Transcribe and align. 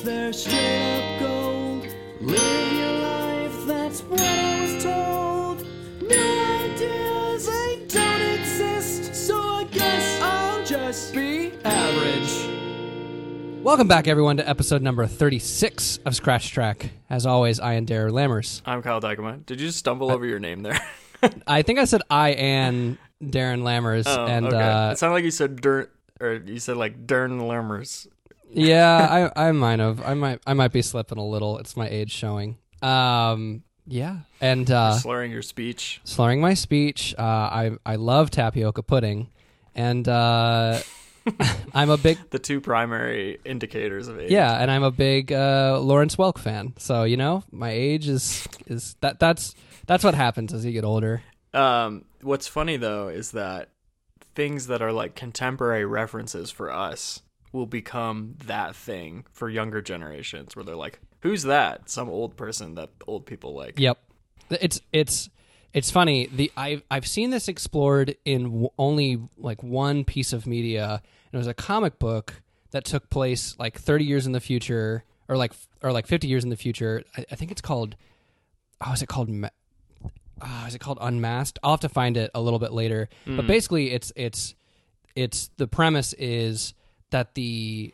Cause 0.00 0.06
they're 0.06 0.32
straight 0.32 0.98
up 0.98 1.20
gold. 1.20 1.86
Live 2.22 2.72
your 2.72 2.92
life, 3.02 3.66
that's 3.66 4.00
what 4.04 4.18
I 4.18 4.62
was 4.62 4.82
told. 4.82 5.66
No 6.00 6.64
ideas, 6.64 7.46
they 7.46 7.84
don't 7.86 8.22
exist. 8.22 9.14
So 9.14 9.38
I 9.38 9.64
guess 9.64 10.22
I'll 10.22 10.64
just 10.64 11.12
be 11.12 11.52
average. 11.64 13.62
Welcome 13.62 13.88
back, 13.88 14.08
everyone, 14.08 14.38
to 14.38 14.48
episode 14.48 14.80
number 14.80 15.06
36 15.06 15.98
of 16.06 16.16
Scratch 16.16 16.50
Track. 16.50 16.92
As 17.10 17.26
always, 17.26 17.60
I 17.60 17.74
am 17.74 17.84
Dare 17.84 18.08
Lammers. 18.08 18.62
I'm 18.64 18.80
Kyle 18.80 19.02
Dykema. 19.02 19.44
Did 19.44 19.60
you 19.60 19.66
just 19.66 19.80
stumble 19.80 20.10
over 20.10 20.24
your 20.24 20.38
name 20.38 20.62
there? 20.62 20.80
I 21.46 21.60
think 21.60 21.78
I 21.78 21.84
said 21.84 22.00
I 22.08 22.30
am 22.30 22.96
Darren 23.22 23.60
Lammers, 23.64 24.04
oh, 24.06 24.24
and 24.24 24.46
okay. 24.46 24.56
uh, 24.56 24.92
it 24.92 24.98
sounded 24.98 25.12
like 25.16 25.24
you 25.24 25.30
said 25.30 25.60
Dern, 25.60 25.88
or 26.20 26.42
you 26.46 26.58
said 26.58 26.78
like 26.78 27.06
Dern 27.06 27.38
Lammers. 27.40 28.06
Yeah, 28.52 29.30
I 29.36 29.48
I 29.48 29.52
might 29.52 29.78
have, 29.78 30.00
I 30.04 30.14
might, 30.14 30.40
I 30.46 30.54
might 30.54 30.72
be 30.72 30.82
slipping 30.82 31.18
a 31.18 31.26
little. 31.26 31.58
It's 31.58 31.76
my 31.76 31.88
age 31.88 32.10
showing. 32.12 32.58
Um, 32.82 33.62
yeah, 33.86 34.20
and 34.40 34.70
uh, 34.70 34.94
slurring 34.94 35.32
your 35.32 35.42
speech. 35.42 36.00
slurring 36.04 36.40
my 36.40 36.54
speech. 36.54 37.14
Uh, 37.18 37.22
I 37.22 37.70
I 37.84 37.96
love 37.96 38.30
tapioca 38.30 38.82
pudding, 38.82 39.30
and 39.74 40.06
uh, 40.08 40.80
I'm 41.74 41.90
a 41.90 41.96
big 41.96 42.18
The 42.30 42.38
two 42.38 42.60
primary 42.60 43.38
indicators 43.44 44.08
of 44.08 44.18
age. 44.18 44.30
yeah, 44.30 44.60
and 44.60 44.70
I'm 44.70 44.82
a 44.82 44.90
big 44.90 45.32
uh, 45.32 45.78
Lawrence 45.80 46.16
Welk 46.16 46.38
fan. 46.38 46.74
So 46.78 47.04
you 47.04 47.16
know, 47.16 47.42
my 47.50 47.70
age 47.70 48.08
is 48.08 48.46
is 48.66 48.96
that 49.00 49.18
that's 49.18 49.54
that's 49.86 50.04
what 50.04 50.14
happens 50.14 50.52
as 50.54 50.64
you 50.64 50.72
get 50.72 50.84
older. 50.84 51.22
Um, 51.52 52.04
what's 52.22 52.46
funny 52.46 52.76
though 52.76 53.08
is 53.08 53.32
that 53.32 53.70
things 54.34 54.68
that 54.68 54.80
are 54.80 54.92
like 54.92 55.16
contemporary 55.16 55.84
references 55.84 56.50
for 56.52 56.70
us 56.70 57.22
will 57.52 57.66
become 57.66 58.36
that 58.46 58.76
thing 58.76 59.24
for 59.32 59.48
younger 59.48 59.82
generations, 59.82 60.54
where 60.54 60.64
they're 60.64 60.76
like, 60.76 61.00
"Who's 61.20 61.42
that?" 61.44 61.90
Some 61.90 62.08
old 62.08 62.36
person 62.36 62.74
that 62.76 62.90
old 63.06 63.26
people 63.26 63.54
like. 63.54 63.78
Yep. 63.78 63.98
It's 64.50 64.80
it's 64.92 65.30
it's 65.72 65.90
funny. 65.90 66.26
The 66.26 66.50
I've 66.56 66.82
I've 66.90 67.06
seen 67.06 67.30
this 67.30 67.48
explored 67.48 68.16
in 68.24 68.44
w- 68.44 68.68
only 68.78 69.20
like 69.38 69.62
one 69.62 70.04
piece 70.04 70.32
of 70.32 70.46
media, 70.46 71.02
and 71.32 71.34
it 71.34 71.38
was 71.38 71.46
a 71.46 71.54
comic 71.54 71.98
book 71.98 72.42
that 72.72 72.84
took 72.84 73.10
place 73.10 73.56
like 73.58 73.78
30 73.78 74.04
years 74.04 74.26
in 74.26 74.32
the 74.32 74.40
future, 74.40 75.04
or 75.28 75.36
like 75.36 75.52
or 75.82 75.92
like 75.92 76.06
50 76.06 76.28
years 76.28 76.44
in 76.44 76.50
the 76.50 76.56
future. 76.56 77.04
I, 77.16 77.24
I 77.30 77.34
think 77.36 77.50
it's 77.50 77.60
called. 77.60 77.96
Oh, 78.84 78.92
is 78.92 79.02
it 79.02 79.08
called? 79.08 79.30
Oh, 80.42 80.64
is 80.66 80.74
it 80.74 80.80
called 80.80 80.98
Unmasked? 81.00 81.58
I'll 81.62 81.72
have 81.72 81.80
to 81.80 81.88
find 81.88 82.16
it 82.16 82.30
a 82.34 82.40
little 82.40 82.58
bit 82.58 82.72
later. 82.72 83.08
But 83.26 83.44
mm. 83.44 83.46
basically, 83.46 83.92
it's 83.92 84.12
it's 84.16 84.54
it's 85.14 85.50
the 85.56 85.68
premise 85.68 86.14
is 86.14 86.74
that 87.10 87.34
the 87.34 87.92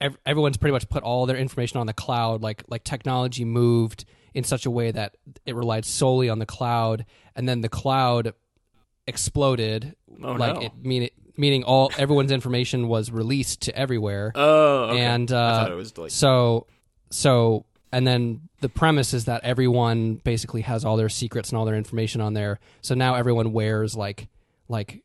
ev- 0.00 0.18
everyone's 0.26 0.56
pretty 0.56 0.72
much 0.72 0.88
put 0.88 1.02
all 1.02 1.26
their 1.26 1.36
information 1.36 1.78
on 1.78 1.86
the 1.86 1.92
cloud 1.92 2.42
like 2.42 2.62
like 2.68 2.84
technology 2.84 3.44
moved 3.44 4.04
in 4.34 4.44
such 4.44 4.64
a 4.66 4.70
way 4.70 4.90
that 4.90 5.16
it 5.46 5.54
relied 5.54 5.84
solely 5.84 6.28
on 6.28 6.38
the 6.38 6.46
cloud 6.46 7.04
and 7.36 7.48
then 7.48 7.60
the 7.60 7.68
cloud 7.68 8.32
exploded 9.06 9.96
Oh, 10.22 10.32
like 10.32 10.54
no. 10.54 10.60
it 10.62 10.72
mean 10.82 11.08
meaning 11.36 11.64
all 11.64 11.90
everyone's 11.98 12.30
information 12.30 12.86
was 12.88 13.10
released 13.10 13.62
to 13.62 13.76
everywhere 13.76 14.30
Oh, 14.34 14.84
okay. 14.90 15.00
and 15.00 15.32
I 15.32 15.36
uh, 15.36 15.62
thought 15.62 15.70
it 15.72 15.74
was 15.74 15.96
like 15.98 16.10
so 16.10 16.66
so 17.10 17.64
and 17.90 18.06
then 18.06 18.48
the 18.60 18.68
premise 18.68 19.12
is 19.14 19.24
that 19.24 19.42
everyone 19.44 20.14
basically 20.16 20.60
has 20.62 20.84
all 20.84 20.96
their 20.96 21.08
secrets 21.08 21.48
and 21.50 21.58
all 21.58 21.64
their 21.64 21.74
information 21.74 22.20
on 22.20 22.34
there 22.34 22.60
so 22.82 22.94
now 22.94 23.14
everyone 23.14 23.52
wears 23.52 23.96
like 23.96 24.28
like 24.68 25.01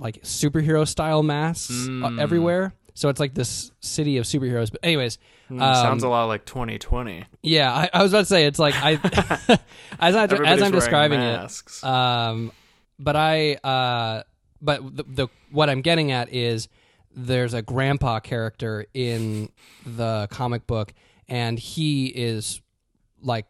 like 0.00 0.20
superhero 0.22 0.86
style 0.88 1.22
masks 1.22 1.70
uh, 1.70 2.10
Mm. 2.10 2.20
everywhere 2.20 2.72
so 2.94 3.08
it's 3.08 3.20
like 3.20 3.34
this 3.34 3.70
city 3.80 4.16
of 4.16 4.24
superheroes 4.24 4.70
but 4.72 4.80
anyways 4.82 5.18
Hmm, 5.48 5.60
um, 5.62 5.74
sounds 5.74 6.02
a 6.04 6.08
lot 6.08 6.26
like 6.26 6.44
2020. 6.44 7.24
yeah 7.42 7.72
I, 7.72 7.90
I 7.92 8.02
was 8.02 8.12
about 8.12 8.20
to 8.20 8.26
say 8.26 8.46
it's 8.46 8.58
like 8.58 8.74
i 8.76 8.92
as, 10.00 10.16
I, 10.16 10.24
as 10.24 10.62
I'm 10.62 10.72
describing 10.72 11.18
masks. 11.20 11.82
it 11.82 11.86
um 11.88 12.52
but 12.98 13.14
i 13.16 13.54
uh 13.54 14.22
but 14.62 14.96
the, 14.96 15.04
the 15.06 15.28
what 15.50 15.68
i'm 15.70 15.82
getting 15.82 16.12
at 16.12 16.32
is 16.32 16.68
there's 17.14 17.54
a 17.54 17.62
grandpa 17.62 18.20
character 18.20 18.86
in 18.94 19.50
the 19.84 20.28
comic 20.30 20.66
book 20.66 20.92
and 21.28 21.58
he 21.58 22.06
is 22.06 22.60
like 23.22 23.46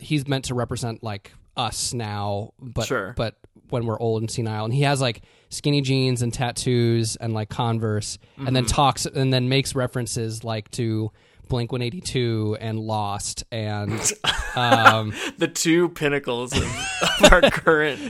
he's 0.00 0.26
meant 0.26 0.46
to 0.46 0.54
represent 0.54 1.02
like 1.02 1.32
us 1.56 1.92
now 1.94 2.52
but 2.58 2.86
Sure. 2.86 3.12
but 3.16 3.36
when 3.74 3.84
we're 3.84 4.00
old 4.00 4.22
and 4.22 4.30
senile 4.30 4.64
and 4.64 4.72
he 4.72 4.80
has 4.82 5.00
like 5.02 5.20
skinny 5.50 5.82
jeans 5.82 6.22
and 6.22 6.32
tattoos 6.32 7.16
and 7.16 7.34
like 7.34 7.48
converse 7.50 8.18
and 8.38 8.46
Mm-hmm. 8.46 8.54
then 8.54 8.64
talks 8.66 9.04
and 9.04 9.32
then 9.32 9.48
makes 9.50 9.74
references 9.74 10.42
like 10.44 10.70
to 10.72 11.10
blink 11.48 11.70
182 11.70 12.56
and 12.60 12.78
lost 12.80 13.44
and 13.52 13.90
um 14.56 15.12
the 15.36 15.46
two 15.46 15.90
pinnacles 15.90 16.56
of, 16.56 16.62
of 16.64 17.32
our 17.32 17.42
current, 17.50 18.00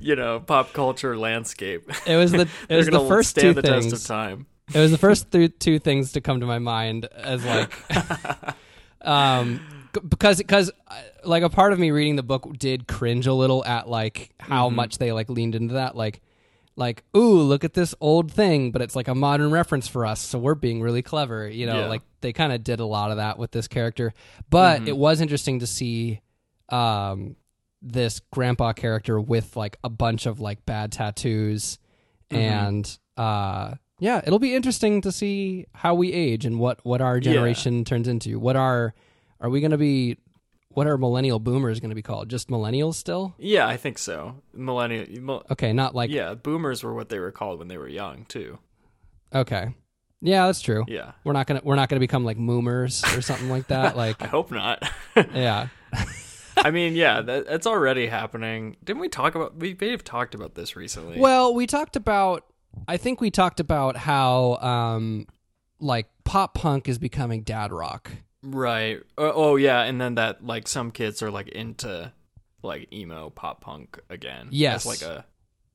you 0.00 0.16
know, 0.16 0.40
pop 0.40 0.72
culture 0.72 1.16
landscape. 1.16 1.88
it 2.06 2.16
was 2.16 2.32
the 2.32 2.48
it 2.68 2.76
was 2.76 2.86
the 2.88 2.98
first 3.06 3.30
stand 3.30 3.54
two 3.54 3.62
the 3.62 3.68
things 3.68 3.90
test 3.92 4.02
of 4.04 4.08
time. 4.08 4.46
it 4.74 4.78
was 4.80 4.90
the 4.90 4.98
first 4.98 5.30
th- 5.30 5.52
two 5.60 5.78
things 5.78 6.12
to 6.12 6.20
come 6.20 6.40
to 6.40 6.46
my 6.46 6.58
mind 6.58 7.06
as 7.14 7.44
like 7.44 7.72
um 9.02 9.60
because 10.08 10.38
because 10.38 10.70
uh, 10.88 10.94
like 11.24 11.42
a 11.42 11.48
part 11.50 11.72
of 11.72 11.78
me 11.78 11.90
reading 11.90 12.16
the 12.16 12.22
book 12.22 12.48
did 12.58 12.86
cringe 12.86 13.26
a 13.26 13.32
little 13.34 13.64
at 13.64 13.88
like 13.88 14.30
how 14.38 14.66
Mm-hmm. 14.68 14.76
much 14.76 14.98
they 14.98 15.12
like 15.12 15.28
leaned 15.28 15.54
into 15.54 15.74
that 15.74 15.96
like 15.96 16.20
like 16.76 17.02
ooh 17.16 17.40
look 17.42 17.64
at 17.64 17.74
this 17.74 17.94
old 18.00 18.30
thing 18.32 18.70
but 18.70 18.80
it's 18.80 18.94
like 18.96 19.08
a 19.08 19.14
modern 19.14 19.50
reference 19.50 19.86
for 19.88 20.06
us 20.06 20.20
so 20.20 20.38
we're 20.38 20.54
being 20.54 20.80
really 20.80 21.02
clever 21.02 21.48
you 21.48 21.66
know 21.66 21.80
Yeah. 21.80 21.86
like 21.88 22.02
they 22.20 22.32
kind 22.32 22.52
of 22.52 22.62
did 22.64 22.80
a 22.80 22.86
lot 22.86 23.10
of 23.10 23.16
that 23.18 23.38
with 23.38 23.50
this 23.50 23.68
character 23.68 24.14
but 24.48 24.78
Mm-hmm. 24.80 24.88
it 24.88 24.96
was 24.96 25.20
interesting 25.20 25.58
to 25.60 25.66
see 25.66 26.20
um 26.68 27.36
this 27.82 28.20
grandpa 28.32 28.72
character 28.72 29.20
with 29.20 29.56
like 29.56 29.78
a 29.82 29.88
bunch 29.88 30.26
of 30.26 30.40
like 30.40 30.64
bad 30.66 30.92
tattoos 30.92 31.78
Mm-hmm. 32.30 32.36
and 32.42 32.98
uh 33.16 33.74
yeah 33.98 34.20
it'll 34.24 34.38
be 34.38 34.54
interesting 34.54 35.00
to 35.00 35.10
see 35.10 35.66
how 35.74 35.94
we 35.96 36.12
age 36.12 36.46
and 36.46 36.60
what 36.60 36.78
what 36.86 37.00
our 37.00 37.18
generation 37.18 37.84
turns 37.84 38.06
into 38.06 38.38
what 38.38 38.54
are 38.54 38.94
are 39.40 39.50
we 39.50 39.60
going 39.60 39.70
to 39.70 39.78
be 39.78 40.16
what 40.72 40.86
are 40.86 40.96
millennial 40.96 41.38
boomers 41.40 41.80
going 41.80 41.90
to 41.90 41.94
be 41.96 42.02
called 42.02 42.28
just 42.28 42.48
millennials 42.48 42.94
still 42.94 43.34
Yeah, 43.38 43.66
I 43.66 43.76
think 43.76 43.98
so. 43.98 44.36
Millennial. 44.52 45.06
mil- 45.20 45.44
okay 45.50 45.72
not 45.72 45.94
like 45.94 46.10
yeah, 46.10 46.34
boomers 46.34 46.82
were 46.82 46.94
what 46.94 47.08
they 47.08 47.18
were 47.18 47.32
called 47.32 47.58
when 47.58 47.68
they 47.68 47.78
were 47.78 47.88
young 47.88 48.24
too. 48.26 48.58
okay 49.34 49.74
yeah 50.22 50.46
that's 50.46 50.60
true 50.60 50.84
Yeah, 50.86 51.12
we're 51.24 51.32
not 51.32 51.46
gonna 51.46 51.60
we're 51.64 51.76
not 51.76 51.88
gonna 51.88 52.00
become 52.00 52.24
like 52.24 52.36
moomers 52.36 53.02
or 53.16 53.22
something 53.22 53.48
like 53.48 53.68
that 53.68 53.96
like 53.96 54.20
I 54.22 54.26
hope 54.26 54.50
not. 54.50 54.82
yeah 55.34 55.68
I 56.56 56.70
mean, 56.72 56.94
yeah, 56.94 57.22
that, 57.22 57.46
that's 57.46 57.66
already 57.66 58.06
happening. 58.06 58.76
Didn't 58.84 59.00
we 59.00 59.08
talk 59.08 59.34
about? 59.34 59.56
We 59.56 59.74
may 59.80 59.92
have 59.92 60.04
talked 60.04 60.34
about 60.34 60.56
this 60.56 60.76
recently. 60.76 61.18
Well, 61.18 61.54
we 61.54 61.66
talked 61.66 61.96
about. 61.96 62.44
I 62.86 62.98
think 62.98 63.20
we 63.22 63.30
talked 63.30 63.60
about 63.60 63.96
how, 63.96 64.56
um, 64.56 65.26
like 65.78 66.08
pop 66.24 66.52
punk 66.54 66.86
is 66.86 66.98
becoming 66.98 67.44
dad 67.44 67.72
rock. 67.72 68.10
Right? 68.42 69.00
Oh, 69.18 69.32
oh, 69.34 69.56
yeah, 69.56 69.82
and 69.82 70.00
then 70.00 70.14
that 70.16 70.44
like 70.44 70.68
some 70.68 70.90
kids 70.90 71.22
are 71.22 71.30
like 71.30 71.48
into 71.48 72.12
like 72.62 72.92
emo 72.92 73.30
pop 73.30 73.60
punk 73.60 73.98
again. 74.08 74.48
Yes. 74.50 74.86
Like 74.86 75.02
a. 75.02 75.24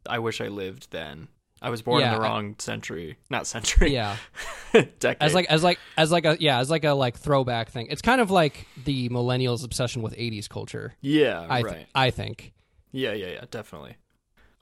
I 0.07 0.19
wish 0.19 0.39
I 0.41 0.47
lived 0.49 0.91
then. 0.91 1.27
I 1.61 1.69
was 1.71 1.81
born 1.81 2.01
Yeah, 2.01 2.13
in 2.13 2.19
the 2.21 2.25
I- 2.25 2.29
wrong 2.29 2.55
century, 2.59 3.17
not 3.29 3.47
century. 3.47 3.91
Yeah, 3.93 4.17
decade. 4.99 5.17
as 5.21 5.33
like 5.33 5.45
as 5.47 5.63
like 5.63 5.79
as 5.97 6.11
like 6.11 6.25
a 6.25 6.37
yeah 6.39 6.59
as 6.59 6.69
like 6.69 6.83
a 6.83 6.91
like 6.91 7.17
throwback 7.17 7.69
thing. 7.69 7.87
It's 7.89 8.01
kind 8.03 8.21
of 8.21 8.29
like 8.29 8.67
the 8.83 9.09
millennials' 9.09 9.63
obsession 9.63 10.01
with 10.03 10.15
'80s 10.15 10.47
culture. 10.49 10.93
yeah, 11.01 11.45
I 11.49 11.61
th- 11.61 11.73
right. 11.73 11.87
I 11.95 12.11
think, 12.11 12.53
Yeah, 12.91 13.13
yeah, 13.13 13.27
yeah, 13.27 13.45
definitely. 13.49 13.95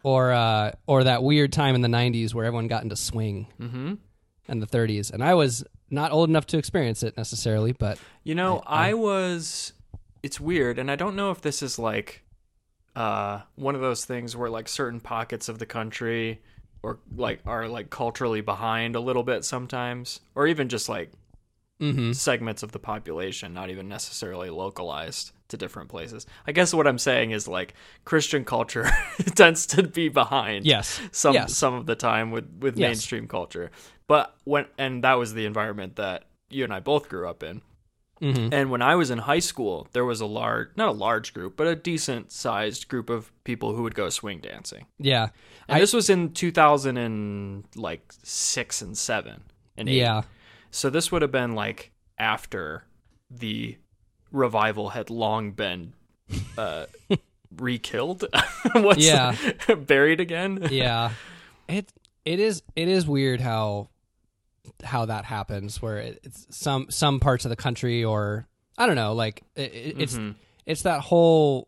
or 0.04 0.32
uh, 0.32 0.72
or 0.88 1.04
that 1.06 1.24
weird 1.24 1.52
time 1.52 1.76
in 1.76 1.82
the 1.82 1.90
'90s 1.90 2.34
where 2.34 2.46
everyone 2.46 2.68
got 2.68 2.84
into 2.84 2.96
swing 2.96 3.48
Mm-hmm. 3.60 3.96
and 4.48 4.62
the 4.62 4.68
'30s, 4.68 5.12
and 5.12 5.24
I 5.24 5.34
was 5.34 5.66
not 5.94 6.12
old 6.12 6.30
enough 6.30 6.48
to 6.48 6.58
experience 6.58 7.04
it 7.04 7.16
necessarily, 7.16 7.72
but 7.72 8.00
You 8.24 8.36
know, 8.36 8.64
I, 8.66 8.94
was. 8.94 9.74
It's 10.24 10.40
weird, 10.40 10.80
and 10.80 10.90
I 10.90 10.96
don't 10.96 11.16
know 11.16 11.32
if 11.32 11.42
this 11.42 11.62
is 11.62 11.78
like 11.78 12.24
uh, 12.96 13.42
one 13.56 13.76
of 13.76 13.82
those 13.82 14.06
things 14.06 14.36
where 14.36 14.50
like 14.50 14.68
certain 14.70 15.00
pockets 15.00 15.50
of 15.50 15.60
the 15.60 15.66
country 15.66 16.42
or 16.82 17.00
like 17.16 17.42
are 17.46 17.68
like 17.68 17.90
culturally 17.90 18.42
behind 18.42 18.96
a 18.96 19.00
little 19.00 19.24
bit 19.24 19.44
sometimes, 19.46 20.22
or 20.34 20.48
even 20.48 20.70
just 20.70 20.88
like 20.90 21.12
hmm 21.80 22.14
segments 22.14 22.64
of 22.64 22.72
the 22.72 22.80
population, 22.80 23.54
not 23.54 23.70
even 23.70 23.88
necessarily 23.90 24.50
localized 24.50 25.33
to 25.50 25.58
different 25.58 25.90
places. 25.90 26.26
I 26.48 26.52
guess 26.52 26.74
what 26.74 26.88
I'm 26.88 26.98
saying 26.98 27.32
is 27.32 27.48
like 27.48 27.74
Christian 28.06 28.44
culture 28.46 28.90
tends 29.36 29.66
to 29.68 29.84
be 29.84 30.10
behind 30.10 30.66
yes, 30.66 31.00
some 31.12 31.34
yes. 31.36 31.54
some 31.56 31.74
of 31.74 31.86
the 31.86 31.96
time 31.96 32.32
with 32.32 32.46
with 32.60 32.78
Yes. 32.78 32.88
mainstream 32.88 33.28
culture. 33.28 33.70
But 34.08 34.36
when 34.46 34.66
and 34.78 35.04
that 35.04 35.16
was 35.16 35.34
the 35.34 35.46
environment 35.46 35.96
that 35.98 36.26
you 36.50 36.64
and 36.64 36.74
I 36.74 36.80
both 36.80 37.10
grew 37.10 37.28
up 37.28 37.44
in. 37.44 37.62
hmm 38.22 38.50
And 38.54 38.70
when 38.72 38.82
I 38.82 38.96
was 38.96 39.10
in 39.12 39.18
high 39.20 39.40
school, 39.40 39.88
there 39.92 40.06
was 40.06 40.22
a 40.22 40.26
large, 40.26 40.70
not 40.76 40.90
a 40.90 40.92
large 40.92 41.34
group, 41.34 41.58
but 41.58 41.68
a 41.68 41.76
decent 41.76 42.32
sized 42.32 42.88
group 42.88 43.10
of 43.10 43.32
people 43.44 43.76
who 43.76 43.84
would 43.84 43.96
go 43.96 44.10
swing 44.10 44.40
dancing. 44.40 44.86
yeah, 45.00 45.30
And 45.68 45.78
I- 45.78 45.80
this 45.80 45.94
was 45.94 46.10
in 46.10 46.32
2000 46.34 46.98
and 46.98 47.66
like 47.76 48.14
six 48.24 48.82
and 48.82 48.98
seven 48.98 49.44
and 49.78 49.90
eight. 49.90 49.98
yeah. 49.98 50.22
So 50.72 50.90
this 50.90 51.12
would 51.12 51.22
have 51.22 51.32
been 51.32 51.54
like 51.54 51.92
after 52.18 52.86
the 53.30 53.78
revival 54.34 54.90
had 54.90 55.10
long 55.10 55.52
been 55.52 55.94
uh, 56.58 56.88
re-killed. 57.58 58.26
Yeah. 58.98 59.36
buried 59.88 60.20
again. 60.20 60.68
yeah 60.72 61.12
it 61.70 61.92
it 62.26 62.40
is 62.40 62.62
it 62.76 62.88
is 62.90 63.08
weird 63.08 63.40
how 63.40 63.88
how 64.84 65.06
that 65.06 65.24
happens 65.26 65.82
where 65.82 65.98
it's 66.00 66.48
some 66.50 66.88
some 66.90 67.20
parts 67.20 67.46
of 67.46 67.50
the 67.50 67.56
country 67.56 68.04
or 68.04 68.48
i 68.78 68.86
don't 68.86 68.96
know 68.96 69.14
like 69.14 69.44
it, 69.56 69.74
it- 69.74 69.96
it's 70.00 70.16
Mhm. 70.18 70.36
it's 70.66 70.82
that 70.84 71.02
whole 71.02 71.68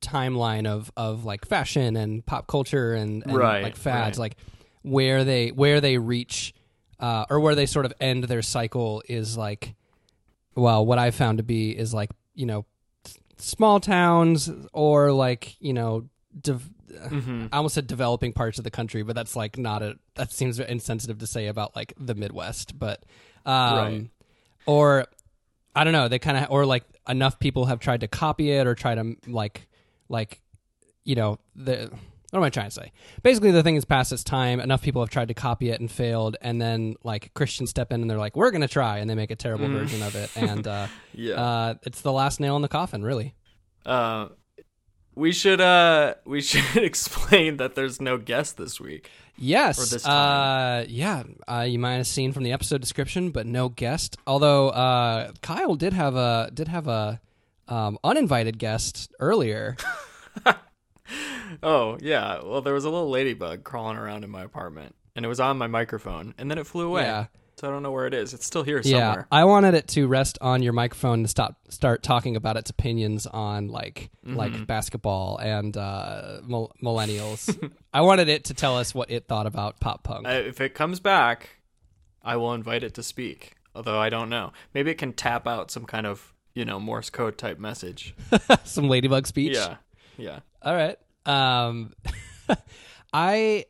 timeline 0.00 0.66
of 0.66 0.90
of 0.96 1.24
like 1.24 1.44
fashion 1.46 1.96
and 1.96 2.24
pop 2.26 2.46
culture 2.46 2.94
and, 2.94 3.22
and 3.24 3.34
Right, 3.36 3.62
like 3.62 3.76
fads 3.76 4.18
right. 4.18 4.24
like 4.30 4.36
where 4.82 5.24
they 5.24 5.48
where 5.50 5.80
they 5.80 5.98
reach 5.98 6.54
uh 6.98 7.24
or 7.30 7.40
where 7.40 7.54
they 7.54 7.66
sort 7.66 7.86
of 7.86 7.92
end 8.00 8.24
their 8.24 8.42
cycle 8.42 9.02
is 9.08 9.36
like 9.36 9.74
well 10.60 10.84
what 10.84 10.98
i 10.98 11.10
found 11.10 11.38
to 11.38 11.44
be 11.44 11.70
is 11.76 11.92
like 11.94 12.10
you 12.34 12.46
know 12.46 12.64
small 13.38 13.80
towns 13.80 14.50
or 14.72 15.12
like 15.12 15.56
you 15.60 15.72
know 15.72 16.08
Mhm. 16.90 17.48
I 17.52 17.56
almost 17.58 17.76
said 17.76 17.86
developing 17.86 18.32
parts 18.32 18.58
of 18.58 18.64
the 18.64 18.70
country, 18.70 19.02
but 19.04 19.14
that's 19.14 19.36
like 19.36 19.56
not 19.56 19.80
a 19.82 19.96
that 20.16 20.32
seems 20.32 20.58
insensitive 20.58 21.18
to 21.18 21.26
say 21.26 21.46
about 21.46 21.74
like 21.76 21.92
the 21.98 22.14
Midwest, 22.16 22.78
but 22.78 23.04
um 23.46 23.76
Right. 23.76 24.10
or 24.66 25.06
I 25.74 25.84
don't 25.84 25.92
know, 25.92 26.08
they 26.08 26.18
kind 26.18 26.36
of 26.36 26.50
or 26.50 26.66
like 26.66 26.82
enough 27.08 27.38
people 27.38 27.66
have 27.66 27.78
tried 27.78 28.00
to 28.00 28.08
copy 28.08 28.50
it 28.50 28.66
or 28.66 28.74
try 28.74 28.96
to 28.96 29.14
like 29.28 29.68
like 30.08 30.40
you 31.04 31.14
know, 31.14 31.38
the 31.54 31.90
what 32.30 32.38
am 32.38 32.44
I 32.44 32.50
trying 32.50 32.66
to 32.68 32.70
say? 32.70 32.92
Basically, 33.22 33.50
the 33.50 33.62
thing 33.62 33.76
is 33.76 33.84
past 33.84 34.12
its 34.12 34.24
time. 34.24 34.60
Enough 34.60 34.82
people 34.82 35.02
have 35.02 35.10
tried 35.10 35.28
to 35.28 35.34
copy 35.34 35.70
it 35.70 35.80
and 35.80 35.90
failed, 35.90 36.36
and 36.40 36.60
then 36.60 36.94
like 37.04 37.32
Christians 37.34 37.70
step 37.70 37.92
in 37.92 38.00
and 38.02 38.10
they're 38.10 38.18
like, 38.18 38.36
"We're 38.36 38.50
gonna 38.50 38.68
try," 38.68 38.98
and 38.98 39.08
they 39.10 39.14
make 39.14 39.30
a 39.30 39.36
terrible 39.36 39.68
version 39.68 40.02
of 40.02 40.14
it, 40.16 40.30
and 40.36 40.66
uh, 40.66 40.86
Yeah. 41.12 41.34
uh, 41.34 41.74
it's 41.82 42.00
the 42.00 42.12
last 42.12 42.40
nail 42.40 42.56
in 42.56 42.62
the 42.62 42.68
coffin, 42.68 43.02
really. 43.02 43.34
Uh, 43.84 44.28
we 45.16 45.32
should 45.32 45.60
uh 45.60 46.14
we 46.24 46.40
should 46.50 46.82
explain 46.82 47.56
that 47.56 47.74
there's 47.74 48.00
no 48.00 48.16
guest 48.16 48.56
this 48.56 48.80
week. 48.80 49.10
Yes. 49.36 49.78
Or 49.78 49.86
this 49.92 50.06
Uh, 50.06 50.84
yeah. 50.88 51.22
Uh, 51.48 51.66
you 51.68 51.78
might 51.78 51.94
have 51.94 52.06
seen 52.06 52.32
from 52.32 52.42
the 52.44 52.52
episode 52.52 52.80
description, 52.80 53.30
but 53.30 53.46
no 53.46 53.70
guest. 53.70 54.16
Although 54.26 54.68
uh, 54.68 55.32
Kyle 55.42 55.74
did 55.74 55.94
have 55.94 56.14
a 56.14 56.50
did 56.52 56.68
have 56.68 56.86
a 56.86 57.20
um, 57.68 57.98
uninvited 58.04 58.58
guest 58.58 59.10
earlier. 59.18 59.76
Oh 61.62 61.98
yeah, 62.00 62.40
well 62.44 62.60
there 62.62 62.74
was 62.74 62.84
a 62.84 62.90
little 62.90 63.10
ladybug 63.10 63.64
crawling 63.64 63.96
around 63.96 64.24
in 64.24 64.30
my 64.30 64.42
apartment, 64.42 64.94
and 65.16 65.24
it 65.24 65.28
was 65.28 65.40
on 65.40 65.58
my 65.58 65.66
microphone, 65.66 66.34
and 66.38 66.50
then 66.50 66.58
it 66.58 66.66
flew 66.66 66.86
away. 66.88 67.02
Yeah. 67.02 67.26
So 67.56 67.68
I 67.68 67.72
don't 67.72 67.82
know 67.82 67.92
where 67.92 68.06
it 68.06 68.14
is. 68.14 68.32
It's 68.32 68.46
still 68.46 68.62
here 68.62 68.82
somewhere. 68.82 69.00
Yeah. 69.30 69.36
I 69.38 69.44
wanted 69.44 69.74
it 69.74 69.86
to 69.88 70.06
rest 70.08 70.38
on 70.40 70.62
your 70.62 70.72
microphone 70.72 71.22
to 71.24 71.28
stop 71.28 71.56
start 71.68 72.02
talking 72.02 72.34
about 72.34 72.56
its 72.56 72.70
opinions 72.70 73.26
on 73.26 73.68
like 73.68 74.10
Mm-hmm. 74.26 74.36
like 74.36 74.66
basketball 74.66 75.36
and 75.38 75.76
uh, 75.76 76.40
mil- 76.46 76.72
millennials. 76.82 77.54
I 77.92 78.00
wanted 78.02 78.28
it 78.28 78.44
to 78.44 78.54
tell 78.54 78.76
us 78.78 78.94
what 78.94 79.10
it 79.10 79.26
thought 79.28 79.46
about 79.46 79.78
pop 79.80 80.04
punk. 80.04 80.26
Uh, 80.26 80.30
if 80.30 80.60
it 80.60 80.74
comes 80.74 81.00
back, 81.00 81.50
I 82.22 82.36
will 82.36 82.54
invite 82.54 82.82
it 82.82 82.94
to 82.94 83.02
speak. 83.02 83.54
Although 83.74 83.98
I 83.98 84.08
don't 84.08 84.28
know, 84.30 84.52
maybe 84.74 84.90
it 84.90 84.98
can 84.98 85.12
tap 85.12 85.46
out 85.46 85.70
some 85.70 85.84
kind 85.84 86.06
of 86.06 86.32
you 86.54 86.64
know 86.64 86.80
Morse 86.80 87.10
code 87.10 87.36
type 87.38 87.58
message. 87.58 88.14
Some 88.64 88.88
ladybug 88.88 89.26
speech. 89.26 89.54
Yeah, 89.54 89.76
yeah. 90.16 90.40
All 90.62 90.74
right. 90.74 90.98
Um, 91.26 91.92
I 93.12 93.66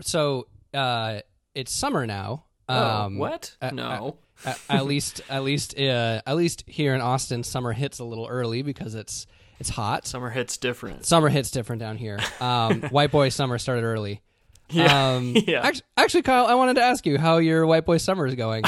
so 0.00 0.46
uh, 0.74 1.20
it's 1.54 1.72
summer 1.72 2.06
now. 2.06 2.44
Um, 2.68 3.16
oh, 3.16 3.18
what? 3.18 3.56
uh, 3.60 3.70
no. 3.72 4.18
at, 4.44 4.60
at 4.68 4.86
least, 4.86 5.22
at 5.28 5.42
least, 5.42 5.78
uh, 5.78 6.20
at 6.24 6.36
least 6.36 6.64
here 6.66 6.94
in 6.94 7.00
Austin, 7.00 7.42
summer 7.42 7.72
hits 7.72 7.98
a 7.98 8.04
little 8.04 8.26
early 8.28 8.62
because 8.62 8.94
it's 8.94 9.26
it's 9.58 9.68
hot. 9.70 10.06
Summer 10.06 10.30
hits 10.30 10.56
different. 10.56 11.04
Summer 11.04 11.28
hits 11.28 11.50
different 11.50 11.80
down 11.80 11.96
here. 11.98 12.18
Um, 12.40 12.82
white 12.90 13.10
boy 13.10 13.28
summer 13.28 13.58
started 13.58 13.84
early. 13.84 14.22
Yeah, 14.70 15.14
Um, 15.14 15.34
yeah. 15.34 15.62
Actually, 15.62 15.86
actually, 15.96 16.22
Kyle, 16.22 16.46
I 16.46 16.54
wanted 16.54 16.74
to 16.74 16.82
ask 16.82 17.04
you 17.04 17.18
how 17.18 17.38
your 17.38 17.66
white 17.66 17.84
boy 17.84 17.96
summer 17.96 18.24
is 18.26 18.36
going. 18.36 18.62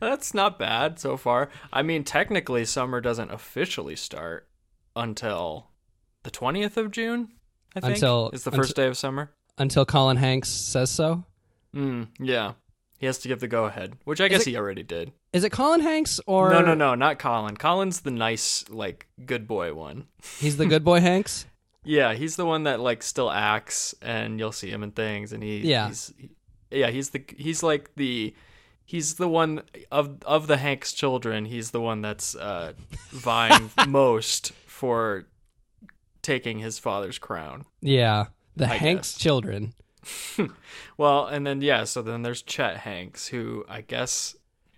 That's 0.00 0.34
not 0.34 0.58
bad 0.58 0.98
so 0.98 1.16
far. 1.16 1.48
I 1.72 1.82
mean, 1.82 2.02
technically, 2.02 2.64
summer 2.64 3.00
doesn't 3.00 3.30
officially 3.30 3.94
start 3.94 4.48
until 4.96 5.70
the 6.22 6.30
twentieth 6.30 6.76
of 6.76 6.90
June. 6.90 7.28
I 7.74 7.80
think 7.80 7.94
Until- 7.94 8.30
is 8.32 8.44
the 8.44 8.50
first 8.50 8.70
until- 8.70 8.84
day 8.84 8.88
of 8.88 8.96
summer. 8.96 9.30
Until 9.58 9.84
Colin 9.84 10.16
Hanks 10.16 10.48
says 10.48 10.90
so. 10.90 11.24
Mm, 11.74 12.08
yeah, 12.20 12.52
he 12.98 13.06
has 13.06 13.18
to 13.20 13.28
give 13.28 13.40
the 13.40 13.48
go 13.48 13.64
ahead, 13.66 13.94
which 14.04 14.20
I 14.20 14.28
guess 14.28 14.42
it- 14.46 14.50
he 14.50 14.56
already 14.56 14.82
did. 14.82 15.12
Is 15.32 15.44
it 15.44 15.50
Colin 15.52 15.80
Hanks 15.80 16.20
or 16.26 16.50
no, 16.50 16.60
no, 16.60 16.74
no, 16.74 16.94
not 16.94 17.18
Colin. 17.18 17.56
Colin's 17.56 18.00
the 18.00 18.10
nice, 18.10 18.64
like, 18.68 19.06
good 19.24 19.46
boy 19.48 19.72
one. 19.72 20.06
He's 20.38 20.58
the 20.58 20.66
good 20.66 20.84
boy 20.84 21.00
Hanks. 21.10 21.46
Yeah, 21.84 22.12
he's 22.14 22.36
the 22.36 22.44
one 22.46 22.64
that 22.64 22.80
like 22.80 23.02
still 23.02 23.30
acts, 23.30 23.94
and 24.02 24.38
you'll 24.38 24.52
see 24.52 24.70
him 24.70 24.82
in 24.82 24.90
things, 24.92 25.32
and 25.32 25.42
he, 25.42 25.58
Yeah. 25.60 25.88
he's, 25.88 26.12
yeah, 26.70 26.90
he's 26.90 27.10
the 27.10 27.24
he's 27.36 27.62
like 27.62 27.90
the 27.96 28.34
he's 28.84 29.14
the 29.14 29.26
one 29.28 29.62
of 29.90 30.18
of 30.26 30.46
the 30.46 30.58
Hanks 30.58 30.92
children. 30.92 31.44
He's 31.46 31.70
the 31.72 31.80
one 31.80 32.02
that's 32.02 32.36
uh, 32.36 32.74
vying 33.10 33.70
most 33.88 34.52
for 34.66 35.26
taking 36.22 36.58
his 36.60 36.78
father's 36.78 37.18
crown. 37.18 37.64
Yeah, 37.80 38.26
the 38.56 38.64
I 38.64 38.74
Hanks 38.76 39.12
guess. 39.14 39.20
children. 39.22 39.74
Well, 40.98 41.26
and 41.26 41.46
then 41.46 41.62
yeah, 41.62 41.84
so 41.84 42.02
then 42.02 42.22
there's 42.22 42.42
Chet 42.42 42.78
Hanks, 42.78 43.28
who 43.28 43.64
I 43.68 43.80
guess 43.80 44.36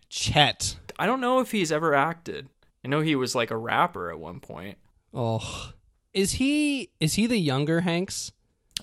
Chet. 0.08 0.76
I 0.99 1.06
don't 1.06 1.20
know 1.20 1.41
if 1.41 1.50
he's 1.50 1.73
ever 1.73 1.94
acted. 1.94 2.49
I 2.85 2.88
know 2.88 3.00
he 3.00 3.17
was 3.17 3.35
like 3.35 3.50
a 3.50 3.56
rapper 3.56 4.11
at 4.11 4.19
one 4.19 4.41
point. 4.41 4.79
Oh, 5.12 5.73
is 6.12 6.32
he 6.32 6.91
is 7.00 7.14
he 7.14 7.26
the 7.26 7.38
younger 7.38 7.81
Hanks? 7.81 8.32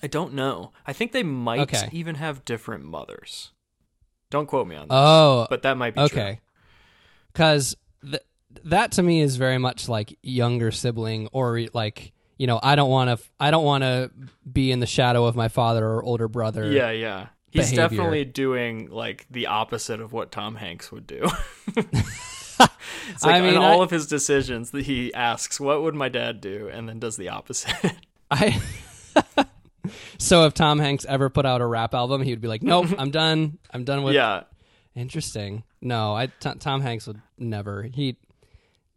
I 0.04 0.07
don't 0.07 0.34
know. 0.34 0.72
I 0.86 0.94
think 0.94 1.12
they 1.12 1.24
might 1.24 1.62
Okay. 1.62 1.90
even 1.92 2.16
have 2.16 2.44
different 2.46 2.84
mothers. 2.86 3.52
Don't 4.30 4.48
quote 4.48 4.68
me 4.68 4.75
on 4.75 4.88
that. 4.88 4.94
Oh, 4.96 5.48
but 5.50 5.62
that 5.64 5.78
might 5.78 5.94
be 5.96 6.02
okay. 6.02 6.40
Because 7.31 7.75
th- 8.04 8.24
that 8.64 8.92
to 8.94 9.04
me 9.04 9.22
is 9.22 9.36
very 9.36 9.57
much 9.57 9.88
like 9.88 10.18
younger 10.24 10.72
sibling, 10.72 11.28
or 11.31 11.62
like 11.74 12.14
you 12.42 12.48
know, 12.48 12.60
I 12.64 12.74
don't 12.74 12.90
want 12.90 13.20
to 13.20 13.24
I 13.40 13.52
don't 13.52 13.64
want 13.64 13.84
to 13.84 14.10
be 14.52 14.72
in 14.72 14.80
the 14.80 14.88
shadow 14.88 15.26
of 15.26 15.36
my 15.36 15.48
father 15.48 15.86
or 15.86 16.04
older 16.04 16.28
brother. 16.28 16.72
Yeah, 16.72 16.90
yeah. 16.90 17.28
He's 17.52 17.70
behavior. 17.70 17.88
definitely 17.90 18.26
doing 18.26 18.90
like 18.90 19.28
the 19.30 19.46
opposite 19.46 20.02
of 20.02 20.12
what 20.12 20.32
Tom 20.32 20.56
Hanks 20.56 20.92
would 20.92 21.06
do. 21.06 21.30
it's 21.78 23.24
like 23.24 23.36
I 23.36 23.42
mean, 23.42 23.52
in 23.54 23.57
all 23.57 23.81
I- 23.81 23.83
of 23.83 23.92
his 23.92 24.07
decisions 24.07 24.71
that 24.71 24.86
he 24.88 25.14
asks, 25.14 25.60
"What 25.60 25.83
would 25.83 25.94
my 25.94 26.10
dad 26.10 26.42
do?" 26.42 26.68
and 26.68 26.90
then 26.90 26.98
does 26.98 27.16
the 27.16 27.30
opposite. 27.30 27.76
I. 28.31 28.60
so 30.18 30.45
if 30.45 30.56
Tom 30.56 30.80
Hanks 30.80 31.06
ever 31.07 31.30
put 31.30 31.45
out 31.45 31.62
a 31.62 31.66
rap 31.68 31.94
album, 31.94 32.24
he 32.24 32.31
would 32.31 32.42
be 32.42 32.48
like, 32.48 32.64
"Nope, 32.64 32.88
I'm 32.98 33.12
done. 33.12 33.60
I'm 33.71 33.83
done 33.83 34.02
with." 34.02 34.16
yeah, 34.16 34.45
Interesting. 34.95 35.62
No, 35.80 36.16
I 36.16 36.26
T- 36.26 36.56
Tom 36.57 36.81
Hanks 36.81 37.06
would 37.06 37.21
never. 37.38 37.83
He 37.83 38.18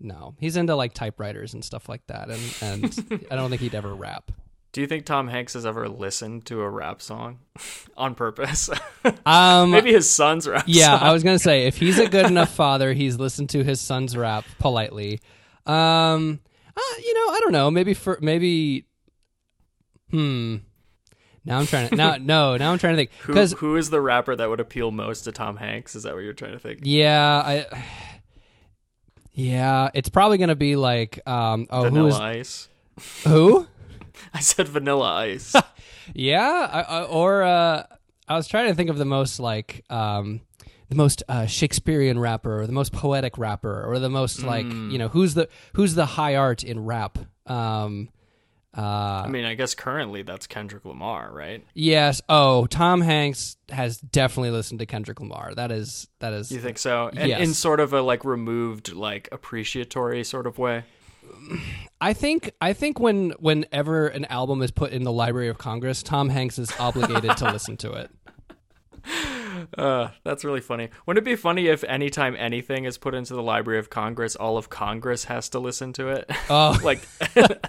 no, 0.05 0.35
he's 0.39 0.57
into 0.57 0.77
like 0.77 0.93
typewriters 0.95 1.55
and 1.55 1.65
stuff 1.65 1.89
like 1.89 2.07
that, 2.07 2.31
and 2.31 2.57
and 2.63 3.27
I 3.31 3.37
don't 3.37 3.51
think 3.51 3.63
he'd 3.63 3.75
ever 3.75 3.95
rap. 3.95 4.31
Do 4.73 4.81
you 4.81 4.87
think 4.89 5.07
Tom 5.07 5.29
Hanks 5.29 5.55
has 5.55 5.65
ever 5.65 5.89
listened 5.89 6.47
to 6.47 6.61
a 6.61 6.69
rap 6.69 7.01
song 7.01 7.39
on 7.97 8.15
purpose? 8.15 8.71
Um, 9.27 9.71
Maybe 9.71 9.93
his 9.93 10.09
son's 10.11 10.49
rap. 10.49 10.65
yeah, 10.67 10.99
song. 10.99 11.09
I 11.09 11.13
was 11.13 11.23
gonna 11.23 11.39
say 11.39 11.67
if 11.67 11.77
he's 11.77 11.99
a 11.99 12.09
good 12.09 12.27
enough 12.27 12.55
father, 12.55 12.93
he's 12.95 13.19
listened 13.19 13.51
to 13.51 13.63
his 13.63 13.81
son's 13.81 14.17
rap 14.17 14.45
politely. 14.59 15.21
Um, 15.67 16.41
uh, 16.77 16.81
you 17.05 17.15
know, 17.15 17.33
I 17.33 17.39
don't 17.43 17.53
know. 17.53 17.71
Maybe 17.71 17.95
for 17.95 18.19
maybe. 18.21 18.87
Hmm. 20.11 20.57
Now 21.45 21.59
I'm 21.59 21.67
trying 21.67 21.91
to 21.91 21.97
now 21.97 22.17
no 22.17 22.57
now 22.57 22.73
I'm 22.73 22.79
trying 22.79 22.95
to 22.95 22.97
think 22.97 23.11
Who, 23.23 23.33
because 23.35 23.53
who 23.53 23.77
is 23.77 23.91
the 23.91 24.01
rapper 24.01 24.35
that 24.35 24.49
would 24.49 24.61
appeal 24.61 24.91
most 24.91 25.23
to 25.23 25.33
Tom 25.33 25.57
Hanks? 25.57 25.95
Is 25.95 26.05
that 26.05 26.15
what 26.15 26.25
you're 26.25 26.33
trying 26.33 26.53
to 26.53 26.59
think? 26.59 26.81
yeah 26.83 27.43
I 27.45 27.85
yeah 29.35 29.91
it's 29.95 30.09
probably 30.09 30.39
gonna 30.39 30.55
be 30.55 30.77
like 30.77 31.21
um 31.29 31.67
oh 31.71 31.83
Vanilla 31.83 32.09
is 32.09 32.17
Ice. 32.21 32.69
who 33.27 33.67
I 34.35 34.41
said 34.41 34.69
Vanilla 34.69 35.13
Ice. 35.17 35.55
Yeah, 36.13 36.69
I, 36.71 36.81
I, 36.83 37.03
or 37.05 37.43
uh, 37.43 37.85
I 38.29 38.37
was 38.37 38.47
trying 38.47 38.69
to 38.69 38.75
think 38.75 38.91
of 38.91 38.99
the 38.99 39.07
most 39.07 39.41
like 39.41 39.87
um, 39.89 40.43
the 40.91 40.97
most 40.97 41.23
uh, 41.31 41.47
Shakespearean 41.47 42.19
rapper, 42.19 42.61
or 42.61 42.67
the 42.67 42.75
most 42.75 42.93
poetic 42.93 43.39
rapper, 43.39 43.85
or 43.91 43.99
the 43.99 44.11
most 44.11 44.43
like 44.43 44.67
Mm. 44.67 44.93
you 44.93 44.99
know 44.99 45.09
who's 45.09 45.33
the 45.33 45.49
who's 45.73 45.95
the 45.95 46.05
high 46.05 46.37
art 46.37 46.63
in 46.63 46.85
rap. 46.85 47.17
Um, 47.47 48.11
uh, 48.77 48.81
I 49.25 49.29
mean, 49.29 49.45
I 49.45 49.55
guess 49.55 49.75
currently 49.75 50.23
that's 50.23 50.47
Kendrick 50.47 50.85
Lamar, 50.85 51.31
right? 51.33 51.65
yes. 51.75 52.21
Oh, 52.29 52.67
Tom 52.67 53.01
Hanks 53.01 53.57
has 53.69 53.99
definitely 53.99 54.51
listened 54.51 54.81
to 54.81 54.87
Kendrick 54.87 55.21
Lamar. 55.21 55.55
That 55.55 55.71
is 55.71 56.09
that 56.21 56.33
is. 56.33 56.51
You 56.51 56.61
think 56.61 56.79
so? 56.79 57.11
And 57.15 57.29
Yes. 57.29 57.41
in 57.41 57.55
sort 57.55 57.81
of 57.81 57.93
a 57.93 58.01
like 58.03 58.25
removed, 58.25 58.93
like 58.93 59.29
appreciatory 59.33 60.25
sort 60.25 60.47
of 60.47 60.59
way. 60.59 60.85
I 62.01 62.13
think 62.13 62.51
I 62.61 62.73
think 62.73 62.99
when 63.01 63.31
whenever 63.39 64.09
an 64.09 64.25
album 64.27 64.61
is 64.63 64.71
put 64.71 64.93
in 64.93 65.05
the 65.05 65.13
Library 65.13 65.49
of 65.49 65.59
Congress, 65.59 66.03
Tom 66.03 66.29
Hanks 66.29 66.59
is 66.59 66.71
obligated 66.79 67.37
to 67.39 67.51
listen 67.53 67.77
to 67.79 67.93
it. 67.93 68.11
Uh, 69.77 70.09
that's 70.25 70.45
really 70.45 70.61
funny. 70.61 70.91
Wouldn't 71.07 71.27
it 71.27 71.29
be 71.31 71.37
funny 71.37 71.67
if 71.69 71.85
anytime 71.85 72.37
anything 72.39 72.85
is 72.85 72.99
put 72.99 73.15
into 73.15 73.35
the 73.35 73.43
Library 73.43 73.79
of 73.79 73.91
Congress, 73.91 74.37
all 74.37 74.57
of 74.57 74.69
Congress 74.71 75.25
has 75.25 75.49
to 75.51 75.59
listen 75.59 75.93
to 75.95 76.09
it? 76.09 76.31
Oh, 76.51 76.79
like, 76.83 77.01
like 77.37 77.61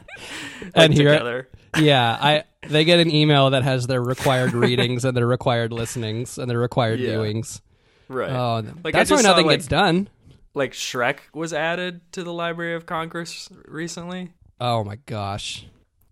And 0.73 0.93
here- 0.93 1.11
together. 1.13 1.49
yeah. 1.77 2.17
I 2.19 2.43
they 2.67 2.83
get 2.85 2.99
an 2.99 3.11
email 3.11 3.51
that 3.51 3.63
has 3.63 3.87
their 3.87 4.01
required 4.01 4.53
readings 4.53 5.05
and 5.05 5.15
their 5.15 5.27
required 5.27 5.71
listenings 5.71 6.37
and 6.37 6.49
their 6.49 6.59
required 6.59 6.99
Yeah. 6.99 7.11
viewings. 7.15 7.61
Right. 8.07 8.31
Oh, 8.31 8.63
Like, 8.83 8.93
that's 8.93 9.11
why 9.11 9.21
nothing 9.21 9.45
like- 9.47 9.57
gets 9.59 9.67
done. 9.67 10.09
like 10.53 10.71
Shrek 10.73 11.19
was 11.33 11.53
added 11.53 12.01
to 12.13 12.23
the 12.23 12.33
Library 12.33 12.75
of 12.75 12.85
Congress 12.85 13.49
recently. 13.65 14.33
Oh 14.59 14.83
my 14.83 14.95
gosh. 15.05 15.65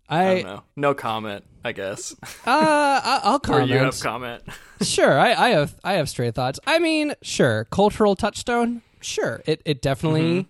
I, 0.08 0.24
I, 0.24 0.34
don't 0.34 0.44
know. 0.44 0.62
No 0.76 0.94
comment, 0.94 1.44
I 1.64 1.72
guess. 1.72 2.14
uh, 2.46 3.20
I'll 3.24 3.36
or 3.36 3.40
comment. 3.40 3.70
you 3.70 3.78
have 3.78 3.98
comment. 4.00 4.42
sure, 4.82 5.18
I, 5.18 5.32
I 5.32 5.48
have 5.50 5.74
I 5.82 5.94
have 5.94 6.08
straight 6.08 6.34
thoughts. 6.34 6.60
I 6.66 6.78
mean, 6.78 7.14
sure, 7.22 7.64
cultural 7.66 8.14
touchstone. 8.16 8.82
Sure, 9.00 9.42
it 9.46 9.62
it 9.64 9.82
definitely. 9.82 10.42
Mm-hmm. 10.42 10.48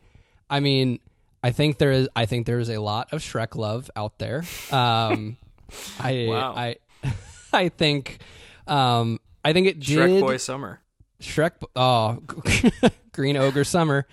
I 0.51 0.61
mean, 0.61 0.99
I 1.43 1.51
think 1.53 1.79
there 1.79 1.93
is 1.93 2.09
I 2.17 2.27
think 2.27 2.47
there 2.47 2.59
is 2.59 2.69
a 2.69 2.79
lot 2.79 3.13
of 3.13 3.21
Shrek 3.21 3.55
love 3.55 3.91
out 3.95 4.19
there. 4.19 4.45
Um, 4.71 5.37
I 6.01 6.27
Wow. 6.29 6.55
I 6.57 6.77
I 7.53 7.69
think 7.69 8.19
um 8.67 9.21
I 9.45 9.53
think 9.53 9.67
it 9.69 9.81
Shrek 9.81 10.07
did 10.09 10.21
Boy 10.21 10.37
Summer. 10.39 10.81
Shrek. 11.21 11.53
Oh, 11.77 12.23
Green 13.13 13.37
Ogre 13.37 13.65
Summer. 13.65 14.07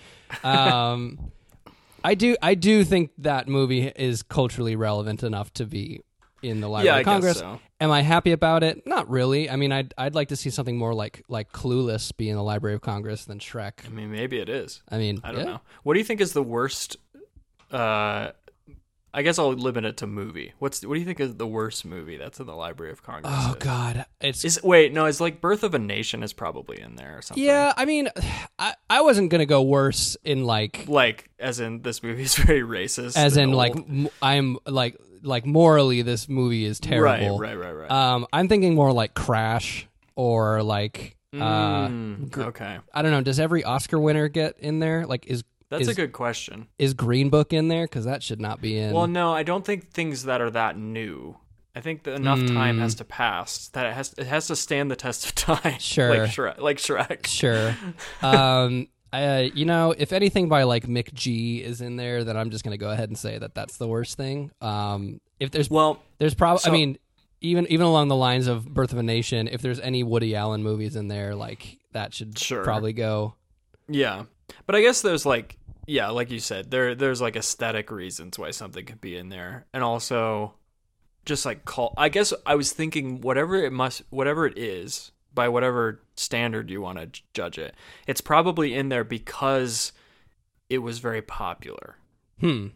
Um, 0.44 1.32
I 2.04 2.16
do. 2.16 2.36
I 2.42 2.56
do 2.56 2.84
think 2.84 3.12
that 3.20 3.48
movie 3.48 3.88
is 3.88 4.24
culturally 4.24 4.76
relevant 4.76 5.24
enough 5.24 5.54
to 5.54 5.66
be 5.66 6.02
in 6.42 6.60
the 6.60 6.68
Library 6.68 6.96
Yeah, 6.96 7.00
of 7.00 7.06
Congress. 7.06 7.40
so. 7.40 7.60
Am 7.80 7.92
I 7.92 8.02
happy 8.02 8.32
about 8.32 8.64
it? 8.64 8.86
Not 8.86 9.10
really. 9.10 9.50
I 9.50 9.56
mean, 9.56 9.72
I'd 9.72 9.94
I'd 9.98 10.16
like 10.16 10.30
to 10.30 10.36
see 10.36 10.50
something 10.50 10.78
more 10.78 10.94
like 10.94 11.24
like 11.28 11.52
Clueless 11.52 12.16
be 12.16 12.30
in 12.30 12.36
the 12.36 12.44
Library 12.44 12.76
of 12.76 12.82
Congress 12.82 13.26
than 13.26 13.40
Shrek. 13.40 13.86
I 13.86 13.90
mean, 13.90 14.12
maybe 14.12 14.40
it 14.40 14.50
is. 14.50 14.82
I 14.90 14.98
mean, 14.98 15.20
I 15.24 15.32
don't 15.32 15.40
yeah. 15.42 15.46
know. 15.46 15.62
What 15.84 15.94
do 15.94 16.00
you 16.00 16.06
think 16.06 16.22
is 16.22 16.34
the 16.34 16.44
worst? 16.44 16.98
Uh, 17.72 18.32
I 19.14 19.24
guess 19.24 19.38
I'll 19.38 19.52
limit 19.52 19.84
it 19.86 19.98
to 19.98 20.08
movie. 20.08 20.54
What's 20.60 20.86
what 20.86 20.94
do 20.94 21.00
you 21.00 21.06
think 21.06 21.20
is 21.20 21.36
the 21.36 21.48
worst 21.48 21.84
movie 21.84 22.16
that's 22.18 22.40
in 22.40 22.46
the 22.46 22.56
Library 22.56 22.92
of 22.94 23.04
Congress? 23.04 23.34
Oh 23.36 23.56
God, 23.60 24.06
it's 24.22 24.46
Is 24.46 24.62
wait 24.64 24.94
no, 24.94 25.06
it's 25.06 25.20
like 25.20 25.42
Birth 25.42 25.64
of 25.64 25.74
a 25.74 25.80
Nation 25.80 26.24
is 26.24 26.32
probably 26.34 26.80
in 26.80 26.96
there 26.96 27.18
or 27.18 27.22
something. 27.22 27.44
yeah. 27.44 27.74
I 27.76 27.86
mean, 27.86 28.08
I 28.58 28.74
I 28.90 29.02
wasn't 29.02 29.30
gonna 29.30 29.46
go 29.46 29.62
worse 29.62 30.16
in 30.24 30.46
like 30.46 30.86
like 30.88 31.30
as 31.40 31.60
in 31.60 31.82
this 31.82 32.02
movie 32.04 32.24
is 32.24 32.36
very 32.48 32.62
racist. 32.62 33.18
as 33.18 33.36
in 33.38 33.52
like 33.52 33.76
old. 33.76 33.90
m- 33.90 34.10
I'm 34.22 34.58
like 34.66 34.96
like 35.24 35.46
morally 35.46 36.02
this 36.02 36.30
movie 36.30 36.66
is 36.66 36.80
terrible. 36.80 37.38
Right, 37.38 37.58
right, 37.58 37.66
right, 37.74 37.90
right. 37.90 37.92
Um, 37.92 38.26
I'm 38.32 38.48
thinking 38.48 38.76
more 38.76 38.92
like 38.94 39.14
Crash 39.14 39.88
or 40.16 40.64
like 40.64 41.18
uh, 41.34 41.88
Mm, 41.88 42.38
okay, 42.38 42.80
I 42.94 43.02
don't 43.02 43.12
know. 43.12 43.22
Does 43.22 43.40
every 43.40 43.64
Oscar 43.64 43.98
winner 44.00 44.28
get 44.28 44.58
in 44.60 44.80
there? 44.80 45.06
Like, 45.06 45.28
is 45.28 45.44
that's 45.72 45.88
a 45.88 45.96
good 45.96 46.12
question. 46.14 46.68
is 46.78 46.94
Green 46.94 47.30
Book 47.30 47.52
in 47.54 47.68
there? 47.68 47.86
Because 47.86 48.06
that 48.06 48.22
should 48.22 48.40
not 48.40 48.62
be 48.62 48.78
in. 48.78 48.94
Well, 48.94 49.08
no, 49.08 49.34
I 49.34 49.42
don't 49.44 49.66
think 49.66 49.92
things 49.92 50.26
that 50.26 50.42
are 50.42 50.52
that 50.52 50.78
new. 50.78 51.36
I 51.74 51.80
think 51.80 52.04
that 52.04 52.16
enough 52.16 52.46
time 52.48 52.80
has 52.80 52.96
to 52.96 53.06
pass 53.06 53.70
that 53.70 53.86
it 53.86 53.94
has 53.94 54.14
it 54.18 54.28
has 54.28 54.48
to 54.48 54.56
stand 54.58 54.92
the 54.92 54.96
test 54.98 55.26
of 55.26 55.36
time. 55.64 55.80
Sure. 55.80 56.10
like 56.10 56.30
Shrek. 56.30 56.60
Like 56.60 56.78
Shrek. 56.78 57.26
sure. 57.28 57.76
um, 58.22 58.88
uh, 59.14 59.44
you 59.54 59.66
know, 59.66 59.94
if 59.98 60.12
anything 60.14 60.50
by 60.50 60.64
like 60.64 60.86
McG 60.88 61.62
is 61.64 61.82
in 61.82 61.96
there, 61.96 62.24
then 62.24 62.36
I'm 62.38 62.50
just 62.50 62.64
gonna 62.64 62.78
go 62.78 62.90
ahead 62.92 63.10
and 63.10 63.18
say 63.18 63.38
that 63.38 63.56
that's 63.56 63.78
the 63.78 63.88
worst 63.88 64.18
thing. 64.18 64.52
Um, 64.62 65.20
if 65.40 65.52
there's 65.52 65.70
Well, 65.70 66.02
there's 66.18 66.34
probably, 66.34 66.62
I 66.66 66.72
mean, 66.72 66.98
even 67.40 67.66
even 67.68 67.86
along 67.86 68.10
the 68.10 68.16
lines 68.16 68.48
of 68.48 68.66
Birth 68.66 68.92
of 68.92 68.98
a 69.00 69.04
Nation, 69.04 69.48
if 69.48 69.62
there's 69.62 69.80
any 69.80 70.04
Woody 70.04 70.36
Allen 70.36 70.64
movies 70.64 70.96
in 70.96 71.08
there, 71.08 71.36
like 71.36 71.78
that 71.94 72.14
should 72.14 72.38
Sure. 72.38 72.64
probably 72.64 72.94
go. 72.94 73.36
Yeah, 73.88 74.26
but 74.66 74.76
I 74.76 74.82
guess 74.82 75.02
there's 75.02 75.26
like 75.26 75.58
yeah, 75.92 76.10
like 76.10 76.32
you 76.32 76.40
said, 76.40 76.72
there 76.72 76.96
there's 76.96 77.22
like 77.22 77.36
aesthetic 77.36 77.92
reasons 77.92 78.40
why 78.40 78.52
something 78.52 78.86
could 78.86 79.02
be 79.02 79.16
in 79.18 79.30
there, 79.30 79.66
and 79.74 79.84
also 79.84 80.54
just 81.26 81.46
like 81.46 81.66
call. 81.66 81.94
I 81.98 82.10
guess 82.10 82.34
I 82.46 82.56
was 82.56 82.72
thinking 82.72 83.22
whatever 83.22 83.56
it 83.56 83.72
must, 83.74 84.02
whatever 84.10 84.46
it 84.46 84.58
is, 84.58 85.12
by 85.34 85.50
whatever 85.50 86.02
standard 86.16 86.70
you 86.70 86.82
want 86.82 86.98
to 87.00 87.22
judge 87.34 87.58
it, 87.58 87.76
it's 88.08 88.22
probably 88.22 88.74
in 88.74 88.90
there 88.90 89.04
because 89.04 89.92
it 90.70 90.80
was 90.80 91.00
very 91.00 91.22
popular, 91.22 91.98
Hmm. 92.40 92.68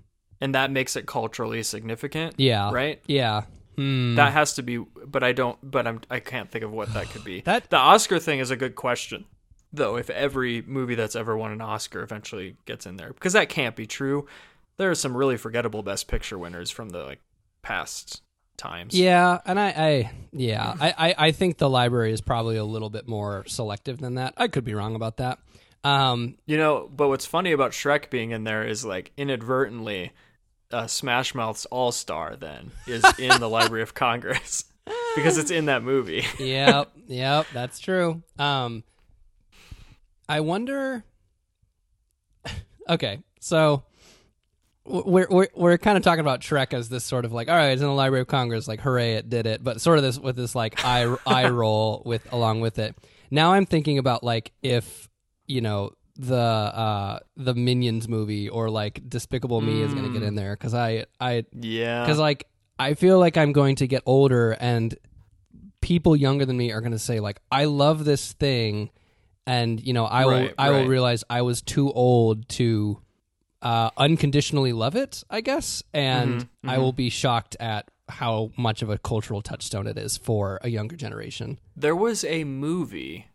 and 0.41 0.53
that 0.53 0.69
makes 0.71 0.95
it 0.95 1.05
culturally 1.05 1.63
significant. 1.63 2.35
Yeah. 2.37 2.71
Right. 2.71 3.01
Yeah. 3.07 3.43
Hmm. 3.77 4.15
That 4.15 4.31
has 4.33 4.53
to 4.55 4.63
be, 4.63 4.77
but 4.77 5.23
I 5.23 5.31
don't. 5.33 5.57
But 5.63 5.87
I'm. 5.87 6.01
I 6.09 6.19
can't 6.19 6.49
think 6.51 6.63
of 6.63 6.71
what 6.71 6.93
that 6.93 7.09
could 7.09 7.23
be. 7.23 7.41
That- 7.45 7.69
the 7.69 7.77
Oscar 7.77 8.19
thing 8.19 8.39
is 8.39 8.51
a 8.51 8.55
good 8.55 8.75
question, 8.75 9.25
though. 9.73 9.97
If 9.97 10.09
every 10.09 10.61
movie 10.61 10.95
that's 10.95 11.15
ever 11.15 11.37
won 11.37 11.51
an 11.51 11.61
Oscar 11.61 12.01
eventually 12.01 12.57
gets 12.65 12.85
in 12.85 12.97
there, 12.97 13.13
because 13.13 13.33
that 13.33 13.49
can't 13.49 13.75
be 13.75 13.85
true. 13.85 14.25
There 14.77 14.91
are 14.91 14.95
some 14.95 15.15
really 15.15 15.37
forgettable 15.37 15.83
Best 15.83 16.07
Picture 16.07 16.37
winners 16.37 16.69
from 16.69 16.89
the 16.89 17.03
like 17.03 17.21
past 17.61 18.21
times. 18.57 18.97
Yeah, 18.97 19.39
and 19.45 19.59
I, 19.59 19.67
I 19.69 20.11
yeah, 20.31 20.75
I, 20.79 20.93
I, 21.09 21.15
I 21.27 21.31
think 21.31 21.57
the 21.57 21.69
library 21.69 22.11
is 22.11 22.21
probably 22.21 22.57
a 22.57 22.65
little 22.65 22.89
bit 22.89 23.07
more 23.07 23.45
selective 23.47 23.99
than 23.99 24.15
that. 24.15 24.33
I 24.37 24.47
could 24.47 24.63
be 24.63 24.73
wrong 24.73 24.95
about 24.95 25.17
that. 25.17 25.39
Um, 25.83 26.37
You 26.45 26.57
know, 26.57 26.89
but 26.93 27.09
what's 27.09 27.25
funny 27.25 27.51
about 27.51 27.71
Shrek 27.71 28.09
being 28.09 28.31
in 28.31 28.43
there 28.43 28.65
is 28.65 28.83
like 28.83 29.11
inadvertently, 29.17 30.13
uh, 30.71 30.87
Smash 30.87 31.35
Mouth's 31.35 31.65
All 31.67 31.91
Star 31.91 32.35
then 32.35 32.71
is 32.87 33.03
in 33.19 33.39
the 33.39 33.49
Library 33.49 33.83
of 33.83 33.93
Congress 33.93 34.65
because 35.15 35.37
it's 35.37 35.51
in 35.51 35.65
that 35.65 35.83
movie. 35.83 36.25
yep, 36.39 36.91
yep, 37.07 37.45
that's 37.53 37.79
true. 37.79 38.23
Um, 38.39 38.83
I 40.27 40.39
wonder. 40.41 41.03
Okay, 42.87 43.17
so 43.39 43.81
we're 44.85 45.25
we're 45.27 45.47
we're 45.55 45.77
kind 45.79 45.97
of 45.97 46.03
talking 46.03 46.19
about 46.19 46.41
Shrek 46.41 46.71
as 46.71 46.87
this 46.87 47.03
sort 47.03 47.25
of 47.25 47.31
like, 47.33 47.49
all 47.49 47.55
right, 47.55 47.69
it's 47.71 47.81
in 47.81 47.87
the 47.87 47.93
Library 47.93 48.21
of 48.21 48.27
Congress, 48.27 48.67
like, 48.67 48.79
hooray, 48.79 49.13
it 49.13 49.27
did 49.27 49.47
it, 49.47 49.63
but 49.63 49.81
sort 49.81 49.97
of 49.97 50.03
this 50.03 50.19
with 50.19 50.35
this 50.35 50.53
like 50.53 50.85
eye 50.85 51.15
eye 51.25 51.49
roll 51.49 52.03
with 52.05 52.31
along 52.31 52.61
with 52.61 52.77
it. 52.77 52.95
Now 53.31 53.53
I'm 53.53 53.65
thinking 53.65 53.97
about 53.97 54.23
like 54.23 54.51
if 54.61 55.09
you 55.47 55.61
know 55.61 55.93
the 56.15 56.35
uh 56.37 57.19
the 57.35 57.55
Minions 57.55 58.07
movie 58.07 58.49
or 58.49 58.69
like 58.69 59.01
Despicable 59.09 59.61
Me 59.61 59.81
is 59.81 59.91
going 59.91 60.05
to 60.05 60.13
get 60.13 60.21
in 60.21 60.35
there 60.35 60.53
because 60.55 60.75
I 60.75 61.05
I 61.19 61.45
Yeah. 61.59 62.03
because 62.03 62.19
like 62.19 62.45
I 62.77 62.93
feel 62.93 63.17
like 63.17 63.35
I'm 63.35 63.51
going 63.51 63.77
to 63.77 63.87
get 63.87 64.03
older 64.05 64.51
and 64.51 64.95
people 65.81 66.15
younger 66.15 66.45
than 66.45 66.55
me 66.55 66.71
are 66.71 66.81
going 66.81 66.91
to 66.91 66.99
say 66.99 67.19
like 67.19 67.41
I 67.51 67.65
love 67.65 68.05
this 68.05 68.31
thing 68.33 68.91
and 69.47 69.81
you 69.81 69.93
know 69.93 70.05
I 70.05 70.25
will 70.25 70.31
Right, 70.31 70.53
I 70.57 70.69
will 70.71 70.79
right. 70.79 70.87
realize 70.87 71.23
I 71.29 71.41
was 71.41 71.61
too 71.61 71.91
old 71.91 72.47
to 72.49 72.99
uh, 73.61 73.89
unconditionally 73.97 74.73
love 74.73 74.95
it 74.95 75.23
I 75.29 75.41
guess 75.41 75.83
and 75.93 76.41
Mm-hmm, 76.41 76.69
I 76.69 76.77
will 76.77 76.93
be 76.93 77.09
shocked 77.09 77.55
at 77.59 77.89
how 78.09 78.51
much 78.57 78.81
of 78.83 78.89
a 78.89 78.97
cultural 78.99 79.41
touchstone 79.41 79.87
it 79.87 79.97
is 79.97 80.15
for 80.17 80.59
a 80.61 80.69
younger 80.69 80.95
generation. 80.95 81.59
There 81.75 81.95
was 81.95 82.23
a 82.23 82.43
movie 82.43 83.27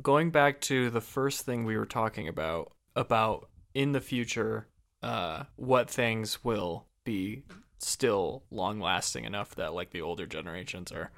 going 0.00 0.30
back 0.30 0.60
to 0.62 0.90
the 0.90 1.00
first 1.00 1.44
thing 1.44 1.64
we 1.64 1.76
were 1.76 1.86
talking 1.86 2.28
about 2.28 2.72
about 2.94 3.48
in 3.74 3.92
the 3.92 4.00
future 4.00 4.66
uh 5.02 5.44
what 5.56 5.90
things 5.90 6.44
will 6.44 6.86
be 7.04 7.42
still 7.78 8.44
long 8.50 8.78
lasting 8.80 9.24
enough 9.24 9.54
that 9.56 9.72
like 9.74 9.90
the 9.90 10.00
older 10.00 10.26
generations 10.26 10.92
are 10.92 11.10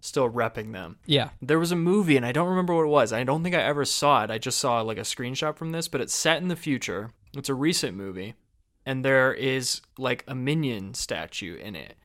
still 0.00 0.30
repping 0.30 0.72
them. 0.72 0.98
Yeah. 1.06 1.30
There 1.42 1.58
was 1.58 1.72
a 1.72 1.76
movie 1.76 2.16
and 2.16 2.24
I 2.26 2.32
don't 2.32 2.48
remember 2.48 2.74
what 2.74 2.84
it 2.84 2.88
was. 2.88 3.12
I 3.12 3.24
don't 3.24 3.42
think 3.42 3.54
I 3.54 3.62
ever 3.62 3.84
saw 3.84 4.24
it. 4.24 4.30
I 4.30 4.38
just 4.38 4.58
saw 4.58 4.80
like 4.80 4.98
a 4.98 5.02
screenshot 5.02 5.56
from 5.56 5.72
this, 5.72 5.88
but 5.88 6.00
it's 6.00 6.14
set 6.14 6.40
in 6.42 6.48
the 6.48 6.56
future. 6.56 7.10
It's 7.36 7.48
a 7.48 7.54
recent 7.54 7.96
movie 7.96 8.34
and 8.86 9.04
there 9.04 9.32
is 9.32 9.80
like 9.98 10.24
a 10.26 10.34
minion 10.34 10.94
statue 10.94 11.56
in 11.56 11.76
it. 11.76 11.96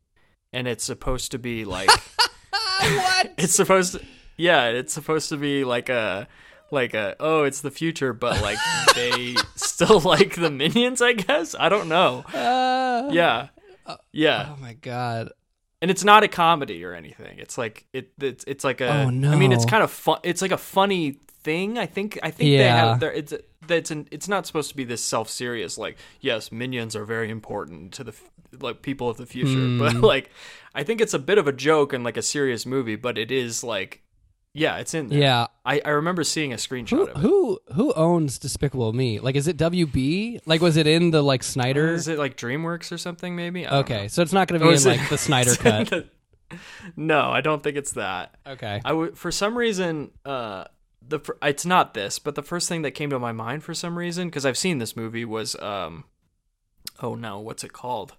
And 0.54 0.68
it's 0.68 0.84
supposed 0.84 1.32
to 1.32 1.40
be 1.40 1.66
like 1.66 1.90
what? 2.80 3.34
it's 3.38 3.56
supposed 3.56 3.94
to 3.94 4.06
yeah 4.38 4.66
it's 4.68 4.94
supposed 4.94 5.30
to 5.30 5.38
be 5.38 5.64
like 5.64 5.88
a 5.90 6.28
like 6.72 6.94
a 6.94 7.16
oh 7.22 7.44
it's 7.44 7.62
the 7.62 7.72
future 7.72 8.12
but 8.12 8.42
like 8.42 8.58
they 8.96 9.36
still 9.56 10.00
like 10.02 10.36
the 10.36 10.50
minions 10.50 11.02
i 11.02 11.14
guess 11.14 11.56
i 11.58 11.70
don't 11.70 11.88
know 11.88 12.24
Uh, 12.34 13.10
yeah 13.14 13.48
yeah 14.12 14.50
Oh 14.52 14.58
my 14.62 14.74
god. 14.74 15.30
And 15.86 15.92
it's 15.92 16.04
not 16.04 16.24
a 16.24 16.28
comedy 16.28 16.84
or 16.84 16.96
anything 16.96 17.38
it's 17.38 17.60
like 17.60 17.86
it 17.94 18.10
it's, 18.20 18.44
it's 18.48 18.64
like 18.64 18.82
a 18.82 18.88
Oh, 18.90 19.08
i 19.08 19.36
mean 19.36 19.52
it's 19.52 19.66
kind 19.66 19.84
of 19.84 19.92
fun 19.92 20.18
it's 20.24 20.42
like 20.42 20.52
a 20.52 20.58
funny 20.58 21.12
thing 21.44 21.78
i 21.78 21.86
think 21.86 22.18
i 22.24 22.32
think 22.32 22.50
they 22.50 22.58
Yeah. 22.58 22.76
have 22.90 23.00
there 23.02 23.14
it's 23.14 23.34
that's 23.68 23.92
an 23.92 24.08
it's 24.10 24.28
not 24.28 24.48
supposed 24.48 24.70
to 24.72 24.76
be 24.76 24.84
this 24.84 25.04
self-serious 25.04 25.78
like 25.78 25.96
yes 26.20 26.52
minions 26.52 26.96
are 26.96 27.06
very 27.06 27.30
important 27.30 27.94
to 27.94 28.04
the 28.04 28.14
like 28.60 28.82
people 28.82 29.10
of 29.10 29.18
the 29.18 29.28
future 29.28 29.50
Hmm. 29.68 29.78
but 29.78 29.94
like 29.98 30.32
i 30.74 30.82
think 30.82 31.02
it's 31.02 31.14
a 31.14 31.20
bit 31.20 31.38
of 31.38 31.48
a 31.48 31.52
joke 31.54 31.94
and 31.94 32.04
like 32.04 32.18
a 32.18 32.24
serious 32.24 32.66
movie 32.66 32.96
but 32.96 33.18
it 33.20 33.30
is 33.32 33.64
like 33.64 34.02
yeah 34.56 34.78
it's 34.78 34.94
in 34.94 35.08
there 35.10 35.20
Yeah. 35.20 35.48
I, 35.66 35.82
I 35.86 35.90
remember 35.90 36.24
seeing 36.24 36.54
a 36.54 36.56
screenshot 36.56 36.90
Who 36.90 37.02
of 37.04 37.10
it. 37.10 37.18
who 37.18 37.60
who 37.74 37.94
owns 37.94 38.40
Despicable 38.40 38.94
Me? 38.94 39.20
Like, 39.20 39.36
is 39.36 39.48
it 39.48 39.58
WB? 39.58 40.40
Like, 40.46 40.62
was 40.62 40.78
it 40.78 40.88
in 40.88 41.12
the 41.12 41.22
like 41.22 41.44
Snyder? 41.44 41.94
Is 41.94 42.08
it 42.08 42.18
like 42.18 42.38
DreamWorks 42.38 42.92
or 42.92 42.98
something? 42.98 43.36
Maybe. 43.36 43.68
Okay, 43.68 44.04
know. 44.04 44.08
so 44.08 44.22
it's 44.22 44.34
not 44.34 44.48
going 44.48 44.60
to 44.62 44.66
be 44.68 44.72
in 44.74 44.80
it- 44.80 44.86
like 44.86 45.10
the 45.10 45.18
Snyder 45.18 45.56
cut. 45.60 45.90
the- 45.90 46.08
no, 46.96 47.22
I 47.32 47.42
don't 47.42 47.62
think 47.64 47.76
it's 47.78 47.94
that. 47.94 48.36
Okay. 48.48 48.80
I 48.86 48.94
would 48.94 49.18
for 49.18 49.32
some 49.32 49.58
reason 49.58 50.12
uh 50.26 50.66
the 51.08 51.20
fir- 51.20 51.38
it's 51.42 51.66
not 51.66 51.94
this, 51.94 52.18
but 52.20 52.36
the 52.36 52.44
first 52.44 52.70
thing 52.70 52.82
that 52.84 52.92
came 52.92 53.10
to 53.12 53.20
my 53.20 53.32
mind 53.32 53.64
for 53.64 53.74
some 53.74 53.98
reason 53.98 54.28
because 54.28 54.46
I've 54.46 54.58
seen 54.58 54.78
this 54.80 54.96
movie 54.96 55.26
was 55.26 55.56
um 55.60 56.04
oh 57.02 57.16
no, 57.16 57.40
what's 57.40 57.64
it 57.64 57.74
called? 57.74 58.14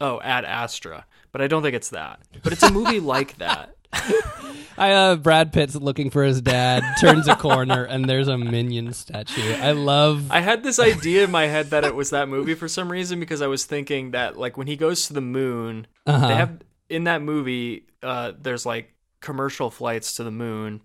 Oh, 0.00 0.20
Ad 0.22 0.44
Astra. 0.44 1.06
But 1.30 1.40
I 1.42 1.46
don't 1.46 1.62
think 1.62 1.74
it's 1.76 1.90
that. 1.90 2.20
But 2.42 2.52
it's 2.52 2.62
a 2.64 2.72
movie 2.72 3.00
like 3.14 3.38
that. 3.38 3.76
I 4.78 4.92
uh, 4.92 5.16
Brad 5.16 5.52
Pitt's 5.52 5.74
looking 5.74 6.08
for 6.10 6.22
his 6.24 6.40
dad, 6.40 6.82
turns 7.00 7.28
a 7.28 7.36
corner, 7.36 7.84
and 7.84 8.08
there's 8.08 8.28
a 8.28 8.38
minion 8.38 8.92
statue. 8.94 9.54
I 9.54 9.72
love. 9.72 10.30
I 10.30 10.40
had 10.40 10.62
this 10.62 10.78
idea 10.78 11.24
in 11.24 11.30
my 11.30 11.46
head 11.46 11.70
that 11.70 11.84
it 11.84 11.94
was 11.94 12.10
that 12.10 12.28
movie 12.28 12.54
for 12.54 12.66
some 12.68 12.90
reason 12.90 13.20
because 13.20 13.42
I 13.42 13.46
was 13.46 13.64
thinking 13.66 14.12
that 14.12 14.38
like 14.38 14.56
when 14.56 14.66
he 14.66 14.76
goes 14.76 15.06
to 15.08 15.12
the 15.12 15.20
moon, 15.20 15.86
Uh-huh. 16.06 16.28
they 16.28 16.34
have 16.34 16.60
in 16.88 17.04
that 17.04 17.20
movie 17.22 17.84
uh 18.02 18.32
there's 18.40 18.64
like 18.64 18.94
commercial 19.20 19.70
flights 19.70 20.14
to 20.16 20.24
the 20.24 20.30
moon 20.30 20.80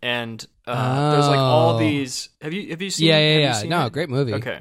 and 0.00 0.46
uh 0.66 1.10
there's 1.10 1.26
like 1.26 1.38
all 1.38 1.74
Oh. 1.74 1.78
these 1.78 2.28
have 2.40 2.52
you 2.52 2.70
have 2.70 2.80
you 2.80 2.90
seen 2.90 3.08
yeah, 3.08 3.18
yeah, 3.18 3.60
yeah. 3.62 3.68
No, 3.68 3.86
it? 3.86 3.92
great 3.92 4.08
movie. 4.08 4.34
Okay. 4.34 4.60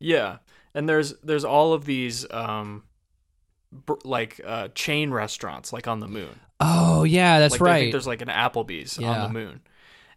Yeah. 0.00 0.38
And 0.74 0.88
there's 0.88 1.14
there's 1.22 1.44
all 1.44 1.72
of 1.72 1.84
these 1.84 2.26
um 2.32 2.82
like 4.04 4.40
uh 4.44 4.68
chain 4.74 5.10
restaurants 5.10 5.72
like 5.72 5.86
on 5.88 6.00
the 6.00 6.08
moon. 6.08 6.40
Oh, 6.60 7.04
yeah, 7.04 7.38
that's 7.38 7.60
like 7.60 7.60
I 7.60 7.64
think 7.64 7.84
right. 7.86 7.92
there's 7.92 8.06
like 8.06 8.22
an 8.22 8.28
Applebee's 8.28 8.98
Yeah. 8.98 9.10
on 9.10 9.32
the 9.32 9.38
moon. 9.38 9.60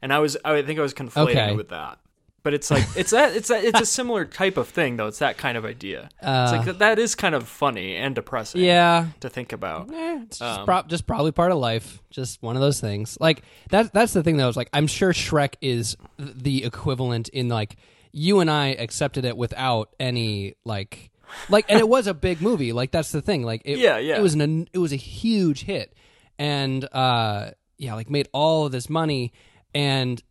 And 0.01 0.13
I 0.13 0.19
was 0.19 0.37
I 0.45 0.61
think 0.61 0.79
I 0.79 0.81
was 0.81 0.93
conflating 0.93 1.29
Okay. 1.31 1.55
with 1.55 1.69
that. 1.69 1.99
But 2.41 2.53
it's 2.53 2.71
like 2.71 2.85
it's 2.95 3.11
that 3.11 3.35
it's 3.35 3.49
that 3.49 3.65
it's 3.65 3.81
a 3.81 3.85
similar 3.85 4.23
type 4.23 4.55
of 4.55 4.69
thing 4.69 4.95
though. 4.95 5.07
It's 5.07 5.19
that 5.19 5.37
kind 5.37 5.57
of 5.57 5.65
idea. 5.65 6.09
it's 6.19 6.25
Uh, 6.25 6.53
like 6.55 6.65
that, 6.67 6.79
that 6.79 6.97
is 6.99 7.13
kind 7.13 7.35
of 7.35 7.45
funny 7.49 7.97
and 7.97 8.15
depressing 8.15 8.61
yeah, 8.61 9.07
to 9.19 9.29
think 9.29 9.51
about. 9.51 9.91
Eh, 9.91 10.19
it's 10.23 10.39
just, 10.39 10.59
Um, 10.59 10.65
prob- 10.65 10.87
just 10.87 11.05
probably 11.05 11.33
part 11.33 11.51
of 11.51 11.57
life. 11.57 12.01
Just 12.09 12.41
one 12.41 12.55
of 12.55 12.61
those 12.61 12.79
things. 12.79 13.17
Like 13.19 13.43
that. 13.71 13.91
That's 13.91 14.13
the 14.13 14.23
thing, 14.23 14.37
though. 14.37 14.47
Is 14.47 14.55
like 14.55 14.69
I'm 14.71 14.87
sure 14.87 15.11
Shrek 15.11 15.55
is 15.59 15.97
the 16.17 16.63
equivalent 16.63 17.27
in 17.27 17.49
like 17.49 17.75
you 18.13 18.39
and 18.39 18.49
I 18.49 18.67
accepted 18.69 19.25
it 19.25 19.35
without 19.35 19.93
any 19.99 20.55
like 20.63 21.08
like, 21.49 21.65
and 21.69 21.79
it 21.79 21.87
was 21.87 22.07
a 22.07 22.13
big 22.13 22.41
movie. 22.41 22.73
Like 22.73 22.91
that's 22.91 23.11
the 23.11 23.21
thing. 23.21 23.43
Like 23.43 23.61
it, 23.65 23.77
Yeah, 23.77 23.97
yeah. 23.97 24.17
It 24.17 24.21
was 24.21 24.33
an 24.33 24.67
it 24.73 24.79
was 24.79 24.93
a 24.93 24.97
huge 24.97 25.63
hit, 25.63 25.93
and 26.37 26.87
uh, 26.91 27.51
yeah, 27.77 27.95
like 27.95 28.09
made 28.09 28.27
all 28.33 28.65
of 28.65 28.71
this 28.71 28.89
money, 28.89 29.33
and 29.73 30.21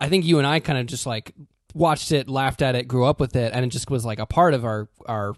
I 0.00 0.08
think 0.08 0.24
you 0.24 0.38
and 0.38 0.46
I 0.46 0.60
kind 0.60 0.78
of 0.78 0.86
just 0.86 1.06
like 1.06 1.34
watched 1.74 2.12
it, 2.12 2.28
laughed 2.28 2.62
at 2.62 2.74
it, 2.74 2.88
grew 2.88 3.04
up 3.04 3.20
with 3.20 3.36
it, 3.36 3.52
and 3.54 3.64
it 3.64 3.68
just 3.68 3.90
was 3.90 4.04
like 4.04 4.18
a 4.18 4.26
part 4.26 4.54
of 4.54 4.64
our 4.64 4.88
our 5.06 5.34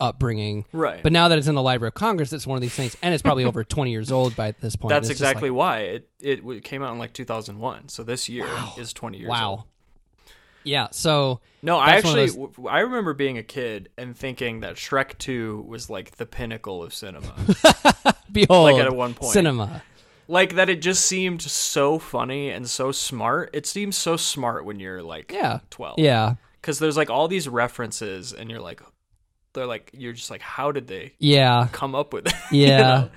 upbringing. 0.00 0.64
Right. 0.72 1.02
But 1.02 1.12
now 1.12 1.28
that 1.28 1.38
it's 1.38 1.48
in 1.48 1.54
the 1.54 1.62
Library 1.62 1.88
of 1.88 1.94
Congress, 1.94 2.32
it's 2.32 2.46
one 2.46 2.56
of 2.56 2.62
these 2.62 2.74
things, 2.74 2.96
and 3.02 3.14
it's 3.14 3.22
probably 3.22 3.44
over 3.44 3.64
20 3.64 3.90
years 3.90 4.12
old 4.12 4.36
by 4.36 4.52
this 4.60 4.76
point. 4.76 4.90
That's 4.90 5.08
just 5.08 5.20
like, 5.20 5.30
exactly 5.30 5.50
why 5.50 5.78
it, 5.80 6.08
it 6.20 6.64
came 6.64 6.82
out 6.82 6.92
in 6.92 6.98
like 6.98 7.12
2001. 7.12 7.88
So 7.88 8.02
this 8.02 8.28
year 8.28 8.48
is 8.78 8.92
20 8.92 9.18
years 9.18 9.28
old. 9.30 9.64
Yeah. 10.66 10.88
So 10.90 11.40
No, 11.62 11.78
I 11.78 11.92
That's 11.92 12.04
one 12.04 12.18
of 12.18 12.24
actually 12.24 12.46
w- 12.48 12.68
I 12.68 12.80
remember 12.80 13.14
being 13.14 13.38
a 13.38 13.42
kid 13.42 13.88
and 13.96 14.16
thinking 14.16 14.60
that 14.60 14.74
Shrek 14.76 15.16
2 15.18 15.64
was 15.66 15.88
like 15.88 16.16
the 16.16 16.26
pinnacle 16.26 16.82
of 16.82 16.92
cinema. 16.92 17.32
behold, 18.32 18.72
Like, 18.72 18.84
at 18.84 18.94
one 18.94 19.14
point. 19.14 19.32
cinema. 19.32 19.82
like 20.28 20.56
that 20.56 20.68
it 20.68 20.82
just 20.82 21.04
seemed 21.06 21.40
so 21.42 21.98
funny 21.98 22.50
and 22.50 22.68
so 22.68 22.92
smart. 22.92 23.50
It 23.54 23.66
seems 23.66 23.96
so 23.96 24.16
smart 24.16 24.64
when 24.64 24.80
you're 24.80 25.02
like 25.02 25.32
Yeah. 25.32 25.60
12. 25.70 25.98
Yeah. 25.98 26.34
Cuz 26.62 26.78
there's 26.78 26.96
like 26.96 27.10
all 27.10 27.28
these 27.28 27.48
references 27.48 28.32
and 28.32 28.50
you're 28.50 28.60
like 28.60 28.82
they're 29.52 29.66
like 29.66 29.90
you're 29.94 30.12
just 30.12 30.30
like 30.30 30.42
how 30.42 30.72
did 30.72 30.86
they 30.88 31.12
Yeah. 31.18 31.68
come 31.72 31.94
up 31.94 32.12
with 32.12 32.26
it? 32.26 32.34
You 32.50 32.66
Yeah. 32.66 32.78
know? 32.82 33.10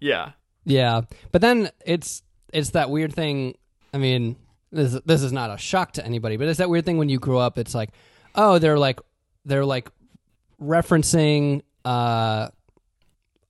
Yeah. 0.00 0.30
Yeah. 0.64 1.00
But 1.32 1.42
then 1.42 1.70
it's 1.84 2.22
it's 2.52 2.70
that 2.70 2.88
weird 2.88 3.12
thing. 3.12 3.56
I 3.92 3.98
mean, 3.98 4.36
this 4.74 5.00
this 5.06 5.22
is 5.22 5.32
not 5.32 5.50
a 5.50 5.56
shock 5.58 5.92
to 5.92 6.04
anybody, 6.04 6.36
but 6.36 6.48
it's 6.48 6.58
that 6.58 6.68
weird 6.68 6.84
thing 6.84 6.98
when 6.98 7.08
you 7.08 7.18
grow 7.18 7.38
up. 7.38 7.56
It's 7.58 7.74
like, 7.74 7.90
oh, 8.34 8.58
they're 8.58 8.78
like 8.78 9.00
they're 9.44 9.64
like 9.64 9.88
referencing. 10.60 11.62
uh 11.84 12.48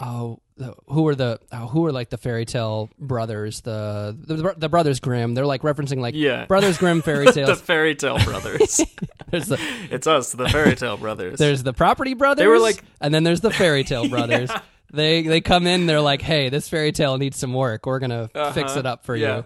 Oh, 0.00 0.40
the- 0.56 0.74
who 0.88 1.06
are 1.06 1.14
the 1.14 1.38
oh, 1.52 1.68
who 1.68 1.86
are 1.86 1.92
like 1.92 2.10
the 2.10 2.18
fairy 2.18 2.44
tale 2.44 2.90
brothers? 2.98 3.60
The 3.60 4.16
the, 4.18 4.54
the 4.56 4.68
brothers 4.68 4.98
Grimm. 5.00 5.34
They're 5.34 5.46
like 5.46 5.62
referencing 5.62 5.98
like 5.98 6.14
Yeah. 6.16 6.46
brothers 6.46 6.78
Grimm 6.78 7.00
fairy 7.08 7.26
tales 7.26 7.48
the 7.60 7.64
fairy 7.64 7.94
tale 7.94 8.18
brothers. 8.24 8.80
there's 9.30 9.46
the 9.46 9.58
it's 9.90 10.06
us, 10.08 10.32
the 10.32 10.48
fairy 10.48 10.74
tale 10.74 10.96
brothers. 10.96 11.38
there's 11.38 11.62
the 11.62 11.72
property 11.72 12.14
brothers. 12.14 12.42
they 12.42 12.48
were 12.48 12.58
like- 12.58 12.82
and 13.00 13.14
then 13.14 13.22
there's 13.22 13.40
the 13.40 13.52
fairy 13.52 13.84
tale 13.84 14.08
brothers. 14.10 14.50
They 14.92 15.22
they 15.22 15.40
come 15.40 15.66
in. 15.68 15.86
They're 15.86 16.00
like, 16.00 16.22
hey, 16.22 16.48
this 16.48 16.68
fairy 16.68 16.90
tale 16.92 17.16
needs 17.18 17.38
some 17.38 17.54
work. 17.54 17.86
We're 17.86 18.00
gonna 18.00 18.28
fix 18.52 18.72
Uh-huh. 18.72 18.80
it 18.80 18.86
up 18.86 19.04
for 19.04 19.14
Yeah. 19.16 19.36
you. 19.38 19.44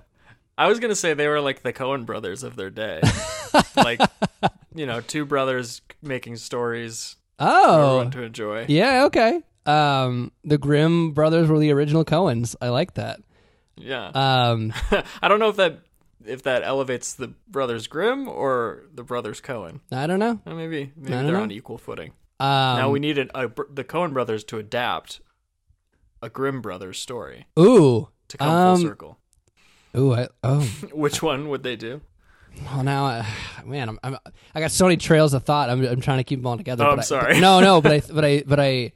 I 0.58 0.66
was 0.68 0.80
gonna 0.80 0.94
say 0.96 1.14
they 1.14 1.28
were 1.28 1.40
like 1.40 1.62
the 1.62 1.72
Coen 1.72 2.04
brothers 2.04 2.42
of 2.42 2.56
their 2.56 2.68
day, 2.70 3.00
like 3.76 4.00
you 4.74 4.84
know, 4.86 5.00
two 5.00 5.24
brothers 5.24 5.80
making 6.02 6.36
stories 6.36 7.16
for 7.38 7.46
Oh, 7.46 7.86
everyone 7.86 8.10
to 8.12 8.22
enjoy. 8.22 8.66
yeah, 8.68 9.04
okay. 9.04 9.40
Um, 9.66 10.32
the 10.44 10.58
Grimm 10.58 11.12
brothers 11.12 11.48
were 11.48 11.58
the 11.58 11.70
original 11.72 12.04
Coens. 12.04 12.56
I 12.60 12.70
like 12.70 12.94
that. 12.94 13.20
Yeah, 13.76 14.06
Um, 14.14 14.72
I 15.22 15.28
don't 15.28 15.38
know 15.38 15.48
if 15.50 15.56
that 15.56 15.78
if 16.24 16.42
that 16.42 16.62
elevates 16.64 17.14
the 17.14 17.28
brothers 17.46 17.86
Grimm 17.86 18.28
or 18.28 18.82
the 18.92 19.04
brothers 19.04 19.40
Coen. 19.40 19.80
I 19.92 20.06
don't 20.08 20.18
know. 20.18 20.40
Maybe 20.44 20.92
maybe 20.96 21.10
they're 21.12 21.22
know. 21.32 21.42
on 21.42 21.52
equal 21.52 21.78
footing. 21.78 22.10
Um, 22.40 22.48
now 22.78 22.90
we 22.90 22.98
need 22.98 23.18
an, 23.18 23.30
a, 23.34 23.48
the 23.72 23.84
Coen 23.84 24.12
brothers 24.12 24.42
to 24.44 24.58
adapt 24.58 25.20
a 26.22 26.28
Grimm 26.28 26.60
brothers 26.60 26.98
story 26.98 27.46
ooh, 27.58 28.08
to 28.28 28.36
come 28.38 28.48
Um, 28.50 28.76
full 28.80 28.88
circle. 28.88 29.18
Ooh, 29.96 30.12
I, 30.14 30.28
oh, 30.44 30.60
Which 30.92 31.22
one 31.22 31.48
would 31.48 31.62
they 31.62 31.76
do? 31.76 32.00
well 32.64 32.82
now, 32.82 33.06
uh, 33.06 33.24
man, 33.64 33.88
I'm, 33.88 33.98
I'm 34.02 34.16
I 34.54 34.60
got 34.60 34.70
so 34.72 34.86
many 34.86 34.96
trails 34.96 35.32
of 35.34 35.44
thought. 35.44 35.70
I'm 35.70 35.84
I'm 35.84 36.00
trying 36.00 36.18
to 36.18 36.24
keep 36.24 36.40
them 36.40 36.46
all 36.46 36.56
together. 36.56 36.84
Oh, 36.84 36.88
but 36.88 36.92
I'm 36.94 36.98
I- 36.98 37.02
sorry. 37.02 37.34
but- 37.34 37.40
no, 37.40 37.60
no, 37.60 37.80
but 37.80 37.92
I 37.92 38.00
but 38.12 38.24
I 38.24 38.42
but 38.46 38.58
I 38.60 38.92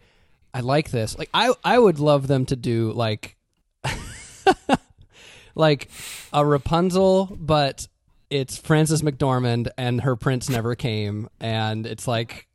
I 0.54 0.60
like 0.60 0.90
this. 0.90 1.16
Like 1.18 1.30
I 1.32 1.52
I 1.64 1.78
would 1.78 1.98
love 1.98 2.26
them 2.26 2.46
to 2.46 2.56
do 2.56 2.92
like 2.92 3.36
like 5.54 5.88
a 6.32 6.44
Rapunzel, 6.44 7.36
but 7.38 7.86
it's 8.30 8.56
Frances 8.56 9.02
McDormand 9.02 9.68
and 9.76 10.00
her 10.00 10.16
prince 10.16 10.48
never 10.48 10.74
came, 10.74 11.28
and 11.40 11.86
it's 11.86 12.08
like 12.08 12.48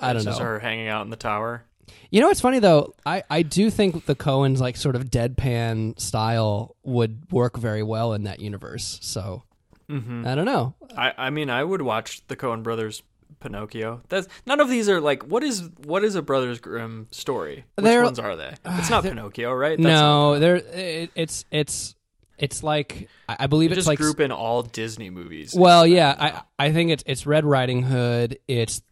I 0.00 0.08
don't 0.08 0.16
It's 0.18 0.24
know. 0.26 0.30
just 0.32 0.40
her 0.42 0.58
hanging 0.58 0.88
out 0.88 1.04
in 1.04 1.10
the 1.10 1.16
tower. 1.16 1.64
You 2.10 2.20
know 2.20 2.28
what's 2.28 2.40
funny 2.40 2.58
though? 2.58 2.94
I, 3.06 3.22
I 3.30 3.42
do 3.42 3.70
think 3.70 4.06
the 4.06 4.14
Coens 4.16 4.58
like 4.58 4.76
sort 4.76 4.96
of 4.96 5.04
deadpan 5.10 5.98
style 6.00 6.76
would 6.82 7.30
work 7.30 7.56
very 7.56 7.82
well 7.82 8.12
in 8.14 8.24
that 8.24 8.40
universe. 8.40 8.98
So 9.02 9.42
Mm-hmm. 9.88 10.24
I 10.24 10.36
don't 10.36 10.44
know. 10.44 10.74
I, 10.96 11.12
I 11.18 11.30
mean, 11.30 11.50
I 11.50 11.64
would 11.64 11.82
watch 11.82 12.24
the 12.28 12.36
Coen 12.36 12.62
Brothers 12.62 13.02
Pinocchio. 13.40 14.02
That's 14.08 14.28
none 14.46 14.60
of 14.60 14.68
these 14.68 14.88
are 14.88 15.00
like 15.00 15.24
what 15.24 15.42
is 15.42 15.68
what 15.84 16.04
is 16.04 16.14
a 16.14 16.22
Brothers 16.22 16.60
Grimm 16.60 17.08
story? 17.10 17.64
Which 17.74 17.84
They're- 17.84 18.04
ones 18.04 18.20
are 18.20 18.36
they? 18.36 18.54
It's 18.64 18.88
not 18.90 19.02
Pinocchio, 19.02 19.52
right? 19.52 19.76
That's 19.76 19.82
no, 19.82 20.38
there 20.38 20.56
it, 20.56 21.10
it's 21.16 21.44
it's 21.50 21.96
it's 22.38 22.62
like 22.62 23.08
I, 23.28 23.36
I 23.40 23.46
believe 23.48 23.70
you 23.70 23.72
it's 23.72 23.78
just 23.78 23.88
like 23.88 23.98
group 23.98 24.20
in 24.20 24.30
all 24.30 24.62
Disney 24.62 25.10
movies. 25.10 25.54
well, 25.56 25.84
yeah. 25.84 26.42
I 26.58 26.66
I 26.68 26.72
think 26.72 26.92
it's 26.92 27.02
it's 27.06 27.26
Red 27.26 27.44
Riding 27.44 27.82
Hood. 27.82 28.38
It's 28.46 28.82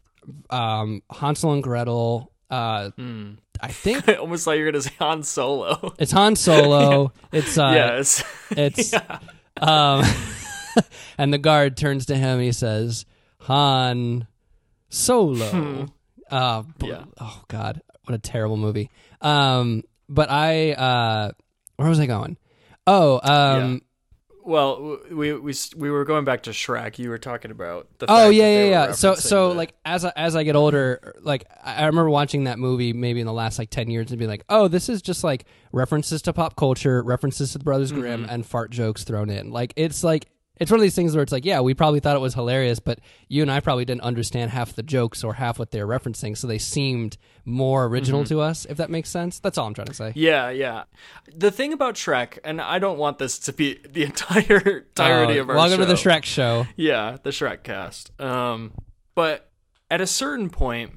um, 0.50 1.02
Hansel 1.12 1.52
and 1.52 1.62
Gretel. 1.62 2.32
Uh, 2.50 2.90
Hmm. 2.96 3.32
I 3.60 3.68
think 3.68 4.08
I 4.10 4.14
almost 4.14 4.44
thought 4.44 4.52
you 4.52 4.64
were 4.64 4.70
gonna 4.70 4.82
say 4.82 4.92
Han 5.00 5.22
Solo. 5.22 5.94
it's 5.98 6.12
Han 6.12 6.36
Solo. 6.36 7.12
It's 7.32 7.58
uh, 7.58 7.72
yes. 7.74 8.24
It's 8.50 8.94
um 9.60 10.04
and 11.18 11.32
the 11.32 11.38
guard 11.38 11.76
turns 11.76 12.06
to 12.06 12.14
him 12.16 12.36
and 12.36 12.42
he 12.42 12.52
says, 12.52 13.04
Han 13.40 14.26
Solo. 14.88 15.88
Uh 16.30 16.62
Yeah. 16.82 17.04
oh 17.20 17.42
god, 17.48 17.82
what 18.04 18.14
a 18.14 18.18
terrible 18.18 18.56
movie. 18.56 18.90
Um 19.20 19.82
but 20.08 20.30
I 20.30 20.72
uh 20.72 21.32
where 21.76 21.88
was 21.88 22.00
I 22.00 22.06
going? 22.06 22.36
Oh, 22.86 23.20
um 23.22 23.82
well, 24.48 24.98
we 25.10 25.32
we 25.34 25.52
we 25.76 25.90
were 25.90 26.04
going 26.04 26.24
back 26.24 26.44
to 26.44 26.50
Shrek. 26.50 26.98
You 26.98 27.10
were 27.10 27.18
talking 27.18 27.50
about 27.50 27.86
the. 27.98 28.06
Oh 28.08 28.30
yeah, 28.30 28.62
yeah, 28.62 28.64
yeah. 28.70 28.92
So 28.92 29.14
so 29.14 29.52
like 29.52 29.74
as 29.84 30.04
I, 30.04 30.12
as 30.16 30.34
I 30.34 30.42
get 30.42 30.56
older, 30.56 31.14
like 31.20 31.44
I 31.62 31.82
I 31.82 31.86
remember 31.86 32.10
watching 32.10 32.44
that 32.44 32.58
movie 32.58 32.92
maybe 32.92 33.20
in 33.20 33.26
the 33.26 33.32
last 33.32 33.58
like 33.58 33.70
ten 33.70 33.90
years 33.90 34.10
and 34.10 34.18
be 34.18 34.26
like, 34.26 34.44
oh, 34.48 34.66
this 34.68 34.88
is 34.88 35.02
just 35.02 35.22
like 35.22 35.44
references 35.72 36.22
to 36.22 36.32
pop 36.32 36.56
culture, 36.56 37.02
references 37.02 37.52
to 37.52 37.58
the 37.58 37.64
Brothers 37.64 37.92
Grimm, 37.92 38.22
Mm-hmm. 38.22 38.30
and 38.30 38.46
fart 38.46 38.70
jokes 38.70 39.04
thrown 39.04 39.28
in. 39.30 39.50
Like 39.50 39.72
it's 39.76 40.02
like 40.02 40.26
it's 40.60 40.70
one 40.70 40.80
of 40.80 40.82
these 40.82 40.94
things 40.94 41.14
where 41.14 41.22
it's 41.22 41.32
like, 41.32 41.44
yeah, 41.44 41.60
we 41.60 41.74
probably 41.74 42.00
thought 42.00 42.16
it 42.16 42.20
was 42.20 42.34
hilarious, 42.34 42.78
but 42.80 42.98
you 43.28 43.42
and 43.42 43.50
I 43.50 43.60
probably 43.60 43.84
didn't 43.84 44.02
understand 44.02 44.50
half 44.50 44.74
the 44.74 44.82
jokes 44.82 45.22
or 45.24 45.34
half 45.34 45.58
what 45.58 45.70
they're 45.70 45.86
referencing, 45.86 46.36
so 46.36 46.46
they 46.46 46.58
seemed 46.58 47.16
more 47.44 47.86
original 47.86 48.20
Mm-hmm. 48.22 48.28
to 48.34 48.40
us. 48.40 48.64
If 48.66 48.76
that 48.78 48.90
makes 48.90 49.08
sense, 49.08 49.38
that's 49.40 49.56
all 49.58 49.66
I'm 49.66 49.74
trying 49.74 49.86
to 49.88 49.94
say. 49.94 50.12
Yeah, 50.14 50.50
yeah. 50.50 50.84
The 51.34 51.50
thing 51.50 51.72
about 51.72 51.94
Shrek, 51.94 52.38
and 52.44 52.60
I 52.60 52.78
don't 52.78 52.98
want 52.98 53.18
this 53.18 53.38
to 53.40 53.52
be 53.52 53.78
the 53.88 54.04
entire 54.04 54.58
entirety 54.58 55.38
Uh, 55.38 55.42
of 55.42 55.50
our 55.50 55.56
welcome 55.56 55.78
show. 55.78 55.84
to 55.84 55.86
the 55.86 55.94
Shrek 55.94 56.24
show. 56.24 56.66
Yeah, 56.76 57.16
the 57.22 57.30
Shrek 57.30 57.62
cast. 57.62 58.18
Um, 58.20 58.72
but 59.14 59.50
at 59.90 60.00
a 60.00 60.06
certain 60.06 60.50
point, 60.50 60.92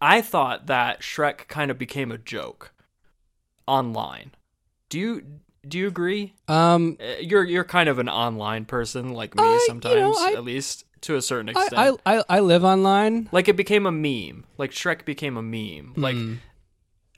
I 0.00 0.20
thought 0.20 0.66
that 0.66 1.00
Shrek 1.00 1.48
kind 1.48 1.70
of 1.70 1.78
became 1.78 2.10
a 2.12 2.18
joke. 2.18 2.72
online. 3.66 4.32
Do 4.88 4.98
you 5.00 5.22
do 5.66 5.78
you 5.78 5.86
agree? 5.86 6.34
Um, 6.48 6.96
Uh, 7.00 7.14
You're 7.20 7.44
you're 7.44 7.64
kind 7.64 7.88
of 7.88 7.98
an 7.98 8.08
online 8.08 8.64
person 8.64 9.12
like 9.12 9.34
me 9.34 9.42
you 9.42 9.60
sometimes, 9.66 9.96
know, 9.96 10.14
I- 10.18 10.32
at 10.32 10.44
least 10.44 10.84
to 11.02 11.16
a 11.16 11.22
certain 11.22 11.50
extent. 11.50 11.74
I 11.76 11.92
I 12.18 12.22
I 12.28 12.40
live 12.40 12.64
online. 12.64 13.28
like 13.32 13.48
it 13.48 13.56
became 13.56 13.86
a 13.86 13.92
meme. 13.92 14.44
Like 14.58 14.70
Shrek 14.70 15.04
became 15.04 15.36
a 15.36 15.42
meme. 15.42 15.92
Like 15.96 16.16
Hmm. 16.16 16.34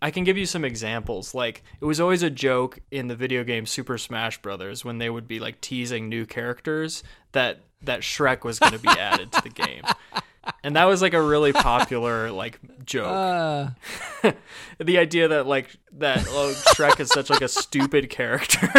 I 0.00 0.10
can 0.12 0.22
give 0.24 0.38
you 0.38 0.46
some 0.46 0.64
examples. 0.64 1.34
Like 1.34 1.62
it 1.80 1.84
was 1.84 1.98
always 2.00 2.22
a 2.22 2.30
joke 2.30 2.78
in 2.90 3.08
the 3.08 3.16
video 3.16 3.42
game 3.44 3.66
Super 3.66 3.98
Smash 3.98 4.40
Brothers 4.42 4.84
when 4.84 4.98
they 4.98 5.10
would 5.10 5.26
be 5.26 5.40
like 5.40 5.60
teasing 5.60 6.08
new 6.08 6.24
characters 6.26 7.02
that 7.32 7.60
that 7.82 8.00
Shrek 8.00 8.44
was 8.44 8.58
going 8.58 8.72
to 8.72 8.78
be 8.78 8.88
added 8.88 9.32
to 9.32 9.40
the 9.42 9.48
game. 9.50 9.82
And 10.62 10.76
that 10.76 10.84
was 10.84 11.02
like 11.02 11.14
a 11.14 11.22
really 11.22 11.52
popular 11.52 12.30
like 12.30 12.58
joke. 12.84 13.74
Uh, 14.22 14.32
the 14.78 14.98
idea 14.98 15.28
that 15.28 15.46
like 15.46 15.76
that 15.92 16.26
oh, 16.28 16.54
Shrek 16.74 17.00
is 17.00 17.08
such 17.08 17.30
like 17.30 17.42
a 17.42 17.48
stupid 17.48 18.10
character, 18.10 18.70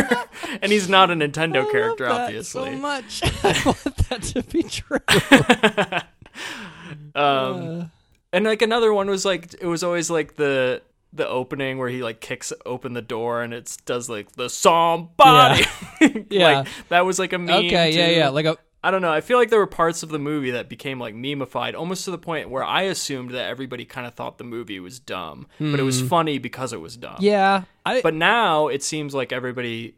and 0.62 0.71
he's 0.71 0.89
not 0.89 1.12
a 1.12 1.13
Nintendo 1.13 1.67
I 1.67 1.71
character, 1.71 2.08
obviously. 2.08 2.71
so 2.71 2.77
much. 2.77 3.21
I 3.43 3.62
want 3.65 3.97
that 4.10 4.21
to 4.23 4.43
be 4.43 4.63
true. 4.63 4.99
Um, 7.15 7.91
and 8.32 8.45
like 8.45 8.62
another 8.62 8.93
one 8.93 9.10
was 9.10 9.25
like 9.25 9.55
it 9.60 9.65
was 9.65 9.84
always 9.84 10.10
like 10.10 10.36
the 10.36 10.82
the 11.12 11.27
opening 11.27 11.77
where 11.79 11.89
he 11.89 12.03
like 12.03 12.21
kicks 12.21 12.53
open 12.65 12.93
the 12.93 13.01
door 13.01 13.41
and 13.41 13.53
it 13.53 13.75
does 13.86 14.10
like 14.10 14.32
the 14.34 14.49
somebody. 14.49 15.65
Yeah. 16.29 16.60
like 16.60 16.67
that 16.89 17.05
was 17.05 17.19
like 17.19 17.34
a 17.34 17.39
meme. 17.39 17.65
okay, 17.65 17.91
yeah, 17.91 18.10
yeah, 18.17 18.29
like 18.29 18.45
a 18.45 18.58
I 18.84 18.92
don't 18.92 19.02
know. 19.02 19.12
I 19.12 19.22
feel 19.22 19.38
like 19.38 19.50
there 19.50 19.60
were 19.60 19.68
parts 19.68 20.04
of 20.04 20.10
the 20.10 20.20
movie 20.20 20.52
that 20.52 20.70
became 20.70 21.00
like 21.00 21.13
memeified, 21.13 21.76
almost 21.76 22.06
to 22.06 22.12
the 22.12 22.18
point 22.18 22.50
where 22.50 22.63
I 22.63 22.84
assumed 22.84 23.32
that 23.32 23.50
everybody 23.50 23.84
kind 23.86 24.08
of 24.08 24.13
thought 24.13 24.38
the 24.38 24.46
movie 24.46 24.80
was 24.80 25.00
dumb, 25.00 25.48
but 25.60 25.80
it 25.80 25.84
was 25.84 26.02
funny 26.02 26.38
because 26.38 26.72
it 26.72 26.80
was 26.80 26.96
dumb. 26.96 27.18
Hmm. 27.18 27.24
yeah. 27.24 27.63
I 27.86 28.02
But 28.02 28.13
now 28.13 28.68
it 28.68 28.82
seems 28.84 29.13
like 29.13 29.32
everybody 29.34 29.96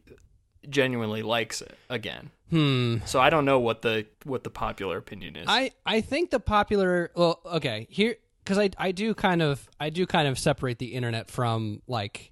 genuinely 0.69 1.21
likes 1.21 1.61
it 1.61 1.77
again. 1.89 2.31
hmm. 2.49 2.97
So 3.05 3.19
I 3.19 3.29
don't 3.29 3.45
know 3.45 3.59
what 3.59 3.81
the 3.81 4.05
what 4.23 4.43
the 4.43 4.49
popular 4.49 4.97
opinion 4.97 5.35
is. 5.35 5.45
I 5.47 5.71
I 5.85 6.01
think 6.01 6.31
the 6.31 6.39
popular 6.39 7.11
well 7.15 7.39
okay 7.45 7.87
here 7.89 8.15
because 8.43 8.57
I 8.57 8.69
I 8.77 8.91
do 8.91 9.13
kind 9.13 9.41
of 9.41 9.69
I 9.79 9.89
do 9.89 10.05
kind 10.07 10.27
of 10.27 10.39
separate 10.39 10.79
the 10.79 10.93
internet 10.93 11.29
from 11.29 11.81
like 11.87 12.31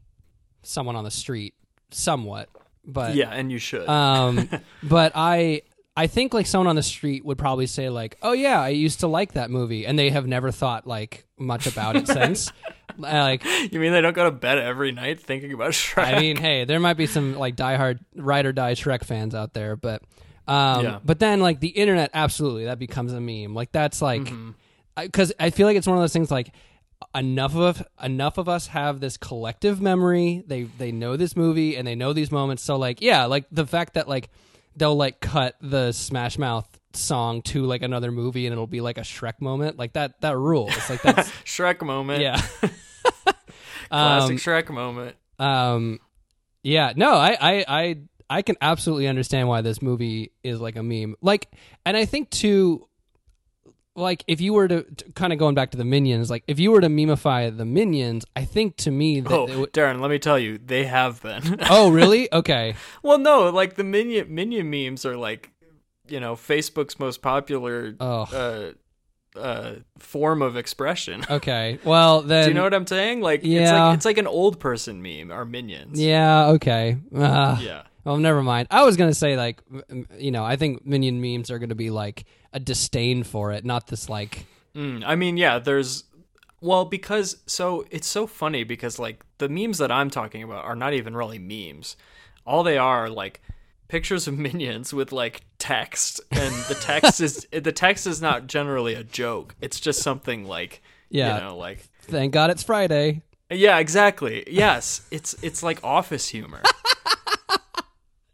someone 0.63 0.95
on 0.95 1.03
the 1.03 1.11
street 1.11 1.53
somewhat, 1.91 2.49
but 2.85 3.15
yeah, 3.15 3.29
and 3.29 3.51
you 3.51 3.59
should. 3.59 3.87
um, 3.87 4.49
but 4.83 5.11
I 5.15 5.61
I 5.97 6.07
think 6.07 6.33
like 6.33 6.45
someone 6.47 6.67
on 6.67 6.75
the 6.75 6.83
street 6.83 7.25
would 7.25 7.37
probably 7.37 7.65
say 7.67 7.89
like, 7.89 8.17
"Oh 8.21 8.31
yeah, 8.31 8.61
I 8.61 8.69
used 8.69 9.01
to 9.01 9.07
like 9.07 9.33
that 9.33 9.49
movie," 9.49 9.85
and 9.85 9.99
they 9.99 10.09
have 10.11 10.25
never 10.27 10.51
thought 10.51 10.87
like 10.87 11.25
much 11.37 11.67
about 11.67 11.95
it 11.95 12.07
since. 12.07 12.51
Uh, 13.01 13.03
like, 13.21 13.45
you 13.71 13.79
mean 13.79 13.93
they 13.93 14.01
don't 14.01 14.15
go 14.15 14.25
to 14.25 14.31
bed 14.31 14.57
every 14.57 14.91
night 14.91 15.21
thinking 15.21 15.53
about 15.53 15.71
Shrek? 15.71 16.03
I 16.03 16.19
mean, 16.19 16.35
hey, 16.35 16.65
there 16.65 16.81
might 16.81 16.95
be 16.97 17.05
some 17.05 17.37
like 17.37 17.55
diehard 17.55 17.99
ride 18.13 18.45
or 18.45 18.51
die 18.51 18.73
Shrek 18.73 19.05
fans 19.05 19.33
out 19.33 19.53
there, 19.53 19.77
but 19.77 20.01
um, 20.49 20.83
Yeah. 20.83 20.99
but 21.05 21.17
then 21.17 21.39
like 21.39 21.61
the 21.61 21.69
internet, 21.69 22.09
absolutely, 22.13 22.65
that 22.65 22.77
becomes 22.77 23.13
a 23.13 23.21
meme. 23.21 23.53
Like 23.53 23.71
that's 23.71 24.01
like 24.01 24.23
Mm-hmm. 24.23 24.49
because 24.97 25.31
I, 25.39 25.49
feel 25.51 25.65
like 25.65 25.77
it's 25.77 25.87
one 25.87 25.95
of 25.95 26.03
those 26.03 26.11
things 26.11 26.29
like 26.29 26.53
enough 27.15 27.55
of 27.55 27.81
enough 28.03 28.37
of 28.37 28.49
us 28.49 28.67
have 28.67 28.99
this 28.99 29.15
collective 29.15 29.79
memory. 29.79 30.43
They 30.45 30.63
they 30.63 30.91
know 30.91 31.15
this 31.15 31.37
movie 31.37 31.77
and 31.77 31.87
they 31.87 31.95
know 31.95 32.11
these 32.11 32.33
moments. 32.33 32.63
So 32.63 32.75
like 32.75 33.01
yeah, 33.01 33.25
like 33.27 33.45
the 33.49 33.65
fact 33.65 33.93
that 33.93 34.09
like 34.09 34.29
they'll 34.79 34.95
like 34.95 35.19
cut 35.19 35.55
the 35.61 35.91
Smash 35.91 36.37
Mouth 36.39 36.67
song 36.93 37.43
to 37.43 37.63
like 37.65 37.83
another 37.83 38.11
movie 38.11 38.47
and 38.47 38.51
it'll 38.51 38.65
be 38.65 38.81
like 38.81 38.97
a 38.97 39.01
Shrek 39.01 39.39
moment 39.41 39.77
like 39.77 39.93
that 39.93 40.19
that 40.21 40.35
rules 40.35 40.73
like 40.89 41.01
that's 41.03 41.29
Shrek 41.45 41.81
moment. 41.83 42.21
yeah 42.21 42.41
Classic 43.89 44.31
Um, 44.31 44.37
Shrek 44.37 44.69
moment. 44.69 45.15
um, 45.39 45.99
yeah, 46.63 46.91
no, 46.95 47.13
I, 47.13 47.37
I, 47.39 47.65
I, 47.67 47.97
I 48.29 48.41
can 48.41 48.55
absolutely 48.61 49.07
understand 49.07 49.47
why 49.47 49.61
this 49.61 49.81
movie 49.81 50.33
is 50.43 50.59
like 50.59 50.75
a 50.75 50.83
meme. 50.83 51.15
Like, 51.21 51.47
and 51.85 51.95
I 51.95 52.03
think 52.05 52.29
too, 52.29 52.87
like 53.95 54.23
if 54.27 54.39
you 54.39 54.53
were 54.53 54.67
to, 54.67 54.83
to 54.83 55.11
kind 55.13 55.33
of 55.33 55.39
going 55.39 55.55
back 55.55 55.71
to 55.71 55.77
the 55.77 55.83
minions, 55.85 56.29
like 56.29 56.43
if 56.47 56.59
you 56.59 56.71
were 56.71 56.81
to 56.81 56.87
memify 56.89 57.49
the 57.49 57.65
minions, 57.65 58.25
I 58.35 58.45
think 58.45 58.77
to 58.77 58.91
me 58.91 59.19
that 59.21 59.31
Oh, 59.31 59.59
would- 59.61 59.73
Darren, 59.73 59.99
let 59.99 60.09
me 60.09 60.19
tell 60.19 60.39
you, 60.39 60.57
they 60.57 60.85
have 60.85 61.21
been. 61.21 61.57
oh 61.69 61.89
really? 61.91 62.31
Okay, 62.39 62.75
well, 63.03 63.17
no, 63.17 63.49
like 63.49 63.75
the 63.75 63.83
minion 63.83 64.33
minion 64.33 64.69
memes 64.69 65.05
are 65.05 65.17
like, 65.17 65.51
you 66.07 66.19
know, 66.19 66.35
Facebook's 66.35 66.99
most 66.99 67.21
popular 67.21 67.95
Oh. 67.99 68.21
uh, 69.35 69.37
uh, 69.39 69.75
form 69.97 70.41
of 70.41 70.55
expression. 70.57 71.23
okay. 71.29 71.79
Well 71.83 72.21
then, 72.21 72.45
Do 72.45 72.49
you 72.49 72.55
know 72.55 72.63
what 72.63 72.73
I'm 72.73 72.87
saying? 72.87 73.21
Like, 73.21 73.39
it's 73.41 73.47
Yeah. 73.47 73.85
like 73.87 73.95
it's 73.97 74.05
like 74.05 74.17
an 74.17 74.27
old 74.27 74.59
person 74.59 75.01
meme. 75.01 75.31
or 75.31 75.45
minions. 75.45 75.99
yeah, 75.99 76.47
okay. 76.47 76.97
Uh, 77.15 77.57
Yeah. 77.61 77.83
Well, 78.03 78.17
never 78.17 78.41
mind. 78.41 78.67
I 78.71 78.83
was 78.83 78.97
gonna 78.97 79.13
say 79.13 79.35
like, 79.37 79.61
you 80.17 80.31
know, 80.31 80.43
I 80.45 80.55
think 80.55 80.85
minion 80.85 81.21
memes 81.21 81.51
are 81.51 81.59
gonna 81.59 81.75
be 81.75 81.89
like 81.89 82.25
a 82.53 82.59
disdain 82.59 83.23
for 83.23 83.51
it, 83.51 83.65
not 83.65 83.87
this 83.87 84.09
like. 84.09 84.45
Mm, 84.75 85.03
I 85.05 85.15
mean, 85.15 85.37
yeah, 85.37 85.59
there's 85.59 86.03
well 86.61 86.85
because 86.85 87.37
so 87.45 87.85
it's 87.91 88.07
so 88.07 88.27
funny 88.27 88.63
because 88.63 88.99
like 88.99 89.23
the 89.37 89.49
memes 89.49 89.77
that 89.79 89.91
I'm 89.91 90.09
talking 90.09 90.43
about 90.43 90.63
are 90.65 90.75
not 90.75 90.93
even 90.93 91.15
really 91.15 91.39
memes. 91.39 91.95
All 92.45 92.63
they 92.63 92.77
are 92.77 93.05
are 93.05 93.09
like 93.09 93.41
pictures 93.87 94.27
of 94.27 94.37
minions 94.47 94.93
with 94.93 95.11
like 95.11 95.41
text 95.57 96.21
and 96.31 96.53
the 96.67 96.75
text 96.75 97.19
is 97.21 97.47
the 97.51 97.71
text 97.71 98.07
is 98.07 98.21
not 98.21 98.47
generally 98.47 98.93
a 98.93 99.03
joke. 99.03 99.55
It's 99.61 99.79
just 99.79 100.01
something 100.01 100.45
like 100.45 100.81
Yeah. 101.09 101.35
you 101.35 101.41
know, 101.41 101.57
like 101.57 101.79
Thank 102.03 102.33
God 102.33 102.49
it's 102.49 102.63
Friday. 102.63 103.21
yeah, 103.51 103.77
exactly. 103.79 104.43
Yes, 104.47 105.01
it's 105.11 105.35
it's 105.43 105.61
like 105.63 105.83
office 105.83 106.27
humor. 106.29 106.61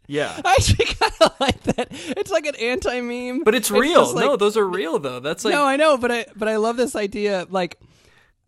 yeah. 0.06 0.40
I 0.44 0.52
actually 0.58 0.84
kind 1.00 1.12
of 1.20 1.32
like 1.40 1.62
that. 1.64 1.88
It's 1.90 2.30
like 2.30 2.46
an 2.46 2.54
anti 2.56 3.00
meme, 3.00 3.42
But 3.44 3.54
it's 3.54 3.70
real. 3.70 4.02
just 4.02 4.14
like- 4.14 4.24
no, 4.24 4.36
those 4.36 4.56
are 4.56 4.66
real 4.66 4.98
though. 4.98 5.20
That's 5.20 5.44
like 5.44 5.52
no, 5.54 5.64
I 5.64 5.76
know, 5.76 5.96
but 5.96 6.10
I 6.12 6.26
but 6.36 6.48
I 6.48 6.56
love 6.56 6.76
this 6.76 6.94
idea. 6.96 7.46
Like, 7.50 7.78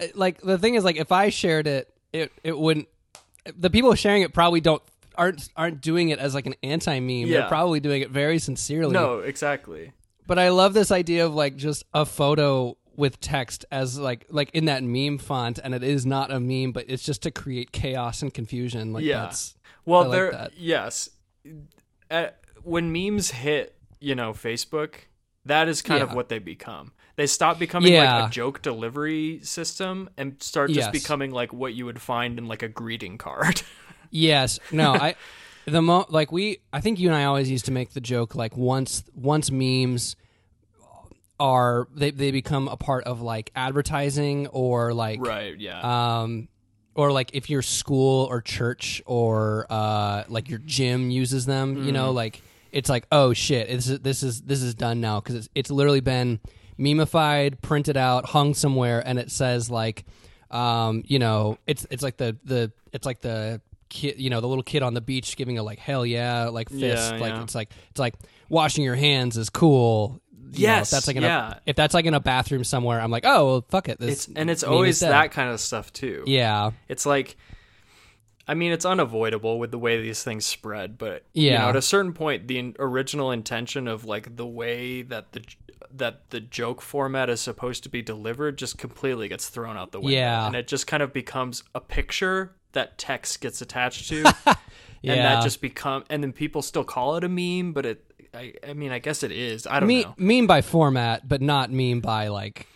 eh, 0.00 0.08
like 0.14 0.40
the 0.40 0.58
thing 0.58 0.74
is, 0.74 0.84
like 0.84 0.96
if 0.96 1.12
I 1.12 1.30
shared 1.30 1.66
it, 1.66 1.92
it 2.12 2.32
it 2.44 2.58
wouldn't. 2.58 2.88
The 3.56 3.70
people 3.70 3.94
sharing 3.94 4.22
it 4.22 4.32
probably 4.34 4.60
don't 4.60 4.82
aren't 5.16 5.48
aren't 5.56 5.80
doing 5.80 6.10
it 6.10 6.18
as 6.18 6.34
like 6.34 6.46
an 6.46 6.54
anti 6.62 7.00
meme. 7.00 7.26
Yeah. 7.28 7.40
They're 7.40 7.48
probably 7.48 7.80
doing 7.80 8.02
it 8.02 8.10
very 8.10 8.38
sincerely. 8.38 8.92
no, 8.92 9.20
exactly. 9.20 9.92
but 10.26 10.38
I 10.38 10.50
love 10.50 10.74
this 10.74 10.90
idea 10.90 11.24
of 11.26 11.34
like 11.34 11.56
just 11.56 11.84
a 11.94 12.04
photo 12.04 12.76
with 12.96 13.20
text 13.20 13.64
as 13.70 13.98
like 13.98 14.26
like 14.28 14.50
in 14.54 14.66
that 14.66 14.82
meme 14.84 15.18
font, 15.18 15.58
and 15.62 15.74
it 15.74 15.82
is 15.82 16.04
not 16.04 16.30
a 16.30 16.38
meme, 16.40 16.72
but 16.72 16.84
it's 16.88 17.02
just 17.04 17.22
to 17.22 17.30
create 17.30 17.72
chaos 17.72 18.22
and 18.22 18.34
confusion. 18.34 18.92
Like 18.92 19.04
Yeah. 19.04 19.22
that's 19.22 19.54
Well, 19.86 20.00
I 20.02 20.06
like 20.06 20.12
there, 20.12 20.32
that. 20.32 20.52
yes. 20.58 21.08
Uh, 22.10 22.28
when 22.62 22.92
memes 22.92 23.30
hit, 23.30 23.76
you 24.00 24.14
know, 24.14 24.32
Facebook, 24.32 24.94
that 25.44 25.68
is 25.68 25.82
kind 25.82 26.02
of 26.02 26.12
what 26.14 26.28
they 26.28 26.38
become. 26.38 26.92
They 27.16 27.26
stop 27.26 27.58
becoming 27.58 27.92
Yeah. 27.92 28.20
like 28.20 28.30
a 28.30 28.32
joke 28.32 28.62
delivery 28.62 29.40
system 29.42 30.08
and 30.16 30.40
start 30.42 30.70
just 30.70 30.92
Yes. 30.94 31.02
becoming 31.02 31.30
like 31.32 31.52
what 31.52 31.74
you 31.74 31.84
would 31.86 32.00
find 32.00 32.38
in 32.38 32.46
like 32.46 32.62
a 32.62 32.68
greeting 32.68 33.18
card. 33.18 33.62
Yes. 34.10 34.58
No, 34.72 34.92
I 34.94 35.16
the 35.66 35.82
mo 35.82 36.06
like 36.08 36.32
we 36.32 36.60
I 36.72 36.80
think 36.80 36.98
you 36.98 37.08
and 37.08 37.16
I 37.16 37.24
always 37.24 37.50
used 37.50 37.66
to 37.66 37.72
make 37.72 37.90
the 37.92 38.00
joke 38.00 38.34
like 38.34 38.56
once 38.56 39.04
once 39.14 39.50
memes 39.50 40.16
are 41.40 41.88
they 41.94 42.10
they 42.10 42.30
become 42.30 42.68
a 42.68 42.76
part 42.76 43.04
of 43.04 43.20
like 43.20 43.50
advertising 43.54 44.46
or 44.48 44.92
like 44.94 45.20
right, 45.20 45.58
yeah. 45.58 46.22
um 46.22 46.48
or 46.98 47.12
like 47.12 47.30
if 47.32 47.48
your 47.48 47.62
school 47.62 48.26
or 48.26 48.40
church 48.42 49.00
or 49.06 49.66
uh 49.70 50.24
like 50.28 50.50
your 50.50 50.58
gym 50.66 51.10
uses 51.10 51.46
them, 51.46 51.76
you 51.76 51.82
Mm-hmm. 51.84 51.92
know, 51.92 52.10
like 52.10 52.42
it's 52.72 52.90
like 52.90 53.06
oh 53.12 53.32
shit, 53.32 53.68
this 53.68 53.88
is 53.88 54.00
this 54.00 54.22
is 54.22 54.42
this 54.42 54.60
is 54.62 54.74
done 54.74 55.00
now 55.00 55.20
cuz 55.20 55.34
it's 55.36 55.48
it's 55.54 55.70
literally 55.70 56.00
been 56.00 56.40
memeified, 56.78 57.60
printed 57.62 57.96
out, 57.96 58.26
hung 58.26 58.52
somewhere 58.54 59.02
and 59.06 59.18
it 59.18 59.30
says 59.30 59.70
like 59.70 60.04
um 60.50 61.02
you 61.06 61.18
know, 61.18 61.56
it's 61.66 61.86
it's 61.90 62.02
like 62.02 62.16
the 62.16 62.36
the 62.44 62.72
it's 62.92 63.06
like 63.06 63.20
the 63.20 63.60
kid, 63.88 64.18
you 64.18 64.28
know, 64.30 64.40
the 64.40 64.48
little 64.48 64.62
kid 64.64 64.82
on 64.82 64.94
the 64.94 65.00
beach 65.00 65.36
giving 65.36 65.56
a 65.58 65.62
like 65.62 65.78
hell 65.78 66.04
yeah 66.04 66.48
like 66.48 66.68
fist 66.68 67.12
Yeah, 67.14 67.20
like 67.20 67.32
yeah. 67.32 67.42
it's 67.42 67.54
like 67.54 67.70
it's 67.90 68.00
like 68.00 68.14
washing 68.48 68.84
your 68.84 68.96
hands 68.96 69.36
is 69.36 69.50
cool. 69.50 70.20
You 70.52 70.66
know, 70.66 70.72
if 70.74 70.78
Yes, 70.78 70.90
that's 70.90 71.06
like 71.06 71.16
in 71.16 71.22
yeah. 71.22 71.50
a 71.50 71.56
if 71.66 71.76
that's 71.76 71.94
like 71.94 72.04
in 72.06 72.14
a 72.14 72.20
bathroom 72.20 72.64
somewhere, 72.64 73.00
I'm 73.00 73.10
like, 73.10 73.24
oh 73.26 73.46
well, 73.46 73.64
fuck 73.68 73.88
it. 73.88 73.98
This 73.98 74.26
it's 74.28 74.36
and 74.36 74.50
it's 74.50 74.62
always 74.62 75.00
that 75.00 75.30
kind 75.32 75.50
of 75.50 75.60
stuff 75.60 75.92
too. 75.92 76.24
Yeah, 76.26 76.70
It's 76.88 77.04
like 77.06 77.36
I 78.50 78.54
mean, 78.54 78.72
it's 78.72 78.86
unavoidable 78.86 79.58
with 79.58 79.70
the 79.72 79.78
way 79.78 80.00
these 80.00 80.22
things 80.22 80.46
spread, 80.46 80.96
but 80.96 81.24
you 81.34 81.50
Yeah. 81.50 81.58
know, 81.62 81.68
at 81.68 81.76
a 81.76 81.82
certain 81.82 82.14
point, 82.14 82.48
the 82.48 82.58
in- 82.58 82.76
original 82.78 83.30
intention 83.30 83.86
of 83.86 84.06
like 84.06 84.36
the 84.36 84.46
way 84.46 85.02
that 85.02 85.32
the 85.32 85.42
that 85.90 86.30
the 86.30 86.40
joke 86.40 86.80
format 86.82 87.30
is 87.30 87.40
supposed 87.40 87.82
to 87.82 87.88
be 87.88 88.02
delivered 88.02 88.58
just 88.58 88.76
completely 88.78 89.28
gets 89.28 89.48
thrown 89.48 89.76
out 89.76 89.90
the 89.92 90.00
window, 90.00 90.16
Yeah. 90.16 90.46
and 90.46 90.54
it 90.56 90.66
just 90.68 90.86
kind 90.86 91.02
of 91.02 91.12
becomes 91.12 91.62
a 91.74 91.80
picture 91.80 92.54
that 92.72 92.98
text 92.98 93.40
gets 93.40 93.62
attached 93.62 94.08
to, 94.10 94.16
yeah. 94.22 94.54
and 95.12 95.20
that 95.20 95.42
just 95.42 95.60
become, 95.62 96.04
and 96.10 96.22
then 96.22 96.32
people 96.32 96.60
still 96.60 96.84
call 96.84 97.16
it 97.16 97.24
a 97.24 97.28
meme, 97.28 97.72
but 97.72 97.86
it, 97.86 98.04
I, 98.34 98.54
I 98.68 98.72
mean, 98.74 98.92
I 98.92 98.98
guess 98.98 99.22
it 99.22 99.32
is. 99.32 99.66
I 99.66 99.80
don't 99.80 99.86
Me- 99.88 100.04
know. 100.04 100.14
meme 100.18 100.46
by 100.46 100.60
format, 100.62 101.26
but 101.28 101.40
not 101.42 101.70
meme 101.70 102.00
by 102.00 102.28
like 102.28 102.66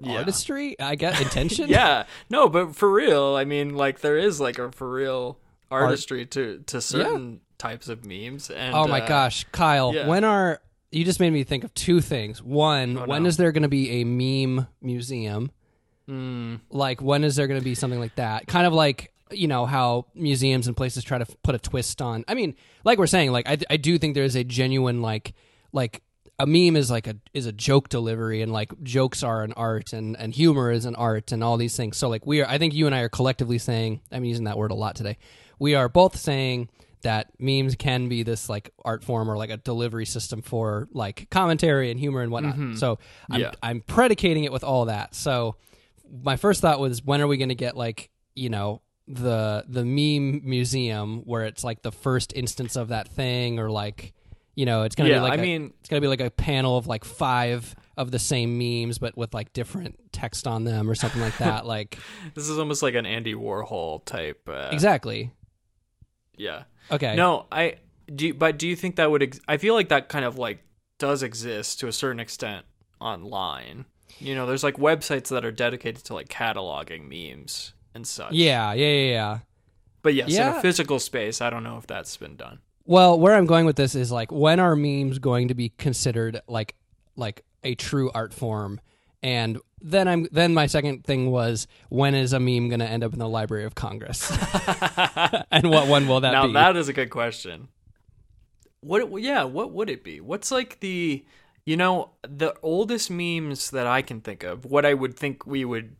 Yeah. 0.00 0.18
artistry, 0.18 0.78
I 0.80 0.94
guess 0.94 1.20
intention. 1.26 1.68
yeah, 1.68 2.04
no, 2.30 2.48
but 2.48 2.74
for 2.74 2.90
real, 2.90 3.36
I 3.36 3.44
mean, 3.44 3.74
like 3.76 4.00
there 4.00 4.16
is 4.18 4.40
like 4.40 4.58
a 4.58 4.70
for 4.72 4.90
real 4.90 5.38
artistry 5.70 6.24
to 6.26 6.62
to 6.66 6.80
certain 6.80 7.40
types 7.58 7.88
of 7.88 8.04
memes. 8.04 8.50
And 8.50 8.74
Oh 8.74 8.86
my 8.86 9.00
uh, 9.00 9.08
gosh, 9.08 9.44
Kyle, 9.52 9.94
yeah. 9.94 10.06
when 10.06 10.24
are 10.24 10.60
you 10.90 11.04
just 11.04 11.18
made 11.20 11.30
me 11.32 11.42
think 11.44 11.64
of 11.64 11.74
two 11.74 12.00
things. 12.00 12.40
One, 12.42 12.96
Oh, 12.98 13.06
when 13.06 13.24
no. 13.24 13.28
is 13.28 13.36
there 13.36 13.50
going 13.52 13.62
to 13.64 13.68
be 13.68 14.00
a 14.00 14.04
meme 14.04 14.66
museum? 14.80 15.50
mm, 16.08 16.60
Like 16.70 17.00
when 17.02 17.24
is 17.24 17.36
there 17.36 17.46
going 17.46 17.58
to 17.60 17.64
be 17.64 17.74
something 17.74 17.98
like 18.00 18.14
that? 18.16 18.46
Kind 18.46 18.66
of 18.66 18.72
like 18.72 19.12
you 19.36 19.48
know 19.48 19.66
how 19.66 20.06
museums 20.14 20.66
and 20.66 20.76
places 20.76 21.04
try 21.04 21.18
to 21.18 21.26
f- 21.28 21.36
put 21.42 21.54
a 21.54 21.58
twist 21.58 22.00
on. 22.02 22.24
I 22.28 22.34
mean, 22.34 22.54
like 22.84 22.98
we're 22.98 23.06
saying, 23.06 23.32
like 23.32 23.48
I 23.48 23.58
I 23.70 23.76
do 23.76 23.98
think 23.98 24.14
there 24.14 24.24
is 24.24 24.36
a 24.36 24.44
genuine 24.44 25.02
like 25.02 25.34
like 25.72 26.02
a 26.38 26.46
meme 26.46 26.76
is 26.76 26.90
like 26.90 27.06
a 27.06 27.16
is 27.32 27.46
a 27.46 27.52
joke 27.52 27.88
delivery 27.88 28.42
and 28.42 28.52
like 28.52 28.72
jokes 28.82 29.22
are 29.22 29.42
an 29.42 29.52
art 29.52 29.92
and 29.92 30.16
and 30.18 30.34
humor 30.34 30.70
is 30.70 30.84
an 30.84 30.96
art 30.96 31.32
and 31.32 31.44
all 31.44 31.56
these 31.56 31.76
things. 31.76 31.96
So 31.96 32.08
like 32.08 32.26
we 32.26 32.40
are 32.42 32.48
I 32.48 32.58
think 32.58 32.74
you 32.74 32.86
and 32.86 32.94
I 32.94 33.00
are 33.00 33.08
collectively 33.08 33.58
saying 33.58 34.00
I'm 34.10 34.24
using 34.24 34.44
that 34.44 34.58
word 34.58 34.70
a 34.70 34.74
lot 34.74 34.96
today. 34.96 35.18
We 35.58 35.74
are 35.74 35.88
both 35.88 36.16
saying 36.16 36.68
that 37.02 37.28
memes 37.38 37.76
can 37.76 38.08
be 38.08 38.22
this 38.22 38.48
like 38.48 38.70
art 38.84 39.04
form 39.04 39.30
or 39.30 39.36
like 39.36 39.50
a 39.50 39.58
delivery 39.58 40.06
system 40.06 40.42
for 40.42 40.88
like 40.92 41.28
commentary 41.30 41.90
and 41.90 42.00
humor 42.00 42.22
and 42.22 42.32
whatnot. 42.32 42.54
Mm-hmm. 42.54 42.76
So 42.76 42.98
I'm 43.30 43.40
Yeah. 43.40 43.52
I'm 43.62 43.80
predicating 43.82 44.44
it 44.44 44.52
with 44.52 44.64
all 44.64 44.86
that. 44.86 45.14
So 45.14 45.56
my 46.22 46.36
first 46.36 46.60
thought 46.60 46.80
was 46.80 47.04
when 47.04 47.20
are 47.20 47.26
we 47.26 47.36
going 47.36 47.48
to 47.50 47.54
get 47.54 47.76
like 47.76 48.10
you 48.34 48.48
know 48.48 48.80
the 49.06 49.64
the 49.68 49.84
meme 49.84 50.40
museum 50.48 51.18
where 51.26 51.44
it's 51.44 51.62
like 51.62 51.82
the 51.82 51.92
first 51.92 52.32
instance 52.34 52.74
of 52.76 52.88
that 52.88 53.06
thing 53.08 53.58
or 53.58 53.70
like 53.70 54.14
you 54.54 54.64
know 54.64 54.84
it's 54.84 54.94
gonna 54.94 55.10
Yeah, 55.10 55.16
be 55.16 55.20
like 55.20 55.32
I 55.32 55.36
a- 55.36 55.42
mean- 55.42 55.74
it's 55.80 55.88
gonna 55.90 56.00
be 56.00 56.08
like 56.08 56.20
a 56.22 56.30
panel 56.30 56.76
of 56.78 56.86
like 56.86 57.04
five 57.04 57.74
of 57.96 58.10
the 58.10 58.18
same 58.18 58.56
memes 58.58 58.98
but 58.98 59.16
with 59.16 59.34
like 59.34 59.52
different 59.52 59.98
text 60.12 60.46
on 60.46 60.64
them 60.64 60.88
or 60.88 60.94
something 60.94 61.20
like 61.20 61.36
that 61.38 61.66
like 61.74 61.98
this 62.34 62.48
is 62.48 62.58
almost 62.58 62.82
like 62.82 62.94
an 62.94 63.04
Andy 63.06 63.34
Warhol 63.34 64.04
type. 64.06 64.48
Uh, 64.48 64.70
exactly 64.72 65.30
Yeah. 66.36 66.64
okay 66.90 67.14
No, 67.14 67.46
I 67.52 67.76
do. 68.14 68.28
you- 68.28 68.34
But 68.34 68.58
do 68.58 68.66
you 68.68 68.76
think 68.76 68.96
that 68.96 69.10
would? 69.10 69.22
Ex- 69.22 69.40
I 69.48 69.56
feel 69.58 69.74
like 69.74 69.88
that 69.90 70.08
kind 70.08 70.24
of 70.24 70.38
like 70.38 70.60
does 70.98 71.22
exist 71.22 71.80
to 71.80 71.88
a 71.88 71.92
certain 71.92 72.20
extent 72.20 72.64
online. 73.00 73.84
You 74.18 74.34
know, 74.34 74.46
there's 74.46 74.62
like 74.64 74.76
websites 74.76 75.28
that 75.28 75.44
are 75.44 75.52
dedicated 75.52 76.04
to 76.04 76.14
like 76.14 76.28
cataloging 76.28 77.08
memes 77.08 77.72
and 77.94 78.06
such. 78.06 78.32
yeah 78.32 78.72
yeah 78.72 78.86
yeah 78.86 79.10
yeah 79.12 79.38
But 80.02 80.14
yes, 80.14 80.34
in 80.34 80.42
a 80.42 80.60
physical 80.60 80.98
space, 80.98 81.40
I 81.40 81.48
don't 81.50 81.62
know 81.62 81.78
if 81.78 81.86
that's 81.86 82.16
been 82.16 82.36
done. 82.36 82.58
well 82.84 83.18
where 83.18 83.34
i'm 83.34 83.46
going 83.46 83.64
with 83.66 83.76
this 83.76 83.94
is 83.94 84.12
like 84.12 84.30
when 84.30 84.60
are 84.60 84.76
memes 84.76 85.18
going 85.18 85.48
to 85.48 85.54
be 85.54 85.70
considered 85.78 86.40
like 86.48 86.74
like 87.16 87.42
a 87.62 87.74
true 87.74 88.10
art 88.14 88.34
form 88.34 88.78
and 89.22 89.58
then 89.80 90.06
i'm 90.08 90.26
then 90.32 90.52
my 90.52 90.66
second 90.66 91.04
thing 91.04 91.30
was 91.30 91.66
when 91.88 92.14
is 92.14 92.32
a 92.34 92.40
meme 92.40 92.68
going 92.68 92.80
to 92.80 92.86
end 92.86 93.02
up 93.02 93.12
in 93.14 93.18
the 93.18 93.28
library 93.28 93.64
of 93.64 93.74
congress 93.74 94.30
and 95.50 95.70
what 95.70 95.86
one 95.88 96.06
will 96.06 96.20
that 96.20 96.32
now 96.32 96.46
be 96.46 96.52
Now 96.52 96.72
that 96.72 96.78
is 96.78 96.88
a 96.88 96.92
good 96.92 97.08
question. 97.10 97.68
What? 98.80 99.22
Yeah, 99.22 99.44
what 99.44 99.72
would 99.72 99.88
it 99.88 100.04
be? 100.04 100.20
What's 100.20 100.50
like 100.50 100.80
the, 100.80 101.24
you 101.64 101.76
know, 101.76 102.10
the 102.22 102.54
oldest 102.62 103.10
memes 103.10 103.70
that 103.70 103.86
I 103.86 104.02
can 104.02 104.20
think 104.20 104.42
of? 104.44 104.66
What 104.66 104.84
I 104.84 104.92
would 104.92 105.16
think 105.16 105.46
we 105.46 105.64
would, 105.64 105.96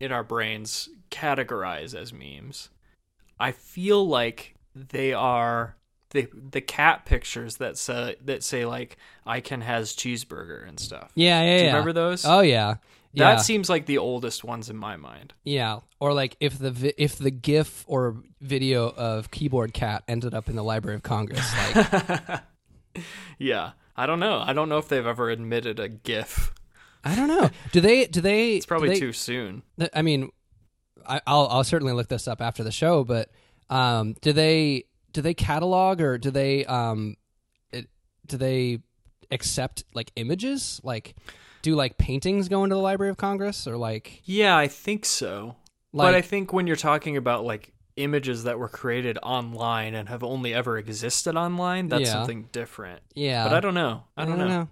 in 0.00 0.10
our 0.10 0.24
brains, 0.24 0.88
categorize 1.14 1.94
as 1.94 2.12
memes. 2.12 2.70
I 3.38 3.52
feel 3.52 4.06
like 4.06 4.54
they 4.74 5.12
are 5.12 5.76
the 6.10 6.28
the 6.50 6.60
cat 6.60 7.04
pictures 7.06 7.56
that 7.56 7.76
say 7.78 8.16
that 8.24 8.42
say 8.44 8.64
like 8.66 8.96
I 9.26 9.40
can 9.40 9.60
has 9.60 9.94
cheeseburger 9.94 10.66
and 10.68 10.78
stuff. 10.78 11.10
yeah 11.14 11.42
yeah 11.42 11.46
Do 11.46 11.52
you 11.62 11.66
yeah 11.68 11.72
remember 11.72 11.92
those? 11.92 12.24
oh 12.24 12.40
yeah 12.40 12.76
yeah 13.12 13.34
That 13.34 13.40
seems 13.42 13.68
like 13.68 13.86
the 13.86 13.98
oldest 13.98 14.44
ones 14.44 14.70
in 14.70 14.76
my 14.76 14.96
mind. 14.96 15.34
yeah 15.44 15.80
or 16.00 16.12
like 16.12 16.36
if 16.40 16.58
the 16.58 16.70
vi- 16.70 16.94
if 16.98 17.16
the 17.18 17.30
gif 17.30 17.84
or 17.88 18.16
video 18.40 18.90
of 18.90 19.30
keyboard 19.30 19.72
cat 19.74 20.04
ended 20.08 20.34
up 20.34 20.48
in 20.48 20.54
the 20.56 20.62
library 20.64 20.96
of 20.96 21.02
congress 21.02 21.48
like 21.74 22.40
Yeah, 23.38 23.72
I 23.96 24.06
don't 24.06 24.20
know. 24.20 24.38
I 24.38 24.52
don't 24.52 24.68
know 24.68 24.78
if 24.78 24.86
they've 24.88 25.04
ever 25.06 25.30
admitted 25.30 25.80
a 25.80 25.88
GIF. 25.88 26.52
i 27.04 27.14
don't 27.16 27.28
know 27.28 27.50
do 27.72 27.80
they 27.80 28.06
do 28.06 28.20
they 28.20 28.54
It's 28.56 28.66
probably 28.66 28.90
they, 28.90 29.00
too 29.00 29.12
soon. 29.12 29.62
I 29.92 30.02
mean, 30.02 30.30
I, 31.06 31.20
I'll 31.26 31.46
I'll 31.50 31.64
certainly 31.64 31.92
look 31.92 32.08
this 32.08 32.26
up 32.28 32.40
after 32.40 32.62
the 32.64 32.72
show. 32.72 33.04
But 33.04 33.30
um, 33.70 34.14
do 34.20 34.32
they 34.32 34.84
do 35.12 35.20
they 35.22 35.34
catalog 35.34 36.00
or 36.00 36.18
do 36.18 36.30
they 36.30 36.64
um, 36.66 37.16
it, 37.72 37.88
do 38.26 38.36
they 38.36 38.80
accept 39.30 39.84
like 39.94 40.12
images? 40.16 40.80
Like, 40.84 41.14
do 41.62 41.74
like 41.74 41.96
paintings 41.98 42.48
go 42.48 42.64
into 42.64 42.74
the 42.76 42.82
Library 42.82 43.10
of 43.10 43.16
Congress 43.16 43.66
or 43.66 43.76
like 43.76 44.20
Yeah, 44.24 44.56
I 44.56 44.68
think 44.68 45.04
so. 45.06 45.56
like 45.92 46.06
but 46.08 46.14
I 46.14 46.20
think 46.20 46.52
when 46.52 46.66
you're 46.66 46.76
talking 46.76 47.16
about 47.16 47.44
like 47.44 47.72
images 47.96 48.42
that 48.44 48.58
were 48.58 48.68
created 48.68 49.16
online 49.22 49.94
and 49.94 50.08
have 50.08 50.24
only 50.24 50.52
ever 50.52 50.76
existed 50.78 51.36
online, 51.36 51.88
that's 51.88 52.02
Yeah. 52.02 52.12
something 52.12 52.48
different. 52.52 53.00
yeah? 53.14 53.44
But 53.44 53.54
I 53.54 53.60
don't 53.60 53.74
know. 53.74 54.02
I 54.16 54.24
don't, 54.24 54.36
know. 54.38 54.68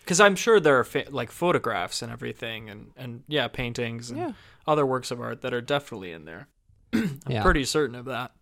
Because 0.00 0.20
I'm 0.20 0.34
sure 0.36 0.58
there 0.58 0.78
are 0.80 0.84
fa- 0.84 1.04
like 1.10 1.30
photographs 1.30 2.00
and 2.02 2.10
everything, 2.10 2.68
and 2.70 2.90
and 2.96 3.22
yeah, 3.28 3.46
paintings 3.48 4.10
and 4.10 4.18
Yeah. 4.18 4.32
Other 4.70 4.86
works 4.86 5.10
of 5.10 5.20
art 5.20 5.42
that 5.42 5.52
are 5.52 5.60
definitely 5.60 6.12
in 6.12 6.24
there. 6.24 6.48
I'm 6.94 7.20
Yeah. 7.28 7.42
pretty 7.42 7.64
certain 7.64 7.96
of 7.96 8.04
that. 8.06 8.32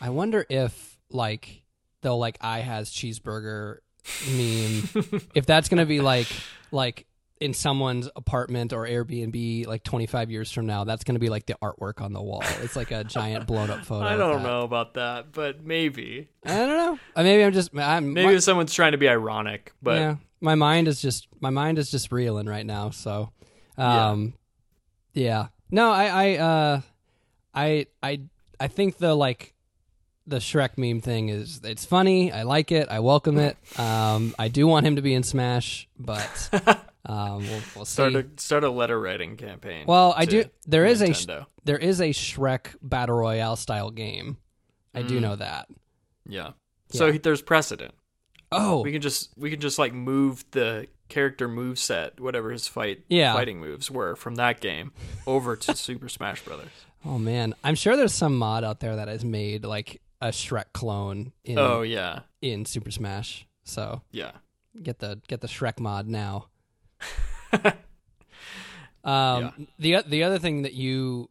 I 0.00 0.10
wonder 0.10 0.44
if 0.50 0.98
like 1.10 1.62
they'll 2.02 2.18
like 2.18 2.36
I 2.40 2.58
has 2.60 2.90
cheeseburger 2.90 3.78
meme 4.36 5.22
if 5.34 5.46
that's 5.46 5.68
gonna 5.70 5.86
be 5.86 6.00
like 6.00 6.26
like 6.70 7.06
in 7.40 7.54
someone's 7.54 8.08
apartment 8.14 8.72
or 8.74 8.86
Airbnb 8.86 9.66
like 9.66 9.82
25 9.82 10.30
years 10.30 10.52
from 10.52 10.66
now 10.66 10.84
that's 10.84 11.04
gonna 11.04 11.18
be 11.18 11.30
like 11.30 11.46
the 11.46 11.54
artwork 11.62 12.02
on 12.02 12.12
the 12.12 12.20
wall 12.20 12.42
it's 12.62 12.76
like 12.76 12.90
a 12.90 13.02
giant 13.04 13.46
blown 13.48 13.70
up 13.70 13.84
photo 13.86 14.04
I 14.06 14.16
don't 14.16 14.42
know 14.42 14.62
about 14.62 14.94
that, 14.94 15.32
but 15.32 15.64
maybe 15.64 16.28
I 16.44 16.48
don't 16.58 16.68
know 16.76 16.98
Uh, 17.16 17.22
maybe 17.22 17.42
I'm 17.44 17.52
just 17.54 17.70
I'm 17.76 18.12
maybe 18.12 18.34
my, 18.34 18.38
someone's 18.40 18.74
trying 18.74 18.92
to 18.92 18.98
be 18.98 19.08
ironic. 19.08 19.72
But 19.82 19.98
yeah 19.98 20.16
my 20.40 20.54
mind 20.54 20.86
is 20.88 21.00
just 21.00 21.26
my 21.40 21.50
mind 21.50 21.78
is 21.78 21.90
just 21.90 22.12
reeling 22.12 22.46
right 22.46 22.66
now 22.66 22.90
so 22.90 23.30
Yeah. 23.78 24.10
um 24.10 24.34
yeah, 25.14 25.46
no 25.74 25.90
I 25.90 26.06
I 26.06 26.36
uh 26.38 26.80
I 27.54 27.86
I 28.02 28.20
I 28.60 28.68
think 28.68 28.98
the 28.98 29.14
like 29.14 29.52
the 30.26 30.36
Shrek 30.38 30.78
meme 30.78 31.00
thing 31.02 31.28
is 31.28 31.60
it's 31.64 31.84
funny. 31.84 32.32
I 32.32 32.44
like 32.44 32.72
it. 32.72 32.88
I 32.88 33.00
welcome 33.00 33.36
it. 33.38 33.58
Um, 33.78 34.34
I 34.38 34.48
do 34.48 34.66
want 34.66 34.86
him 34.86 34.96
to 34.96 35.02
be 35.02 35.12
in 35.12 35.22
Smash, 35.22 35.86
but 35.98 36.48
um, 37.04 37.38
we'll, 37.46 37.60
we'll 37.76 37.84
see. 37.84 37.92
start 37.92 38.14
a 38.14 38.26
start 38.38 38.64
a 38.64 38.70
letter 38.70 38.98
writing 38.98 39.36
campaign. 39.36 39.84
well, 39.86 40.14
I 40.16 40.24
do. 40.24 40.44
There 40.66 40.86
is 40.86 41.02
a 41.02 41.46
there 41.64 41.76
is 41.78 42.00
a 42.00 42.10
Shrek 42.10 42.76
battle 42.80 43.16
royale 43.16 43.56
style 43.56 43.90
game. 43.90 44.38
I 44.94 45.02
do 45.02 45.18
Mm. 45.18 45.22
know 45.22 45.36
that. 45.36 45.66
Yeah. 46.26 46.52
So 46.90 47.06
Yeah. 47.06 47.12
he- 47.12 47.18
there's 47.18 47.42
precedent. 47.42 47.92
Oh, 48.52 48.80
We 48.82 48.92
can 48.92 49.02
just 49.02 49.36
we 49.36 49.50
can 49.50 49.60
just 49.60 49.78
like 49.78 49.92
move 49.92 50.44
the 50.52 50.86
character 51.08 51.48
move 51.48 51.78
set, 51.78 52.20
whatever 52.20 52.50
his 52.50 52.66
fight 52.68 53.04
Yeah. 53.08 53.32
fighting 53.34 53.60
moves 53.60 53.90
were 53.90 54.16
from 54.16 54.34
that 54.36 54.60
game, 54.60 54.92
over 55.26 55.56
to 55.56 55.74
Super 55.76 56.08
Smash 56.08 56.42
Brothers. 56.42 56.70
oh 57.04 57.18
man, 57.18 57.54
I'm 57.62 57.74
sure 57.74 57.96
there's 57.96 58.14
some 58.14 58.36
mod 58.38 58.64
out 58.64 58.80
there 58.80 58.96
that 58.96 59.08
has 59.08 59.24
made 59.24 59.64
like 59.64 60.00
a 60.20 60.28
Shrek 60.28 60.72
clone 60.72 61.32
in 61.44 61.58
Oh 61.58 61.82
yeah, 61.82 62.20
in 62.40 62.64
Super 62.64 62.90
Smash. 62.90 63.46
So 63.64 64.02
yeah. 64.10 64.32
get 64.82 64.98
the 64.98 65.20
get 65.28 65.40
the 65.40 65.48
Shrek 65.48 65.78
mod 65.80 66.06
now. 66.08 66.48
um, 69.04 69.66
the 69.78 70.02
the 70.06 70.22
other 70.24 70.38
thing 70.38 70.62
that 70.62 70.72
you, 70.74 71.28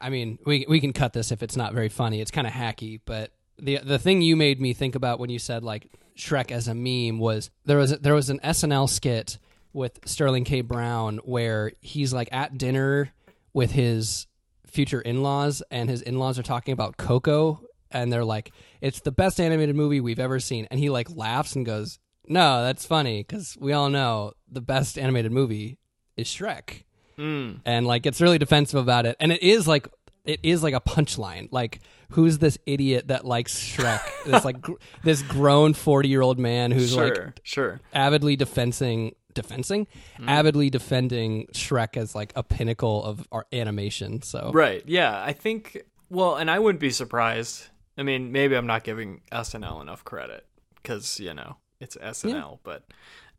I 0.00 0.08
mean, 0.10 0.38
we 0.46 0.64
we 0.68 0.80
can 0.80 0.92
cut 0.92 1.12
this 1.12 1.30
if 1.32 1.42
it's 1.42 1.56
not 1.56 1.74
very 1.74 1.88
funny. 1.88 2.20
It's 2.20 2.30
kind 2.30 2.46
of 2.46 2.52
hacky, 2.52 3.00
but 3.04 3.32
the 3.58 3.78
the 3.78 3.98
thing 3.98 4.22
you 4.22 4.36
made 4.36 4.60
me 4.60 4.72
think 4.72 4.94
about 4.94 5.18
when 5.18 5.30
you 5.30 5.38
said 5.38 5.62
like 5.62 5.86
Shrek 6.16 6.50
as 6.50 6.68
a 6.68 6.74
meme 6.74 7.18
was 7.18 7.50
there 7.64 7.78
was 7.78 7.96
there 7.98 8.14
was 8.14 8.30
an 8.30 8.40
SNL 8.40 8.88
skit 8.88 9.38
with 9.72 10.00
Sterling 10.06 10.44
K. 10.44 10.62
Brown 10.62 11.18
where 11.18 11.72
he's 11.80 12.12
like 12.12 12.28
at 12.32 12.56
dinner 12.56 13.12
with 13.52 13.72
his 13.72 14.26
future 14.66 15.00
in-laws 15.00 15.62
and 15.70 15.88
his 15.88 16.02
in-laws 16.02 16.38
are 16.38 16.42
talking 16.42 16.72
about 16.72 16.96
Coco 16.96 17.60
and 17.90 18.12
they're 18.12 18.24
like 18.24 18.52
it's 18.80 19.00
the 19.00 19.12
best 19.12 19.40
animated 19.40 19.76
movie 19.76 20.00
we've 20.00 20.18
ever 20.18 20.40
seen. 20.40 20.66
And 20.70 20.80
he 20.80 20.90
like 20.90 21.14
laughs 21.14 21.54
and 21.54 21.64
goes 21.64 21.98
no 22.26 22.62
that's 22.62 22.84
funny 22.86 23.22
cuz 23.22 23.56
we 23.60 23.72
all 23.72 23.90
know 23.90 24.32
the 24.50 24.60
best 24.60 24.98
animated 24.98 25.32
movie 25.32 25.78
is 26.16 26.26
Shrek. 26.26 26.84
Mm. 27.18 27.60
and 27.64 27.86
like 27.86 28.04
it's 28.04 28.20
really 28.20 28.38
defensive 28.38 28.78
about 28.78 29.06
it. 29.06 29.16
And 29.20 29.32
it 29.32 29.42
is 29.42 29.66
like 29.66 29.88
it 30.26 30.40
is 30.42 30.62
like 30.62 30.74
a 30.74 30.80
punchline 30.80 31.48
like 31.50 31.80
who's 32.10 32.38
this 32.38 32.58
idiot 32.66 33.08
that 33.08 33.24
likes 33.24 33.58
Shrek 33.58 34.00
this 34.26 34.44
like 34.44 34.60
gr- 34.60 34.74
this 35.04 35.22
grown 35.22 35.74
40 35.74 36.08
year 36.08 36.20
old 36.22 36.38
man 36.38 36.70
who's 36.70 36.92
Sure, 36.92 37.08
like 37.14 37.40
sure. 37.42 37.80
avidly 37.92 38.36
defending 38.36 39.14
defending 39.34 39.86
Mm. 40.18 40.28
avidly 40.28 40.70
defending 40.70 41.46
Shrek 41.52 41.96
as 41.96 42.14
like 42.14 42.32
a 42.36 42.42
pinnacle 42.42 43.04
of 43.04 43.26
our 43.32 43.46
animation 43.52 44.22
so 44.22 44.50
Right. 44.54 44.82
Yeah. 44.86 45.22
I 45.22 45.32
think. 45.32 45.82
Well, 46.08 46.36
and 46.36 46.50
I 46.50 46.58
wouldn't 46.58 46.80
be 46.80 46.90
surprised. 46.90 47.66
I 47.98 48.02
mean, 48.02 48.30
maybe 48.32 48.54
I'm 48.56 48.66
not 48.66 48.84
giving 48.84 49.20
SNL 49.32 49.80
enough 49.82 50.04
credit 50.04 50.46
because 50.76 51.18
you 51.20 51.34
know 51.34 51.56
it's 51.80 51.96
SNL, 51.96 52.60
but 52.62 52.84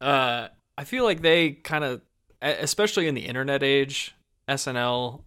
uh, 0.02 0.50
I 0.78 0.84
feel 0.84 1.04
like 1.04 1.22
they 1.22 1.52
kind 1.52 1.84
of 1.84 2.02
especially 2.42 3.08
in 3.08 3.16
the 3.16 3.22
internet 3.26 3.64
age, 3.64 4.14
SNL 4.48 5.22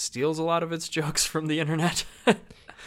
steals 0.00 0.38
a 0.38 0.42
lot 0.42 0.62
of 0.62 0.72
its 0.72 0.88
jokes 0.98 1.24
from 1.24 1.46
the 1.46 1.60
internet. 1.60 2.04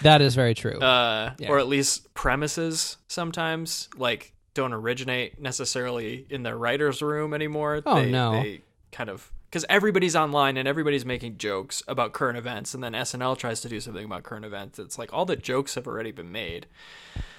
That 0.02 0.22
is 0.22 0.34
very 0.34 0.54
true. 0.54 0.80
uh, 0.80 1.34
Yeah. 1.40 1.50
or 1.50 1.60
at 1.60 1.68
least 1.68 2.14
premises 2.14 2.96
sometimes 3.10 3.90
like 3.98 4.32
don't 4.54 4.72
originate 4.72 5.42
necessarily 5.42 6.26
in 6.30 6.44
the 6.44 6.56
writers' 6.56 7.02
room 7.02 7.34
anymore. 7.34 7.82
Oh, 7.86 7.96
they, 7.96 8.10
no. 8.10 8.32
They 8.32 8.62
kind 8.94 9.10
of 9.10 9.30
because 9.50 9.66
everybody's 9.68 10.16
online 10.16 10.56
and 10.56 10.70
everybody's 10.70 11.06
making 11.06 11.38
jokes 11.38 11.84
about 11.86 12.14
current 12.14 12.38
events, 12.38 12.74
and 12.74 12.82
then 12.82 12.94
SNL 12.94 13.38
tries 13.38 13.60
to 13.62 13.68
do 13.68 13.82
something 13.82 14.06
about 14.06 14.24
current 14.24 14.46
events. 14.46 14.80
It's 14.80 14.98
like 14.98 15.12
all 15.12 15.26
the 15.26 15.36
jokes 15.36 15.76
have 15.76 15.86
already 15.88 16.12
been 16.14 16.32
made, 16.32 16.68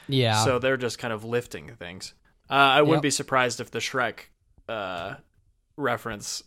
yeah. 0.07 0.45
so 0.45 0.59
they're 0.59 0.77
just 0.77 0.99
kind 0.99 1.15
of 1.15 1.25
lifting 1.25 1.77
things. 1.77 2.13
Uh, 2.51 2.55
I 2.55 2.83
wouldn't 2.83 2.97
Yep. 2.99 3.03
be 3.05 3.11
surprised 3.11 3.61
if 3.61 3.71
the 3.71 3.79
Shrek 3.79 4.25
uh, 4.69 5.15
reference 5.77 6.43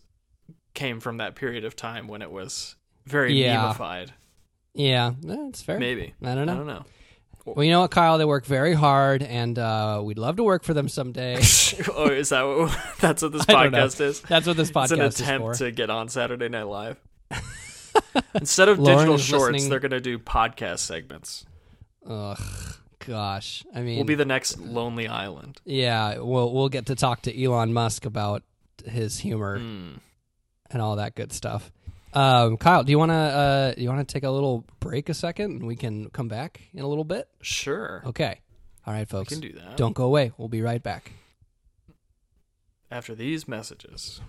came 0.75 0.99
from 0.99 1.17
that 1.17 1.33
period 1.35 1.65
of 1.65 1.75
time 1.75 2.07
when 2.07 2.21
it 2.21 2.29
was 2.31 2.75
very 3.05 3.33
Yeah. 3.41 3.73
memified. 3.73 4.09
yeah, 4.73 5.11
that's 5.21 5.61
fair. 5.61 5.79
Maybe 5.79 6.13
I 6.23 6.35
don't 6.35 6.45
know. 6.45 6.53
I 6.53 6.55
don't 6.57 6.67
know. 6.67 6.85
Well, 7.45 7.65
you 7.65 7.71
know 7.71 7.81
what, 7.81 7.91
Kyle? 7.91 8.17
They 8.17 8.23
work 8.23 8.45
very 8.45 8.73
hard, 8.73 9.21
and 9.21 9.59
uh, 9.59 9.99
we'd 10.01 10.17
love 10.17 10.37
to 10.37 10.43
work 10.43 10.63
for 10.63 10.73
them 10.73 10.87
someday. 10.87 11.35
oh, 11.93 12.07
is 12.09 12.29
that 12.29 12.43
what, 12.43 12.77
that's 13.01 13.21
what 13.21 13.33
this 13.33 13.43
I 13.49 13.63
don't 13.63 13.71
know. 13.73 13.79
podcast 13.87 13.99
is? 13.99 14.21
That's 14.21 14.47
what 14.47 14.55
this 14.55 14.71
podcast 14.71 14.85
is 14.85 14.91
an 15.19 15.25
attempt 15.25 15.57
to 15.57 15.71
get 15.71 15.89
on 15.89 16.07
Saturday 16.07 16.47
Night 16.47 16.67
Live. 16.67 16.97
Instead 18.35 18.69
of 18.69 18.79
Lauren 18.79 18.97
digital 18.99 19.17
shorts, 19.17 19.51
listening- 19.53 19.69
they're 19.69 19.79
going 19.79 19.91
to 19.91 19.99
do 19.99 20.17
podcast 20.19 20.79
segments. 20.79 21.45
Ugh, 22.07 22.39
gosh. 23.05 23.65
I 23.75 23.81
mean, 23.81 23.97
We'll 23.97 24.05
be 24.05 24.15
the 24.15 24.25
next 24.25 24.59
Lonely 24.59 25.07
Island. 25.07 25.59
yeah. 25.65 26.19
We'll 26.19 26.51
we'll 26.53 26.69
get 26.69 26.85
to 26.87 26.95
talk 26.95 27.23
to 27.23 27.43
Elon 27.43 27.73
Musk 27.73 28.05
about 28.05 28.43
his 28.85 29.19
humor 29.19 29.59
Mm. 29.59 29.99
and 30.71 30.81
all 30.81 30.95
that 30.97 31.15
good 31.15 31.31
stuff. 31.33 31.71
Um, 32.13 32.57
Kyle, 32.57 32.83
do 32.83 32.91
you 32.91 32.99
want 32.99 33.09
to 33.11 33.15
uh, 33.15 33.73
you 33.77 33.89
want 33.89 34.07
to 34.07 34.11
take 34.13 34.23
a 34.23 34.29
little 34.29 34.65
break 34.79 35.09
a 35.09 35.13
second, 35.13 35.51
and 35.59 35.65
we 35.65 35.75
can 35.75 36.09
come 36.11 36.27
back 36.27 36.61
in 36.73 36.81
a 36.83 36.87
little 36.87 37.03
bit? 37.03 37.27
Sure, 37.41 38.03
Okay. 38.05 38.39
All 38.85 38.93
right, 38.93 39.07
folks. 39.07 39.29
can 39.29 39.39
do 39.39 39.53
that. 39.53 39.77
Don't 39.77 39.93
go 39.93 40.03
away. 40.03 40.31
We'll 40.37 40.49
be 40.49 40.61
right 40.61 40.83
back. 40.83 41.13
After 42.91 43.15
these 43.15 43.47
messages. 43.47 44.19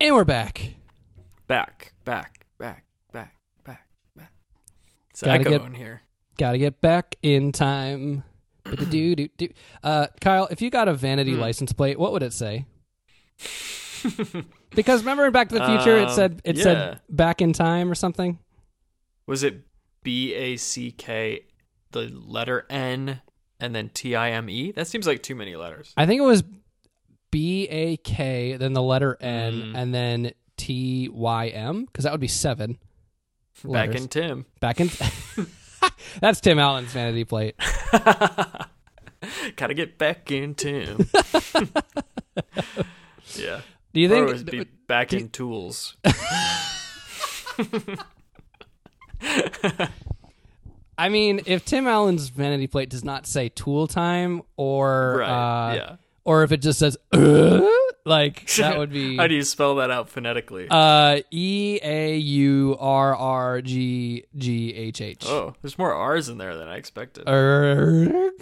And 0.00 0.14
we're 0.14 0.24
back. 0.24 0.74
Back, 1.46 1.94
back, 2.04 2.46
back, 2.58 2.84
back, 3.12 3.34
back, 3.64 3.86
back. 4.16 4.32
It's 5.10 5.22
Gotta 5.22 5.40
echo 5.40 5.50
get- 5.50 5.62
in 5.62 5.74
here. 5.74 6.02
Got 6.36 6.52
to 6.52 6.58
get 6.58 6.80
back 6.80 7.14
in 7.22 7.52
time. 7.52 8.24
Uh, 9.84 10.06
Kyle, 10.20 10.48
if 10.50 10.60
you 10.60 10.68
got 10.68 10.88
a 10.88 10.94
vanity 10.94 11.32
Hmm. 11.34 11.40
license 11.40 11.72
plate, 11.72 11.98
what 11.98 12.12
would 12.12 12.22
it 12.24 12.32
say? 12.32 12.66
because 14.74 15.00
remember 15.00 15.24
in 15.26 15.32
Back 15.32 15.48
to 15.50 15.54
the 15.56 15.64
Future, 15.66 15.96
it 15.96 16.08
Um, 16.08 16.14
said 16.14 16.40
it 16.44 16.56
yeah. 16.56 16.62
said 16.62 17.00
back 17.08 17.40
in 17.40 17.52
time 17.52 17.90
or 17.90 17.94
something. 17.94 18.38
Was 19.26 19.42
it 19.42 19.62
B 20.02 20.34
A 20.34 20.56
C 20.56 20.90
K, 20.90 21.46
the 21.92 22.02
letter 22.12 22.66
N, 22.68 23.20
and 23.60 23.74
then 23.74 23.88
T 23.90 24.14
I 24.14 24.30
M 24.32 24.50
E? 24.50 24.72
That 24.72 24.86
seems 24.86 25.06
like 25.06 25.22
too 25.22 25.34
many 25.34 25.56
letters. 25.56 25.92
I 25.96 26.04
think 26.06 26.18
it 26.20 26.24
was 26.24 26.42
B 27.30 27.66
A 27.68 27.96
K, 27.96 28.56
then 28.56 28.72
the 28.74 28.82
letter 28.82 29.16
N, 29.20 29.52
Mm. 29.54 29.72
and 29.74 29.94
then 29.94 30.32
T 30.56 31.08
Y 31.10 31.48
M, 31.48 31.84
because 31.86 32.04
that 32.04 32.12
would 32.12 32.20
be 32.20 32.28
seven. 32.28 32.78
Back 33.64 33.94
in 33.94 34.08
Tim. 34.08 34.46
back 34.60 34.80
in. 34.80 34.90
That's 36.20 36.40
Tim 36.40 36.58
Allen's 36.58 36.92
vanity 36.92 37.24
plate. 37.24 37.54
Gotta 39.56 39.74
get 39.74 39.96
back 39.96 40.30
in 40.30 40.54
Tim. 40.54 41.08
yeah. 43.42 43.60
Do 43.92 44.00
you 44.00 44.08
think? 44.08 44.28
it 44.28 44.32
would 44.36 44.46
be 44.50 44.64
back 44.86 45.12
in 45.12 45.28
tools. 45.28 45.96
I 50.96 51.08
mean, 51.08 51.40
if 51.46 51.64
Tim 51.64 51.86
Allen's 51.88 52.28
vanity 52.28 52.66
plate 52.66 52.88
does 52.88 53.04
not 53.04 53.26
say 53.26 53.48
Tool 53.48 53.86
Time, 53.88 54.42
or 54.56 55.16
Right. 55.18 55.70
uh, 55.70 55.74
yeah. 55.74 55.96
or 56.24 56.44
if 56.44 56.52
it 56.52 56.58
just 56.62 56.78
says 56.78 56.96
uh, 57.12 57.60
like 58.04 58.46
that 58.56 58.78
would 58.78 58.90
be 58.92 59.16
How 59.18 59.26
do 59.26 59.34
you 59.34 59.42
spell 59.42 59.76
that 59.76 59.90
out 59.90 60.08
phonetically? 60.08 60.68
uh 60.70 61.20
E 61.32 61.80
A 61.82 62.16
U 62.16 62.76
R 62.78 63.14
R 63.16 63.60
G 63.62 64.24
G 64.36 64.74
H 64.74 65.00
H. 65.00 65.26
oh, 65.26 65.54
there's 65.62 65.78
more 65.78 65.92
R's 65.92 66.28
in 66.28 66.38
there 66.38 66.56
than 66.56 66.68
I 66.68 66.76
expected. 66.76 67.24
Erg? 67.28 68.32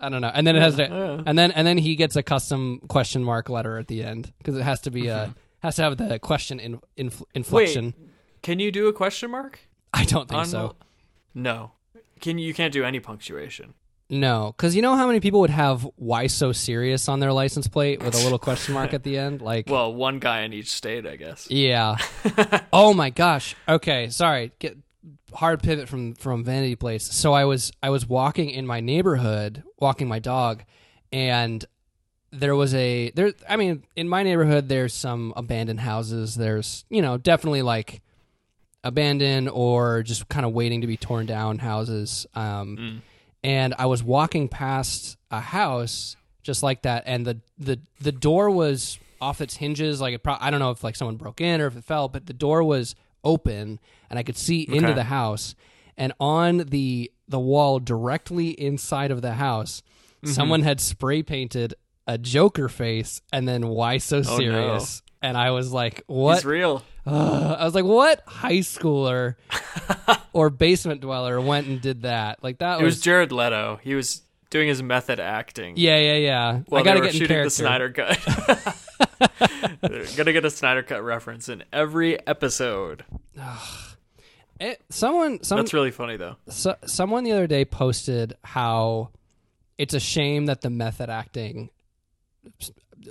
I 0.00 0.08
don't 0.08 0.20
know. 0.20 0.30
And 0.32 0.46
then 0.46 0.56
it 0.56 0.62
has 0.62 0.76
to, 0.76 0.82
Yeah. 0.82 1.22
and 1.26 1.38
then 1.38 1.50
and 1.52 1.66
then 1.66 1.78
he 1.78 1.96
gets 1.96 2.16
a 2.16 2.22
custom 2.22 2.80
question 2.88 3.24
mark 3.24 3.48
letter 3.48 3.78
at 3.78 3.88
the 3.88 4.02
end 4.04 4.32
because 4.38 4.56
it 4.56 4.62
has 4.62 4.80
to 4.82 4.90
be 4.90 5.10
uh, 5.10 5.26
a 5.26 5.34
has 5.60 5.76
to 5.76 5.82
have 5.82 5.96
the 5.96 6.18
question 6.18 6.60
in, 6.60 6.80
in 6.96 7.10
inflection. 7.34 7.94
Can 8.42 8.60
you 8.60 8.70
do 8.70 8.86
a 8.88 8.92
question 8.92 9.30
mark? 9.30 9.58
I 9.92 10.04
don't 10.04 10.28
think 10.28 10.40
on 10.40 10.46
so. 10.46 10.76
No. 11.34 11.72
Can 12.20 12.38
you, 12.38 12.46
you 12.46 12.54
can't 12.54 12.72
do 12.72 12.84
any 12.84 13.00
punctuation. 13.00 13.74
No, 14.10 14.54
because 14.56 14.74
you 14.74 14.80
know 14.80 14.96
how 14.96 15.06
many 15.06 15.20
people 15.20 15.40
would 15.40 15.50
have 15.50 15.86
"Why 15.96 16.28
so 16.28 16.52
serious" 16.52 17.08
on 17.08 17.20
their 17.20 17.32
license 17.32 17.68
plate 17.68 18.02
with 18.02 18.14
a 18.14 18.18
little 18.18 18.38
question 18.38 18.72
mark 18.72 18.94
at 18.94 19.02
the 19.02 19.18
end, 19.18 19.42
like. 19.52 19.68
Well, 19.68 19.92
one 19.92 20.18
guy 20.18 20.42
in 20.42 20.54
each 20.54 20.70
state, 20.70 21.06
I 21.06 21.16
guess. 21.16 21.50
Yeah. 21.50 21.98
oh 22.72 22.94
my 22.94 23.10
gosh. 23.10 23.54
Okay, 23.68 24.08
sorry. 24.08 24.52
Get 24.60 24.78
hard 25.32 25.62
pivot 25.62 25.88
from 25.88 26.14
from 26.14 26.44
vanity 26.44 26.76
Place. 26.76 27.04
So 27.04 27.32
I 27.32 27.44
was 27.44 27.72
I 27.82 27.90
was 27.90 28.06
walking 28.08 28.50
in 28.50 28.66
my 28.66 28.80
neighborhood, 28.80 29.62
walking 29.78 30.08
my 30.08 30.18
dog, 30.18 30.62
and 31.12 31.64
there 32.30 32.54
was 32.54 32.74
a 32.74 33.10
there 33.14 33.32
I 33.48 33.56
mean, 33.56 33.84
in 33.96 34.08
my 34.08 34.22
neighborhood 34.22 34.68
there's 34.68 34.94
some 34.94 35.32
abandoned 35.36 35.80
houses. 35.80 36.34
There's, 36.34 36.84
you 36.90 37.02
know, 37.02 37.16
definitely 37.18 37.62
like 37.62 38.00
abandoned 38.84 39.48
or 39.48 40.02
just 40.02 40.28
kind 40.28 40.46
of 40.46 40.52
waiting 40.52 40.80
to 40.82 40.86
be 40.86 40.96
torn 40.96 41.26
down 41.26 41.58
houses. 41.58 42.26
Um 42.34 42.76
Mm. 42.76 43.00
and 43.44 43.74
I 43.78 43.86
was 43.86 44.02
walking 44.02 44.48
past 44.48 45.16
a 45.30 45.40
house 45.40 46.16
just 46.42 46.62
like 46.62 46.82
that, 46.82 47.04
and 47.06 47.26
the 47.26 47.40
the 47.58 47.78
the 48.00 48.12
door 48.12 48.50
was 48.50 48.98
off 49.20 49.40
its 49.40 49.56
hinges. 49.56 50.00
Like 50.00 50.14
it 50.14 50.22
pro- 50.22 50.36
I 50.40 50.50
don't 50.50 50.60
know 50.60 50.70
if 50.70 50.82
like 50.84 50.96
someone 50.96 51.16
broke 51.16 51.40
in 51.40 51.60
or 51.60 51.66
if 51.66 51.76
it 51.76 51.84
fell, 51.84 52.08
but 52.08 52.26
the 52.26 52.32
door 52.32 52.62
was 52.62 52.94
open, 53.24 53.80
and 54.10 54.18
I 54.18 54.22
could 54.22 54.36
see 54.36 54.62
into 54.68 54.94
the 54.94 55.04
house. 55.04 55.54
And 55.96 56.12
on 56.20 56.58
the 56.58 57.10
the 57.28 57.38
wall 57.40 57.78
directly 57.80 58.50
inside 58.50 59.10
of 59.10 59.22
the 59.22 59.34
house, 59.34 59.82
Mm-hmm. 60.24 60.32
someone 60.32 60.62
had 60.62 60.80
spray 60.80 61.22
painted 61.22 61.74
a 62.08 62.18
Joker 62.18 62.68
face, 62.68 63.20
and 63.32 63.46
then 63.46 63.68
why 63.68 63.98
so 63.98 64.16
Oh, 64.18 64.20
no. 64.30 64.36
serious? 64.38 65.02
And 65.22 65.36
I 65.36 65.50
was 65.52 65.72
like, 65.72 66.02
"What?" 66.08 66.36
He's 66.38 66.44
real. 66.44 66.82
Ugh. 67.06 67.56
I 67.60 67.64
was 67.64 67.72
like, 67.74 67.84
"What 67.84 68.22
high 68.26 68.58
schooler 68.58 69.36
or 70.32 70.50
basement 70.50 71.00
dweller 71.02 71.40
went 71.40 71.66
and 71.68 71.80
did 71.80 72.02
that?" 72.02 72.42
Like 72.42 72.58
that 72.58 72.80
It 72.80 72.84
was 72.84 73.00
Jared 73.00 73.30
Leto. 73.30 73.78
He 73.82 73.94
was 73.94 74.22
doing 74.50 74.66
his 74.68 74.82
method 74.82 75.20
acting. 75.20 75.74
Yeah, 75.76 75.98
yeah, 75.98 76.14
yeah. 76.16 76.60
I 76.72 76.82
gotta 76.82 77.00
get 77.00 77.14
shooting 77.14 77.42
the 77.44 77.50
Snyder 77.50 77.90
Cut. 77.92 78.18
They're 79.82 80.04
gonna 80.16 80.32
get 80.32 80.44
a 80.44 80.50
Snyder 80.50 80.82
Cut 80.82 81.04
reference 81.04 81.48
in 81.48 81.62
every 81.72 82.18
episode. 82.26 83.04
It, 84.60 84.80
someone, 84.90 85.42
some, 85.42 85.58
That's 85.58 85.72
really 85.74 85.90
funny 85.90 86.16
though. 86.16 86.36
so, 86.48 86.74
someone 86.86 87.24
the 87.24 87.32
other 87.32 87.46
day 87.46 87.64
posted 87.64 88.36
how 88.42 89.10
it's 89.76 89.94
a 89.94 90.00
shame 90.00 90.46
that 90.46 90.60
the 90.62 90.70
method 90.70 91.08
acting, 91.10 91.70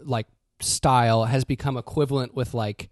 like 0.04 0.28
style, 0.60 1.26
has 1.26 1.46
become 1.46 1.78
equivalent 1.78 2.36
with 2.36 2.54
like 2.54 2.90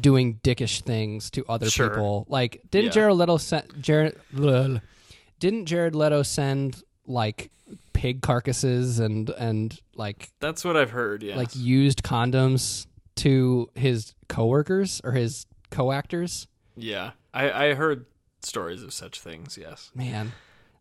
doing 0.00 0.38
dickish 0.44 0.82
things 0.82 1.30
to 1.30 1.44
other 1.48 1.68
Sure. 1.70 1.88
people. 1.90 2.26
Like, 2.28 2.60
didn't 2.70 2.86
Yeah. 2.86 2.90
Jared 2.92 3.16
Leto 3.16 3.36
send 3.38 3.64
Jared? 3.80 4.20
lol. 4.32 4.80
Didn't 5.40 5.66
Jared 5.66 5.94
Leto 5.94 6.22
send 6.22 6.82
like 7.06 7.50
pig 7.92 8.20
carcasses 8.22 8.98
and 9.00 9.30
and 9.30 9.80
like 9.96 10.30
That's 10.40 10.64
what 10.64 10.76
I've 10.76 10.90
heard. 10.90 11.22
Yeah. 11.22 11.36
like 11.36 11.54
used 11.56 12.02
condoms 12.02 12.86
to 13.16 13.68
his 13.74 14.14
coworkers 14.28 15.00
or 15.02 15.12
his 15.12 15.46
co-actors? 15.70 16.46
Yeah. 16.78 17.10
I 17.34 17.66
I 17.68 17.74
heard 17.74 18.06
stories 18.42 18.82
of 18.82 18.92
such 18.92 19.20
things. 19.20 19.58
Yes. 19.60 19.90
Man, 19.94 20.32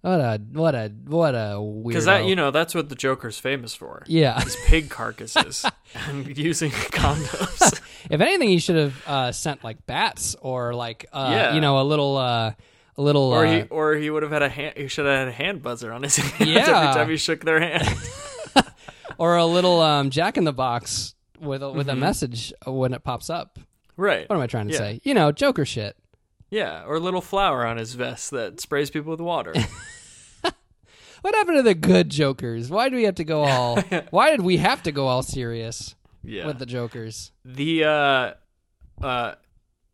what 0.01 0.19
a 0.19 0.41
what 0.53 0.75
a 0.75 0.91
what 1.05 1.31
a 1.35 1.61
weird. 1.61 1.87
Because 1.87 2.05
that 2.05 2.25
you 2.25 2.35
know 2.35 2.51
that's 2.51 2.73
what 2.75 2.89
the 2.89 2.95
Joker's 2.95 3.39
famous 3.39 3.75
for. 3.75 4.03
yeah. 4.07 4.41
Is 4.41 4.55
pig 4.67 4.89
carcasses 4.89 5.65
and 6.07 6.37
using 6.37 6.71
condoms. 6.71 7.81
if 8.09 8.21
anything, 8.21 8.49
he 8.49 8.59
should 8.59 8.75
have 8.77 9.07
uh, 9.07 9.31
sent 9.31 9.63
like 9.63 9.85
bats 9.85 10.35
or 10.41 10.73
like 10.73 11.05
uh, 11.13 11.29
Yeah. 11.31 11.53
you 11.55 11.61
know 11.61 11.81
a 11.81 11.83
little 11.83 12.17
uh, 12.17 12.53
a 12.97 13.01
little 13.01 13.23
or 13.33 13.45
uh, 13.45 13.51
he 13.51 13.61
or 13.69 13.93
he 13.95 14.09
would 14.09 14.23
have 14.23 14.31
had 14.31 14.41
a 14.43 14.49
hand. 14.49 14.73
He 14.77 14.87
should 14.87 15.05
have 15.05 15.17
had 15.19 15.27
a 15.27 15.31
hand 15.31 15.61
buzzer 15.61 15.91
on 15.91 16.03
his 16.03 16.15
hand 16.17 16.49
Yeah. 16.49 16.61
every 16.61 16.93
time 16.93 17.09
he 17.09 17.17
shook 17.17 17.43
their 17.43 17.59
hand. 17.59 17.87
or 19.17 19.35
a 19.35 19.45
little 19.45 19.81
um, 19.81 20.09
Jack 20.09 20.37
in 20.37 20.43
the 20.43 20.53
Box 20.53 21.15
with 21.39 21.61
a, 21.61 21.65
Mm-hmm. 21.65 21.77
with 21.77 21.89
a 21.89 21.95
message 21.95 22.53
when 22.65 22.93
it 22.93 23.03
pops 23.03 23.29
up. 23.29 23.59
Right. 23.97 24.29
What 24.29 24.35
am 24.35 24.41
I 24.41 24.47
trying 24.47 24.67
to 24.67 24.73
Yeah. 24.73 24.79
say? 24.79 25.01
You 25.03 25.13
know, 25.13 25.31
Joker 25.31 25.65
shit. 25.65 25.97
Yeah. 26.49 26.83
Or 26.85 26.95
a 26.95 26.99
little 26.99 27.19
flower 27.21 27.65
on 27.65 27.75
his 27.77 27.93
vest 27.95 28.31
that 28.31 28.61
sprays 28.61 28.89
people 28.89 29.11
with 29.11 29.19
water. 29.21 29.53
What 31.21 31.33
happened 31.33 31.57
to 31.57 31.63
the 31.63 31.73
good 31.75 32.09
jokers? 32.09 32.69
Why 32.69 32.89
do 32.89 32.95
we 32.95 33.03
have 33.03 33.15
to 33.15 33.23
go 33.23 33.43
all? 33.43 33.81
why 34.11 34.29
did 34.31 34.41
we 34.41 34.57
have 34.57 34.83
to 34.83 34.91
go 34.91 35.07
all 35.07 35.23
serious 35.23 35.95
Yeah. 36.23 36.45
with 36.45 36.59
the 36.59 36.65
jokers? 36.65 37.31
The 37.43 37.83
uh 37.85 38.33
uh 39.01 39.03
uh 39.03 39.35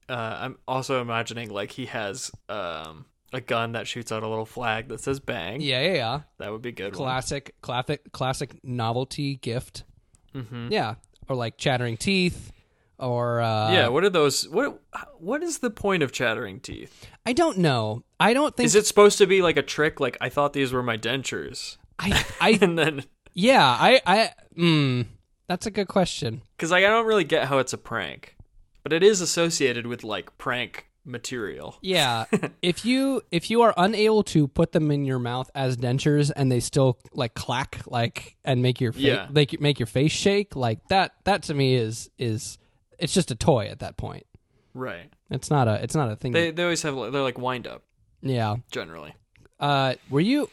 I'm 0.10 0.58
also 0.68 1.02
imagining 1.02 1.50
like 1.50 1.72
he 1.72 1.86
has 1.88 2.30
um 2.50 3.06
a 3.32 3.40
gun 3.42 3.72
that 3.72 3.88
shoots 3.88 4.12
out 4.12 4.22
a 4.22 4.28
little 4.28 4.46
flag 4.46 4.90
that 4.90 5.00
says 5.00 5.20
bang. 5.22 5.62
Yeah, 5.62 5.82
yeah, 5.82 5.94
yeah. 5.94 6.20
That 6.40 6.52
would 6.52 6.62
be 6.62 6.74
good. 6.74 6.94
Classic, 6.94 7.56
classic, 7.62 8.12
classic 8.12 8.60
novelty 8.64 9.38
gift. 9.38 9.86
Mm-hmm. 10.36 10.68
Yeah, 10.72 10.96
or 11.30 11.36
like 11.38 11.58
chattering 11.58 11.96
teeth, 11.98 12.52
or 13.04 13.42
uh, 13.42 13.72
yeah, 13.74 13.88
what 13.90 14.04
are 14.04 14.10
those 14.10 14.48
what 14.50 14.80
what 15.20 15.44
is 15.44 15.60
the 15.60 15.70
point 15.70 16.04
of 16.04 16.12
chattering 16.12 16.60
teeth? 16.60 17.06
I 17.26 17.34
don't 17.34 17.58
know. 17.58 18.04
I 18.20 18.34
don't 18.34 18.56
think 18.56 18.66
Is 18.66 18.76
it 18.76 18.86
supposed 18.88 19.18
to 19.18 19.28
be 19.28 19.42
like 19.42 19.58
a 19.58 19.62
trick 19.62 20.00
like 20.00 20.18
I 20.22 20.30
thought 20.30 20.54
these 20.54 20.72
were 20.72 20.84
my 20.84 20.98
dentures? 20.98 21.78
I, 22.00 22.26
I, 22.40 22.58
And 22.62 22.78
then 22.80 23.04
yeah, 23.34 23.66
I, 23.66 24.02
I, 24.06 24.30
mm, 24.58 25.06
that's 25.48 25.66
a 25.66 25.72
good 25.72 25.88
question. 25.88 26.42
cuz 26.58 26.72
like 26.72 26.84
I 26.86 26.88
don't 26.88 27.06
really 27.06 27.24
get 27.24 27.48
how 27.48 27.58
it's 27.60 27.74
a 27.74 27.78
prank. 27.78 28.36
But 28.84 28.94
it 28.94 29.04
is 29.04 29.22
associated 29.22 29.88
with 29.88 30.04
like 30.04 30.38
prank 30.38 30.88
material. 31.06 31.78
Yeah, 31.82 32.26
if 32.62 32.86
you 32.86 33.22
if 33.32 33.50
you 33.50 33.62
are 33.62 33.74
unable 33.78 34.24
to 34.24 34.48
put 34.48 34.72
them 34.72 34.92
in 34.92 35.06
your 35.06 35.20
mouth 35.20 35.50
as 35.56 35.76
dentures 35.78 36.32
and 36.36 36.52
they 36.52 36.60
still 36.60 37.00
like 37.14 37.34
clack 37.34 37.82
like 37.88 38.36
and 38.46 38.62
make 38.62 38.80
your 38.82 38.92
face 38.94 39.04
Yeah. 39.04 39.28
make 39.32 39.80
your 39.80 39.88
face 39.88 40.12
shake 40.12 40.56
like 40.56 40.80
that 40.90 41.14
that 41.26 41.44
to 41.44 41.54
me 41.54 41.76
is 41.76 42.10
is 42.18 42.58
it's 43.04 43.14
just 43.14 43.32
a 43.32 43.36
toy 43.36 43.68
at 43.68 43.80
that 43.80 43.98
point. 43.98 44.26
Right. 44.74 45.12
It's 45.30 45.52
not 45.52 45.68
a 45.68 45.84
it's 45.84 45.94
not 45.94 46.10
a 46.10 46.16
thing. 46.16 46.32
They 46.32 46.52
they 46.52 46.64
always 46.64 46.82
have 46.84 46.96
they're 46.96 47.22
like 47.22 47.38
wind 47.38 47.68
up 47.68 47.84
yeah. 48.22 48.56
generally. 48.72 49.14
Uh, 49.60 49.96
were 50.10 50.22
you 50.22 50.50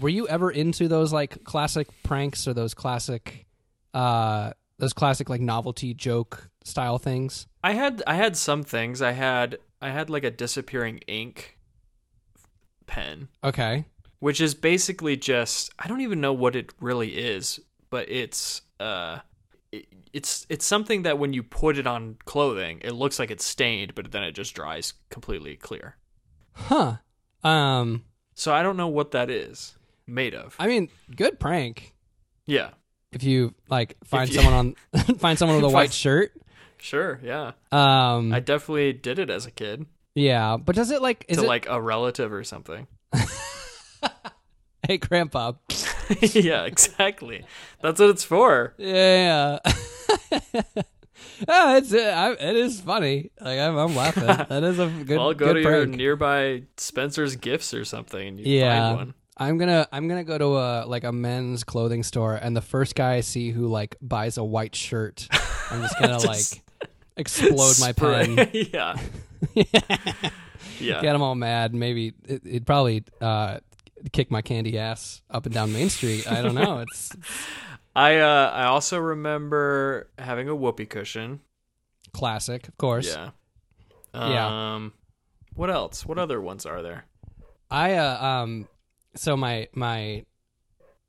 were 0.00 0.08
you 0.08 0.28
ever 0.28 0.50
into 0.50 0.86
those 0.88 1.12
like 1.12 1.42
classic 1.44 1.88
pranks 2.02 2.46
or 2.46 2.54
those 2.54 2.74
classic 2.74 3.46
uh 3.94 4.52
those 4.78 4.92
classic 4.92 5.28
like 5.28 5.40
novelty 5.40 5.94
joke 5.94 6.50
style 6.62 6.98
things? 6.98 7.46
I 7.64 7.72
had 7.72 8.02
I 8.06 8.14
had 8.14 8.36
some 8.36 8.62
things. 8.62 9.02
I 9.02 9.12
had 9.12 9.58
I 9.80 9.90
had 9.90 10.10
like 10.10 10.24
a 10.24 10.30
disappearing 10.30 10.98
ink 11.06 11.58
pen, 12.86 13.28
Okay. 13.42 13.84
which 14.18 14.40
is 14.40 14.54
basically 14.54 15.16
just 15.16 15.72
I 15.78 15.88
don't 15.88 16.00
even 16.02 16.20
know 16.20 16.32
what 16.32 16.54
it 16.54 16.72
really 16.80 17.16
is, 17.16 17.58
but 17.90 18.08
it's 18.10 18.62
uh 18.78 19.20
it, 19.72 19.86
it's 20.12 20.46
it's 20.48 20.64
something 20.66 21.02
that 21.02 21.18
when 21.18 21.32
you 21.32 21.42
put 21.42 21.78
it 21.78 21.86
on 21.86 22.16
clothing, 22.24 22.80
it 22.82 22.92
looks 22.92 23.18
like 23.18 23.30
it's 23.30 23.44
stained, 23.44 23.94
but 23.94 24.10
then 24.12 24.22
it 24.22 24.32
just 24.32 24.54
dries 24.54 24.94
completely 25.10 25.56
clear. 25.56 25.96
Huh. 26.52 26.96
Um. 27.44 28.04
So 28.34 28.52
I 28.54 28.62
don't 28.62 28.76
know 28.76 28.88
what 28.88 29.10
that 29.12 29.30
is 29.30 29.76
made 30.06 30.34
of. 30.34 30.54
I 30.58 30.66
mean, 30.68 30.88
good 31.14 31.38
prank. 31.40 31.92
yeah. 32.46 32.70
if 33.12 33.22
you 33.22 33.54
like 33.68 33.96
find 34.04 34.28
you- 34.28 34.36
someone 34.36 34.54
on 34.54 34.74
find 35.18 35.38
someone 35.38 35.56
with 35.56 35.64
a 35.64 35.74
I- 35.74 35.80
white 35.80 35.92
shirt 35.92 36.32
Sure, 36.80 37.18
yeah. 37.24 37.52
um 37.72 38.32
I 38.32 38.38
definitely 38.40 38.92
did 38.92 39.18
it 39.18 39.30
as 39.30 39.46
a 39.46 39.50
kid 39.50 39.86
yeah 40.14 40.56
but 40.56 40.76
does 40.76 40.90
it 40.92 41.02
like 41.02 41.24
is 41.28 41.38
to 41.38 41.42
it 41.44 41.46
like 41.46 41.66
a 41.68 41.80
relative 41.80 42.32
or 42.32 42.44
something. 42.44 42.86
hey 44.86 44.98
grandpa 44.98 45.52
yeah, 46.20 46.64
exactly. 46.64 47.44
That's 47.82 48.00
what 48.00 48.10
it's 48.10 48.24
for. 48.24 48.74
yeah 48.78 49.58
oh, 51.48 51.76
it's 51.76 51.92
uh, 51.92 51.98
I, 51.98 52.32
it 52.32 52.56
is 52.56 52.80
funny 52.80 53.30
like 53.40 53.58
I'm, 53.58 53.76
I'm 53.76 53.96
laughing 53.96 54.26
that 54.48 54.62
is 54.64 54.78
a 54.78 54.86
good 54.86 55.18
well, 55.18 55.34
go 55.34 55.52
good 55.52 55.54
to 55.54 55.60
your 55.60 55.86
nearby 55.86 56.62
Spencer's 56.76 57.36
Gifts 57.36 57.74
or 57.74 57.84
something 57.84 58.28
and 58.28 58.40
you 58.40 58.58
yeah 58.58 58.88
find 58.88 58.96
one. 58.96 59.14
I'm 59.36 59.58
gonna 59.58 59.86
I'm 59.92 60.08
gonna 60.08 60.24
go 60.24 60.36
to 60.36 60.58
a 60.58 60.86
like 60.86 61.04
a 61.04 61.12
men's 61.12 61.64
clothing 61.64 62.02
store 62.02 62.34
and 62.34 62.56
the 62.56 62.60
first 62.60 62.94
guy 62.94 63.14
I 63.14 63.20
see 63.20 63.50
who 63.50 63.68
like 63.68 63.96
buys 64.00 64.36
a 64.36 64.44
white 64.44 64.74
shirt 64.74 65.28
I'm 65.70 65.82
just 65.82 65.98
gonna 65.98 66.18
Just 66.18 66.26
like 66.26 66.64
explode 67.16 67.78
my 67.80 67.92
pen 67.92 68.50
yeah. 68.52 68.96
yeah. 69.54 71.00
get 71.00 71.14
him 71.14 71.22
all 71.22 71.34
mad. 71.34 71.74
Maybe 71.74 72.14
it, 72.26 72.42
it'd 72.44 72.66
probably 72.66 73.04
uh, 73.20 73.58
kick 74.12 74.30
my 74.30 74.42
candy 74.42 74.78
ass 74.78 75.22
up 75.30 75.46
and 75.46 75.54
down 75.54 75.72
Main 75.72 75.90
Street. 75.90 76.30
I 76.30 76.42
don't 76.42 76.54
know. 76.54 76.78
It's 76.80 77.16
I 77.96 78.18
uh 78.18 78.50
I 78.54 78.64
also 78.64 78.98
remember 78.98 80.08
having 80.18 80.48
a 80.48 80.54
whoopee 80.54 80.86
cushion. 80.86 81.40
classic, 82.12 82.68
of 82.68 82.76
course. 82.78 83.08
Yeah. 83.08 83.30
Yeah. 84.14 84.74
Um 84.74 84.92
what 85.54 85.70
else? 85.70 86.06
What 86.06 86.18
other 86.18 86.40
ones 86.40 86.66
are 86.66 86.82
there? 86.82 87.04
I 87.70 87.94
uh, 87.94 88.24
um 88.24 88.68
so 89.14 89.36
my 89.36 89.68
my 89.74 90.24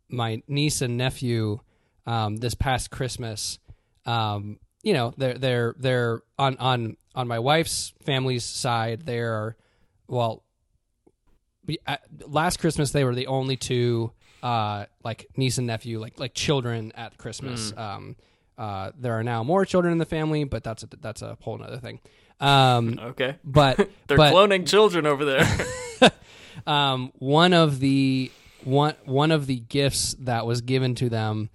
my 0.09 0.41
niece 0.47 0.81
and 0.81 0.97
nephew 0.97 1.59
um 2.05 2.37
this 2.37 2.55
past 2.55 2.89
Christmas 2.89 3.59
um 4.05 4.59
you 4.81 4.93
know 4.93 5.13
they're 5.17 5.37
they're 5.37 5.75
they're 5.77 6.21
on 6.37 6.57
on 6.57 6.97
on 7.13 7.27
my 7.27 7.37
wife's 7.39 7.93
family's 8.03 8.43
side 8.45 9.05
they're 9.05 9.55
well 10.07 10.43
we, 11.69 11.77
uh, 11.87 11.97
last 12.27 12.57
Christmas 12.59 12.91
they 12.91 13.03
were 13.03 13.15
the 13.15 13.27
only 13.27 13.55
two 13.55 14.11
uh 14.41 14.85
like 15.03 15.27
niece 15.35 15.57
and 15.57 15.67
nephew 15.67 15.99
like 15.99 16.19
like 16.19 16.33
children 16.33 16.91
at 16.95 17.17
Christmas 17.17 17.73
um 17.77 18.15
uh 18.57 18.91
there 18.97 19.13
are 19.13 19.23
now 19.23 19.43
more 19.43 19.65
children 19.65 19.91
in 19.91 19.97
the 19.97 20.05
family 20.05 20.43
but 20.45 20.63
that's 20.63 20.83
a 20.83 20.87
that's 21.01 21.21
a 21.21 21.37
whole 21.41 21.57
nother 21.57 21.77
thing 21.77 21.99
um 22.39 22.99
Okay. 22.99 23.35
but 23.43 23.75
They're 24.07 24.17
but, 24.17 24.33
cloning 24.33 24.67
children 24.67 25.05
over 25.05 25.25
there. 25.25 25.45
um, 26.67 27.11
one 27.19 27.53
of 27.53 27.79
the 27.79 28.31
one 28.63 28.95
one 29.05 29.31
of 29.31 29.45
the 29.45 29.59
gifts 29.59 30.15
that 30.19 30.45
was 30.45 30.61
given 30.61 30.95
to 30.95 31.09
them 31.09 31.49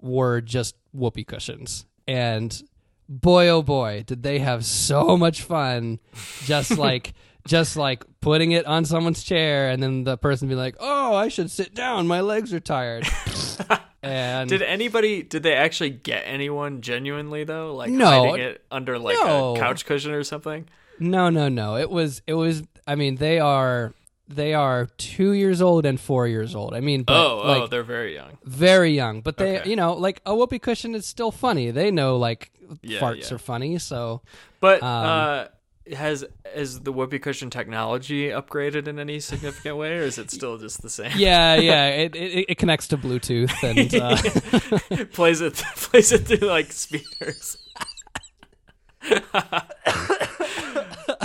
were 0.00 0.40
just 0.40 0.74
whoopee 0.92 1.24
cushions, 1.24 1.86
and 2.08 2.62
boy 3.08 3.48
oh 3.48 3.62
boy, 3.62 4.04
did 4.06 4.22
they 4.22 4.38
have 4.40 4.64
so 4.64 5.16
much 5.16 5.42
fun! 5.42 6.00
Just 6.44 6.76
like 6.88 7.12
just 7.46 7.76
like 7.76 8.04
putting 8.20 8.52
it 8.52 8.66
on 8.66 8.84
someone's 8.84 9.22
chair, 9.22 9.68
and 9.70 9.82
then 9.82 10.04
the 10.04 10.16
person 10.16 10.48
be 10.48 10.54
like, 10.54 10.76
"Oh, 10.80 11.14
I 11.14 11.28
should 11.28 11.50
sit 11.50 11.74
down. 11.74 12.06
My 12.06 12.20
legs 12.20 12.52
are 12.52 12.60
tired." 12.60 13.06
and 14.02 14.48
did 14.48 14.62
anybody 14.62 15.22
did 15.22 15.42
they 15.42 15.54
actually 15.54 15.90
get 15.90 16.24
anyone 16.26 16.80
genuinely 16.80 17.44
though? 17.44 17.74
Like 17.74 17.90
No. 17.90 18.06
hiding 18.06 18.40
it 18.40 18.64
under 18.70 18.98
like 18.98 19.16
No. 19.22 19.54
a 19.54 19.58
couch 19.58 19.86
cushion 19.86 20.12
or 20.12 20.24
something? 20.24 20.68
No, 20.98 21.30
no, 21.30 21.48
no. 21.48 21.76
It 21.76 21.90
was 21.90 22.22
it 22.26 22.34
was 22.34 22.62
I 22.86 22.94
mean, 22.96 23.16
they 23.16 23.38
are 23.38 23.92
they 24.28 24.54
are 24.54 24.86
2 24.96 25.32
years 25.32 25.60
old 25.60 25.84
and 25.84 26.00
4 26.00 26.26
years 26.26 26.54
old. 26.54 26.74
I 26.74 26.80
mean, 26.80 27.02
but 27.02 27.16
oh, 27.16 27.38
like 27.46 27.62
oh, 27.62 27.66
they're 27.66 27.82
very 27.82 28.14
young. 28.14 28.38
very 28.44 28.92
young, 28.92 29.20
but 29.20 29.36
they 29.36 29.58
Okay. 29.60 29.70
you 29.70 29.76
know, 29.76 29.92
like 29.94 30.20
a 30.26 30.34
whoopee 30.34 30.58
cushion 30.58 30.94
is 30.94 31.06
still 31.06 31.30
funny. 31.30 31.70
They 31.70 31.90
know 31.90 32.16
like 32.16 32.50
Yeah, 32.82 33.00
farts 33.00 33.28
yeah. 33.28 33.34
are 33.34 33.38
funny, 33.38 33.78
so 33.78 34.22
But 34.60 34.82
Um, 34.82 34.88
uh 34.88 35.44
has 35.90 36.24
has 36.54 36.80
the 36.80 36.92
whoopee 36.92 37.18
cushion 37.18 37.50
technology 37.50 38.28
upgraded 38.28 38.86
in 38.86 38.98
any 38.98 39.20
significant 39.20 39.76
way, 39.76 39.98
or 39.98 40.02
is 40.02 40.18
it 40.18 40.30
still 40.30 40.58
just 40.58 40.82
the 40.82 40.90
same? 40.90 41.12
yeah, 41.16 41.54
yeah, 41.56 41.88
it 41.88 42.14
it, 42.14 42.46
it 42.50 42.58
connects 42.58 42.88
to 42.88 42.98
Bluetooth 42.98 43.52
and 43.62 43.94
uh, 45.00 45.04
plays 45.12 45.40
it 45.40 45.54
plays 45.76 46.12
it 46.12 46.18
through 46.26 46.48
like 46.48 46.72
speakers. 46.72 47.56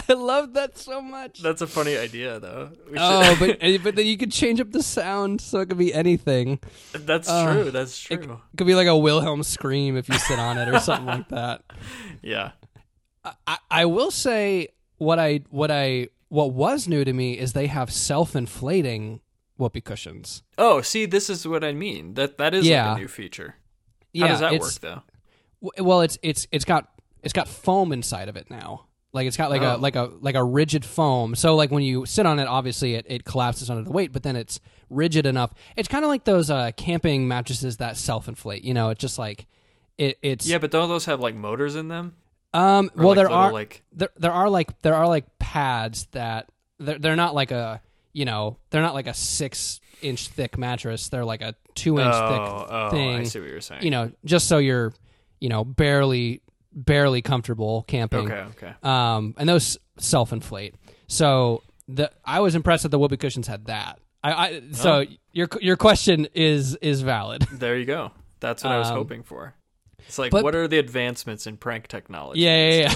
I 0.09 0.13
love 0.13 0.53
that 0.53 0.77
so 0.77 1.01
much. 1.01 1.41
That's 1.41 1.61
a 1.61 1.67
funny 1.67 1.95
idea, 1.97 2.39
though. 2.39 2.71
Oh, 2.97 3.35
but 3.39 3.59
but 3.83 3.95
then 3.95 4.05
you 4.05 4.17
could 4.17 4.31
change 4.31 4.59
up 4.59 4.71
the 4.71 4.81
sound 4.81 5.41
so 5.41 5.59
it 5.59 5.67
could 5.69 5.77
be 5.77 5.93
anything. 5.93 6.59
that's 6.93 7.29
uh, 7.29 7.53
true. 7.53 7.71
That's 7.71 7.99
true. 7.99 8.17
it 8.17 8.57
could 8.57 8.67
be 8.67 8.73
like 8.73 8.87
a 8.87 8.97
Wilhelm 8.97 9.43
scream 9.43 9.95
if 9.97 10.09
you 10.09 10.17
sit 10.17 10.39
on 10.39 10.57
it 10.57 10.69
or 10.69 10.79
something 10.79 11.05
like 11.05 11.27
that. 11.29 11.61
yeah. 12.23 12.51
I, 13.47 13.57
I 13.71 13.85
will 13.85 14.11
say 14.11 14.69
what 14.97 15.19
I 15.19 15.41
what 15.49 15.71
I 15.71 16.07
what 16.29 16.51
was 16.53 16.87
new 16.87 17.03
to 17.05 17.13
me 17.13 17.37
is 17.37 17.53
they 17.53 17.67
have 17.67 17.91
self-inflating 17.91 19.21
whoopee 19.57 19.81
cushions. 19.81 20.43
Oh, 20.57 20.81
see, 20.81 21.05
this 21.05 21.29
is 21.29 21.47
what 21.47 21.63
I 21.63 21.73
mean. 21.73 22.13
That 22.15 22.37
that 22.37 22.53
is 22.53 22.67
Yeah. 22.67 22.89
like 22.89 22.97
a 22.97 22.99
new 23.01 23.07
feature. 23.07 23.55
How 23.57 24.25
Yeah, 24.25 24.27
does 24.27 24.39
that 24.41 24.59
work 24.59 24.73
though? 24.81 25.01
Well, 25.79 26.01
it's 26.01 26.17
it's 26.21 26.47
it's 26.51 26.65
got 26.65 26.89
it's 27.23 27.33
got 27.33 27.47
foam 27.47 27.91
inside 27.91 28.29
of 28.29 28.35
it 28.35 28.49
now. 28.49 28.85
Like 29.13 29.25
it's 29.25 29.37
got 29.37 29.49
like 29.49 29.61
a 29.61 29.75
Oh. 29.75 29.79
like 29.79 29.95
a 29.95 30.11
like 30.21 30.35
a 30.35 30.43
rigid 30.43 30.85
foam. 30.85 31.33
So 31.35 31.55
like 31.55 31.71
when 31.71 31.81
you 31.83 32.05
sit 32.05 32.25
on 32.25 32.39
it, 32.39 32.47
obviously 32.47 32.93
it, 32.95 33.05
it 33.09 33.25
collapses 33.25 33.69
under 33.69 33.83
the 33.83 33.91
weight, 33.91 34.11
but 34.11 34.21
then 34.23 34.35
it's 34.35 34.59
rigid 34.89 35.25
enough. 35.25 35.53
It's 35.75 35.87
kind 35.87 36.03
of 36.05 36.09
like 36.09 36.25
those 36.25 36.49
uh, 36.51 36.71
camping 36.77 37.27
mattresses 37.27 37.77
that 37.77 37.97
self-inflate. 37.97 38.63
You 38.63 38.73
know, 38.73 38.89
it's 38.89 39.01
just 39.01 39.17
like 39.17 39.47
it, 39.97 40.19
it's 40.21 40.45
Yeah, 40.47 40.59
but 40.59 40.69
don't 40.71 40.89
those 40.89 41.05
have 41.05 41.19
like 41.19 41.33
motors 41.35 41.75
in 41.75 41.87
them? 41.87 42.15
Um, 42.57 42.89
well, 42.95 43.09
like, 43.09 43.15
there 43.15 43.25
little, 43.25 43.37
are 43.37 43.51
like 43.51 43.83
there 43.91 44.09
there 44.17 44.31
are 44.31 44.49
like 44.49 44.81
there 44.81 44.95
are 44.95 45.07
like 45.07 45.25
pads 45.37 46.07
that 46.11 46.49
they're 46.79 46.97
they're 46.97 47.15
not 47.15 47.35
like 47.35 47.51
a 47.51 47.81
you 48.13 48.25
know 48.25 48.57
they're 48.71 48.81
not 48.81 48.95
like 48.95 49.07
a 49.07 49.13
six 49.13 49.79
inch 50.01 50.29
thick 50.29 50.57
mattress. 50.57 51.09
They're 51.09 51.25
like 51.25 51.41
a 51.41 51.55
two 51.75 51.99
inch 51.99 52.13
oh, 52.13 52.29
thick 52.29 52.67
oh, 52.71 52.89
thing. 52.89 53.15
I 53.19 53.23
see 53.23 53.39
what 53.39 53.49
you're 53.49 53.61
saying. 53.61 53.83
You 53.83 53.91
know, 53.91 54.11
just 54.25 54.47
so 54.47 54.57
you're 54.57 54.93
you 55.39 55.49
know 55.49 55.63
barely 55.63 56.41
barely 56.73 57.21
comfortable 57.21 57.83
camping. 57.87 58.31
Okay, 58.31 58.45
okay. 58.57 58.73
Um, 58.81 59.35
and 59.37 59.47
those 59.47 59.77
self 59.99 60.33
inflate. 60.33 60.75
So 61.07 61.61
the 61.87 62.11
I 62.25 62.39
was 62.39 62.55
impressed 62.55 62.83
that 62.83 62.89
the 62.89 62.99
whoopee 62.99 63.17
cushions 63.17 63.47
had 63.47 63.65
that. 63.65 63.99
I, 64.23 64.31
I 64.33 64.61
so 64.71 65.01
Oh. 65.01 65.05
your 65.31 65.47
your 65.61 65.77
question 65.77 66.27
is 66.33 66.75
is 66.77 67.01
valid. 67.01 67.43
There 67.51 67.77
you 67.77 67.85
go. 67.85 68.11
That's 68.39 68.63
what 68.63 68.73
I 68.73 68.79
was 68.79 68.89
Um, 68.89 68.95
hoping 68.95 69.23
for. 69.23 69.55
It's 70.05 70.17
like, 70.17 70.31
but- 70.31 70.43
what 70.43 70.55
are 70.55 70.67
the 70.67 70.79
advancements 70.79 71.47
in 71.47 71.57
prank 71.57 71.87
technology? 71.87 72.41
Yeah, 72.41 72.69
yeah, 72.69 72.93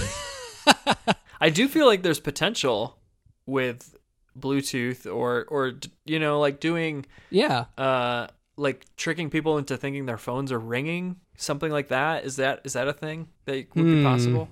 yeah. 0.68 1.14
I 1.42 1.50
do 1.50 1.68
feel 1.68 1.88
like 1.88 2.04
there's 2.04 2.20
potential 2.20 2.98
with 3.46 3.96
Bluetooth 4.40 5.12
or 5.12 5.46
or 5.50 5.74
you 6.06 6.20
know 6.20 6.40
like 6.40 6.60
doing 6.60 7.06
yeah. 7.32 7.66
uh 7.78 8.28
like 8.56 8.86
tricking 8.96 9.30
people 9.30 9.58
into 9.58 9.76
thinking 9.76 10.06
their 10.06 10.18
phones 10.20 10.52
are 10.52 10.60
ringing, 10.60 11.18
something 11.36 11.72
like 11.72 11.88
that. 11.90 12.26
Is 12.26 12.36
that 12.38 12.62
is 12.64 12.74
that 12.74 12.88
a 12.88 12.94
thing 12.94 13.28
that 13.46 13.68
would 13.76 13.84
be 13.86 14.02
Hmm, 14.02 14.04
possible? 14.04 14.50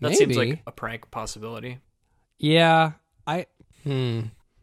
That 0.00 0.14
seems 0.14 0.36
like 0.36 0.62
a 0.66 0.72
prank 0.72 1.10
possibility. 1.10 1.78
Yeah, 2.38 2.92
I. 3.26 3.46
Hmm. 3.84 4.20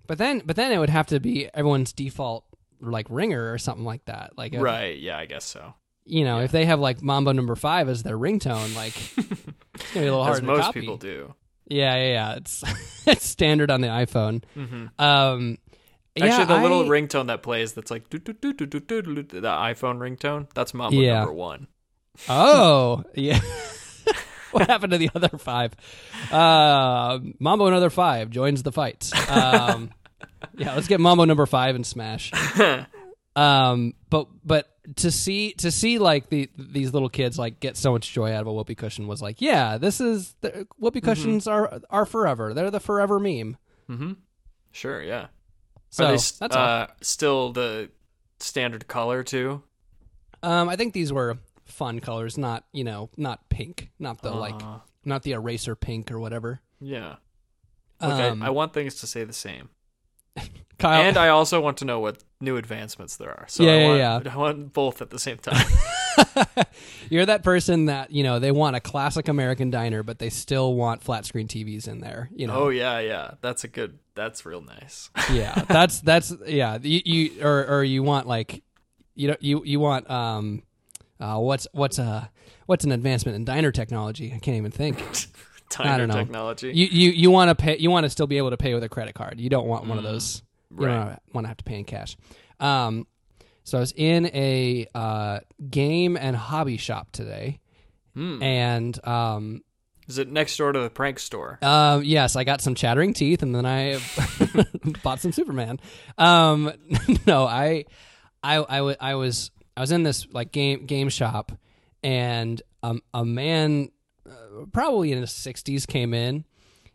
But 0.08 0.18
then, 0.18 0.42
but 0.46 0.56
then 0.56 0.72
it 0.72 0.80
would 0.80 0.90
have 0.90 1.08
to 1.08 1.20
be 1.20 1.50
everyone's 1.54 1.92
default 1.92 2.46
like 2.80 3.08
ringer 3.10 3.52
or 3.52 3.58
something 3.58 3.84
like 3.86 4.06
that. 4.06 4.38
Like, 4.38 4.54
a, 4.54 4.60
Right? 4.60 4.98
Yeah, 4.98 5.18
I 5.18 5.26
guess 5.26 5.44
so 5.44 5.74
you 6.08 6.24
know, 6.24 6.40
yeah. 6.40 6.46
if 6.46 6.52
they 6.52 6.66
have 6.66 6.80
like 6.80 7.02
Mambo 7.02 7.32
Number 7.32 7.56
Five 7.56 7.90
as 7.90 8.04
their 8.04 8.18
ringtone, 8.18 8.76
like 8.76 8.96
it's 9.18 9.94
gonna 9.94 9.94
be 9.94 10.00
a 10.00 10.04
little 10.04 10.24
hard. 10.24 10.38
As 10.38 10.42
most 10.44 10.62
copy. 10.62 10.82
people 10.82 10.98
do. 10.98 11.34
Yeah, 11.68 11.96
yeah, 11.96 12.12
yeah. 12.12 12.36
It's 12.36 12.64
it's 13.08 13.26
standard 13.26 13.72
on 13.72 13.82
the 13.82 13.88
iPhone. 13.88 14.44
Mm-hmm. 14.56 15.02
Um, 15.02 15.58
Actually, 16.20 16.46
the 16.46 16.54
I, 16.56 16.62
little 16.62 16.86
ringtone 16.86 17.28
that 17.28 17.44
plays 17.44 17.74
that's 17.74 17.92
like 17.92 18.10
the 18.10 18.20
iPhone 18.20 19.98
ringtone. 20.00 20.48
That's 20.54 20.74
Mambo 20.74 20.98
yeah. 20.98 21.20
Number 21.20 21.34
One. 21.34 21.68
oh 22.28 23.04
yeah. 23.14 23.40
what 24.52 24.68
happened 24.68 24.92
to 24.92 24.98
the 24.98 25.12
other 25.14 25.38
five? 25.38 25.74
Uh, 26.32 27.20
Mambo 27.40 27.70
Number 27.70 27.90
Five 27.90 28.30
joins 28.30 28.64
the 28.64 28.72
fights. 28.72 29.14
Um, 29.30 29.92
yeah, 30.58 30.74
let's 30.74 30.88
get 30.88 31.00
Mambo 31.00 31.26
Number 31.26 31.46
Five 31.46 31.76
and 31.76 31.86
Smash. 31.86 32.32
um, 33.36 33.94
but 34.10 34.28
but 34.44 34.77
to 34.96 35.12
see 35.12 35.52
to 35.54 35.70
see 35.70 36.00
like 36.00 36.30
the 36.30 36.50
these 36.58 36.94
little 36.94 37.10
kids 37.10 37.38
like 37.38 37.60
get 37.60 37.76
so 37.78 37.92
much 37.92 38.12
joy 38.14 38.32
out 38.34 38.42
of 38.42 38.48
a 38.48 38.54
whoopee 38.54 38.76
cushion 38.76 39.08
was 39.08 39.22
like, 39.22 39.42
yeah, 39.42 39.78
this 39.78 40.00
is 40.00 40.36
the, 40.42 40.66
whoopee 40.78 41.02
cushions 41.02 41.48
are 41.48 41.80
are 41.90 42.06
forever. 42.06 42.54
They're 42.54 42.72
the 42.72 42.80
forever 42.80 43.20
meme. 43.20 43.58
Mm-hmm. 43.90 44.14
Sure. 44.72 45.02
Yeah. 45.02 45.28
So 45.90 46.06
Are 46.06 46.08
they 46.12 46.14
that's 46.40 46.56
uh, 46.56 46.88
still 47.02 47.52
the 47.52 47.90
standard 48.40 48.88
color 48.88 49.24
too? 49.24 49.64
Um, 50.44 50.70
I 50.70 50.76
think 50.76 50.94
these 50.94 51.12
were 51.12 51.38
fun 51.66 52.00
colors, 52.00 52.38
not 52.38 52.66
you 52.72 52.84
know, 52.84 53.10
not 53.18 53.50
pink, 53.50 53.90
not 54.00 54.22
the 54.22 54.32
like, 54.32 54.62
Uh, 54.62 54.80
not 55.04 55.24
the 55.24 55.32
eraser 55.34 55.76
pink 55.76 56.12
or 56.12 56.20
whatever. 56.20 56.62
yeah. 56.80 57.16
Okay. 58.00 58.28
Um, 58.30 58.44
I 58.44 58.52
want 58.52 58.74
things 58.74 58.96
to 58.96 59.08
say 59.08 59.24
the 59.24 59.34
same, 59.34 59.70
Kyle, 60.80 61.02
and 61.02 61.18
I 61.18 61.30
also 61.30 61.60
want 61.60 61.78
to 61.78 61.86
know 61.86 62.00
what 62.00 62.24
new 62.40 62.56
advancements 62.56 63.18
there 63.18 63.32
are. 63.32 63.46
So 63.48 63.64
Yeah, 63.64 63.72
I 63.72 63.76
yeah, 63.78 63.88
want, 63.88 64.26
yeah. 64.26 64.32
I 64.34 64.38
want 64.38 64.74
both 64.74 65.02
at 65.02 65.10
the 65.10 65.18
same 65.18 65.38
time. 65.38 65.66
You're 67.10 67.26
that 67.26 67.44
person 67.44 67.86
that 67.86 68.12
you 68.12 68.24
know 68.24 68.38
they 68.40 68.52
want 68.52 68.76
a 68.76 68.80
classic 68.80 69.28
American 69.28 69.72
diner, 69.72 70.04
but 70.04 70.20
they 70.20 70.30
still 70.30 70.76
want 70.76 71.02
flat 71.04 71.26
screen 71.26 71.48
TVs 71.48 71.88
in 71.88 72.00
there. 72.02 72.30
You 72.36 72.48
know, 72.48 72.54
oh 72.56 72.70
yeah, 72.70 73.00
yeah. 73.00 73.32
That's 73.42 73.64
a 73.64 73.68
good. 73.68 73.98
That's 74.14 74.46
real 74.46 74.62
nice. 74.62 75.10
yeah, 75.32 75.54
that's 75.68 76.02
that's 76.02 76.34
yeah. 76.46 76.78
You, 76.82 77.02
you 77.06 77.44
or 77.44 77.66
or 77.66 77.84
you 77.84 78.04
want 78.04 78.28
like 78.28 78.64
you 79.16 79.30
know 79.30 79.36
you 79.40 79.64
you 79.66 79.80
want 79.80 80.10
um 80.10 80.64
uh 81.20 81.38
what's 81.40 81.68
what's 81.72 81.98
uh 81.98 82.28
what's 82.68 82.84
an 82.84 82.92
advancement 82.92 83.36
in 83.36 83.46
diner 83.46 83.72
technology? 83.72 84.32
I 84.36 84.40
can't 84.40 84.58
even 84.58 84.72
think. 84.72 85.04
Diner 85.70 85.98
don't 86.00 86.08
know. 86.10 86.16
technology. 86.16 86.72
You 86.74 86.86
you 86.88 87.12
you 87.12 87.32
want 87.32 87.50
to 87.50 87.56
pay 87.56 87.78
you 87.78 87.90
want 87.92 88.06
to 88.06 88.10
still 88.10 88.28
be 88.28 88.38
able 88.38 88.52
to 88.52 88.58
pay 88.58 88.74
with 88.74 88.84
a 88.84 88.90
credit 88.90 89.16
card. 89.16 89.40
You 89.40 89.50
don't 89.50 89.68
want 89.68 89.86
one 89.88 89.98
of 89.98 90.04
Mm, 90.04 90.08
those. 90.08 90.44
You 90.72 90.86
right. 90.86 91.06
don't 91.10 91.20
want 91.34 91.46
to 91.46 91.48
have 91.50 91.58
to 91.58 91.64
pay 91.64 91.80
in 91.80 91.86
cash. 91.86 92.16
Um, 92.60 93.08
so 93.64 93.78
I 93.78 93.82
was 93.82 93.94
in 93.96 94.28
a 94.28 94.88
uh, 94.96 95.40
game 95.70 96.16
and 96.18 96.36
hobby 96.36 96.78
shop 96.78 97.12
today, 97.12 97.60
Hmm. 98.14 98.42
and 98.42 99.08
um, 99.08 99.62
Is 100.08 100.18
it 100.18 100.30
next 100.32 100.56
door 100.58 100.72
to 100.72 100.80
the 100.80 100.90
prank 100.90 101.20
store? 101.20 101.60
Um, 101.62 102.04
yes, 102.04 102.36
I 102.38 102.44
got 102.46 102.62
some 102.62 102.76
chattering 102.76 103.14
teeth, 103.14 103.44
and 103.44 103.54
then 103.54 103.66
I 103.66 104.00
bought 105.04 105.20
some 105.20 105.32
Superman. 105.34 105.80
Um, 106.18 106.72
no, 107.28 107.46
I, 107.46 107.86
I, 108.42 108.56
I, 108.56 108.82
wa- 108.82 108.96
I 109.02 109.16
was 109.16 109.52
I 109.76 109.82
was 109.82 109.92
in 109.92 110.04
this 110.04 110.28
like 110.32 110.52
game 110.54 110.86
game 110.86 111.10
shop, 111.10 111.52
and 112.04 112.62
um, 112.84 113.02
a 113.14 113.26
man, 113.26 113.90
uh, 113.90 113.90
probably 114.72 115.12
in 115.12 115.20
his 115.22 115.32
sixties, 115.32 115.86
came 115.86 116.14
in, 116.14 116.46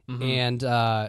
and 0.08 0.62
uh, 0.64 1.08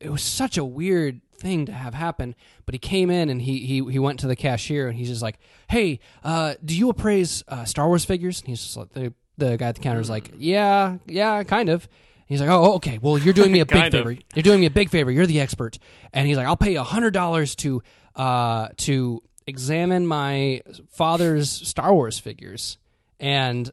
it- 0.00 0.10
was 0.10 0.22
such 0.22 0.56
a 0.58 0.64
weird 0.64 1.20
thing 1.38 1.66
to 1.66 1.72
have 1.72 1.94
happen. 1.94 2.34
But 2.66 2.74
he 2.74 2.78
came 2.78 3.10
in 3.10 3.28
and 3.28 3.40
he 3.42 3.60
he 3.60 3.84
he 3.90 3.98
went 3.98 4.20
to 4.20 4.26
the 4.26 4.36
cashier 4.36 4.88
and 4.88 4.96
he's 4.98 5.08
just 5.08 5.22
like, 5.22 5.38
"Hey, 5.68 6.00
uh, 6.22 6.54
do 6.64 6.76
you 6.76 6.88
appraise 6.90 7.42
uh, 7.48 7.64
Star 7.64 7.86
Wars 7.88 8.04
figures?" 8.04 8.40
And 8.40 8.48
he's 8.48 8.62
just 8.62 8.76
like 8.76 8.92
the 8.92 9.12
the 9.36 9.56
guy 9.56 9.68
at 9.68 9.76
the 9.76 9.80
counter 9.80 10.00
is 10.00 10.10
like, 10.10 10.32
"Yeah, 10.38 10.98
yeah, 11.06 11.42
kind 11.44 11.68
of." 11.68 11.88
He's 12.26 12.40
like, 12.40 12.50
"Oh, 12.50 12.74
okay. 12.74 12.98
Well, 13.00 13.16
you're 13.18 13.32
doing 13.34 13.52
me 13.52 13.60
a 13.60 13.66
big 13.66 13.74
Kind 13.80 13.94
of. 13.94 14.00
favor. 14.06 14.20
You're 14.34 14.42
doing 14.42 14.60
me 14.60 14.66
a 14.66 14.70
big 14.70 14.90
favor. 14.90 15.10
You're 15.10 15.26
the 15.26 15.40
expert." 15.40 15.78
And 16.12 16.26
he's 16.26 16.36
like, 16.36 16.46
"I'll 16.46 16.56
pay 16.56 16.72
you 16.72 16.80
a 16.80 16.84
hundred 16.84 17.12
dollars 17.14 17.54
to 17.56 17.82
uh 18.16 18.68
to 18.78 19.22
examine 19.46 20.06
my 20.06 20.60
father's 20.90 21.50
Star 21.50 21.94
Wars 21.94 22.18
figures." 22.18 22.78
And 23.20 23.70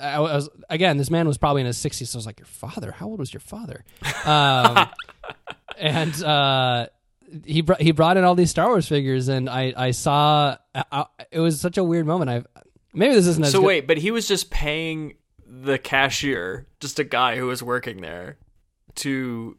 I 0.00 0.18
was 0.20 0.48
again, 0.68 0.96
this 0.98 1.10
man 1.10 1.26
was 1.26 1.38
probably 1.38 1.60
in 1.62 1.66
his 1.66 1.78
60s. 1.78 2.06
So 2.08 2.16
I 2.16 2.18
was 2.18 2.26
like, 2.26 2.38
"Your 2.38 2.46
father? 2.46 2.92
How 2.92 3.06
old 3.06 3.18
was 3.18 3.32
your 3.32 3.40
father?" 3.40 3.84
Um, 4.24 4.88
and 5.78 6.22
uh, 6.24 6.86
he 7.44 7.60
br- 7.62 7.74
he 7.80 7.92
brought 7.92 8.16
in 8.16 8.24
all 8.24 8.34
these 8.34 8.50
Star 8.50 8.68
Wars 8.68 8.88
figures, 8.88 9.28
and 9.28 9.48
I 9.48 9.72
I 9.76 9.90
saw 9.92 10.56
I, 10.74 11.06
it 11.30 11.40
was 11.40 11.60
such 11.60 11.78
a 11.78 11.84
weird 11.84 12.06
moment. 12.06 12.30
I 12.30 12.62
maybe 12.92 13.14
this 13.14 13.26
isn't 13.26 13.44
as 13.44 13.52
So 13.52 13.60
wait, 13.60 13.86
but 13.86 13.98
he 13.98 14.10
was 14.10 14.26
just 14.26 14.50
paying 14.50 15.14
the 15.46 15.78
cashier, 15.78 16.66
just 16.80 16.98
a 16.98 17.04
guy 17.04 17.36
who 17.36 17.46
was 17.46 17.62
working 17.62 18.00
there, 18.00 18.38
to. 18.96 19.56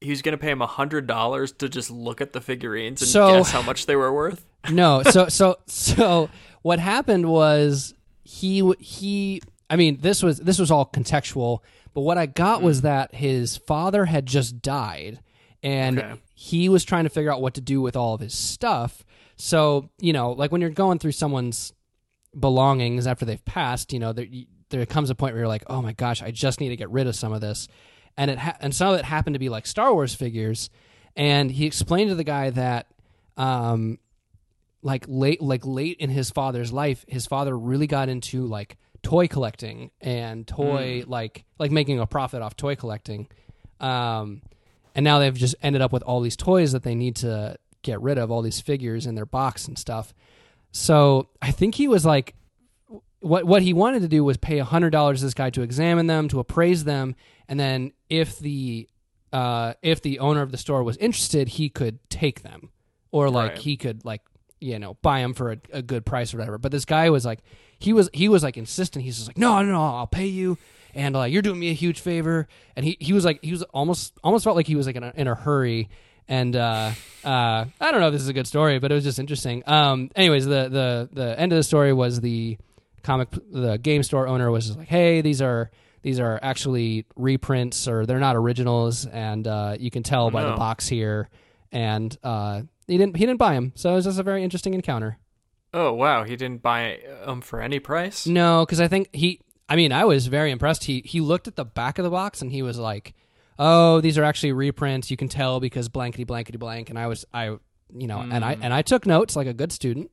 He 0.00 0.10
was 0.10 0.20
gonna 0.20 0.36
pay 0.36 0.50
him 0.50 0.60
a 0.60 0.66
hundred 0.66 1.06
dollars 1.06 1.52
to 1.52 1.68
just 1.68 1.90
look 1.90 2.20
at 2.20 2.32
the 2.34 2.40
figurines 2.42 3.00
and 3.00 3.08
So- 3.10 3.28
guess 3.38 3.50
how 3.50 3.62
much 3.62 3.86
they 3.86 3.96
were 3.96 4.12
worth. 4.12 4.44
no 4.70 5.02
so 5.02 5.28
so 5.28 5.56
so 5.66 6.28
what 6.62 6.78
happened 6.78 7.26
was 7.26 7.94
he 8.24 8.72
he 8.80 9.40
i 9.70 9.76
mean 9.76 9.98
this 10.00 10.22
was 10.22 10.38
this 10.38 10.58
was 10.58 10.70
all 10.70 10.84
contextual 10.86 11.60
but 11.92 12.00
what 12.00 12.18
i 12.18 12.26
got 12.26 12.62
was 12.62 12.80
that 12.82 13.14
his 13.14 13.56
father 13.56 14.06
had 14.06 14.26
just 14.26 14.60
died 14.62 15.20
and 15.62 15.98
Okay. 15.98 16.14
he 16.34 16.68
was 16.68 16.84
trying 16.84 17.04
to 17.04 17.10
figure 17.10 17.32
out 17.32 17.40
what 17.40 17.54
to 17.54 17.60
do 17.60 17.80
with 17.80 17.96
all 17.96 18.12
of 18.14 18.20
his 18.20 18.34
stuff. 18.34 19.02
So 19.36 19.88
you 19.98 20.12
know 20.12 20.32
like 20.32 20.52
when 20.52 20.60
you're 20.60 20.70
going 20.70 20.98
through 20.98 21.12
someone's 21.12 21.72
belongings 22.38 23.06
after 23.06 23.24
they've 23.24 23.44
passed 23.44 23.92
you 23.92 23.98
know 23.98 24.12
there 24.12 24.26
there 24.70 24.84
comes 24.86 25.08
a 25.10 25.14
point 25.14 25.34
where 25.34 25.40
you're 25.42 25.48
like 25.48 25.64
oh 25.68 25.80
my 25.80 25.92
gosh 25.92 26.20
i 26.22 26.30
just 26.30 26.60
need 26.60 26.70
to 26.70 26.76
get 26.76 26.90
rid 26.90 27.06
of 27.06 27.14
some 27.16 27.32
of 27.32 27.40
this. 27.40 27.68
And 28.16 28.30
it 28.30 28.38
ha- 28.38 28.56
and 28.60 28.74
some 28.74 28.92
of 28.94 28.98
it 29.00 29.04
happened 29.04 29.34
to 29.34 29.40
be 29.40 29.48
like 29.48 29.66
star 29.66 29.92
wars 29.92 30.14
figures. 30.14 30.70
And 31.16 31.50
he 31.50 31.66
explained 31.66 32.10
to 32.10 32.14
the 32.14 32.24
guy 32.24 32.50
that 32.50 32.86
um 33.36 33.98
like 34.84 35.04
late 35.08 35.40
like 35.42 35.66
late 35.66 35.96
in 35.98 36.10
his 36.10 36.30
father's 36.30 36.72
life 36.72 37.04
his 37.08 37.26
father 37.26 37.58
really 37.58 37.86
got 37.88 38.08
into 38.08 38.46
like 38.46 38.76
toy 39.02 39.26
collecting 39.26 39.90
and 40.00 40.46
toy 40.46 41.02
like 41.06 41.44
like 41.58 41.72
making 41.72 41.98
a 41.98 42.06
profit 42.06 42.40
off 42.42 42.54
toy 42.56 42.76
collecting. 42.76 43.26
Um 43.80 44.42
and 44.94 45.02
now 45.02 45.18
they've 45.18 45.34
just 45.34 45.56
ended 45.62 45.82
up 45.82 45.92
with 45.92 46.02
all 46.04 46.20
these 46.20 46.36
toys 46.36 46.70
that 46.72 46.84
they 46.84 46.94
need 46.94 47.16
to 47.16 47.56
get 47.82 48.00
rid 48.00 48.16
of 48.18 48.30
all 48.30 48.42
these 48.42 48.60
figures 48.60 49.06
in 49.06 49.16
their 49.16 49.26
box 49.26 49.66
and 49.66 49.76
stuff. 49.78 50.14
So 50.70 51.30
i 51.42 51.50
think 51.50 51.74
he 51.74 51.88
was 51.88 52.04
like 52.06 52.34
what 53.20 53.44
what 53.44 53.62
he 53.62 53.72
wanted 53.72 54.02
to 54.02 54.08
do 54.08 54.22
was 54.22 54.36
pay 54.36 54.58
a 54.58 54.64
hundred 54.64 54.90
dollars 54.90 55.22
this 55.22 55.34
guy 55.34 55.48
to 55.50 55.62
examine 55.62 56.06
them 56.06 56.28
to 56.28 56.40
appraise 56.40 56.84
them 56.84 57.16
and 57.48 57.58
then 57.58 57.92
if 58.10 58.38
the 58.38 58.86
uh 59.32 59.72
if 59.82 60.02
the 60.02 60.18
owner 60.18 60.42
of 60.42 60.50
the 60.50 60.58
store 60.58 60.82
was 60.82 60.98
interested 60.98 61.48
he 61.48 61.68
could 61.70 61.98
take 62.10 62.42
them. 62.42 62.68
Or 63.10 63.30
like 63.30 63.52
Right. 63.52 63.58
he 63.58 63.76
could 63.76 64.04
like 64.04 64.22
you 64.60 64.78
know 64.78 64.94
buy 65.02 65.20
them 65.20 65.34
for 65.34 65.52
a, 65.52 65.58
a 65.72 65.82
good 65.82 66.04
price 66.06 66.34
or 66.34 66.38
whatever. 66.38 66.58
But 66.58 66.72
this 66.72 66.84
guy 66.84 67.10
was 67.10 67.24
like 67.24 67.40
he 67.78 67.92
was 67.92 68.08
he 68.12 68.28
was 68.28 68.42
like 68.42 68.56
insistent. 68.56 69.04
He's 69.04 69.16
just 69.16 69.28
like 69.28 69.38
no 69.38 69.62
no 69.62 69.72
no 69.72 69.82
i'll 69.82 70.06
pay 70.06 70.26
you. 70.26 70.58
And 70.94 71.16
uh, 71.16 71.24
you're 71.24 71.42
doing 71.42 71.58
me 71.58 71.70
a 71.70 71.74
huge 71.74 72.00
favor. 72.00 72.46
And 72.76 72.84
he, 72.84 72.96
he 73.00 73.12
was 73.12 73.24
like 73.24 73.40
he 73.42 73.50
was 73.50 73.62
almost 73.64 74.14
almost 74.22 74.44
felt 74.44 74.56
like 74.56 74.66
he 74.66 74.76
was 74.76 74.86
like 74.86 74.96
in 74.96 75.02
a, 75.02 75.12
in 75.16 75.26
a 75.26 75.34
hurry. 75.34 75.88
And 76.28 76.56
uh, 76.56 76.92
uh, 77.24 77.64
I 77.80 77.90
don't 77.90 78.00
know 78.00 78.06
if 78.06 78.12
this 78.12 78.22
is 78.22 78.28
a 78.28 78.32
good 78.32 78.46
story, 78.46 78.78
but 78.78 78.90
it 78.90 78.94
was 78.94 79.04
just 79.04 79.18
interesting. 79.18 79.62
Um, 79.66 80.10
anyways, 80.16 80.46
the 80.46 80.68
the 80.68 81.08
the 81.12 81.38
end 81.38 81.52
of 81.52 81.56
the 81.56 81.62
story 81.62 81.92
was 81.92 82.20
the 82.20 82.56
comic 83.02 83.28
the 83.50 83.76
game 83.76 84.02
store 84.02 84.26
owner 84.26 84.50
was 84.50 84.66
just 84.66 84.78
like, 84.78 84.88
hey, 84.88 85.20
these 85.20 85.42
are 85.42 85.70
these 86.02 86.20
are 86.20 86.38
actually 86.42 87.06
reprints 87.16 87.88
or 87.88 88.06
they're 88.06 88.20
not 88.20 88.36
originals, 88.36 89.04
and 89.06 89.46
uh, 89.46 89.76
you 89.78 89.90
can 89.90 90.02
tell 90.02 90.30
by 90.30 90.44
the 90.44 90.56
box 90.56 90.86
here. 90.86 91.28
And 91.72 92.16
uh, 92.22 92.62
he 92.86 92.98
didn't 92.98 93.16
he 93.16 93.26
didn't 93.26 93.38
buy 93.38 93.54
them, 93.54 93.72
so 93.74 93.92
it 93.92 93.94
was 93.94 94.04
just 94.04 94.18
a 94.18 94.22
very 94.22 94.42
interesting 94.42 94.74
encounter. 94.74 95.18
Oh 95.72 95.92
wow, 95.92 96.24
he 96.24 96.36
didn't 96.36 96.62
buy 96.62 97.00
them 97.24 97.40
for 97.40 97.60
any 97.60 97.78
price. 97.78 98.26
No, 98.26 98.64
because 98.64 98.80
I 98.80 98.88
think 98.88 99.14
he. 99.14 99.40
I 99.68 99.76
mean, 99.76 99.92
I 99.92 100.04
was 100.04 100.26
very 100.26 100.50
impressed. 100.50 100.84
He 100.84 101.02
he 101.04 101.20
looked 101.20 101.48
at 101.48 101.56
the 101.56 101.64
back 101.64 101.98
of 101.98 102.04
the 102.04 102.10
box 102.10 102.42
and 102.42 102.52
he 102.52 102.62
was 102.62 102.78
like, 102.78 103.14
"Oh, 103.58 104.00
these 104.00 104.18
are 104.18 104.24
actually 104.24 104.52
reprints. 104.52 105.10
You 105.10 105.16
can 105.16 105.28
tell 105.28 105.58
because 105.60 105.88
blankety 105.88 106.24
blankety 106.24 106.58
blank." 106.58 106.90
And 106.90 106.98
I 106.98 107.06
was 107.06 107.24
I 107.32 107.56
you 107.96 108.06
know, 108.06 108.20
and 108.20 108.44
I 108.44 108.56
and 108.60 108.72
I 108.72 108.82
took 108.82 109.06
notes 109.06 109.36
like 109.36 109.46
a 109.46 109.54
good 109.54 109.72
student. 109.72 110.10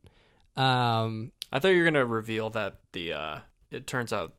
Um, 0.55 1.31
I 1.51 1.59
thought 1.59 1.69
you 1.69 1.79
were 1.79 1.85
gonna 1.85 2.05
reveal 2.05 2.49
that 2.51 2.77
the 2.93 3.13
uh, 3.13 3.39
it 3.71 3.87
turns 3.87 4.13
out 4.13 4.33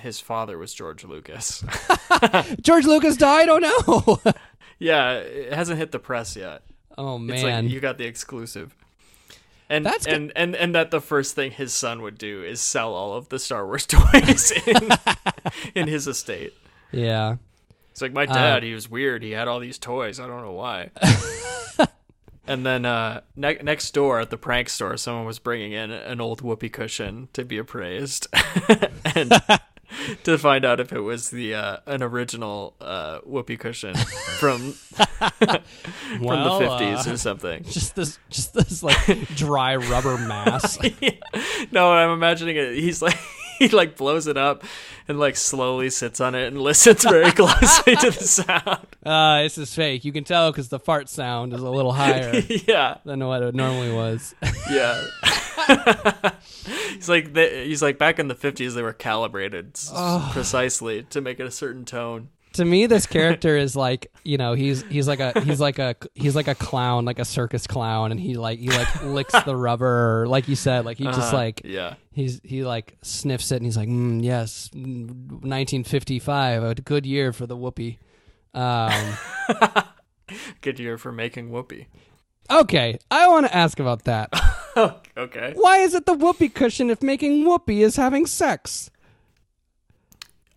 his 0.00 0.20
father 0.20 0.58
was 0.58 0.74
George 0.74 1.04
Lucas. 1.04 1.64
George 2.60 2.84
Lucas 2.84 3.16
died. 3.16 3.48
Oh 3.48 3.58
no! 3.58 4.32
yeah, 4.78 5.12
it 5.12 5.52
hasn't 5.52 5.78
hit 5.78 5.92
the 5.92 5.98
press 5.98 6.36
yet. 6.36 6.62
Oh 6.98 7.16
It's 7.24 7.42
like 7.42 7.52
man, 7.52 7.68
you 7.68 7.80
got 7.80 7.98
the 7.98 8.04
exclusive. 8.04 8.74
And 9.70 9.86
That's 9.86 10.04
good. 10.04 10.14
and, 10.14 10.32
and 10.36 10.54
and 10.54 10.74
that 10.74 10.90
the 10.90 11.00
first 11.00 11.34
thing 11.34 11.50
his 11.50 11.72
son 11.72 12.02
would 12.02 12.18
do 12.18 12.42
is 12.42 12.60
sell 12.60 12.92
all 12.94 13.14
of 13.14 13.30
the 13.30 13.38
Star 13.38 13.64
Wars 13.66 13.86
toys 13.88 14.52
in, 14.66 14.88
in 15.74 15.88
his 15.88 16.06
estate. 16.06 16.52
yeah. 16.92 17.36
It's 17.90 18.02
like 18.02 18.12
my 18.12 18.24
Uh, 18.24 18.34
dad, 18.34 18.62
he 18.64 18.74
was 18.74 18.90
weird. 18.90 19.22
He 19.22 19.30
had 19.30 19.46
all 19.46 19.60
these 19.60 19.78
toys. 19.78 20.18
I 20.18 20.26
don't 20.26 20.42
know 20.42 20.50
why. 20.52 20.90
and 22.46 22.66
then 22.66 22.84
uh, 22.84 23.20
ne- 23.36 23.60
next 23.62 23.92
door 23.94 24.18
at 24.20 24.30
the 24.30 24.36
prank 24.36 24.68
store, 24.68 24.96
someone 24.96 25.24
was 25.26 25.38
bringing 25.38 25.72
in 25.72 25.90
an 25.92 26.20
old 26.20 26.40
whoopee 26.42 26.68
cushion 26.68 27.28
to 27.32 27.44
be 27.44 27.56
appraised, 27.56 28.26
and 29.14 29.32
to 30.24 30.38
find 30.38 30.64
out 30.64 30.80
if 30.80 30.92
it 30.92 31.00
was 31.00 31.30
the 31.30 31.54
uh, 31.54 31.76
an 31.86 32.02
original 32.02 32.74
uh, 32.80 33.18
whoopee 33.24 33.56
cushion 33.56 33.94
from 34.38 34.72
from 34.72 35.62
Well, 36.20 36.58
the 36.58 36.66
fifties 36.66 37.06
uh, 37.06 37.12
or 37.12 37.16
something. 37.16 37.64
just 37.68 37.96
this, 37.96 38.18
just 38.30 38.54
this 38.54 38.82
like 38.82 39.28
dry 39.34 39.76
rubber 39.76 40.18
mass. 40.18 40.78
no, 41.72 41.92
I'm 41.92 42.10
imagining 42.10 42.56
it. 42.56 42.74
He's 42.74 43.02
like 43.02 43.18
he 43.58 43.68
like 43.68 43.96
blows 43.96 44.26
it 44.26 44.36
up 44.36 44.64
and 45.08 45.18
like 45.18 45.36
slowly 45.36 45.90
sits 45.90 46.20
on 46.20 46.34
it 46.34 46.48
and 46.48 46.60
listens 46.60 47.04
very 47.04 47.30
closely 47.32 47.96
to 47.96 48.10
the 48.10 48.24
sound. 48.24 48.86
Uh, 49.04 49.42
this 49.42 49.58
is 49.58 49.74
fake. 49.74 50.04
You 50.04 50.12
can 50.12 50.24
tell 50.24 50.50
because 50.50 50.68
the 50.68 50.80
fart 50.80 51.08
sound 51.08 51.52
is 51.52 51.60
a 51.60 51.70
little 51.70 51.92
higher 51.92 52.40
yeah, 52.66 52.98
than 53.04 53.24
what 53.26 53.42
it 53.42 53.54
normally 53.54 53.92
was. 53.92 54.34
yeah. 54.70 55.04
He's 56.94 57.08
like 57.08 57.32
they, 57.34 57.66
he's 57.66 57.82
like 57.82 57.98
back 57.98 58.18
in 58.18 58.28
the 58.28 58.34
50s 58.34 58.74
they 58.74 58.82
were 58.82 58.92
calibrated 58.92 59.72
s- 59.76 59.92
precisely 60.32 61.02
to 61.10 61.20
make 61.20 61.40
it 61.40 61.46
a 61.46 61.50
certain 61.50 61.84
tone. 61.84 62.28
to 62.54 62.64
me, 62.64 62.86
this 62.86 63.06
character 63.06 63.56
is 63.56 63.74
like 63.74 64.10
you 64.22 64.38
know 64.38 64.54
he's 64.54 64.82
he's 64.84 65.08
like 65.08 65.20
a 65.20 65.38
he's 65.40 65.60
like 65.60 65.78
a 65.78 65.96
he's 66.14 66.36
like 66.36 66.46
a 66.48 66.54
clown, 66.54 67.04
like 67.04 67.18
a 67.18 67.24
circus 67.24 67.66
clown, 67.66 68.10
and 68.12 68.20
he 68.20 68.34
like 68.36 68.58
he 68.60 68.68
like 68.68 69.02
licks 69.02 69.34
the 69.44 69.56
rubber, 69.56 70.24
like 70.28 70.46
you 70.48 70.54
said, 70.56 70.84
like 70.84 70.96
he 70.98 71.04
just 71.04 71.18
Uh-huh. 71.18 71.36
like 71.36 71.62
yeah. 71.64 71.94
he's 72.12 72.40
he 72.44 72.64
like 72.64 72.96
sniffs 73.02 73.50
it, 73.52 73.56
and 73.56 73.64
he's 73.66 73.76
like, 73.76 73.88
mm, 73.88 74.22
yes, 74.22 74.70
mm, 74.72 75.08
1955, 75.42 76.62
a 76.62 76.74
good 76.76 77.04
year 77.06 77.32
for 77.32 77.46
the 77.46 77.56
whoopee. 77.56 77.98
Um, 78.54 78.92
Good 80.62 80.78
year 80.80 80.96
for 80.96 81.12
making 81.12 81.50
whoopee. 81.50 81.86
Okay, 82.50 82.98
I 83.10 83.28
want 83.28 83.46
to 83.46 83.54
ask 83.54 83.78
about 83.80 84.04
that. 84.04 84.32
okay. 85.16 85.52
Why 85.56 85.78
is 85.78 85.94
it 85.94 86.06
the 86.06 86.14
whoopee 86.14 86.48
cushion 86.48 86.90
if 86.90 87.02
making 87.02 87.44
whoopee 87.44 87.82
is 87.82 87.96
having 87.96 88.26
sex? 88.26 88.90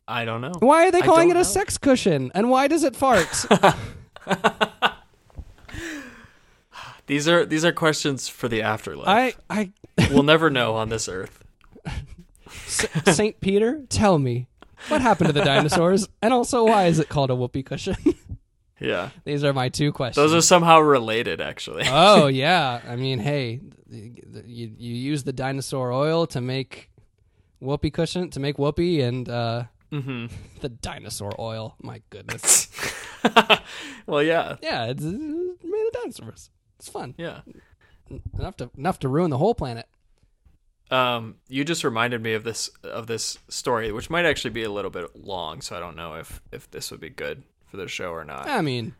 I 0.07 0.25
don't 0.25 0.41
know. 0.41 0.53
Why 0.59 0.87
are 0.87 0.91
they 0.91 1.01
I 1.01 1.05
calling 1.05 1.29
it 1.29 1.35
a 1.35 1.39
know. 1.39 1.43
sex 1.43 1.77
cushion? 1.77 2.31
And 2.33 2.49
why 2.49 2.67
does 2.67 2.83
it 2.83 2.95
fart? 2.95 3.45
These 7.07 7.27
are 7.29 7.45
these 7.45 7.63
are 7.63 7.71
questions 7.71 8.27
for 8.27 8.47
the 8.49 8.61
afterlife. 8.61 9.07
I 9.07 9.33
I 9.49 9.71
we'll 10.11 10.23
never 10.23 10.49
know 10.49 10.75
on 10.75 10.89
this 10.89 11.07
earth. 11.07 11.43
Saint 12.67 13.39
Peter, 13.39 13.81
tell 13.89 14.19
me 14.19 14.47
what 14.89 15.01
happened 15.01 15.27
to 15.27 15.33
the 15.33 15.43
dinosaurs, 15.43 16.07
and 16.21 16.33
also 16.33 16.65
why 16.65 16.85
is 16.85 16.99
it 16.99 17.07
called 17.07 17.29
a 17.29 17.35
whoopee 17.35 17.63
cushion? 17.63 17.95
Yeah. 18.79 19.09
These 19.25 19.43
are 19.43 19.53
my 19.53 19.69
two 19.69 19.91
questions. 19.91 20.15
Those 20.15 20.33
are 20.33 20.45
somehow 20.45 20.79
related 20.79 21.41
actually. 21.41 21.83
oh 21.87 22.27
yeah, 22.27 22.81
I 22.87 22.95
mean, 22.95 23.19
hey, 23.19 23.61
you, 23.89 24.71
you 24.77 24.95
use 24.95 25.23
the 25.23 25.33
dinosaur 25.33 25.91
oil 25.91 26.27
to 26.27 26.41
make 26.41 26.89
whoopee 27.59 27.89
cushion 27.89 28.29
to 28.31 28.39
make 28.39 28.59
whoopee, 28.59 29.01
and 29.01 29.27
uh, 29.27 29.63
mhm. 29.91 30.29
the 30.61 30.69
dinosaur 30.69 31.33
oil. 31.39 31.75
My 31.81 32.01
goodness, 32.09 32.67
well, 34.05 34.21
yeah. 34.23 34.57
yeah, 34.61 34.85
it's, 34.85 35.03
it's 35.03 35.63
made 35.63 35.87
of 35.87 35.93
dinosaurs. 35.93 36.49
It's 36.77 36.89
fun 36.89 37.15
Yeah. 37.17 37.41
enough 38.37 38.57
to 38.57 38.69
enough 38.77 38.99
to 38.99 39.09
ruin 39.09 39.31
the 39.31 39.37
whole 39.39 39.55
planet. 39.55 39.87
Um, 40.89 41.35
you 41.49 41.65
just 41.65 41.83
reminded 41.83 42.21
me 42.21 42.33
of 42.33 42.43
this 42.43 42.69
of 42.83 43.07
this 43.07 43.39
story, 43.49 43.91
which 43.91 44.09
might 44.09 44.25
actually 44.25 44.51
be 44.51 44.63
a 44.63 44.71
little 44.71 44.91
bit 44.91 45.15
long, 45.15 45.61
so 45.61 45.75
I 45.75 45.79
don't 45.79 45.95
know 45.95 46.13
if 46.13 46.41
if 46.51 46.69
this 46.69 46.91
would 46.91 47.01
be 47.01 47.09
good 47.09 47.43
for 47.67 47.77
the 47.77 47.87
show 47.87 48.11
or 48.11 48.23
not. 48.23 48.47
I 48.47 48.61
mean, 48.61 48.95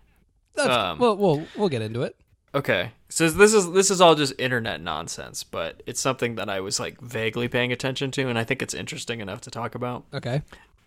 that's, 0.55 0.70
Um, 0.70 0.99
we'll 0.99 1.15
we'll 1.18 1.47
we'll 1.55 1.70
get 1.70 1.82
into 1.82 2.03
it. 2.03 2.15
Okay, 2.55 2.91
so 3.09 3.30
this 3.30 3.53
is 3.53 3.72
this 3.72 3.91
is 3.91 4.01
all 4.01 4.15
just 4.15 4.34
internet 4.39 4.82
nonsense, 4.82 5.43
but 5.43 5.84
it's 5.86 5.99
something 5.99 6.36
that 6.36 6.49
I 6.49 6.59
was 6.59 6.80
like 6.80 6.99
vaguely 7.01 7.47
paying 7.47 7.72
attention 7.72 8.09
to, 8.11 8.28
and 8.30 8.38
I 8.39 8.43
think 8.43 8.61
it's 8.61 8.74
interesting 8.74 9.20
enough 9.20 9.41
to 9.41 9.51
talk 9.51 9.76
about. 9.76 10.05
Okay. 10.13 10.41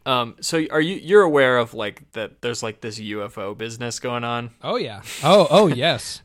Um, 0.07 0.37
so 0.41 0.65
are 0.71 0.81
you 0.81 0.97
you're 0.97 1.23
aware 1.23 1.59
of 1.59 1.75
like 1.75 2.11
that? 2.13 2.41
There's 2.41 2.63
like 2.63 2.81
this 2.81 2.99
UFO 2.99 3.57
business 3.57 4.01
going 4.01 4.25
on. 4.25 4.51
Oh 4.63 4.77
yeah. 4.77 5.03
Oh 5.23 5.47
oh 5.51 5.67
yes. 5.87 6.23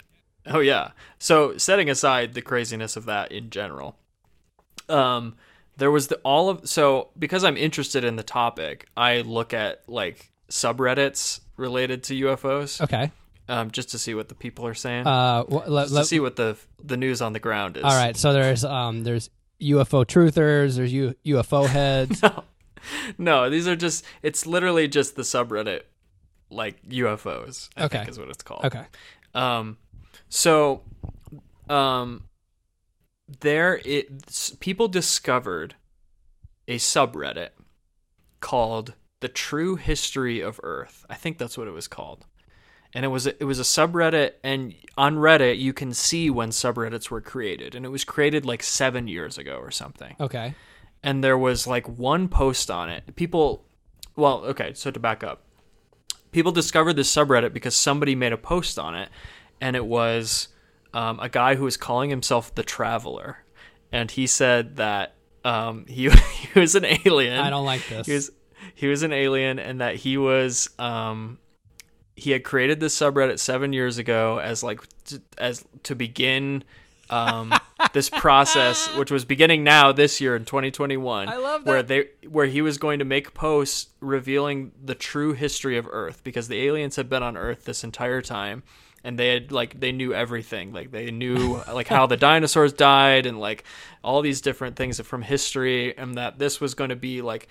Oh 0.48 0.60
yeah. 0.60 0.92
So 1.20 1.58
setting 1.58 1.90
aside 1.90 2.34
the 2.34 2.42
craziness 2.42 2.96
of 2.96 3.06
that 3.06 3.32
in 3.32 3.50
general, 3.50 3.98
um, 4.88 5.36
there 5.78 5.92
was 5.92 6.08
the 6.08 6.16
all 6.24 6.50
of 6.50 6.68
so 6.70 7.10
because 7.20 7.44
I'm 7.44 7.58
interested 7.58 8.04
in 8.04 8.16
the 8.16 8.24
topic, 8.24 8.88
I 8.96 9.22
look 9.22 9.54
at 9.54 9.84
like 9.88 10.32
subreddits 10.50 11.40
related 11.58 12.04
to 12.04 12.14
UFOs, 12.26 12.82
Okay. 12.82 13.12
um, 13.48 13.72
just 13.72 13.90
to 13.90 14.00
see 14.00 14.14
what 14.14 14.30
the 14.30 14.36
people 14.36 14.66
are 14.68 14.74
saying, 14.74 15.08
Uh, 15.08 15.44
wh- 15.44 15.68
let, 15.68 15.90
let- 15.92 16.02
to 16.02 16.06
see 16.06 16.20
what 16.20 16.36
the 16.36 16.58
the 16.84 16.98
news 16.98 17.22
on 17.22 17.34
the 17.34 17.40
ground 17.40 17.78
is. 17.78 17.84
all 17.84 17.96
right. 17.96 18.16
So 18.16 18.34
there's 18.34 18.64
um 18.64 19.04
there's 19.04 19.30
UFO 19.62 20.06
truthers. 20.06 20.76
There's 20.76 20.94
U- 20.94 21.16
UFO 21.26 21.66
heads. 21.68 22.22
No, 23.18 23.44
no, 23.46 23.50
these 23.50 23.68
are 23.68 23.76
just 23.76 24.06
it's 24.22 24.46
literally 24.46 24.88
just 24.88 25.16
the 25.16 25.24
subreddit 25.24 25.82
like 26.52 26.84
UFOs. 26.88 27.70
I 27.76 27.86
Okay. 27.86 27.98
think 27.98 28.10
is 28.10 28.20
what 28.20 28.30
it's 28.30 28.44
called. 28.44 28.64
okay. 28.66 28.84
Um, 29.34 29.78
so, 30.30 30.84
um, 31.68 32.26
there 33.40 33.82
it 33.84 34.58
people 34.60 34.88
discovered 34.88 35.74
a 36.68 36.78
subreddit 36.78 37.50
called 38.40 38.94
"The 39.26 39.34
True 39.34 39.76
History 39.76 40.40
of 40.40 40.60
Earth." 40.62 41.06
I 41.10 41.16
think 41.16 41.38
that's 41.40 41.58
what 41.58 41.68
it 41.68 41.72
was 41.72 41.88
called, 41.88 42.26
and 42.94 43.04
it 43.04 43.08
was 43.10 43.26
a, 43.26 43.34
it 43.42 43.46
was 43.46 43.60
a 43.60 43.64
subreddit. 43.64 44.34
And 44.44 44.76
on 44.98 45.16
Reddit, 45.16 45.58
you 45.58 45.74
can 45.74 45.94
see 45.94 46.30
when 46.30 46.50
subreddits 46.50 47.10
were 47.10 47.22
created, 47.22 47.74
and 47.76 47.86
it 47.86 47.90
was 47.90 48.04
created 48.04 48.46
like 48.46 48.62
seven 48.64 49.08
years 49.08 49.38
ago 49.38 49.56
or 49.58 49.72
something 49.72 50.16
Okay. 50.20 50.54
and 51.04 51.24
there 51.24 51.38
was 51.38 51.66
like 51.68 51.88
one 51.88 52.28
post 52.30 52.70
on 52.70 52.90
it. 52.90 53.16
People, 53.16 53.66
well, 54.16 54.38
okay, 54.46 54.74
so 54.76 54.92
to 54.92 55.00
back 55.00 55.24
up, 55.24 55.42
people 56.32 56.52
discovered 56.52 56.94
this 56.94 57.14
subreddit 57.16 57.52
because 57.54 57.76
somebody 57.76 58.14
made 58.16 58.34
a 58.34 58.38
post 58.38 58.78
on 58.78 58.94
it, 58.96 59.10
and 59.60 59.76
it 59.76 59.86
was 59.86 60.50
um, 60.94 61.20
a 61.20 61.30
guy 61.30 61.56
who 61.56 61.64
was 61.64 61.78
calling 61.78 62.10
himself 62.10 62.54
the 62.56 62.64
Traveler, 62.64 63.40
and 63.92 64.12
he 64.12 64.28
said 64.28 64.76
that 64.78 65.16
um, 65.44 65.86
he 65.88 66.10
he 66.54 66.60
was 66.60 66.76
an 66.76 66.86
alien. 67.06 67.40
I 67.40 67.50
don't 67.50 67.66
like 67.66 67.88
this. 67.90 68.08
He 68.08 68.14
was 68.14 68.32
he 68.74 68.88
was 68.88 69.04
an 69.04 69.14
alien, 69.14 69.60
and 69.60 69.82
that 69.82 69.96
he 69.96 70.18
was 70.18 70.70
um, 70.80 71.38
he 72.16 72.32
had 72.32 72.44
created 72.44 72.80
this 72.80 72.98
subreddit 72.98 73.40
seven 73.40 73.74
years 73.74 73.98
ago 73.98 74.40
as 74.40 74.64
like 74.64 74.82
t- 75.06 75.20
as 75.38 75.66
to 75.84 75.96
begin 75.96 76.64
um, 77.10 77.54
this 77.94 78.10
process, 78.10 78.88
which 78.96 79.12
was 79.12 79.26
beginning 79.26 79.64
now 79.64 79.92
this 79.92 80.22
year 80.22 80.36
in 80.36 80.46
2021. 80.46 81.28
I 81.28 81.38
love 81.38 81.66
where 81.66 81.84
they 81.84 82.10
where 82.28 82.48
he 82.48 82.62
was 82.62 82.78
going 82.78 83.00
to 83.00 83.06
make 83.06 83.34
posts 83.34 83.88
revealing 84.00 84.72
the 84.82 84.96
true 84.96 85.34
history 85.34 85.78
of 85.78 85.88
Earth 85.90 86.24
because 86.24 86.48
the 86.48 86.62
aliens 86.62 86.96
had 86.96 87.10
been 87.10 87.24
on 87.24 87.38
Earth 87.38 87.66
this 87.66 87.84
entire 87.84 88.22
time. 88.22 88.64
And 89.04 89.20
they 89.20 89.28
had 89.28 89.52
like 89.52 89.80
they 89.80 89.92
knew 89.92 90.16
everything, 90.16 90.74
like 90.74 90.90
they 90.90 91.12
knew 91.12 91.62
like 91.72 91.88
how 91.88 92.08
the 92.08 92.18
dinosaurs 92.32 92.74
died 92.74 93.28
and 93.28 93.40
like 93.40 93.64
all 94.04 94.24
these 94.24 94.42
different 94.42 94.78
things 94.78 95.00
from 95.02 95.22
history, 95.22 95.96
and 95.96 96.16
that 96.16 96.40
this 96.40 96.60
was 96.60 96.74
going 96.74 96.90
to 96.90 96.96
be 96.96 97.22
like 97.22 97.48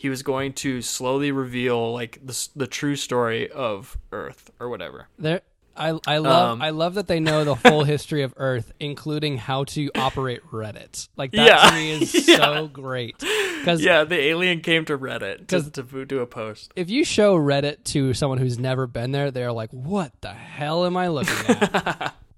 he 0.00 0.08
was 0.08 0.22
going 0.22 0.54
to 0.54 0.80
slowly 0.80 1.30
reveal 1.30 1.92
like 1.92 2.18
the 2.24 2.48
the 2.56 2.66
true 2.66 2.96
story 2.96 3.50
of 3.50 3.98
Earth 4.12 4.50
or 4.58 4.70
whatever. 4.70 5.08
There, 5.18 5.42
I 5.76 5.98
I 6.06 6.16
love 6.18 6.52
Um, 6.52 6.62
I 6.62 6.70
love 6.70 6.94
that 6.94 7.06
they 7.06 7.20
know 7.20 7.44
the 7.44 7.54
whole 7.54 7.84
history 7.84 8.22
of 8.22 8.32
Earth, 8.38 8.72
including 8.80 9.36
how 9.36 9.64
to 9.64 9.90
operate 9.94 10.40
Reddit. 10.50 11.08
Like 11.16 11.32
that 11.32 11.46
Yeah. 11.46 11.68
to 11.70 11.74
me 11.76 11.90
is 12.02 12.26
Yeah. 12.28 12.36
so 12.38 12.66
great. 12.68 13.18
Because 13.18 13.82
Yeah, 13.84 14.04
the 14.04 14.18
alien 14.18 14.60
came 14.62 14.86
to 14.86 14.96
Reddit 14.96 15.48
to, 15.48 15.70
to 15.70 16.06
do 16.06 16.20
a 16.20 16.26
post. 16.26 16.72
if 16.76 16.88
you 16.88 17.04
show 17.04 17.36
Reddit 17.36 17.84
to 17.92 18.14
someone 18.14 18.38
who's 18.38 18.58
never 18.58 18.86
been 18.86 19.12
there, 19.12 19.30
they're 19.30 19.52
like, 19.52 19.70
"What 19.70 20.12
the 20.22 20.32
hell 20.32 20.86
am 20.86 20.96
I 20.96 21.08
looking 21.08 21.36
at?" 21.46 22.14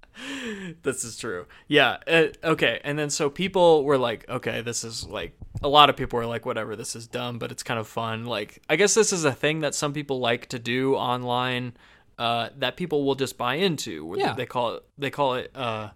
This 0.83 1.03
is 1.03 1.17
true. 1.17 1.45
Yeah. 1.67 1.97
Uh, 2.07 2.27
okay. 2.43 2.79
And 2.83 2.97
then 2.99 3.09
so 3.09 3.29
people 3.29 3.83
were 3.83 3.97
like, 3.97 4.27
okay, 4.29 4.61
this 4.61 4.83
is 4.83 5.05
like 5.07 5.37
a 5.61 5.67
lot 5.67 5.89
of 5.89 5.95
people 5.97 6.17
were 6.17 6.25
like, 6.25 6.45
whatever, 6.45 6.75
this 6.75 6.95
is 6.95 7.07
dumb, 7.07 7.39
but 7.39 7.51
it's 7.51 7.63
kind 7.63 7.79
of 7.79 7.87
fun. 7.87 8.25
Like, 8.25 8.61
I 8.69 8.75
guess 8.75 8.93
this 8.93 9.13
is 9.13 9.23
a 9.25 9.31
thing 9.31 9.61
that 9.61 9.75
some 9.75 9.93
people 9.93 10.19
like 10.19 10.47
to 10.49 10.59
do 10.59 10.95
online. 10.95 11.73
uh, 12.19 12.49
that 12.59 12.77
people 12.77 13.03
will 13.05 13.15
just 13.15 13.37
buy 13.37 13.55
into. 13.55 14.15
Yeah. 14.17 14.33
They 14.33 14.45
call 14.45 14.75
it 14.75 14.83
they 14.97 15.09
call 15.09 15.33
it 15.33 15.51
uh, 15.55 15.89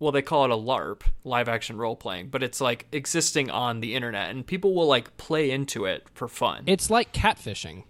well 0.00 0.10
they 0.12 0.20
call 0.22 0.44
it 0.44 0.50
a 0.50 0.56
LARP, 0.56 1.02
live 1.22 1.48
action 1.48 1.76
role 1.76 1.94
playing, 1.96 2.28
but 2.28 2.42
it's 2.42 2.60
like 2.60 2.86
existing 2.92 3.50
on 3.50 3.80
the 3.80 3.94
internet 3.94 4.30
and 4.30 4.44
people 4.46 4.74
will 4.74 4.88
like 4.88 5.16
play 5.16 5.50
into 5.52 5.84
it 5.84 6.08
for 6.12 6.26
fun. 6.28 6.64
It's 6.66 6.90
like 6.90 7.12
catfishing. 7.12 7.84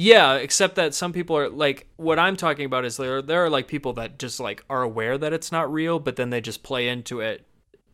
Yeah, 0.00 0.34
except 0.34 0.76
that 0.76 0.94
some 0.94 1.12
people 1.12 1.36
are 1.36 1.48
like 1.48 1.88
what 1.96 2.20
I'm 2.20 2.36
talking 2.36 2.66
about 2.66 2.84
is 2.84 2.96
there 2.96 3.20
there 3.20 3.44
are 3.44 3.50
like 3.50 3.66
people 3.66 3.94
that 3.94 4.16
just 4.16 4.38
like 4.38 4.62
are 4.70 4.82
aware 4.82 5.18
that 5.18 5.32
it's 5.32 5.50
not 5.50 5.72
real, 5.72 5.98
but 5.98 6.14
then 6.14 6.30
they 6.30 6.40
just 6.40 6.62
play 6.62 6.88
into 6.88 7.18
it 7.18 7.44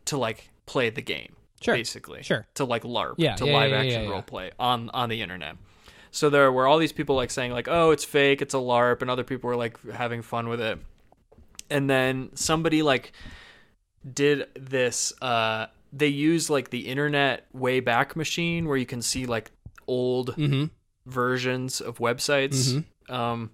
to 0.05 0.15
like 0.15 0.51
play 0.67 0.91
the 0.91 1.01
game. 1.01 1.35
Sure. 1.61 1.73
Basically. 1.73 2.21
Sure. 2.21 2.45
To 2.55 2.65
like 2.65 2.83
LARP, 2.83 3.15
Yeah, 3.17 3.33
to 3.37 3.47
yeah, 3.47 3.53
live 3.53 3.71
yeah, 3.71 3.77
action 3.77 4.03
yeah, 4.03 4.09
role 4.09 4.21
play 4.21 4.51
on 4.59 4.91
on 4.91 5.09
the 5.09 5.23
internet. 5.23 5.55
So 6.11 6.29
there 6.29 6.51
were 6.51 6.67
all 6.67 6.77
these 6.77 6.91
people 6.91 7.15
like 7.15 7.31
saying 7.31 7.51
like, 7.53 7.67
"Oh, 7.67 7.89
it's 7.89 8.05
fake, 8.05 8.39
it's 8.43 8.53
a 8.53 8.57
LARP," 8.57 9.01
and 9.01 9.09
other 9.09 9.23
people 9.23 9.47
were 9.47 9.55
like 9.55 9.81
having 9.89 10.21
fun 10.21 10.47
with 10.47 10.61
it. 10.61 10.77
And 11.71 11.89
then 11.89 12.29
somebody 12.35 12.83
like 12.83 13.13
did 14.13 14.45
this 14.53 15.11
uh 15.23 15.65
they 15.91 16.05
used 16.05 16.51
like 16.51 16.69
the 16.69 16.87
internet 16.87 17.51
wayback 17.51 18.15
machine 18.15 18.67
where 18.67 18.77
you 18.77 18.85
can 18.85 19.01
see 19.01 19.25
like 19.25 19.49
old 19.87 20.35
Mm-hmm. 20.35 20.65
Versions 21.05 21.81
of 21.81 21.99
websites 21.99 22.83
um 23.09 23.51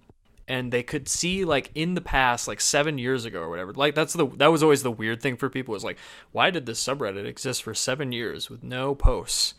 and 0.48 0.72
they 0.72 0.82
could 0.82 1.08
see 1.08 1.44
like 1.44 1.70
in 1.74 1.94
the 1.94 2.00
past 2.00 2.48
like 2.48 2.60
7 2.60 2.98
years 2.98 3.24
ago 3.24 3.40
or 3.40 3.48
whatever 3.48 3.72
like 3.74 3.94
that's 3.94 4.14
the 4.14 4.26
that 4.36 4.50
was 4.50 4.62
always 4.62 4.82
the 4.82 4.90
weird 4.90 5.22
thing 5.22 5.36
for 5.36 5.48
people 5.48 5.72
was 5.72 5.84
like 5.84 5.98
why 6.32 6.50
did 6.50 6.66
this 6.66 6.82
subreddit 6.82 7.26
exist 7.26 7.62
for 7.62 7.74
7 7.74 8.10
years 8.12 8.50
with 8.50 8.62
no 8.62 8.94
posts? 8.94 9.54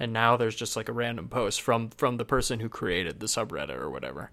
And 0.00 0.12
now 0.12 0.36
there's 0.36 0.54
just 0.54 0.76
like 0.76 0.88
a 0.88 0.92
random 0.92 1.28
post 1.28 1.60
from 1.60 1.90
from 1.90 2.18
the 2.18 2.24
person 2.24 2.60
who 2.60 2.68
created 2.68 3.18
the 3.18 3.26
subreddit 3.26 3.78
or 3.80 3.90
whatever. 3.90 4.30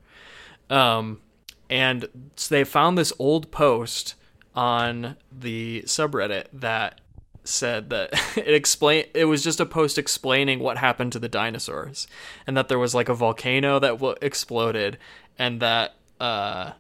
Um 0.70 1.22
and 1.70 2.08
so 2.36 2.54
they 2.54 2.64
found 2.64 2.98
this 2.98 3.14
old 3.18 3.50
post 3.50 4.14
on 4.54 5.16
the 5.32 5.82
subreddit 5.88 6.46
that 6.54 7.02
said 7.48 7.90
that 7.92 8.10
it 8.38 8.54
explain 8.54 9.06
it 9.14 9.26
was 9.26 9.44
just 9.44 9.60
a 9.60 9.66
post 9.66 9.98
explaining 9.98 10.60
what 10.60 10.78
happened 10.78 11.12
to 11.14 11.20
the 11.20 11.30
dinosaurs 11.30 12.08
and 12.48 12.58
that 12.58 12.68
there 12.68 12.80
was 12.80 12.94
like 12.96 13.08
a 13.08 13.14
volcano 13.14 13.80
that 13.80 13.92
w- 13.94 14.16
exploded 14.22 14.98
and 15.38 15.62
that 15.62 15.96
uh 16.20 16.72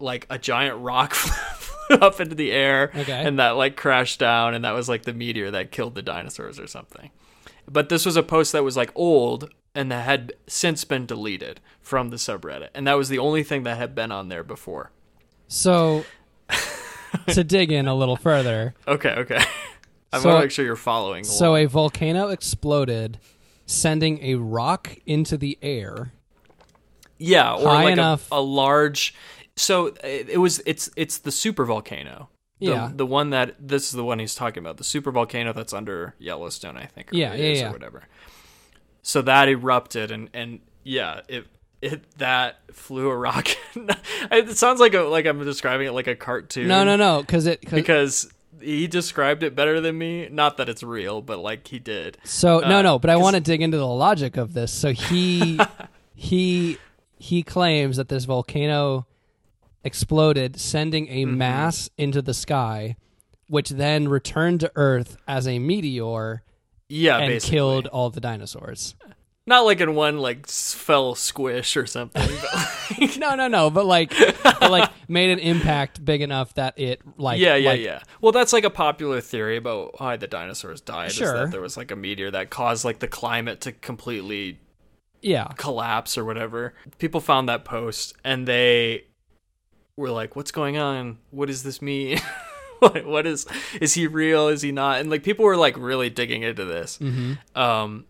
like 0.00 0.26
a 0.30 0.38
giant 0.38 0.78
rock 0.78 1.14
flew 1.14 1.96
up 1.98 2.20
into 2.20 2.34
the 2.34 2.50
air 2.52 2.90
Okay. 2.96 3.12
and 3.24 3.38
that 3.38 3.50
like 3.50 3.76
crashed 3.76 4.18
down 4.18 4.54
and 4.54 4.64
that 4.64 4.72
was 4.72 4.88
like 4.88 5.02
the 5.02 5.12
meteor 5.14 5.50
that 5.50 5.70
killed 5.70 5.94
the 5.94 6.02
dinosaurs 6.02 6.58
or 6.58 6.66
something. 6.66 7.10
But 7.68 7.88
this 7.88 8.04
was 8.06 8.16
a 8.16 8.22
post 8.22 8.52
that 8.52 8.62
was 8.64 8.76
like 8.76 8.90
old 8.94 9.50
and 9.74 9.90
that 9.92 10.04
had 10.04 10.32
since 10.46 10.84
been 10.84 11.04
deleted 11.06 11.60
from 11.80 12.10
the 12.10 12.16
subreddit 12.16 12.68
and 12.74 12.86
that 12.86 12.94
was 12.94 13.08
the 13.08 13.18
only 13.18 13.42
thing 13.42 13.62
that 13.64 13.76
had 13.76 13.94
been 13.94 14.12
on 14.12 14.28
there 14.28 14.44
before. 14.44 14.90
So, 15.48 16.04
to 17.28 17.44
dig 17.44 17.70
in 17.72 17.86
a 17.88 17.94
little 17.94 18.16
further, 18.16 18.74
okay 18.86 19.10
okay 19.10 19.42
i 20.16 20.20
So- 20.22 20.28
want 20.28 20.40
to 20.40 20.44
make 20.46 20.50
sure 20.50 20.64
you're 20.64 20.76
following 20.76 21.24
so 21.24 21.54
a 21.56 21.66
volcano 21.66 22.28
exploded, 22.28 23.18
sending 23.66 24.22
a 24.22 24.34
rock 24.36 24.96
into 25.06 25.36
the 25.36 25.58
air. 25.62 26.12
Yeah, 27.18 27.54
or 27.54 27.68
high 27.68 27.84
like 27.84 27.92
enough- 27.94 28.30
A, 28.30 28.36
a 28.36 28.40
large. 28.40 29.14
So 29.56 29.94
it, 30.04 30.38
was. 30.38 30.60
It's 30.66 30.90
it's 30.96 31.18
the 31.18 31.30
super 31.32 31.64
volcano. 31.64 32.28
The, 32.60 32.66
Yeah. 32.66 32.90
the 32.94 33.06
one 33.06 33.30
that 33.30 33.54
this 33.58 33.84
is 33.86 33.92
the 33.92 34.04
one 34.04 34.18
he's 34.18 34.34
talking 34.34 34.62
about. 34.62 34.76
The 34.76 34.84
super 34.84 35.10
volcano 35.10 35.52
that's 35.54 35.72
under 35.72 36.14
Yellowstone, 36.18 36.76
I 36.76 36.84
think. 36.86 37.12
or 37.12 37.16
Yeah, 37.16 37.34
yeah, 37.34 37.52
yeah. 37.52 37.68
Or 37.68 37.72
whatever. 37.72 38.04
So 39.02 39.22
that 39.22 39.48
erupted, 39.48 40.10
and 40.10 40.28
and 40.34 40.60
yeah, 40.84 41.20
it 41.28 41.46
it 41.80 42.02
that 42.18 42.58
flew 42.72 43.08
a 43.08 43.16
rocket. 43.16 43.56
it 44.30 44.56
sounds 44.58 44.78
like 44.80 44.92
a 44.92 45.00
like 45.02 45.24
I'm 45.26 45.42
describing 45.42 45.86
it 45.86 45.92
like 45.92 46.06
a 46.06 46.16
cartoon. 46.16 46.68
No, 46.68 46.84
no, 46.84 46.96
no, 46.96 47.20
because 47.22 47.46
it. 47.46 47.62
'cause- 47.62 47.72
Because 47.72 48.32
he 48.60 48.86
described 48.86 49.42
it 49.42 49.54
better 49.54 49.80
than 49.80 49.98
me. 49.98 50.28
Not 50.30 50.56
that 50.56 50.68
it's 50.68 50.82
real, 50.82 51.22
but 51.22 51.38
like 51.38 51.66
he 51.68 51.78
did. 51.78 52.18
So 52.24 52.60
no, 52.60 52.78
Uh, 52.78 52.82
no, 52.82 52.98
but 52.98 53.10
I 53.10 53.16
want 53.16 53.34
to 53.36 53.40
dig 53.40 53.62
into 53.62 53.76
the 53.78 53.86
logic 53.86 54.36
of 54.36 54.52
this. 54.54 54.72
So 54.72 54.92
he 54.92 55.60
he 56.14 56.78
he 57.18 57.42
claims 57.42 57.96
that 57.96 58.08
this 58.08 58.24
volcano 58.24 59.06
exploded, 59.84 60.58
sending 60.60 61.08
a 61.08 61.24
Mm-hmm. 61.24 61.38
mass 61.38 61.90
into 61.96 62.20
the 62.22 62.34
sky, 62.34 62.96
which 63.48 63.70
then 63.70 64.08
returned 64.08 64.60
to 64.60 64.72
Earth 64.74 65.16
as 65.28 65.46
a 65.46 65.58
meteor 65.58 66.42
Yeah, 66.88 67.18
and 67.18 67.28
basically. 67.28 67.56
killed 67.56 67.86
all 67.88 68.10
the 68.10 68.20
dinosaurs. 68.20 68.94
Not 69.48 69.60
like 69.64 69.80
in 69.80 69.94
one 69.94 70.18
like 70.18 70.46
fell 70.48 71.14
squish 71.14 71.76
or 71.76 71.86
something. 71.86 72.22
Like, 72.98 73.16
No, 73.18 73.34
no, 73.34 73.48
no, 73.48 73.68
but 73.68 73.84
like, 73.84 74.10
but 74.42 74.70
like 74.70 74.90
made 75.08 75.30
an 75.30 75.38
impact 75.40 76.04
big 76.04 76.22
enough 76.22 76.54
that 76.54 76.78
it 76.78 77.00
like 77.18 77.40
yeah, 77.40 77.56
yeah, 77.56 77.70
like- 77.70 77.80
yeah. 77.80 78.00
Well, 78.20 78.30
that's 78.32 78.52
like 78.52 78.62
a 78.64 78.70
popular 78.70 79.20
theory 79.20 79.56
about 79.56 80.00
why 80.00 80.16
the 80.16 80.26
dinosaurs 80.28 80.80
died. 80.80 81.10
Is 81.10 81.16
Sure. 81.16 81.32
that 81.36 81.50
there 81.50 81.60
was 81.60 81.76
like 81.76 81.90
a 81.90 81.96
meteor 81.96 82.30
that 82.30 82.50
caused 82.50 82.84
like 82.84 83.00
the 83.00 83.08
climate 83.08 83.60
to 83.62 83.72
completely 83.72 84.60
yeah. 85.20 85.48
collapse 85.56 86.16
or 86.16 86.24
whatever. 86.24 86.74
People 86.98 87.20
found 87.20 87.48
that 87.48 87.64
post 87.64 88.14
and 88.24 88.46
they 88.46 89.04
were 89.96 90.10
like, 90.10 90.36
"What's 90.36 90.52
going 90.52 90.78
on? 90.78 91.18
What 91.32 91.46
does 91.46 91.64
this 91.64 91.82
mean? 91.82 92.18
what, 92.78 93.04
what 93.04 93.26
is? 93.26 93.46
Is 93.80 93.94
he 93.94 94.06
real? 94.06 94.46
Is 94.48 94.62
he 94.62 94.70
not?" 94.72 95.00
And 95.00 95.10
like 95.10 95.24
people 95.24 95.44
were 95.44 95.56
like 95.56 95.76
really 95.76 96.08
digging 96.10 96.42
into 96.42 96.64
this. 96.64 96.98
hmm 96.98 97.32
Um, 97.56 98.04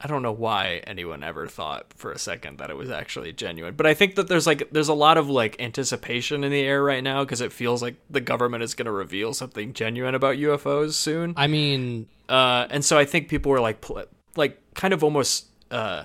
I 0.00 0.06
don't 0.06 0.22
know 0.22 0.32
why 0.32 0.80
anyone 0.86 1.24
ever 1.24 1.48
thought 1.48 1.86
for 1.96 2.12
a 2.12 2.18
second 2.18 2.58
that 2.58 2.70
it 2.70 2.76
was 2.76 2.88
actually 2.88 3.32
genuine, 3.32 3.74
but 3.74 3.84
I 3.86 3.94
think 3.94 4.14
that 4.14 4.28
there's 4.28 4.46
like 4.46 4.68
there's 4.70 4.88
a 4.88 4.94
lot 4.94 5.18
of 5.18 5.28
like 5.28 5.60
anticipation 5.60 6.44
in 6.44 6.52
the 6.52 6.60
air 6.60 6.82
right 6.84 7.02
now 7.02 7.24
because 7.24 7.40
it 7.40 7.52
feels 7.52 7.82
like 7.82 7.96
the 8.08 8.20
government 8.20 8.62
is 8.62 8.74
going 8.74 8.86
to 8.86 8.92
reveal 8.92 9.34
something 9.34 9.72
genuine 9.72 10.14
about 10.14 10.36
UFOs 10.36 10.92
soon. 10.92 11.34
I 11.36 11.48
mean, 11.48 12.06
Uh, 12.28 12.66
and 12.70 12.84
so 12.84 12.96
I 12.98 13.04
think 13.04 13.28
people 13.28 13.50
were 13.50 13.60
like 13.60 13.80
pl- 13.80 14.04
like 14.36 14.60
kind 14.74 14.94
of 14.94 15.02
almost 15.02 15.46
uh 15.70 16.04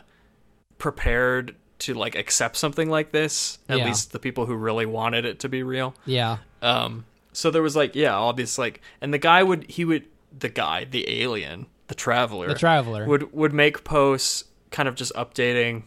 prepared 0.77 1.55
to 1.79 1.93
like 1.93 2.15
accept 2.15 2.55
something 2.55 2.89
like 2.89 3.11
this. 3.11 3.59
At 3.69 3.79
Yeah. 3.79 3.85
least 3.85 4.11
the 4.11 4.19
people 4.19 4.45
who 4.45 4.55
really 4.55 4.85
wanted 4.85 5.25
it 5.25 5.39
to 5.39 5.49
be 5.49 5.63
real. 5.63 5.93
yeah. 6.05 6.37
Um, 6.61 7.05
so 7.33 7.51
there 7.51 7.61
was 7.61 7.75
like, 7.75 7.93
yeah, 7.95 8.13
all 8.15 8.31
this 8.31 8.57
like, 8.57 8.79
and 9.01 9.13
the 9.13 9.17
guy 9.17 9.43
would, 9.43 9.69
he 9.69 9.83
would, 9.83 10.05
the 10.37 10.49
guy, 10.49 10.85
the 10.85 11.21
alien, 11.21 11.65
the 11.93 11.99
traveler, 12.01 12.47
The 12.47 12.55
traveler. 12.55 13.05
would 13.05 13.31
would 13.33 13.53
make 13.53 13.83
posts, 13.83 14.45
kind 14.71 14.89
of 14.89 14.95
just 14.95 15.13
updating, 15.13 15.83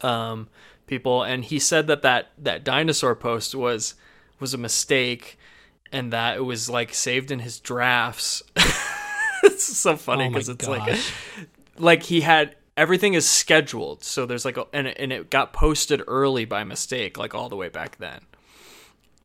um, 0.00 0.48
people, 0.86 1.24
and 1.24 1.44
he 1.44 1.58
said 1.58 1.88
that 1.88 2.02
that 2.02 2.30
that 2.38 2.62
dinosaur 2.62 3.16
post 3.16 3.54
was 3.54 3.94
was 4.38 4.54
a 4.54 4.58
mistake, 4.58 5.38
and 5.90 6.12
that 6.12 6.36
it 6.36 6.42
was 6.42 6.70
like 6.70 6.94
saved 6.94 7.32
in 7.32 7.40
his 7.40 7.58
drafts. 7.58 8.44
it's 9.42 9.64
so 9.64 9.96
funny 9.96 10.26
oh 10.26 10.28
because 10.28 10.48
it's 10.48 10.68
like 10.68 10.86
gosh. 10.86 11.12
like 11.78 12.04
he 12.04 12.20
had 12.20 12.54
everything 12.76 13.14
is 13.14 13.28
scheduled 13.28 14.04
so 14.04 14.24
there's 14.24 14.44
like 14.44 14.56
a, 14.56 14.64
and, 14.72 14.86
it, 14.86 14.96
and 15.00 15.12
it 15.12 15.30
got 15.30 15.52
posted 15.52 16.00
early 16.06 16.44
by 16.44 16.62
mistake 16.62 17.18
like 17.18 17.34
all 17.34 17.48
the 17.48 17.56
way 17.56 17.68
back 17.68 17.98
then 17.98 18.20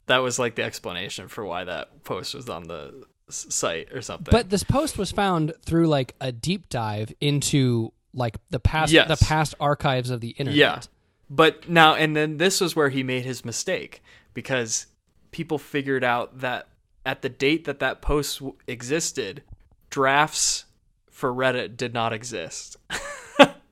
that 0.07 0.17
was 0.17 0.39
like 0.39 0.55
the 0.55 0.63
explanation 0.63 1.27
for 1.27 1.45
why 1.45 1.63
that 1.63 2.03
post 2.03 2.33
was 2.33 2.49
on 2.49 2.63
the 2.63 3.05
site 3.29 3.91
or 3.93 4.01
something 4.01 4.31
But 4.31 4.49
this 4.49 4.63
post 4.63 4.97
was 4.97 5.11
found 5.11 5.53
through 5.65 5.87
like 5.87 6.15
a 6.21 6.31
deep 6.31 6.69
dive 6.69 7.13
into 7.19 7.91
like 8.13 8.37
the 8.49 8.59
past 8.59 8.91
Yes. 8.91 9.07
the 9.07 9.25
past 9.25 9.53
archives 9.59 10.09
of 10.09 10.21
the 10.21 10.29
internet. 10.29 10.55
yeah 10.57 10.81
but 11.29 11.67
now 11.69 11.93
and 11.95 12.15
then 12.15 12.37
this 12.37 12.61
was 12.61 12.75
where 12.75 12.89
he 12.89 13.03
made 13.03 13.25
his 13.25 13.43
mistake 13.43 14.01
because 14.33 14.87
people 15.31 15.57
figured 15.57 16.03
out 16.03 16.39
that 16.39 16.67
at 17.05 17.21
the 17.21 17.29
date 17.29 17.65
that 17.65 17.79
that 17.79 18.01
post 18.01 18.39
w- 18.39 18.55
existed 18.67 19.43
drafts 19.89 20.65
for 21.11 21.33
reddit 21.33 21.75
did 21.77 21.93
not 21.93 22.13
exist 22.13 22.77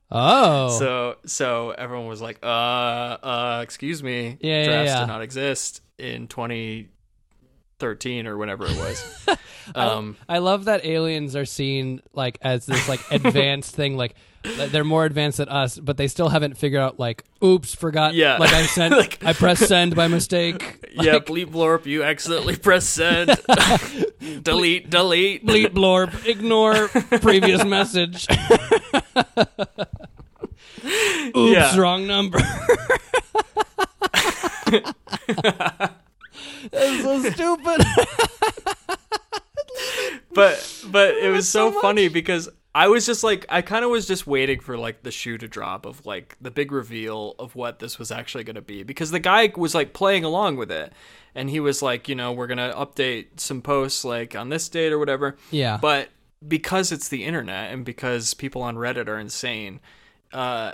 Oh. 0.08 0.68
So 0.78 1.16
so 1.26 1.70
everyone 1.72 2.06
was 2.06 2.20
like, 2.22 2.38
uh, 2.42 2.46
uh, 2.46 3.60
excuse 3.64 4.04
me, 4.04 4.38
Yeah, 4.40 4.58
yeah, 4.60 4.64
drafts 4.64 4.92
yeah. 4.92 5.00
did 5.00 5.06
not 5.08 5.22
exist 5.22 5.82
in 5.98 6.28
2013 7.80 8.26
or 8.26 8.36
whenever 8.38 8.64
it 8.66 8.76
was. 8.76 9.28
um, 9.74 10.16
I 10.28 10.38
love 10.38 10.64
that 10.66 10.84
aliens 10.84 11.36
are 11.36 11.44
seen 11.44 12.00
like 12.14 12.38
as 12.42 12.66
this 12.66 12.88
like 12.88 13.00
advanced 13.10 13.74
thing 13.74 13.96
like 13.96 14.14
they're 14.68 14.84
more 14.84 15.04
advanced 15.04 15.38
than 15.38 15.48
us 15.48 15.76
but 15.76 15.96
they 15.96 16.06
still 16.06 16.28
haven't 16.28 16.56
figured 16.56 16.80
out 16.80 17.00
like 17.00 17.24
oops 17.42 17.74
forgot 17.74 18.14
Yeah. 18.14 18.36
like 18.38 18.52
I 18.52 18.62
sent 18.66 18.94
Like- 18.96 19.24
I 19.24 19.32
pressed 19.32 19.66
send 19.66 19.96
by 19.96 20.06
mistake 20.08 20.86
yeah, 20.92 21.14
Like, 21.14 21.26
bleep 21.26 21.46
blorp, 21.46 21.84
you 21.84 22.04
accidentally 22.04 22.56
press 22.56 22.86
send. 22.86 23.30
delete, 24.42 24.88
delete. 24.88 25.44
bleep 25.44 25.70
blorp 25.74 26.26
ignore 26.26 26.86
previous 27.20 27.64
message 27.64 28.26
oops 31.36 31.52
Yeah. 31.52 31.76
wrong 31.76 32.06
number 32.06 32.38
That's 36.70 37.02
so 37.02 37.22
stupid 37.30 37.86
But 40.34 40.84
but 40.88 41.14
it 41.16 41.30
was 41.30 41.48
so, 41.48 41.72
so 41.72 41.80
funny 41.80 42.08
because 42.08 42.48
I 42.74 42.88
was 42.88 43.06
just 43.06 43.24
like, 43.24 43.46
I 43.48 43.62
kind 43.62 43.86
of 43.86 43.90
was 43.90 44.06
just 44.06 44.26
waiting 44.26 44.60
for 44.60 44.76
like 44.76 45.02
the 45.02 45.10
shoe 45.10 45.38
to 45.38 45.48
drop 45.48 45.86
of 45.86 46.04
like 46.04 46.36
the 46.42 46.50
big 46.50 46.72
reveal 46.72 47.34
of 47.38 47.56
what 47.56 47.78
this 47.78 47.98
was 47.98 48.10
actually 48.10 48.44
going 48.44 48.56
to 48.56 48.60
be 48.60 48.82
because 48.82 49.10
the 49.10 49.18
guy 49.18 49.50
was 49.56 49.74
like 49.74 49.94
playing 49.94 50.24
along 50.24 50.56
with 50.56 50.70
it, 50.70 50.92
and 51.34 51.48
he 51.48 51.58
was 51.58 51.80
like, 51.80 52.06
you 52.06 52.14
know, 52.14 52.32
we're 52.32 52.46
gonna 52.46 52.74
update 52.76 53.40
some 53.40 53.62
posts 53.62 54.04
like 54.04 54.36
on 54.36 54.50
this 54.50 54.68
date 54.68 54.92
or 54.92 54.98
whatever. 54.98 55.38
Yeah. 55.50 55.78
But 55.80 56.10
because 56.46 56.92
it's 56.92 57.08
the 57.08 57.24
internet 57.24 57.72
and 57.72 57.82
because 57.82 58.34
people 58.34 58.60
on 58.60 58.76
Reddit 58.76 59.08
are 59.08 59.18
insane, 59.18 59.80
uh, 60.34 60.72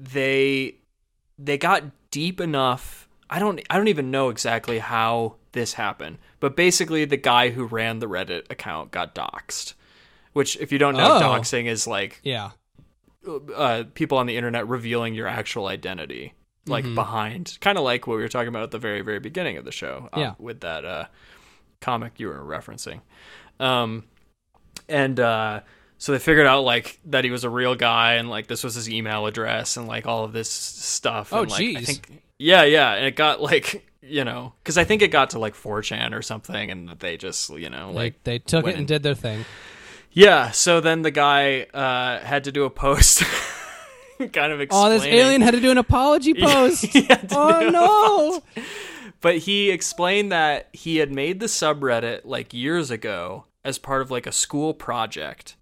they 0.00 0.78
they 1.38 1.56
got 1.56 1.84
deep 2.10 2.40
enough. 2.40 3.03
I 3.30 3.38
don't 3.38 3.60
I 3.70 3.76
don't 3.76 3.88
even 3.88 4.10
know 4.10 4.28
exactly 4.28 4.78
how 4.78 5.36
this 5.52 5.74
happened, 5.74 6.18
but 6.40 6.56
basically 6.56 7.04
the 7.04 7.16
guy 7.16 7.50
who 7.50 7.64
ran 7.64 7.98
the 8.00 8.08
Reddit 8.08 8.50
account 8.50 8.90
got 8.90 9.14
doxxed. 9.14 9.74
Which, 10.32 10.56
if 10.56 10.72
you 10.72 10.78
don't 10.78 10.96
know, 10.96 11.16
Oh. 11.18 11.20
doxing 11.20 11.66
is 11.66 11.86
like 11.86 12.20
yeah. 12.24 12.50
uh, 13.54 13.84
people 13.94 14.18
on 14.18 14.26
the 14.26 14.36
internet 14.36 14.66
revealing 14.66 15.14
your 15.14 15.28
actual 15.28 15.66
identity, 15.68 16.34
like 16.66 16.84
behind, 16.94 17.56
kind 17.60 17.78
of 17.78 17.84
like 17.84 18.06
what 18.08 18.16
we 18.16 18.22
were 18.22 18.28
talking 18.28 18.48
about 18.48 18.64
at 18.64 18.70
the 18.72 18.78
very, 18.80 19.00
very 19.02 19.20
beginning 19.20 19.56
of 19.58 19.64
the 19.64 19.70
show, 19.72 20.08
uh, 20.12 20.18
Yeah. 20.20 20.34
with 20.40 20.60
that 20.60 20.84
uh, 20.84 21.04
comic 21.80 22.18
you 22.18 22.26
were 22.28 22.40
referencing. 22.40 23.00
Um, 23.60 24.04
and 24.88 25.20
uh, 25.20 25.60
so 25.98 26.10
they 26.12 26.18
figured 26.18 26.46
out 26.48 26.64
like 26.64 26.98
that 27.06 27.22
he 27.24 27.30
was 27.30 27.44
a 27.44 27.50
real 27.50 27.76
guy, 27.76 28.14
and 28.14 28.28
like 28.28 28.48
this 28.48 28.64
was 28.64 28.74
his 28.74 28.90
email 28.90 29.26
address, 29.26 29.76
and 29.76 29.86
like 29.86 30.04
all 30.06 30.24
of 30.24 30.32
this 30.32 30.50
stuff. 30.50 31.32
Oh, 31.32 31.42
and, 31.42 31.50
like, 31.50 31.60
I 31.60 31.64
jeez. 31.64 31.86
think, 31.86 32.22
yeah, 32.38 32.64
yeah, 32.64 32.94
and 32.94 33.06
it 33.06 33.16
got 33.16 33.40
like 33.40 33.86
you 34.02 34.24
know, 34.24 34.52
because 34.62 34.76
I 34.76 34.84
think 34.84 35.00
it 35.02 35.08
got 35.08 35.30
to 35.30 35.38
like 35.38 35.54
4chan 35.54 36.12
or 36.12 36.20
something, 36.22 36.70
and 36.70 36.90
they 36.98 37.16
just 37.16 37.50
you 37.50 37.70
know 37.70 37.88
Like 37.88 37.96
like 37.96 38.24
they 38.24 38.38
took 38.38 38.66
it 38.66 38.76
and 38.76 38.86
did 38.86 39.02
their 39.02 39.14
thing. 39.14 39.44
yeah, 40.12 40.50
so 40.50 40.80
then 40.80 41.02
the 41.02 41.10
guy 41.10 41.62
uh, 41.74 42.20
had 42.20 42.44
to 42.44 42.52
do 42.52 42.64
a 42.64 42.70
post, 42.70 43.22
kind 44.32 44.52
of 44.52 44.60
explaining. 44.60 44.92
Oh, 44.92 44.98
this 44.98 45.04
alien 45.04 45.40
had 45.40 45.54
to 45.54 45.60
do 45.60 45.70
an 45.70 45.78
apology 45.78 46.34
post. 46.40 46.84
He 46.84 47.02
had 47.02 47.28
to 47.30 47.36
oh 47.38 47.70
no. 47.70 48.62
But 49.20 49.38
he 49.38 49.70
explained 49.70 50.30
that 50.32 50.68
he 50.74 50.98
had 50.98 51.10
made 51.10 51.40
the 51.40 51.46
subreddit 51.46 52.20
like 52.24 52.52
years 52.52 52.90
ago 52.90 53.46
as 53.64 53.78
part 53.78 54.02
of 54.02 54.10
like 54.10 54.26
a 54.26 54.32
school 54.32 54.74
project, 54.74 55.56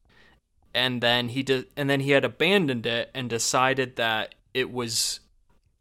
and 0.75 1.01
then 1.01 1.29
he 1.29 1.45
did, 1.45 1.67
and 1.77 1.89
then 1.89 2.01
he 2.01 2.11
had 2.11 2.25
abandoned 2.25 2.87
it 2.87 3.11
and 3.15 3.31
decided 3.31 3.95
that 3.97 4.35
it 4.53 4.73
was 4.73 5.21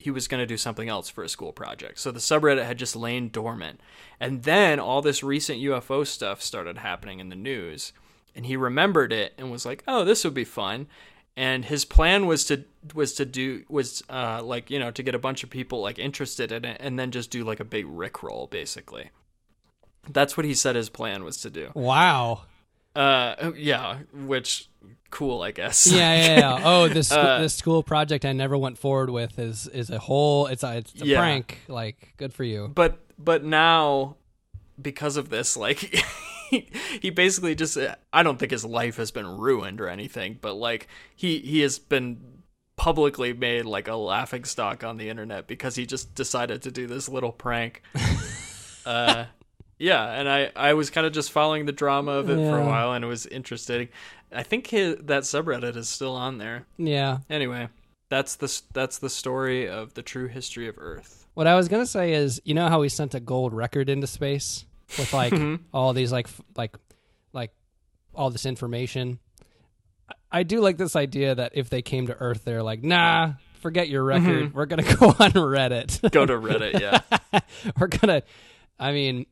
he 0.02 0.12
was 0.12 0.28
going 0.28 0.42
to 0.42 0.48
do 0.48 0.58
something 0.58 0.90
else 0.90 1.10
for 1.10 1.24
a 1.24 1.30
school 1.30 1.54
project. 1.54 2.00
So 2.00 2.12
the 2.12 2.20
subreddit 2.20 2.66
had 2.66 2.78
just 2.78 2.96
lain 2.96 3.30
dormant, 3.30 3.80
and 4.20 4.44
then 4.44 4.80
all 4.80 5.02
this 5.02 5.24
recent 5.24 5.60
UFO 5.60 6.06
stuff 6.06 6.42
started 6.42 6.80
happening 6.80 7.20
in 7.20 7.30
the 7.30 7.36
news, 7.36 7.94
and 8.36 8.46
he 8.46 8.56
remembered 8.56 9.14
it 9.14 9.34
and 9.38 9.52
was 9.52 9.66
like, 9.66 9.84
"Oh, 9.88 10.04
this 10.04 10.24
would 10.24 10.34
be 10.34 10.44
fun." 10.44 10.88
And 11.38 11.66
his 11.66 11.86
plan 11.86 12.28
was 12.28 12.44
to 12.46 12.66
was 12.94 13.14
to 13.14 13.26
do 13.26 13.64
was 13.70 14.04
uh 14.10 14.42
like 14.44 14.70
you 14.70 14.80
know 14.80 14.92
to 14.92 15.04
get 15.04 15.16
a 15.16 15.20
bunch 15.20 15.44
of 15.44 15.50
people 15.50 15.82
like 15.82 15.98
interested 15.98 16.52
in 16.52 16.66
it 16.66 16.78
and 16.80 17.00
then 17.00 17.12
just 17.12 17.32
do 17.32 17.44
like 17.44 17.60
a 17.60 17.66
big 17.66 17.86
rickroll 17.86 18.50
basically. 18.50 19.12
That's 20.10 20.36
what 20.36 20.46
he 20.46 20.56
said 20.56 20.76
his 20.76 20.90
plan 20.90 21.24
was 21.24 21.38
to 21.42 21.50
do. 21.50 21.72
Wow. 21.76 22.42
Uh, 22.96 23.52
yeah, 23.58 24.00
which 24.14 24.70
cool, 25.10 25.42
I 25.42 25.52
guess. 25.52 25.88
Yeah, 25.88 26.16
yeah, 26.16 26.40
yeah. 26.40 26.60
Oh, 26.66 26.88
this 26.88 27.12
Uh, 27.12 27.40
this 27.40 27.54
school 27.56 27.84
project 27.84 28.26
I 28.26 28.34
never 28.34 28.58
went 28.58 28.78
forward 28.78 29.10
with 29.10 29.40
is 29.40 29.68
is 29.68 29.90
a 29.90 30.00
whole. 30.00 30.48
It's 30.48 30.64
a 30.64 30.78
it's 30.78 31.02
a 31.02 31.06
Yeah. 31.06 31.20
prank. 31.20 31.60
Like, 31.68 32.14
good 32.18 32.34
for 32.34 32.44
you. 32.44 32.68
but 32.74 33.00
but 33.18 33.44
now 33.44 34.18
because 34.82 35.16
of 35.16 35.30
this 35.30 35.56
like 35.56 36.04
he, 36.50 36.68
he 37.02 37.10
basically 37.12 37.54
just 37.54 37.78
i 38.12 38.24
don't 38.24 38.40
think 38.40 38.52
his 38.52 38.66
life 38.66 38.98
has 38.98 39.12
been 39.12 39.28
ruined 39.38 39.80
or 39.80 39.88
anything 39.88 40.40
but 40.42 40.56
like 40.56 40.88
he 41.16 41.38
he 41.40 41.60
has 41.60 41.78
been 41.78 42.20
publicly 42.78 43.32
made 43.32 43.64
like 43.66 43.88
a 43.88 43.96
laughing 43.96 44.44
stock 44.44 44.84
on 44.84 44.98
the 44.98 45.08
internet 45.08 45.46
because 45.46 45.76
he 45.76 45.86
just 45.86 46.16
decided 46.16 46.64
to 46.64 46.72
do 46.72 46.88
this 46.88 47.08
little 47.08 47.32
prank 47.32 47.84
uh 48.88 49.26
yeah 49.82 50.12
and 50.20 50.30
i 50.30 50.52
i 50.56 50.74
was 50.74 50.90
kind 50.90 51.08
of 51.08 51.14
just 51.14 51.32
following 51.32 51.66
the 51.66 51.72
drama 51.72 52.12
of 52.12 52.30
it 52.30 52.36
for 52.50 52.58
a 52.60 52.66
while 52.66 52.94
and 52.94 53.04
it 53.04 53.08
was 53.08 53.26
interesting 53.26 53.88
i 54.32 54.44
think 54.44 54.68
his, 54.68 54.96
that 55.04 55.24
subreddit 55.24 55.76
is 55.76 55.90
still 55.90 56.16
on 56.16 56.38
there 56.38 56.66
Yeah. 56.78 57.20
anyway 57.30 57.68
that's 58.10 58.36
the 58.36 58.62
that's 58.74 59.00
the 59.00 59.10
story 59.10 59.68
of 59.70 59.94
the 59.94 60.02
true 60.04 60.28
history 60.28 60.68
of 60.68 60.78
earth 60.78 61.26
What 61.34 61.48
I 61.48 61.56
was 61.56 61.70
gonna 61.70 61.86
say 61.86 62.12
is, 62.14 62.42
you 62.44 62.54
know 62.54 62.68
how 62.68 62.82
we 62.82 62.90
sent 62.90 63.16
a 63.16 63.22
gold 63.22 63.54
record 63.54 63.90
into 63.90 64.06
space 64.08 64.66
with 65.00 65.14
like 65.14 65.32
Mm-hmm. 65.34 65.64
all 65.74 65.94
these 65.94 66.12
like 66.12 66.28
f- 66.28 66.42
like 66.58 66.76
like 67.32 67.52
all 68.14 68.30
this 68.30 68.46
information. 68.46 69.18
I- 70.10 70.40
I 70.40 70.44
do 70.44 70.60
like 70.60 70.76
this 70.78 70.98
idea 70.98 71.36
that 71.36 71.54
if 71.56 71.70
they 71.70 71.82
came 71.82 72.08
to 72.08 72.16
Earth, 72.20 72.44
they're 72.44 72.62
like, 72.64 72.84
nah, 72.84 73.34
forget 73.62 73.88
your 73.88 74.04
record. 74.04 74.44
Mm-hmm. 74.52 74.58
We're 74.58 74.66
gonna 74.66 74.84
go 75.00 75.08
on 75.08 75.32
Reddit. 75.32 76.12
go 76.12 76.26
to 76.26 76.34
reddit 76.34 76.80
yeah 76.82 77.00
We're 77.80 77.88
gonna. 77.88 78.24
I 78.78 78.92
mean, 78.92 79.26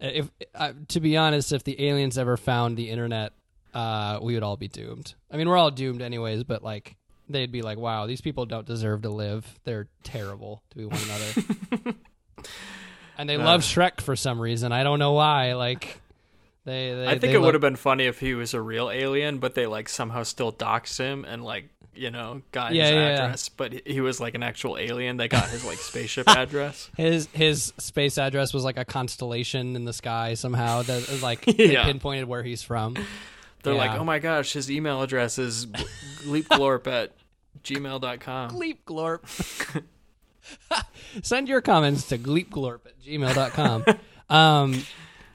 if 0.00 0.30
uh, 0.54 0.72
to 0.88 1.00
be 1.00 1.16
honest, 1.16 1.52
if 1.52 1.64
the 1.64 1.88
aliens 1.88 2.18
ever 2.18 2.36
found 2.36 2.76
the 2.76 2.90
internet, 2.90 3.32
uh, 3.74 4.18
we 4.22 4.34
would 4.34 4.42
all 4.42 4.56
be 4.56 4.68
doomed. 4.68 5.14
I 5.30 5.36
mean, 5.36 5.48
we're 5.48 5.56
all 5.56 5.70
doomed 5.70 6.02
anyways, 6.02 6.44
but 6.44 6.62
like. 6.62 6.96
They'd 7.28 7.52
be 7.52 7.62
like, 7.62 7.78
"Wow, 7.78 8.06
these 8.06 8.20
people 8.20 8.44
don't 8.44 8.66
deserve 8.66 9.02
to 9.02 9.08
live. 9.08 9.46
They're 9.64 9.88
terrible 10.02 10.62
to 10.70 10.76
be 10.76 10.84
one 10.84 10.98
another." 11.04 11.94
and 13.16 13.28
they 13.28 13.38
love 13.38 13.62
Shrek 13.62 14.00
for 14.00 14.16
some 14.16 14.40
reason. 14.40 14.72
I 14.72 14.82
don't 14.82 14.98
know 14.98 15.12
why. 15.12 15.54
Like, 15.54 16.00
they. 16.64 16.92
they 16.92 17.06
I 17.06 17.18
think 17.18 17.32
it 17.32 17.40
would 17.40 17.54
have 17.54 17.60
been 17.60 17.76
funny 17.76 18.06
if 18.06 18.20
he 18.20 18.34
was 18.34 18.54
a 18.54 18.60
real 18.60 18.90
alien, 18.90 19.38
but 19.38 19.54
they 19.54 19.66
like 19.66 19.88
somehow 19.88 20.24
still 20.24 20.52
doxed 20.52 20.98
him 20.98 21.24
and 21.24 21.44
like 21.44 21.70
you 21.94 22.10
know 22.10 22.42
got 22.52 22.72
Yeah, 22.74 22.82
his 22.84 22.90
yeah, 22.92 22.96
yeah. 22.98 23.24
address. 23.24 23.48
But 23.48 23.86
he- 23.86 24.00
was 24.00 24.20
like 24.20 24.34
an 24.34 24.42
actual 24.42 24.78
alien. 24.78 25.16
that 25.18 25.28
got 25.28 25.48
his 25.48 25.64
like 25.64 25.78
spaceship 25.78 26.28
address. 26.30 26.90
His 26.96 27.28
his 27.32 27.72
space 27.78 28.18
address 28.18 28.52
was 28.54 28.64
like 28.64 28.76
a 28.78 28.84
constellation 28.84 29.76
in 29.76 29.84
the 29.84 29.92
sky 29.92 30.34
somehow 30.34 30.82
that 30.82 31.20
like 31.22 31.44
they 31.56 31.72
Yeah. 31.72 31.84
pinpointed 31.84 32.26
where 32.26 32.42
he's 32.42 32.62
from. 32.62 32.96
They're 33.62 33.74
like, 33.74 33.92
oh 33.98 34.04
my 34.04 34.18
gosh, 34.18 34.52
his 34.54 34.70
email 34.70 35.02
address 35.02 35.38
is 35.38 35.66
leapglorp 36.26 36.86
at 36.88 37.12
gmail.com. 37.62 38.50
Gleep 38.50 38.78
Glorp. 38.84 39.84
Send 41.22 41.48
your 41.48 41.60
comments 41.60 42.08
to 42.08 42.18
gleepglorp 42.18 42.80
at 42.86 43.00
gmail.com. 43.00 43.84
um, 44.34 44.82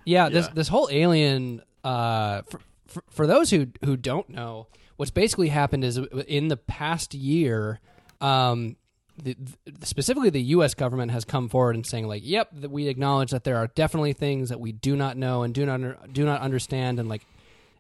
yeah, 0.05 0.29
this 0.29 0.47
Yeah. 0.47 0.53
this 0.53 0.67
whole 0.67 0.89
alien. 0.91 1.61
Uh, 1.83 2.41
for, 2.49 2.59
for, 2.87 3.03
for 3.11 3.27
those 3.27 3.49
who 3.49 3.67
who 3.85 3.95
don't 3.95 4.29
know, 4.29 4.67
what's 4.97 5.11
basically 5.11 5.47
happened 5.49 5.83
is 5.83 5.97
in 6.27 6.49
the 6.49 6.57
past 6.57 7.13
year, 7.13 7.79
um, 8.21 8.75
the, 9.21 9.35
the- 9.65 9.85
specifically 9.87 10.29
the 10.29 10.41
U.S. 10.41 10.73
government 10.73 11.11
has 11.11 11.25
come 11.25 11.49
forward 11.49 11.75
and 11.75 11.85
saying 11.85 12.07
like, 12.07 12.21
"Yep, 12.25 12.49
that 12.61 12.69
we 12.71 12.87
acknowledge 12.87 13.31
that 13.31 13.43
there 13.43 13.57
are 13.57 13.67
definitely 13.67 14.13
things 14.13 14.49
that 14.49 14.59
we 14.59 14.71
do 14.71 14.95
not 14.95 15.17
know 15.17 15.43
and 15.43 15.53
do 15.53 15.65
not 15.65 15.73
under, 15.75 15.97
do 16.11 16.25
not 16.25 16.41
understand, 16.41 16.99
and 16.99 17.07
like 17.09 17.25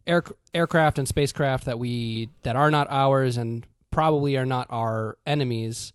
air, 0.07 0.23
aircraft 0.53 0.97
and 0.97 1.07
spacecraft 1.07 1.65
that 1.65 1.77
we 1.77 2.29
that 2.43 2.55
are 2.55 2.71
not 2.71 2.87
ours 2.89 3.37
and 3.37 3.67
probably 3.91 4.37
are 4.37 4.45
not 4.45 4.67
our 4.69 5.17
enemies." 5.25 5.93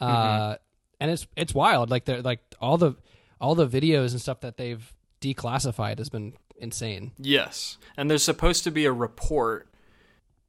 Uh, 0.00 0.56
and 1.00 1.10
it's 1.10 1.26
it's 1.36 1.54
wild. 1.54 1.90
Like 1.90 2.04
they're 2.04 2.22
like 2.22 2.40
all 2.60 2.76
the 2.78 2.94
all 3.40 3.54
the 3.54 3.66
videos 3.66 4.12
and 4.12 4.20
stuff 4.20 4.40
that 4.40 4.56
they've 4.56 4.92
declassified 5.20 5.98
has 5.98 6.08
been 6.10 6.34
insane. 6.58 7.12
Yes, 7.18 7.78
and 7.96 8.10
there's 8.10 8.22
supposed 8.22 8.62
to 8.64 8.70
be 8.70 8.84
a 8.84 8.92
report 8.92 9.68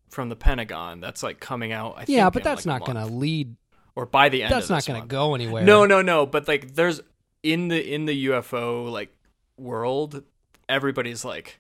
from 0.10 0.30
the 0.30 0.36
Pentagon 0.36 1.00
that's 1.02 1.22
like 1.24 1.40
coming 1.40 1.72
out. 1.72 1.96
I 1.98 2.06
Yeah, 2.08 2.26
think, 2.26 2.34
but 2.36 2.44
that's 2.44 2.66
like, 2.66 2.82
not 2.82 2.86
going 2.86 3.06
to 3.08 3.14
lead. 3.14 3.56
or 3.96 4.06
by 4.06 4.30
the 4.30 4.44
end. 4.44 4.52
That's 4.52 4.70
not 4.70 4.86
going 4.86 5.02
to 5.02 5.08
go 5.08 5.36
anywhere. 5.36 5.64
No, 5.64 5.86
no, 5.86 6.02
no. 6.02 6.26
But 6.26 6.48
like, 6.48 6.76
there's 6.76 7.02
in 7.44 7.68
the 7.68 7.94
in 7.94 8.06
the 8.06 8.28
UFO 8.28 8.92
like 8.92 9.16
world, 9.58 10.24
everybody's 10.70 11.24
like, 11.26 11.60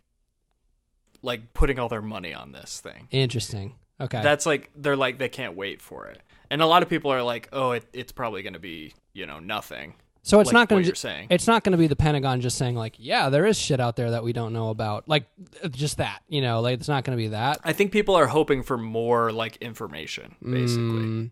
like 1.22 1.54
putting 1.54 1.80
all 1.80 1.89
their 1.89 2.02
money 2.02 2.34
on 2.34 2.52
this 2.52 2.80
thing. 2.80 3.08
Interesting. 3.12 3.76
Okay. 4.00 4.22
That's 4.22 4.45
like 4.45 4.70
they're 4.76 4.95
like 4.95 5.18
they 5.18 5.30
can't 5.30 5.56
wait 5.56 5.82
for 5.82 6.06
it, 6.08 6.22
and 6.52 6.62
a 6.62 6.68
lot 6.68 6.84
of 6.84 6.89
people 6.89 7.12
are 7.12 7.24
like, 7.24 7.50
oh, 7.52 7.72
it, 7.72 7.86
it's 7.93 8.12
probably 8.12 8.43
going 8.43 8.54
to 8.54 8.60
be 8.60 8.93
you 9.14 9.26
know 9.26 9.39
nothing. 9.39 9.95
So 10.28 10.39
it's 10.41 10.47
like 10.47 10.53
not 10.53 10.69
going 10.69 10.84
to 10.84 10.95
saying. 10.95 11.28
It's 11.30 11.47
not 11.47 11.63
going 11.63 11.71
to 11.71 11.78
be 11.78 11.88
the 11.88 11.95
Pentagon 11.95 12.41
just 12.41 12.57
saying 12.57 12.75
like, 12.75 12.95
yeah, 12.97 13.30
there 13.30 13.45
is 13.45 13.57
shit 13.57 13.80
out 13.80 13.95
there 13.95 14.11
that 14.11 14.23
we 14.23 14.34
don't 14.34 14.51
know 14.51 14.69
about. 14.69 15.07
Like 15.07 15.25
just 15.71 15.97
that, 15.97 16.21
you 16.28 16.41
know, 16.41 16.59
like 16.61 16.80
it's 16.80 16.88
not 16.89 17.03
going 17.05 17.17
to 17.17 17.21
be 17.21 17.30
that. 17.30 17.59
I 17.63 17.71
think 17.73 17.91
people 17.91 18.15
are 18.15 18.28
hoping 18.28 18.61
for 18.63 18.78
more 18.78 19.32
like 19.32 19.55
information, 19.57 20.36
basically. 20.43 21.30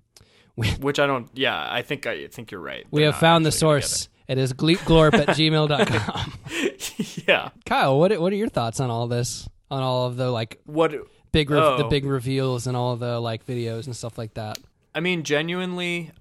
Mm, 0.57 0.79
Which 0.79 0.99
I 0.99 1.07
don't. 1.07 1.29
Yeah, 1.33 1.67
I 1.69 1.81
think 1.81 2.05
I 2.07 2.27
think 2.27 2.51
you're 2.51 2.61
right. 2.61 2.85
we 2.89 3.01
They're 3.01 3.11
have 3.11 3.15
not 3.15 3.19
found 3.19 3.45
the 3.45 3.49
actually 3.49 3.67
gonna 3.67 3.81
source. 3.81 4.09
It 4.27 4.37
is 4.37 4.53
gleepglorp 4.53 5.13
at 5.13 5.27
gmail.com. 5.27 6.33
yeah. 7.27 7.49
Kyle, 7.65 7.99
what 7.99 8.17
what 8.19 8.31
are 8.31 8.37
your 8.37 8.47
thoughts 8.49 8.79
on 8.79 8.89
all 8.89 9.07
this? 9.07 9.47
On 9.69 9.81
all 9.83 10.05
of 10.07 10.15
the 10.15 10.31
like 10.31 10.61
What 10.65 10.93
big 11.31 11.49
re- 11.49 11.59
the 11.59 11.85
Oh. 11.85 11.89
big 11.89 12.05
reveals 12.05 12.65
and 12.67 12.77
all 12.77 12.93
of 12.93 12.99
the 12.99 13.19
like 13.19 13.45
videos 13.45 13.85
and 13.87 13.95
stuff 13.95 14.17
like 14.17 14.35
that. 14.35 14.57
I 14.93 15.01
mean, 15.01 15.23
genuinely, 15.23 16.11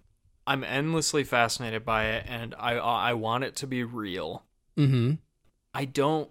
I'm 0.47 0.63
endlessly 0.65 1.25
fascinated 1.25 1.85
by 1.85 2.07
it, 2.07 2.27
and 2.29 2.55
I 2.59 2.75
I 2.75 3.13
want 3.15 3.45
it 3.45 3.57
to 3.57 3.67
be 3.67 3.83
real. 3.83 4.45
Mm-hmm. 4.79 5.15
I 5.73 5.85
don't. 5.85 6.31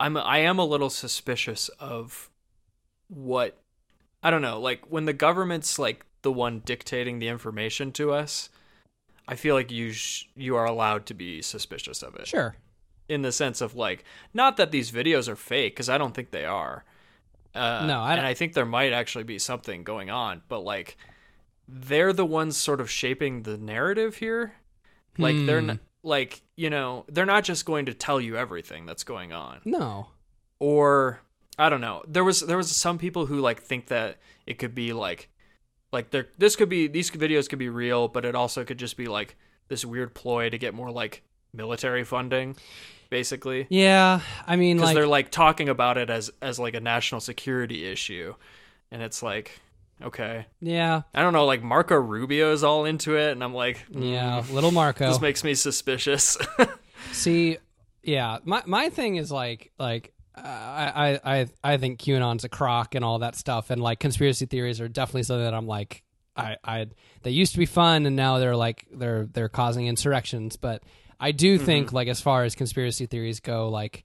I'm 0.00 0.16
I 0.16 0.38
am 0.38 0.58
a 0.58 0.64
little 0.64 0.90
suspicious 0.90 1.68
of 1.78 2.30
what 3.08 3.58
I 4.22 4.30
don't 4.30 4.42
know, 4.42 4.60
like 4.60 4.86
when 4.88 5.04
the 5.04 5.12
government's 5.12 5.78
like 5.78 6.06
the 6.22 6.32
one 6.32 6.60
dictating 6.64 7.18
the 7.18 7.28
information 7.28 7.92
to 7.92 8.12
us, 8.12 8.48
I 9.28 9.34
feel 9.36 9.54
like 9.54 9.70
you 9.70 9.92
sh- 9.92 10.26
you 10.34 10.56
are 10.56 10.64
allowed 10.64 11.06
to 11.06 11.14
be 11.14 11.42
suspicious 11.42 12.02
of 12.02 12.16
it. 12.16 12.28
Sure. 12.28 12.56
In 13.08 13.22
the 13.22 13.32
sense 13.32 13.60
of 13.60 13.74
like 13.74 14.04
not 14.32 14.56
that 14.56 14.70
these 14.70 14.90
videos 14.90 15.28
are 15.28 15.36
fake 15.36 15.76
cuz 15.76 15.88
I 15.88 15.98
don't 15.98 16.14
think 16.14 16.30
they 16.30 16.44
are. 16.44 16.84
Uh, 17.54 17.84
No, 17.86 18.00
I 18.00 18.12
and 18.16 18.26
I 18.26 18.32
think 18.32 18.54
there 18.54 18.64
might 18.64 18.92
actually 18.92 19.24
be 19.24 19.38
something 19.38 19.84
going 19.84 20.08
on, 20.08 20.42
but 20.48 20.60
like 20.60 20.96
they're 21.74 22.12
the 22.12 22.26
ones 22.26 22.56
sort 22.56 22.80
of 22.80 22.90
shaping 22.90 23.42
the 23.44 23.56
narrative 23.56 24.16
here. 24.16 24.54
Like 25.16 25.36
they're 25.46 25.60
Hmm. 25.60 25.66
not, 25.66 25.78
like, 26.02 26.42
you 26.56 26.68
know, 26.70 27.04
they're 27.08 27.26
not 27.26 27.44
just 27.44 27.64
going 27.64 27.86
to 27.86 27.94
tell 27.94 28.20
you 28.20 28.36
everything 28.36 28.84
that's 28.86 29.04
going 29.04 29.32
on 29.32 29.60
No. 29.64 30.08
or 30.58 31.20
I 31.58 31.68
don't 31.68 31.80
know. 31.80 32.02
There 32.08 32.24
was 32.24 32.40
there 32.40 32.56
was 32.56 32.74
some 32.74 32.98
people 32.98 33.26
who 33.26 33.38
like 33.40 33.62
think 33.62 33.86
that 33.88 34.18
it 34.46 34.58
could 34.58 34.74
be 34.74 34.92
like 34.92 35.28
like 35.92 36.10
there 36.10 36.28
this 36.38 36.56
could 36.56 36.68
be 36.68 36.88
these 36.88 37.10
videos 37.10 37.48
could 37.48 37.58
be 37.58 37.68
real, 37.68 38.08
but 38.08 38.24
it 38.24 38.34
also 38.34 38.64
could 38.64 38.78
just 38.78 38.96
be 38.96 39.06
like 39.06 39.36
this 39.68 39.84
weird 39.84 40.14
ploy 40.14 40.48
to 40.50 40.58
get 40.58 40.74
more 40.74 40.90
like 40.90 41.22
military 41.54 42.04
funding 42.04 42.56
basically 43.10 43.66
Yeah. 43.68 44.20
I 44.46 44.56
mean, 44.56 44.76
because 44.78 44.88
like, 44.88 44.94
they're 44.96 45.06
like 45.06 45.30
talking 45.30 45.68
about 45.68 45.98
it 45.98 46.08
as 46.10 46.30
as 46.40 46.58
like 46.58 46.74
a 46.74 46.80
national 46.80 47.20
security 47.20 47.84
issue 47.86 48.34
and 48.90 49.02
it's 49.02 49.22
like 49.22 49.60
okay. 50.02 50.46
yeah, 50.60 51.02
I 51.14 51.22
don't 51.22 51.32
know 51.32 51.44
like 51.46 51.62
Marco 51.62 51.96
Rubio 51.96 52.52
is 52.52 52.62
all 52.64 52.84
into 52.84 53.16
it 53.16 53.32
and 53.32 53.42
I'm 53.42 53.54
like 53.54 53.84
mm, 53.90 54.12
yeah. 54.12 54.42
Little 54.52 54.70
Marco. 54.70 55.08
this 55.08 55.20
makes 55.20 55.42
me 55.44 55.54
suspicious. 55.54 56.36
See, 57.12 57.58
yeah, 58.02 58.38
my 58.44 58.62
my 58.66 58.88
thing 58.88 59.16
is 59.16 59.30
like 59.30 59.72
like 59.78 60.12
uh, 60.36 60.40
I 60.40 61.20
I 61.24 61.40
I 61.40 61.46
I 61.62 61.76
think 61.76 62.00
QAnon's 62.00 62.44
a 62.44 62.48
crock 62.48 62.94
and 62.94 63.04
all 63.04 63.18
that 63.20 63.36
stuff, 63.36 63.70
and 63.70 63.82
like 63.82 64.00
conspiracy 64.00 64.46
theories 64.46 64.80
are 64.80 64.88
definitely 64.88 65.24
something 65.24 65.44
that 65.44 65.54
I'm 65.54 65.66
like 65.66 66.02
I 66.36 66.56
I 66.64 66.86
they 67.22 67.30
used 67.30 67.52
to 67.52 67.58
be 67.58 67.66
fun 67.66 68.06
and 68.06 68.16
now 68.16 68.38
they're 68.38 68.56
like 68.56 68.86
they're 68.92 69.26
they're 69.26 69.48
causing 69.50 69.86
insurrections, 69.86 70.56
but 70.56 70.82
I 71.20 71.32
do 71.32 71.56
Mm-hmm. 71.56 71.66
think 71.66 71.92
like 71.92 72.08
as 72.08 72.20
far 72.20 72.44
as 72.44 72.54
conspiracy 72.54 73.06
theories 73.06 73.40
go, 73.40 73.68
like 73.68 74.04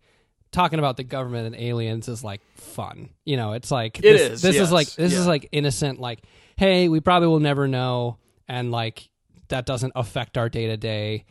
talking 0.52 0.80
about 0.80 0.98
the 0.98 1.04
government 1.04 1.48
and 1.48 1.56
aliens 1.56 2.08
is 2.08 2.24
like 2.24 2.42
fun. 2.56 3.10
You 3.26 3.38
know, 3.38 3.54
it's 3.54 3.72
like 3.72 4.00
It 4.00 4.04
this, 4.04 4.22
is, 4.22 4.42
This 4.42 4.60
is 4.60 4.72
like 4.72 4.92
this 4.94 5.14
is 5.14 5.28
like 5.28 5.50
innocent. 5.52 6.00
Like, 6.00 6.24
hey, 6.56 6.90
we 6.90 7.00
probably 7.00 7.28
will 7.28 7.40
never 7.40 7.68
know, 7.68 8.18
and 8.48 8.72
like 8.72 9.10
that 9.50 9.66
doesn't 9.66 9.94
affect 9.96 10.38
our 10.38 10.50
day 10.50 10.68
to 10.68 10.78
day. 10.78 11.26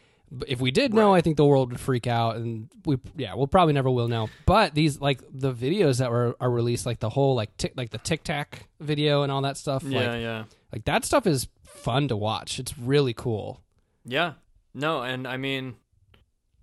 If 0.48 0.60
we 0.60 0.72
did 0.72 0.92
know, 0.92 1.12
Right. 1.12 1.18
I 1.18 1.20
think 1.20 1.36
the 1.36 1.44
world 1.44 1.70
would 1.70 1.80
freak 1.80 2.06
out, 2.06 2.36
and 2.36 2.68
we 2.84 2.98
yeah, 3.16 3.34
we'll 3.34 3.46
probably 3.46 3.74
never 3.74 3.90
will 3.90 4.08
know. 4.08 4.28
But 4.44 4.74
these 4.74 5.00
like 5.00 5.20
the 5.32 5.52
videos 5.52 5.98
that 5.98 6.10
were 6.10 6.34
are 6.40 6.50
released, 6.50 6.84
like 6.84 6.98
the 6.98 7.10
whole 7.10 7.34
like 7.34 7.56
tic, 7.56 7.74
like 7.76 7.90
the 7.90 7.98
Tic 7.98 8.24
Tac 8.24 8.68
video 8.80 9.22
and 9.22 9.30
all 9.30 9.42
that 9.42 9.56
stuff. 9.56 9.82
yeah, 9.84 9.98
like, 9.98 10.20
yeah. 10.20 10.44
like 10.72 10.84
that 10.84 11.04
stuff 11.04 11.26
is 11.26 11.48
fun 11.64 12.08
to 12.08 12.16
watch. 12.16 12.58
It's 12.58 12.76
really 12.76 13.14
cool. 13.14 13.62
Yeah. 14.04 14.34
No, 14.74 15.02
and 15.02 15.26
I 15.28 15.36
mean 15.36 15.76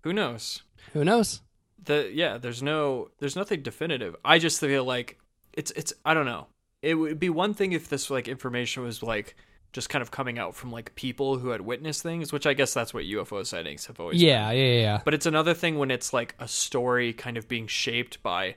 who 0.03 0.11
knows? 0.11 0.63
Who 0.91 1.05
knows? 1.05 1.41
The 1.85 2.09
yeah 2.13 2.37
there's 2.37 2.61
no 2.63 3.09
there's 3.19 3.35
nothing 3.35 3.61
definitive 3.61 4.15
i 4.23 4.39
just 4.39 4.59
feel 4.59 4.83
like 4.85 5.19
it's 5.53 5.71
it's 5.71 5.93
i 6.05 6.13
don't 6.13 6.25
know 6.25 6.47
it 6.81 6.95
would 6.95 7.19
be 7.19 7.29
one 7.29 7.53
thing 7.53 7.71
if 7.71 7.89
this 7.89 8.09
like 8.09 8.27
information 8.27 8.83
was 8.83 9.01
like 9.03 9.35
just 9.71 9.89
kind 9.89 10.01
of 10.03 10.11
coming 10.11 10.37
out 10.37 10.53
from 10.53 10.71
like 10.71 10.93
people 10.95 11.37
who 11.39 11.49
had 11.49 11.61
witnessed 11.61 12.03
things 12.03 12.31
which 12.31 12.45
i 12.45 12.53
guess 12.53 12.73
that's 12.73 12.93
what 12.93 13.03
ufo 13.03 13.45
sightings 13.45 13.85
have 13.87 13.99
always 13.99 14.21
Yeah, 14.21 14.51
yeah, 14.51 14.63
yeah, 14.65 14.81
yeah. 14.81 15.01
but 15.03 15.13
it's 15.13 15.25
another 15.25 15.53
thing 15.53 15.77
when 15.79 15.91
it's 15.91 16.13
like 16.13 16.35
a 16.39 16.47
story 16.47 17.11
kind 17.13 17.37
of 17.37 17.47
being 17.47 17.67
shaped 17.67 18.21
by 18.23 18.45
a 18.45 18.55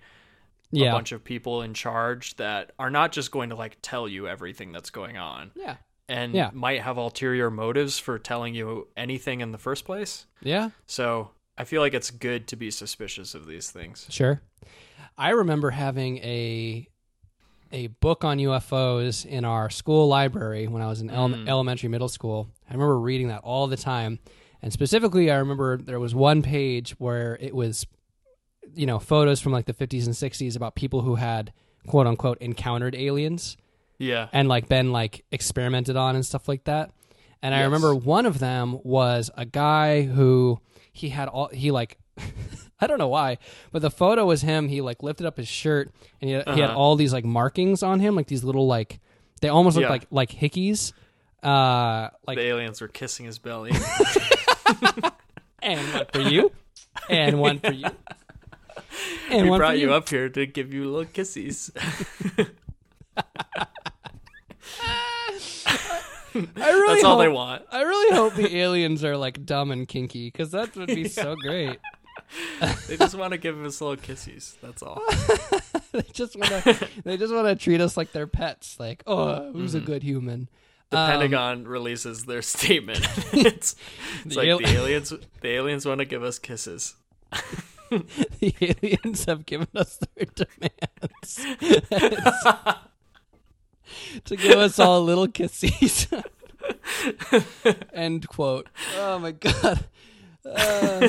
yeah. 0.72 0.92
bunch 0.92 1.12
of 1.12 1.24
people 1.24 1.62
in 1.62 1.74
charge 1.74 2.36
that 2.36 2.72
are 2.78 2.90
not 2.90 3.12
just 3.12 3.30
going 3.30 3.50
to 3.50 3.56
like 3.56 3.78
tell 3.82 4.06
you 4.08 4.28
everything 4.28 4.72
that's 4.72 4.90
going 4.90 5.16
on 5.16 5.52
yeah, 5.54 5.76
and 6.08 6.34
Yeah. 6.34 6.50
might 6.52 6.82
have 6.82 6.96
ulterior 6.98 7.50
motives 7.50 7.98
for 7.98 8.18
telling 8.18 8.54
you 8.54 8.88
anything 8.96 9.40
in 9.40 9.52
the 9.52 9.58
first 9.58 9.84
place 9.84 10.26
yeah. 10.42 10.70
so 10.86 11.30
i 11.58 11.64
feel 11.64 11.80
like 11.80 11.94
it's 11.94 12.10
good 12.10 12.46
to 12.46 12.56
be 12.56 12.70
suspicious 12.70 13.34
of 13.34 13.46
these 13.46 13.70
things 13.70 14.06
Sure. 14.10 14.40
I 15.18 15.30
remember 15.30 15.70
having 15.70 16.18
a 16.18 16.88
a 17.72 17.86
book 17.88 18.22
on 18.24 18.38
UFOs 18.38 19.24
in 19.24 19.44
our 19.44 19.70
school 19.70 20.06
library 20.08 20.68
when 20.68 20.82
I 20.82 20.88
was 20.88 21.00
in 21.00 21.10
ele- 21.10 21.30
Mm. 21.30 21.48
elementary 21.48 21.88
middle 21.88 22.08
school. 22.08 22.48
I 22.68 22.72
remember 22.74 22.98
reading 22.98 23.28
that 23.28 23.40
all 23.42 23.66
the 23.66 23.76
time. 23.76 24.18
And 24.62 24.72
specifically 24.72 25.30
I 25.30 25.36
remember 25.36 25.76
there 25.78 25.98
was 25.98 26.14
one 26.14 26.42
page 26.42 26.92
where 26.98 27.36
it 27.40 27.54
was 27.54 27.86
you 28.74 28.84
know, 28.84 28.98
photos 28.98 29.40
from 29.40 29.52
like 29.52 29.64
the 29.64 29.72
50s 29.72 30.04
and 30.06 30.14
60s 30.14 30.54
about 30.54 30.74
people 30.74 31.00
who 31.00 31.14
had 31.14 31.52
quote 31.86 32.06
unquote 32.06 32.36
encountered 32.42 32.94
aliens 32.94 33.56
yeah 33.98 34.28
and 34.34 34.48
like 34.48 34.68
been 34.68 34.92
like 34.92 35.24
experimented 35.32 35.96
on 35.96 36.14
and 36.14 36.26
stuff 36.26 36.46
like 36.48 36.64
that. 36.64 36.90
And 37.42 37.54
I 37.54 37.62
remember 37.62 37.94
one 37.94 38.26
of 38.26 38.38
them 38.38 38.78
was 38.84 39.30
a 39.36 39.46
guy 39.46 40.02
who 40.02 40.60
he 40.96 41.10
had 41.10 41.28
all 41.28 41.48
he 41.48 41.70
like 41.70 41.98
I 42.80 42.86
don't 42.86 42.98
know 42.98 43.08
why, 43.08 43.38
but 43.72 43.80
the 43.82 43.90
photo 43.90 44.26
was 44.26 44.42
him. 44.42 44.68
He 44.68 44.80
like 44.80 45.02
lifted 45.02 45.26
up 45.26 45.36
his 45.36 45.48
shirt 45.48 45.92
and 46.20 46.28
he 46.28 46.34
had, 46.36 46.48
he 46.48 46.60
had 46.60 46.70
Uh-huh. 46.70 46.78
all 46.78 46.96
these 46.96 47.12
like 47.12 47.24
markings 47.24 47.82
on 47.82 48.00
him, 48.00 48.14
like 48.16 48.26
these 48.26 48.44
little 48.44 48.66
like 48.66 49.00
they 49.40 49.48
almost 49.48 49.76
look 49.76 49.82
Yeah. 49.84 49.90
like 49.90 50.06
like 50.10 50.30
hickeys. 50.30 50.92
Uh, 51.42 52.08
like 52.26 52.36
the 52.38 52.42
aliens 52.44 52.80
were 52.80 52.88
kissing 52.88 53.26
his 53.26 53.38
belly. 53.38 53.70
and 55.62 55.80
one 55.94 56.06
for 56.12 56.20
you, 56.20 56.50
and 57.08 57.38
one 57.40 57.58
for 57.60 57.72
you, 57.72 57.86
and 59.30 59.44
we 59.44 59.50
one 59.50 59.58
brought 59.58 59.72
for 59.72 59.76
you 59.76 59.88
you. 59.88 59.94
up 59.94 60.08
here 60.08 60.28
to 60.28 60.46
give 60.46 60.72
you 60.74 60.90
little 60.90 61.04
kissies. 61.12 61.70
I 66.56 66.70
really 66.70 66.94
That's 66.94 67.04
all 67.04 67.18
they 67.18 67.28
want. 67.28 67.62
I 67.70 67.82
really 67.82 68.14
hope 68.16 68.34
the 68.34 68.56
aliens 68.58 69.04
are 69.04 69.16
like 69.16 69.44
dumb 69.46 69.70
and 69.70 69.86
kinky 69.88 70.28
because 70.30 70.50
that 70.52 70.74
would 70.76 70.88
be 70.88 71.08
so 71.08 71.34
great. 71.36 71.78
They 72.88 72.96
just 72.96 73.14
want 73.14 73.32
to 73.32 73.38
give 73.38 73.62
us 73.64 73.80
little 73.80 73.96
kissies. 73.96 74.56
That's 74.60 74.82
all. 74.82 75.02
they 75.92 76.02
just 76.12 76.36
want 76.36 76.50
to 76.64 76.88
they 77.04 77.16
just 77.16 77.32
want 77.32 77.46
to 77.46 77.54
treat 77.56 77.80
us 77.80 77.96
like 77.96 78.12
their 78.12 78.26
pets 78.26 78.78
like 78.80 79.02
oh 79.06 79.52
who's 79.52 79.74
a 79.74 79.80
good 79.80 80.02
human 80.02 80.48
The 80.90 80.98
Um, 80.98 81.10
Pentagon 81.10 81.64
releases 81.68 82.24
their 82.24 82.42
statement. 82.42 83.00
it's 83.32 83.76
it's 84.24 84.34
The 84.34 84.36
like 84.36 84.48
al- 84.48 84.58
the 84.58 84.68
aliens. 84.68 85.12
The 85.40 85.48
aliens 85.48 85.86
want 85.86 86.00
to 86.00 86.04
give 86.04 86.22
us 86.24 86.38
kisses. 86.38 86.96
the 87.90 88.54
aliens 88.82 89.24
have 89.26 89.46
given 89.46 89.68
us 89.76 89.98
their 90.16 90.26
demands 90.34 91.46
to 94.24 94.36
give 94.36 94.58
us 94.58 94.78
all 94.78 95.02
little 95.02 95.28
kisses. 95.28 96.08
end 97.92 98.28
quote 98.28 98.68
oh 98.96 99.18
my 99.18 99.30
god 99.32 99.84
Uh, 100.44 101.08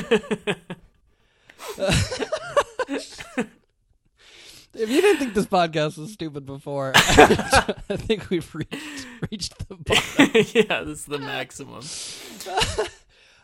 if 4.74 4.88
you 4.88 5.00
didn't 5.00 5.18
think 5.18 5.34
this 5.34 5.46
podcast 5.46 5.98
was 5.98 6.12
stupid 6.12 6.44
before 6.46 6.92
i 6.96 7.96
think 7.96 8.30
we've 8.30 8.54
reached, 8.54 9.06
reached 9.30 9.68
the 9.68 9.74
bottom 9.76 10.30
yeah, 10.68 10.82
this 10.82 11.00
is 11.00 11.06
the 11.06 11.18
maximum. 11.18 11.82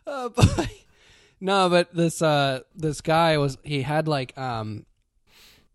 Oh 0.07 0.29
boy. 0.29 0.69
No, 1.41 1.69
but 1.69 1.95
this 1.95 2.21
uh 2.23 2.61
this 2.75 3.01
guy 3.01 3.39
was 3.39 3.57
he 3.63 3.83
had 3.83 4.07
like 4.07 4.37
um 4.37 4.85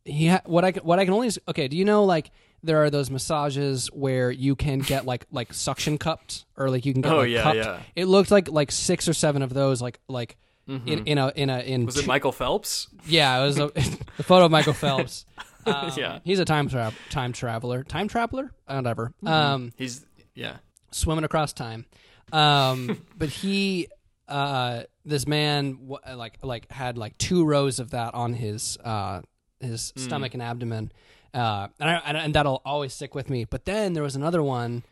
he 0.06 0.26
had 0.26 0.44
what 0.46 0.64
I 0.66 0.72
what 0.72 1.00
I 1.00 1.06
can 1.06 1.14
only 1.14 1.30
okay. 1.48 1.68
Do 1.68 1.78
you 1.78 1.86
know 1.86 2.04
like 2.04 2.32
there 2.64 2.84
are 2.84 2.90
those 2.90 3.10
massages 3.10 3.88
where 3.88 4.32
you 4.32 4.56
can 4.56 4.80
get 4.80 5.06
like 5.06 5.26
like 5.32 5.54
suction 5.54 5.98
cupped 5.98 6.46
or 6.58 6.70
like 6.70 6.86
you 6.86 6.94
can 6.94 7.02
get 7.02 7.12
Oh, 7.12 7.18
like, 7.18 7.30
yeah, 7.30 7.44
cupped? 7.44 7.56
yeah. 7.58 7.80
It 7.96 8.06
looked 8.06 8.32
like 8.32 8.50
like 8.50 8.72
six 8.72 9.08
or 9.08 9.14
seven 9.14 9.42
of 9.42 9.54
those 9.54 9.82
like 9.82 10.00
like 10.08 10.38
in 10.68 11.06
in 11.08 11.18
a 11.18 11.32
in 11.36 11.50
a 11.50 11.60
in 11.60 11.82
Mm-hmm. 11.82 11.86
Was 11.88 11.98
it 11.98 12.06
Michael 12.08 12.32
Phelps? 12.32 12.88
yeah 13.08 13.42
it 13.42 13.46
was 13.46 13.60
a, 13.60 13.68
the 14.18 14.24
photo 14.24 14.46
of 14.46 14.52
Michael 14.52 14.74
Phelps. 14.74 15.26
Um, 15.66 15.92
Yeah. 15.98 16.20
he's 16.24 16.40
a 16.40 16.46
time 16.46 16.70
tra- 16.70 16.94
time 17.10 17.34
traveler, 17.34 17.84
time 17.84 18.08
traveler, 18.08 18.50
whatever. 18.66 19.12
Mm-hmm. 19.22 19.28
Um, 19.28 19.74
He's 19.76 20.06
yeah. 20.34 20.58
swimming 20.92 21.26
across 21.26 21.52
time. 21.52 21.86
Um, 22.32 23.02
but 23.18 23.28
he, 23.30 23.90
uh, 24.30 24.84
this 25.06 25.28
man, 25.28 25.90
like 26.16 26.38
like 26.44 26.72
had 26.72 26.98
like 26.98 27.18
two 27.18 27.44
rows 27.46 27.80
of 27.80 27.92
that 27.92 28.14
on 28.14 28.34
his 28.34 28.78
uh, 28.84 29.22
his 29.60 29.92
stomach 29.98 30.34
and 30.34 30.42
abdomen, 30.42 30.92
uh, 31.34 31.68
and, 31.80 31.90
I, 31.90 32.00
and 32.24 32.34
that'll 32.36 32.62
always 32.66 32.94
stick 32.94 33.14
with 33.16 33.30
me. 33.30 33.46
But 33.46 33.66
then 33.66 33.94
there 33.94 34.04
was 34.04 34.16
another 34.16 34.42
one 34.44 34.84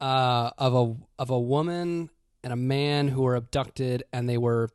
uh, 0.00 0.50
of 0.58 0.74
a 0.74 0.96
of 1.20 1.30
a 1.30 1.38
woman 1.38 2.10
and 2.42 2.52
a 2.52 2.56
man 2.56 3.08
who 3.08 3.22
were 3.22 3.36
abducted, 3.36 4.02
and 4.12 4.28
they 4.28 4.36
were, 4.38 4.70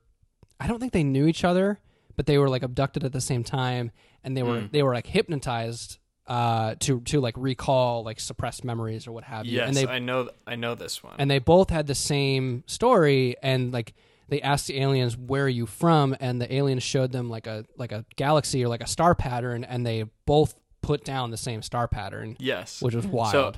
I 0.60 0.68
don't 0.68 0.80
think 0.80 0.94
they 0.94 1.04
knew 1.04 1.28
each 1.28 1.44
other, 1.44 1.80
but 2.16 2.26
they 2.26 2.38
were 2.38 2.50
like 2.50 2.64
abducted 2.64 3.04
at 3.04 3.12
the 3.14 3.22
same 3.22 3.44
time, 3.44 3.92
and 4.24 4.36
they 4.36 4.44
were 4.44 4.62
they 4.72 4.84
were 4.84 4.94
like 4.94 5.08
hypnotized. 5.08 5.98
Uh, 6.28 6.76
to 6.80 7.02
to 7.02 7.20
like 7.20 7.34
recall 7.38 8.04
like 8.04 8.20
suppressed 8.20 8.64
memories 8.64 9.08
or 9.08 9.12
what 9.12 9.24
have 9.24 9.48
you, 9.48 9.54
Yes, 9.58 9.68
and 9.70 9.76
they 9.76 9.88
I 9.88 9.98
know. 9.98 10.30
I 10.46 10.58
know 10.58 10.76
this 10.76 11.04
one. 11.04 11.16
and 11.18 11.32
they 11.32 11.40
both 11.40 11.72
had 11.72 11.88
the 11.88 11.96
same 11.96 12.64
story 12.68 13.36
and 13.42 13.74
like 13.74 13.96
they 14.28 14.40
asked 14.40 14.68
the 14.68 14.80
aliens 14.80 15.18
where 15.18 15.46
are 15.46 15.50
you 15.50 15.66
from 15.66 16.16
and 16.20 16.40
the 16.40 16.54
aliens 16.54 16.84
showed 16.84 17.12
them 17.12 17.32
like 17.32 17.48
a 17.48 17.66
like 17.78 17.92
a 17.92 18.06
galaxy 18.16 18.64
or 18.64 18.68
like 18.68 18.82
a 18.84 18.88
star 18.88 19.16
pattern 19.16 19.64
and 19.64 19.84
they 19.84 20.04
both 20.28 20.54
put 20.82 21.04
down 21.04 21.32
the 21.32 21.38
same 21.38 21.62
star 21.62 21.88
pattern, 21.88 22.36
Yes. 22.40 22.82
which 22.82 22.96
was 22.96 23.06
wild. 23.08 23.32
So 23.32 23.54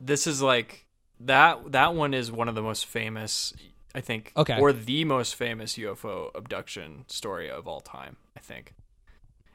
this 0.00 0.26
is 0.26 0.42
like 0.42 0.86
that. 1.20 1.72
That 1.72 1.94
one 1.94 2.14
is 2.14 2.30
one 2.32 2.48
of 2.48 2.54
the 2.54 2.62
most 2.62 2.86
famous, 2.86 3.52
I 3.94 4.00
think, 4.00 4.32
Okay. 4.36 4.58
or 4.58 4.72
the 4.72 5.04
most 5.04 5.34
famous 5.34 5.76
UFO 5.78 6.30
abduction 6.34 7.04
story 7.08 7.50
of 7.50 7.68
all 7.68 7.80
time. 7.80 8.16
I 8.36 8.40
think 8.40 8.74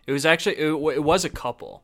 it 0.05 0.11
was 0.11 0.25
actually 0.25 0.57
it, 0.57 0.69
it 0.71 1.03
was 1.03 1.25
a 1.25 1.29
couple, 1.29 1.83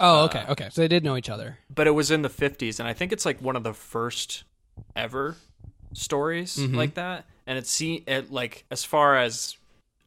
oh, 0.00 0.24
okay, 0.24 0.44
okay. 0.48 0.68
So 0.70 0.80
they 0.80 0.88
did 0.88 1.04
know 1.04 1.16
each 1.16 1.28
other. 1.30 1.58
but 1.74 1.86
it 1.86 1.90
was 1.92 2.10
in 2.10 2.22
the 2.22 2.30
fifties, 2.30 2.78
and 2.80 2.88
I 2.88 2.92
think 2.92 3.12
it's 3.12 3.26
like 3.26 3.40
one 3.42 3.56
of 3.56 3.62
the 3.64 3.74
first 3.74 4.44
ever 4.96 5.36
stories 5.92 6.56
Mhm. 6.56 6.76
like 6.76 6.94
that. 6.94 7.26
And 7.46 7.58
it's 7.58 7.70
see 7.70 8.04
it 8.06 8.30
like 8.32 8.64
as 8.70 8.84
far 8.84 9.18
as 9.18 9.56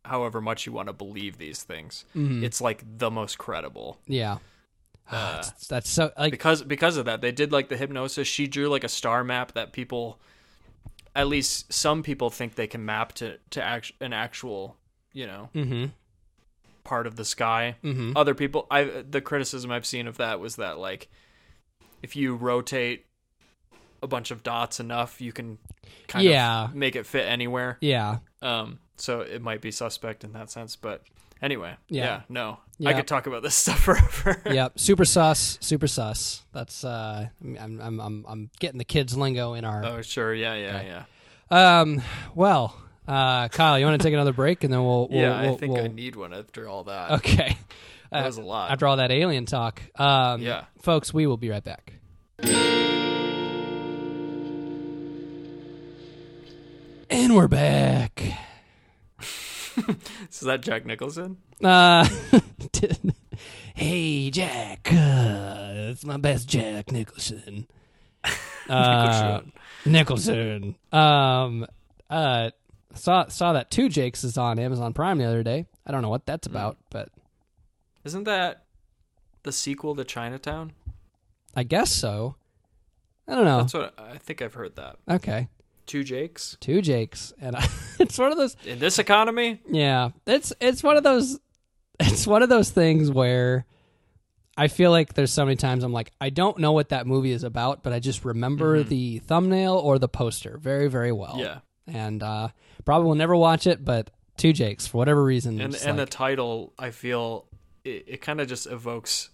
however 0.06 0.41
much 0.41 0.66
you 0.66 0.72
want 0.72 0.88
to 0.88 0.93
believe 0.93 1.38
these 1.38 1.64
things, 1.64 2.06
Mhm. 2.16 2.43
it's 2.43 2.62
like 2.62 2.84
the 2.97 3.12
most 3.12 3.38
credible. 3.38 3.99
Yeah. 4.08 4.38
Uh, 5.12 5.43
that's 5.70 5.88
so 5.88 6.12
like 6.18 6.32
because 6.32 6.64
because 6.64 6.97
of 6.97 7.06
that 7.06 7.22
they 7.22 7.32
did 7.32 7.51
like 7.51 7.70
the 7.70 7.78
hypnosis 7.78 8.28
she 8.28 8.47
drew 8.47 8.68
like 8.70 8.84
a 8.84 8.89
star 8.89 9.24
map 9.24 9.51
that 9.51 9.72
people 9.72 10.20
at 11.16 11.28
least 11.28 11.72
some 11.72 12.01
people 12.01 12.32
think 12.32 12.56
they 12.56 12.66
can 12.66 12.84
map 12.84 13.14
to 13.14 13.38
to 13.51 13.62
act, 13.62 13.91
an 14.01 14.14
actual 14.14 14.76
you 15.14 15.28
know 15.28 15.47
mhm. 15.53 15.91
part 16.84 17.06
of 17.06 17.18
the 17.18 17.24
sky 17.24 17.76
Mhm. 17.84 18.14
other 18.16 18.34
people 18.34 18.66
i 18.72 18.84
the 18.84 19.22
criticism 19.22 19.70
i've 19.70 19.86
seen 19.86 20.08
of 20.08 20.18
that 20.18 20.39
was 20.39 20.56
that 20.56 20.80
like 20.80 21.08
if 22.01 22.16
you 22.16 22.36
rotate 22.36 23.06
a 24.01 24.08
bunch 24.08 24.32
of 24.32 24.41
dots 24.41 24.80
enough 24.80 25.22
you 25.22 25.32
can 25.32 25.60
kind 26.08 26.26
Yeah. 26.26 26.64
of 26.64 26.74
make 26.74 26.95
it 26.95 27.06
fit 27.06 27.28
anywhere 27.28 27.78
Yeah. 27.80 28.18
um 28.41 28.80
so 28.98 29.22
it 29.22 29.41
might 29.41 29.62
be 29.62 29.72
suspect 29.72 30.24
in 30.24 30.34
that 30.34 30.50
sense 30.52 30.76
but 30.76 31.02
anyway 31.41 31.76
Yeah. 31.89 32.04
yeah, 32.06 32.22
no 32.30 32.60
i 32.86 32.93
could 32.93 33.08
talk 33.08 33.28
about 33.28 33.43
this 33.43 33.56
stuff 33.64 33.80
forever 33.80 34.41
yep. 34.52 34.78
Super 34.80 35.06
sus. 35.06 35.58
Super 35.62 35.88
sus. 35.88 36.43
That's 36.54 36.84
uh 36.84 37.28
I'm 37.41 37.80
I'm 37.82 38.00
I'm 38.00 38.26
I'm 38.28 38.50
getting 38.60 38.78
the 38.78 38.84
kids 38.86 39.18
lingo 39.18 39.54
in 39.54 39.64
our 39.66 39.84
oh 39.86 40.02
sure 40.02 40.34
yeah 40.34 40.56
yeah 40.56 40.78
Okay. 40.78 40.88
yeah 40.88 41.80
Um 41.82 42.02
well, 42.36 42.76
uh 43.08 43.48
Kyle, 43.50 43.78
you 43.80 43.86
want 43.86 44.02
to 44.02 44.04
take 44.06 44.14
another 44.14 44.34
break 44.34 44.64
and 44.64 44.74
then 44.74 44.84
we'll, 44.84 45.08
we'll 45.10 45.20
yeah, 45.22 45.41
we'll, 45.43 45.54
I 45.56 45.58
think 45.58 45.78
I 45.78 45.82
we'll- 45.84 45.91
need 45.93 46.16
one 46.16 46.34
after 46.34 46.68
all 46.68 46.84
that. 46.86 47.12
Okay. 47.12 47.58
That 48.12 48.22
Uh, 48.24 48.26
was 48.28 48.38
a 48.38 48.41
lot. 48.41 48.72
after 48.72 48.86
all 48.88 48.98
that 48.98 49.12
alien 49.12 49.46
talk. 49.46 49.82
Um 50.00 50.41
Yeah. 50.41 50.66
folks, 50.82 51.14
we 51.14 51.28
will 51.28 51.38
be 51.38 51.50
right 51.50 51.64
back. 51.64 51.93
And 57.10 57.36
we're 57.36 57.48
back. 57.48 58.22
Is 60.32 60.39
that 60.41 60.61
Jack 60.61 60.86
Nicholson? 60.86 61.38
Uh, 61.63 62.07
hey 63.76 64.30
Jack, 64.30 64.88
uh, 64.91 65.71
it's 65.91 66.05
my 66.05 66.17
best 66.17 66.47
Jack 66.47 66.91
Nicholson. 66.91 67.67
Uh, 68.69 69.41
Nicholson. 69.86 70.76
Um, 70.91 71.65
uh, 72.09 72.51
saw 72.93 73.28
saw 73.28 73.53
that 73.53 73.69
Two 73.71 73.89
Jakes 73.89 74.23
is 74.23 74.38
on 74.38 74.59
Amazon 74.59 74.93
Prime 74.93 75.17
the 75.17 75.26
other 75.26 75.43
day. 75.43 75.65
I 75.86 75.91
don't 75.91 76.01
know 76.01 76.09
what 76.09 76.26
that's 76.26 76.47
about, 76.47 76.78
but 76.89 77.09
Isn't 78.03 78.23
that 78.23 78.63
the 79.43 79.51
sequel 79.51 79.95
to 79.95 80.03
Chinatown? 80.03 80.73
I 81.55 81.63
guess 81.63 81.91
so. 81.91 82.36
I 83.28 83.36
don't 83.36 83.45
know. 83.45 83.59
That's 83.59 83.73
what 83.73 83.93
I 83.99 84.17
think 84.17 84.41
I've 84.41 84.53
heard 84.53 84.76
that. 84.76 84.97
okay, 85.09 85.47
Two 85.86 86.04
Jakes 86.04 86.58
Two 86.60 86.82
Jakes, 86.82 87.34
and 87.40 87.56
I, 87.56 87.68
it's 88.00 88.18
one 88.18 88.32
of 88.32 88.38
those. 88.38 88.56
in 88.66 88.80
this 88.80 89.00
economy. 89.00 89.62
Yeah, 89.70 90.10
it's 90.26 90.54
it's 90.60 90.84
one 90.84 90.98
of 90.98 91.04
those. 91.04 91.40
It's 92.00 92.28
one 92.28 92.44
of 92.44 92.50
those 92.50 92.72
things 92.72 93.10
where 93.10 93.66
I 94.58 94.68
feel 94.68 94.92
like 94.92 95.14
there's 95.14 95.32
so 95.32 95.46
many 95.46 95.56
times 95.56 95.82
I'm 95.84 95.94
like 95.94 96.12
I 96.20 96.30
don't 96.30 96.58
know 96.60 96.74
what 96.74 96.90
that 96.90 97.08
movie 97.08 97.32
is 97.32 97.44
about, 97.46 97.84
but 97.84 97.94
I 97.94 98.00
just 98.00 98.26
remember 98.26 98.84
the 98.84 99.20
thumbnail 99.20 99.76
or 99.76 99.98
the 99.98 100.10
poster 100.10 100.58
very 100.58 100.90
very 100.90 101.14
well. 101.14 101.38
Yeah, 101.40 101.60
and 101.88 102.22
uh, 102.22 102.50
probably 102.84 103.08
will 103.08 103.16
never 103.16 103.36
watch 103.36 103.66
it, 103.66 103.86
but 103.86 104.12
Two 104.36 104.52
Jakes 104.52 104.86
for 104.88 104.98
whatever 104.98 105.24
reason. 105.24 105.62
and 105.62 105.74
and 105.74 105.86
like- 105.86 105.96
the 105.96 106.06
title, 106.06 106.74
I 106.78 106.92
feel 106.92 107.46
it, 107.86 108.04
it 108.08 108.22
kind 108.22 108.42
of 108.42 108.50
just 108.50 108.68
evokes 108.68 109.30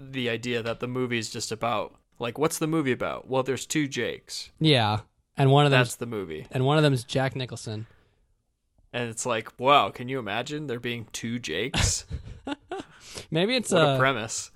the 0.00 0.28
idea 0.30 0.62
that 0.64 0.80
the 0.80 0.88
movie 0.88 1.18
is 1.18 1.30
just 1.30 1.52
about 1.52 1.94
like 2.18 2.38
what's 2.38 2.58
the 2.58 2.66
movie 2.66 2.90
about? 2.92 3.28
Well, 3.28 3.44
there's 3.44 3.66
two 3.66 3.86
Jakes. 3.86 4.50
yeah, 4.58 5.00
and 5.36 5.50
one 5.50 5.64
of 5.64 5.70
them 5.70 5.80
That's 5.80 5.96
the 5.96 6.06
movie, 6.06 6.46
and 6.50 6.64
one 6.64 6.76
of 6.76 6.82
them 6.82 6.92
is 6.92 7.04
Jack 7.04 7.34
Nicholson. 7.36 7.86
and 8.92 9.08
it's 9.08 9.24
like, 9.26 9.58
wow, 9.58 9.90
can 9.90 10.08
you 10.08 10.18
imagine 10.18 10.66
there 10.66 10.80
being 10.80 11.06
two 11.12 11.38
Jakes? 11.38 12.04
Maybe 13.30 13.56
it's 13.56 13.72
a 13.72 13.94
a 13.94 13.98
premise. 13.98 14.50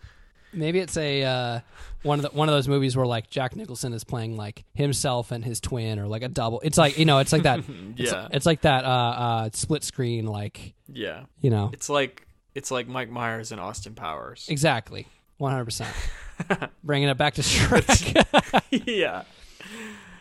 maybe 0.52 0.78
it's 0.78 0.96
a 0.96 1.22
uh, 1.24 1.60
one 2.02 2.18
of 2.18 2.22
the 2.22 2.36
one 2.36 2.48
of 2.48 2.54
those 2.54 2.68
movies 2.68 2.96
where 2.96 3.04
like 3.06 3.28
Jack 3.28 3.54
Nicholson 3.56 3.92
is 3.92 4.04
playing 4.04 4.36
like 4.36 4.64
himself 4.74 5.30
and 5.30 5.44
his 5.44 5.60
twin 5.60 5.98
or 5.98 6.06
like 6.06 6.22
a 6.22 6.28
double. 6.28 6.60
It's 6.60 6.78
like 6.78 6.96
you 6.98 7.04
know 7.04 7.18
it's 7.18 7.32
like 7.32 7.42
that. 7.42 7.60
It's, 7.98 8.12
Yeah. 8.12 8.28
it's 8.30 8.46
like 8.46 8.62
that 8.62 8.84
uh, 8.84 8.88
uh, 8.88 9.50
split 9.52 9.84
screen 9.84 10.26
like 10.26 10.74
Yeah, 10.88 11.24
you 11.40 11.50
know 11.50 11.70
it's 11.72 11.88
like 11.90 12.26
it's 12.54 12.70
like 12.70 12.88
Mike 12.88 13.10
Myers 13.10 13.52
and 13.52 13.60
Austin 13.60 13.94
Powers. 13.94 14.46
exactly 14.48 15.06
one 15.38 15.52
hundred 15.52 15.66
percent. 15.66 15.94
Bringing 16.84 17.08
it 17.10 17.18
back 17.18 17.34
to 17.34 17.42
Shrek. 17.42 18.86
yeah. 18.86 19.24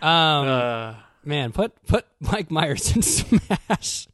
Um, 0.05 0.47
Uh, 0.47 0.95
man, 1.23 1.51
put 1.51 1.73
put 1.87 2.05
Mike 2.19 2.51
Myers 2.51 2.95
in 2.95 3.01
Smash. 3.01 4.07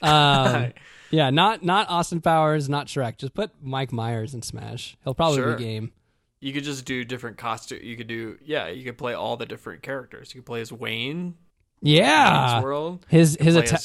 Um, 0.00 0.72
yeah, 1.10 1.30
not 1.30 1.62
not 1.62 1.88
Austin 1.88 2.20
Powers, 2.20 2.68
not 2.68 2.86
Shrek. 2.86 3.16
Just 3.18 3.34
put 3.34 3.50
Mike 3.62 3.92
Myers 3.92 4.34
in 4.34 4.42
Smash. 4.42 4.96
He'll 5.04 5.14
probably 5.14 5.36
Sure. 5.38 5.56
be 5.56 5.64
game. 5.64 5.92
you 6.40 6.52
could 6.52 6.64
just 6.64 6.84
do 6.84 7.04
different 7.04 7.36
costume. 7.38 7.78
You 7.82 7.96
could 7.96 8.08
do 8.08 8.38
yeah. 8.44 8.68
You 8.68 8.84
could 8.84 8.98
play 8.98 9.14
all 9.14 9.36
the 9.36 9.46
different 9.46 9.82
characters. 9.82 10.34
You 10.34 10.40
could 10.40 10.46
play 10.46 10.60
as 10.60 10.72
Wayne, 10.72 11.34
Yeah, 11.80 12.52
Wayne's 12.54 12.64
World. 12.64 13.06
his 13.08 13.36
his 13.40 13.56
attack. 13.56 13.80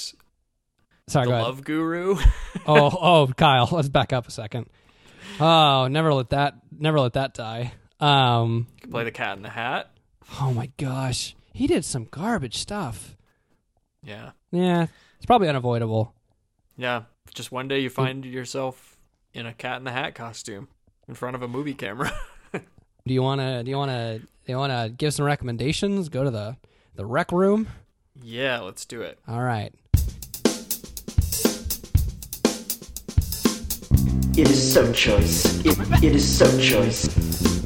Sorry, 1.09 1.25
the 1.25 1.29
go 1.29 1.35
ahead. 1.35 1.45
Love 1.45 1.63
Guru. 1.63 2.15
oh, 2.67 2.97
oh, 2.99 3.27
Kyle, 3.37 3.69
let's 3.71 3.87
back 3.89 4.11
up 4.11 4.27
a 4.27 4.31
second. 4.31 4.65
Oh, 5.39 5.87
never 5.87 6.13
let 6.13 6.31
that 6.31 6.55
never 6.77 6.99
let 6.99 7.13
that 7.13 7.33
die. 7.33 7.73
Um, 7.99 8.67
you 8.75 8.81
could 8.81 8.91
play 8.91 9.03
the 9.05 9.11
Cat 9.11 9.37
in 9.37 9.43
the 9.43 9.49
Hat. 9.49 9.89
Oh 10.41 10.51
my 10.53 10.71
gosh, 10.77 11.35
he 11.53 11.67
did 11.67 11.85
some 11.85 12.05
garbage 12.09 12.57
stuff. 12.57 13.15
Yeah, 14.03 14.31
Yeah, 14.51 14.87
it's 15.17 15.25
probably 15.25 15.49
unavoidable. 15.49 16.13
yeah. 16.77 17.03
Just 17.33 17.51
one 17.51 17.67
day 17.67 17.79
you 17.79 17.89
find 17.89 18.23
yourself 18.25 18.97
in 19.33 19.45
a 19.45 19.53
Cat 19.53 19.77
in 19.77 19.83
the 19.83 19.91
Hat 19.91 20.15
costume 20.15 20.69
in 21.07 21.13
front 21.13 21.35
of 21.35 21.41
a 21.43 21.47
movie 21.47 21.73
camera. 21.73 22.11
Do 22.53 23.13
you 23.13 23.21
wanna 23.21 23.63
do 23.63 23.69
you 23.69 23.77
wanna 23.77 24.19
do 24.19 24.25
you 24.47 24.57
wanna 24.57 24.89
give 24.89 25.13
some 25.13 25.25
recommendations? 25.25 26.09
Go 26.09 26.23
to 26.23 26.31
the 26.31 26.57
the 26.95 27.05
rec 27.05 27.31
room. 27.31 27.67
yeah, 28.21 28.59
let's 28.59 28.85
do 28.85 29.01
it. 29.01 29.19
All 29.27 29.41
right. 29.41 29.73
It 34.37 34.51
is 34.51 34.73
so 34.73 34.93
choice. 34.93 35.65
It, 35.65 36.03
it 36.03 36.15
is 36.15 36.37
so 36.37 36.45
choice. 36.61 37.05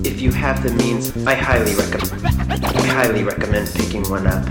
If 0.05 0.21
you 0.21 0.31
have 0.31 0.63
the 0.63 0.71
means, 0.71 1.11
I 1.27 1.35
highly 1.35 1.75
recommend. 1.75 2.25
I 2.63 2.87
highly 2.87 3.25
recommend 3.25 3.67
picking 3.75 4.03
one 4.09 4.25
up. 4.25 4.47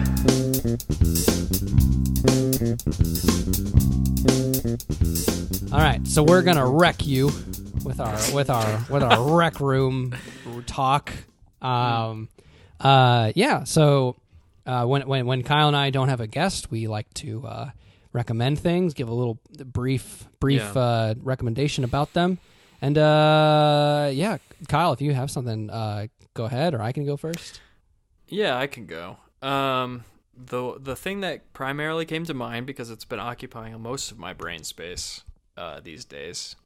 All 5.73 5.79
right, 5.81 6.07
so 6.07 6.23
we're 6.23 6.43
gonna 6.43 6.69
wreck 6.69 7.07
you 7.07 7.31
with 7.85 8.01
our 8.01 8.19
with 8.35 8.51
our 8.51 8.85
with 8.91 9.03
our 9.03 9.35
rec 9.37 9.59
room 9.59 10.15
talk. 10.67 11.15
Um, 11.63 12.29
uh, 12.81 13.33
yeah. 13.35 13.65
So 13.65 14.17
uh, 14.67 14.85
when 14.85 15.09
when 15.09 15.25
when 15.25 15.43
Kyle 15.43 15.69
and 15.69 15.77
I 15.77 15.89
don't 15.89 16.11
have 16.11 16.21
a 16.21 16.27
guest, 16.27 16.71
we 16.71 16.87
like 16.87 17.13
to 17.15 17.47
uh, 17.47 17.71
recommend 18.13 18.59
things, 18.59 18.95
give 18.95 19.09
a 19.09 19.15
little 19.15 19.39
brief 19.65 20.27
brief 20.41 20.61
Yeah. 20.75 20.81
uh, 20.81 21.15
recommendation 21.23 21.85
about 21.85 22.13
them, 22.13 22.39
and 22.83 22.97
uh, 22.99 24.11
yeah, 24.13 24.39
Kyle, 24.69 24.93
if 24.93 25.01
you 25.01 25.15
have 25.15 25.31
something, 25.31 25.71
uh, 25.71 26.07
go 26.35 26.45
ahead, 26.45 26.75
or 26.75 26.83
I 26.83 26.93
can 26.93 27.05
go 27.05 27.17
first. 27.17 27.61
Yeah, 28.29 28.57
I 28.57 28.67
can 28.67 28.87
go. 28.87 29.17
Um, 29.43 30.05
the 30.37 30.79
the 30.79 30.97
thing 30.97 31.21
that 31.21 31.53
primarily 31.53 32.05
came 32.05 32.25
to 32.25 32.35
mind 32.35 32.67
because 32.67 32.91
it's 32.91 33.05
been 33.05 33.21
occupying 33.21 33.81
most 33.81 34.11
of 34.11 34.19
my 34.19 34.33
brain 34.33 34.65
space 34.65 35.23
uh, 35.57 35.81
these 35.81 36.05
days. 36.05 36.57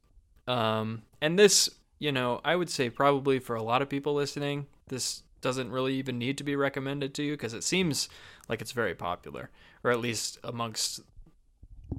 Um, 0.47 1.01
and 1.21 1.39
this, 1.39 1.69
you 1.99 2.11
know, 2.11 2.39
I 2.45 2.55
would 2.55 2.69
say 2.69 2.89
probably 2.89 3.39
for 3.39 3.55
a 3.55 3.63
lot 3.63 3.81
of 3.81 3.89
people 3.89 4.13
listening, 4.13 4.67
this 4.87 5.23
doesn't 5.41 5.71
really 5.71 5.95
even 5.95 6.17
need 6.17 6.37
to 6.37 6.43
be 6.43 6.55
recommended 6.55 7.13
to 7.15 7.23
you 7.23 7.33
because 7.33 7.53
it 7.53 7.63
seems 7.63 8.09
like 8.47 8.61
it's 8.61 8.71
very 8.71 8.93
popular, 8.95 9.49
or 9.83 9.91
at 9.91 9.99
least 9.99 10.37
amongst, 10.43 11.01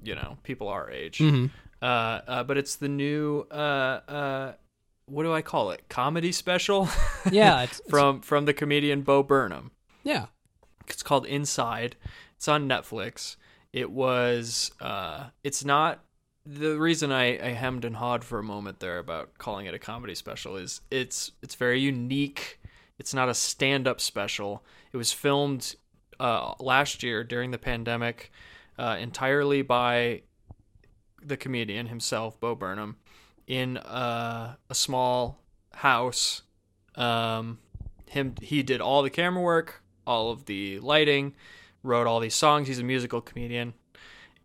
you 0.03 0.15
know, 0.15 0.39
people 0.43 0.69
our 0.69 0.91
age. 0.91 1.19
Mhm. 1.19 1.51
Uh, 1.83 1.85
uh, 1.85 2.43
but 2.45 2.57
it's 2.57 2.77
the 2.77 2.89
new 2.89 3.47
uh, 3.51 3.55
uh, 4.09 4.53
what 5.07 5.23
do 5.23 5.33
I 5.33 5.43
call 5.43 5.71
it? 5.71 5.83
Comedy 5.89 6.33
special 6.33 6.89
Yeah, 7.31 7.63
it's, 7.65 7.79
it's- 7.81 7.91
from 7.91 8.21
from 8.23 8.45
the 8.47 8.55
comedian 8.55 9.03
Bo 9.03 9.23
Burnham. 9.23 9.71
yeah, 10.03 10.27
It's 10.89 11.03
called 11.03 11.27
Inside. 11.27 11.97
It's 12.37 12.49
on 12.49 12.69
Netflix. 12.69 13.37
It 13.73 13.91
was 13.91 14.71
uh 14.81 15.25
it's 15.45 15.65
not 15.65 16.03
the 16.49 16.79
reason 16.79 17.11
I, 17.13 17.39
I 17.45 17.51
hemmed 17.51 17.85
and 17.85 17.97
hawed 17.97 18.23
for 18.25 18.39
a 18.39 18.43
moment 18.43 18.79
there 18.81 18.99
about 18.99 19.37
calling 19.37 19.67
it 19.67 19.75
a 19.75 19.79
comedy 19.79 20.15
special 20.15 20.57
is 20.57 20.81
it's 20.91 21.33
it's 21.43 21.55
very 21.57 21.81
unique. 21.81 22.61
It's 22.99 23.13
not 23.13 23.29
a 23.29 23.35
stand 23.35 23.87
up 23.87 24.01
special. 24.01 24.65
It 24.93 24.97
was 24.97 25.13
filmed 25.13 25.75
uh, 26.19 26.55
last 26.59 27.03
year 27.03 27.23
during 27.25 27.51
the 27.51 27.59
pandemic 27.59 28.33
uh, 28.79 28.97
entirely 28.99 29.63
by 29.63 30.23
the 31.23 31.37
comedian 31.37 31.87
himself, 31.87 32.39
Bo 32.41 32.55
Burnham, 32.55 32.97
in 33.47 33.77
uh, 33.79 34.57
a 34.69 34.75
small 34.75 35.43
house. 35.75 36.43
Um, 36.95 37.59
him 38.09 38.35
he 38.41 38.63
did 38.63 38.81
all 38.81 39.03
the 39.03 39.11
camera 39.11 39.43
work, 39.43 39.83
all 40.07 40.31
of 40.31 40.47
the 40.47 40.79
lighting, 40.81 41.35
wrote 41.83 42.07
all 42.07 42.21
these 42.21 42.35
songs. 42.35 42.69
He's 42.69 42.79
a 42.79 42.85
musical 42.85 43.21
comedian, 43.21 43.75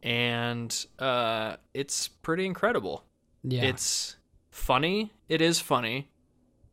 and 0.04 0.86
uh, 1.00 1.58
it's 1.74 2.08
pretty 2.08 2.46
incredible. 2.46 3.04
Yeah. 3.44 3.64
It's 3.64 4.16
funny. 4.50 5.12
It 5.30 5.42
is 5.42 5.60
funny, 5.60 6.10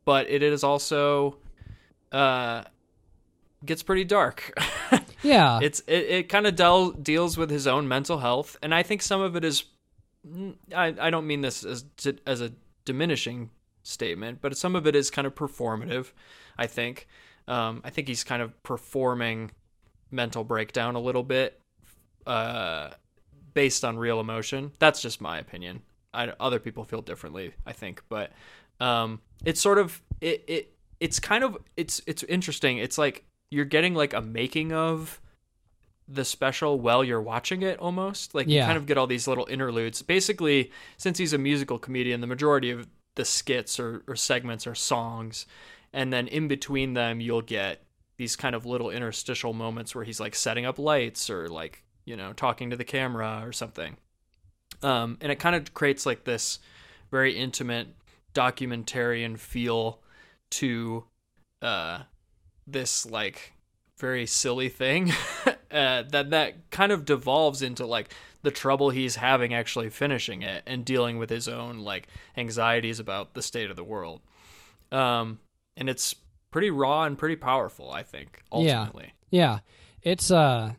but 0.05 0.29
it 0.29 0.43
is 0.43 0.63
also 0.63 1.37
uh, 2.11 2.63
gets 3.65 3.83
pretty 3.83 4.03
dark. 4.03 4.53
yeah. 5.23 5.59
it's 5.61 5.79
it, 5.81 6.05
it 6.09 6.29
kind 6.29 6.47
of 6.47 6.55
del- 6.55 6.91
deals 6.91 7.37
with 7.37 7.49
his 7.49 7.67
own 7.67 7.87
mental 7.87 8.19
health, 8.19 8.57
and 8.61 8.73
I 8.73 8.83
think 8.83 9.01
some 9.01 9.21
of 9.21 9.35
it 9.35 9.43
is. 9.43 9.63
I 10.75 10.95
I 10.99 11.09
don't 11.09 11.27
mean 11.27 11.41
this 11.41 11.63
as 11.63 11.85
as 12.25 12.41
a 12.41 12.51
diminishing 12.85 13.51
statement, 13.83 14.39
but 14.41 14.57
some 14.57 14.75
of 14.75 14.85
it 14.87 14.95
is 14.95 15.09
kind 15.09 15.25
of 15.25 15.35
performative. 15.35 16.11
I 16.57 16.67
think. 16.67 17.07
Um, 17.47 17.81
I 17.83 17.89
think 17.89 18.07
he's 18.07 18.23
kind 18.23 18.43
of 18.43 18.61
performing 18.61 19.51
mental 20.11 20.43
breakdown 20.43 20.95
a 20.95 20.99
little 20.99 21.23
bit, 21.23 21.59
uh, 22.27 22.91
based 23.53 23.83
on 23.83 23.97
real 23.97 24.19
emotion. 24.19 24.71
That's 24.77 25.01
just 25.01 25.19
my 25.19 25.39
opinion. 25.39 25.81
I, 26.13 26.31
other 26.39 26.59
people 26.59 26.83
feel 26.83 27.01
differently, 27.01 27.53
I 27.65 27.73
think, 27.73 28.03
but 28.09 28.31
um, 28.79 29.21
it's 29.45 29.61
sort 29.61 29.77
of 29.77 30.01
it, 30.21 30.43
it 30.47 30.73
it's 30.99 31.19
kind 31.19 31.43
of 31.43 31.57
it's 31.77 32.01
it's 32.07 32.23
interesting. 32.23 32.77
It's 32.77 32.97
like 32.97 33.25
you're 33.51 33.65
getting 33.65 33.95
like 33.95 34.13
a 34.13 34.21
making 34.21 34.71
of 34.71 35.19
the 36.07 36.25
special 36.25 36.79
while 36.79 37.03
you're 37.03 37.21
watching 37.21 37.61
it 37.61 37.77
almost. 37.79 38.33
Like 38.33 38.47
you 38.47 38.61
kind 38.61 38.77
of 38.77 38.85
get 38.85 38.97
all 38.97 39.07
these 39.07 39.27
little 39.27 39.47
interludes. 39.49 40.01
Basically 40.01 40.71
since 40.97 41.17
he's 41.17 41.33
a 41.33 41.37
musical 41.37 41.77
comedian 41.77 42.21
the 42.21 42.27
majority 42.27 42.71
of 42.71 42.87
the 43.15 43.25
skits 43.25 43.79
or, 43.79 44.03
or 44.07 44.15
segments 44.15 44.65
are 44.65 44.75
songs. 44.75 45.45
And 45.93 46.11
then 46.11 46.27
in 46.27 46.47
between 46.47 46.93
them 46.93 47.21
you'll 47.21 47.41
get 47.41 47.83
these 48.17 48.35
kind 48.35 48.55
of 48.55 48.65
little 48.65 48.89
interstitial 48.89 49.53
moments 49.53 49.95
where 49.95 50.03
he's 50.03 50.19
like 50.19 50.35
setting 50.35 50.65
up 50.65 50.77
lights 50.77 51.29
or 51.29 51.47
like 51.47 51.83
you 52.05 52.17
know 52.17 52.33
talking 52.33 52.69
to 52.69 52.75
the 52.75 52.83
camera 52.83 53.41
or 53.43 53.51
something. 53.51 53.97
Um, 54.81 55.17
and 55.21 55.31
it 55.31 55.39
kind 55.39 55.55
of 55.55 55.73
creates 55.73 56.05
like 56.05 56.23
this 56.23 56.59
very 57.11 57.37
intimate 57.37 57.87
documentarian 58.33 59.37
feel 59.37 59.99
to 60.51 61.05
uh, 61.61 61.99
this 62.71 63.05
like 63.05 63.53
very 63.97 64.25
silly 64.25 64.69
thing 64.69 65.11
uh, 65.71 66.03
that 66.03 66.29
that 66.29 66.69
kind 66.71 66.91
of 66.91 67.05
devolves 67.05 67.61
into 67.61 67.85
like 67.85 68.13
the 68.41 68.51
trouble 68.51 68.89
he's 68.91 69.17
having 69.17 69.53
actually 69.53 69.89
finishing 69.89 70.41
it 70.41 70.63
and 70.65 70.85
dealing 70.85 71.17
with 71.17 71.29
his 71.29 71.47
own 71.47 71.79
like 71.79 72.07
anxieties 72.37 72.99
about 72.99 73.33
the 73.33 73.41
state 73.41 73.69
of 73.69 73.75
the 73.75 73.83
world 73.83 74.21
um, 74.91 75.39
and 75.75 75.89
it's 75.89 76.15
pretty 76.51 76.69
raw 76.69 77.03
and 77.03 77.17
pretty 77.17 77.35
powerful 77.35 77.91
i 77.91 78.01
think 78.03 78.41
Yeah. 78.53 78.79
ultimately 78.81 79.13
Yeah, 79.31 79.59
it's 80.01 80.31
uh, 80.31 80.73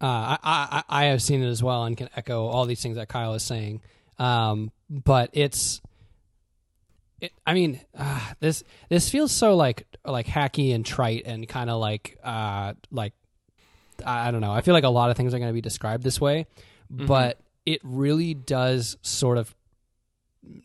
uh, 0.00 0.04
I, 0.04 0.38
I 0.42 0.82
I 0.88 1.04
have 1.04 1.22
seen 1.22 1.42
it 1.42 1.48
as 1.48 1.62
well 1.62 1.84
and 1.84 1.96
can 1.96 2.08
echo 2.16 2.46
all 2.46 2.64
these 2.66 2.82
things 2.82 2.96
that 2.96 3.08
Kyle 3.08 3.34
is 3.34 3.42
saying. 3.44 3.82
Um, 4.18 4.72
but 4.90 5.30
it's, 5.32 5.80
it, 7.22 7.32
I 7.46 7.54
mean, 7.54 7.80
uh, 7.96 8.20
this 8.40 8.62
this 8.90 9.08
feels 9.08 9.32
so 9.32 9.56
like 9.56 9.86
like 10.04 10.26
hacky 10.26 10.74
and 10.74 10.84
trite 10.84 11.22
and 11.24 11.48
kind 11.48 11.70
of 11.70 11.80
like 11.80 12.18
uh 12.22 12.74
like 12.90 13.14
I 14.04 14.30
don't 14.30 14.40
know. 14.40 14.52
I 14.52 14.60
feel 14.60 14.74
like 14.74 14.84
a 14.84 14.88
lot 14.90 15.10
of 15.10 15.16
things 15.16 15.32
are 15.32 15.38
going 15.38 15.48
to 15.50 15.54
be 15.54 15.60
described 15.60 16.02
this 16.02 16.20
way, 16.20 16.46
but 16.90 17.38
it 17.64 17.80
really 17.84 18.34
does 18.34 18.96
sort 19.02 19.38
of 19.38 19.54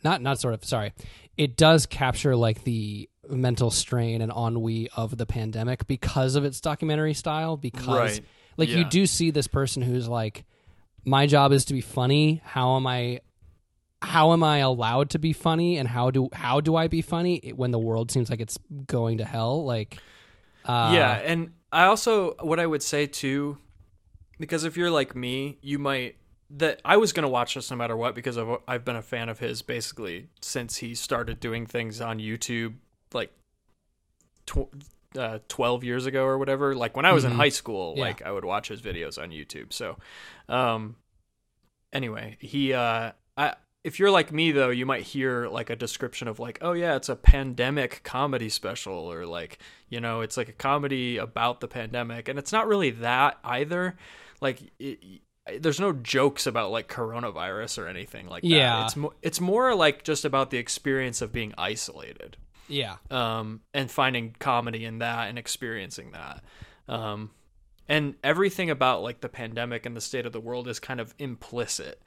not 0.04 0.22
not 0.22 0.40
sort 0.40 0.56
of 0.56 0.66
sorry 0.66 0.92
it 1.38 1.56
does 1.56 1.86
capture 1.86 2.36
like 2.36 2.64
the 2.64 3.08
mental 3.30 3.70
strain 3.70 4.22
and 4.24 4.32
ennui 4.32 4.90
of 4.96 5.16
the 5.18 5.26
pandemic 5.28 5.86
because 5.86 6.36
of 6.36 6.44
its 6.44 6.60
documentary 6.60 7.14
style 7.14 7.56
because 7.58 7.88
Right. 7.88 8.22
like 8.58 8.70
you 8.70 8.86
do 8.86 9.06
see 9.06 9.30
this 9.30 9.46
person 9.46 9.84
who's 9.84 10.08
like 10.10 10.46
my 11.06 11.28
job 11.28 11.52
is 11.52 11.66
to 11.66 11.76
be 11.76 11.82
funny 11.82 12.42
how 12.44 12.76
am 12.76 12.88
i 12.88 13.20
how 14.02 14.32
am 14.34 14.44
i 14.44 14.60
allowed 14.60 15.10
to 15.10 15.19
be 15.19 15.34
funny 15.34 15.78
and 15.78 15.88
how 15.88 16.11
do 16.11 16.30
how 16.34 16.61
do 16.61 16.76
i 16.76 16.88
be 16.88 17.02
funny 17.02 17.52
when 17.56 17.72
the 17.72 17.80
world 17.80 18.11
seems 18.11 18.30
like 18.30 18.40
it's 18.40 18.57
going 18.86 19.18
to 19.18 19.26
hell 19.26 19.65
like 19.65 19.98
uh 20.65 20.91
yeah, 20.94 21.14
and 21.24 21.53
I 21.72 21.86
also 21.86 22.36
what 22.41 22.60
I 22.60 22.65
would 22.65 22.84
say 22.84 23.07
too, 23.07 23.57
because 24.38 24.65
if 24.65 24.76
you're 24.76 24.91
like 24.91 25.15
me, 25.15 25.57
you 25.61 25.80
might 25.80 26.18
that 26.49 26.82
I 26.84 26.98
was 26.98 27.14
gonna 27.14 27.30
watch 27.30 27.56
this 27.56 27.72
no 27.72 27.78
matter 27.78 27.95
what 27.95 28.15
because 28.15 28.38
I've 28.38 28.57
I've 28.68 28.84
been 28.84 28.98
a 28.98 29.02
fan 29.02 29.30
of 29.30 29.40
his 29.40 29.61
basically 29.61 30.28
since 30.41 30.78
he 30.78 30.94
started 30.94 31.40
doing 31.40 31.65
things 31.65 32.02
on 32.02 32.19
YouTube 32.19 32.76
like 33.14 33.32
tw- 34.45 34.68
uh, 35.18 35.40
twelve 35.48 35.84
years 35.86 36.06
ago 36.06 36.26
or 36.26 36.38
whatever. 36.38 36.76
Like 36.76 36.95
when 36.98 37.06
I 37.06 37.14
was 37.14 37.24
in 37.24 37.32
Mhm. 37.32 37.36
high 37.38 37.49
school, 37.49 37.94
Yeah. 37.95 38.03
like 38.03 38.22
I 38.22 38.32
would 38.32 38.45
watch 38.45 38.68
his 38.68 38.82
videos 38.82 39.22
on 39.22 39.30
YouTube. 39.32 39.72
So, 39.74 39.98
um, 40.49 40.98
anyway, 41.94 42.38
he 42.41 42.74
uh, 42.74 43.11
I 43.38 43.56
if 43.88 43.99
you're 43.99 44.11
like 44.11 44.34
me 44.34 44.51
though, 44.51 44.69
you 44.69 44.85
might 44.85 45.03
hear 45.03 45.47
like 45.47 45.69
a 45.69 45.76
description 45.76 46.27
of 46.27 46.39
like, 46.39 46.59
oh 46.61 46.73
yeah, 46.73 46.97
it's 46.97 47.07
a 47.07 47.15
pandemic 47.15 48.01
comedy 48.03 48.49
special, 48.49 48.93
or 48.93 49.26
like, 49.26 49.59
you 49.88 50.01
know, 50.01 50.19
it's 50.19 50.35
like 50.35 50.49
a 50.49 50.53
comedy 50.53 51.15
about 51.15 51.61
the 51.61 51.69
pandemic, 51.69 52.27
and 52.27 52.38
it's 52.38 52.51
not 52.51 52.68
really 52.68 52.91
that 52.91 53.38
either. 53.45 53.95
Like, 54.41 54.59
it, 54.77 55.22
there's 55.61 55.80
no 55.80 55.93
jokes 55.93 56.45
about 56.45 56.69
like 56.69 56.89
coronavirus 56.89 57.77
or 57.81 57.88
anything 57.88 58.27
like 58.27 58.43
that. 58.43 58.49
Yeah. 58.49 58.84
it's 58.84 58.97
mo- 58.97 59.14
it's 59.22 59.39
more 59.39 59.73
like 59.73 60.03
just 60.03 60.26
about 60.26 60.49
the 60.49 60.57
experience 60.57 61.22
of 61.22 61.31
being 61.31 61.53
isolated 61.57 62.35
yeah 62.68 62.97
um, 63.09 63.61
and 63.73 63.89
finding 63.89 64.35
comedy 64.38 64.84
in 64.84 64.99
that 64.99 65.30
and 65.30 65.39
experiencing 65.39 66.11
that. 66.11 66.43
Um, 66.89 67.31
and 67.88 68.15
everything 68.22 68.69
about 68.69 69.01
like 69.01 69.22
the 69.22 69.30
pandemic 69.30 69.85
and 69.85 69.95
the 69.95 70.01
state 70.01 70.26
of 70.26 70.34
the 70.34 70.41
world 70.41 70.68
is 70.68 70.77
kind 70.77 70.99
of 70.99 71.14
implicit. 71.19 72.01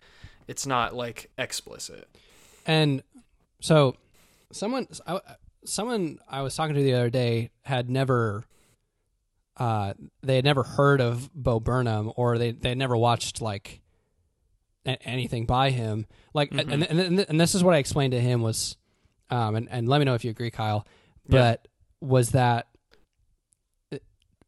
It's 0.50 0.66
not 0.66 0.96
like 0.96 1.30
explicit. 1.38 2.08
And 2.66 3.04
so, 3.60 3.94
someone, 4.50 4.88
I, 5.06 5.20
someone 5.64 6.18
I 6.28 6.42
was 6.42 6.56
talking 6.56 6.74
to 6.74 6.82
the 6.82 6.94
other 6.94 7.08
day 7.08 7.50
had 7.62 7.88
never, 7.88 8.44
uh, 9.56 9.94
they 10.22 10.34
had 10.34 10.44
never 10.44 10.64
heard 10.64 11.00
of 11.00 11.32
Bo 11.32 11.60
Burnham, 11.60 12.12
or 12.16 12.36
they 12.36 12.50
they 12.50 12.70
had 12.70 12.78
never 12.78 12.96
watched 12.96 13.40
like 13.40 13.80
a- 14.84 15.00
anything 15.04 15.46
by 15.46 15.70
him. 15.70 16.06
Like, 16.34 16.50
and, 16.50 16.82
and 16.82 16.82
and 16.82 17.20
and 17.20 17.40
this 17.40 17.54
is 17.54 17.62
what 17.62 17.76
I 17.76 17.78
explained 17.78 18.10
to 18.12 18.20
him 18.20 18.42
was, 18.42 18.76
um, 19.30 19.54
and 19.54 19.68
and 19.70 19.88
let 19.88 19.98
me 19.98 20.04
know 20.04 20.14
if 20.14 20.24
you 20.24 20.32
agree, 20.32 20.50
Kyle. 20.50 20.84
But 21.28 21.68
was 22.00 22.30
that 22.30 22.66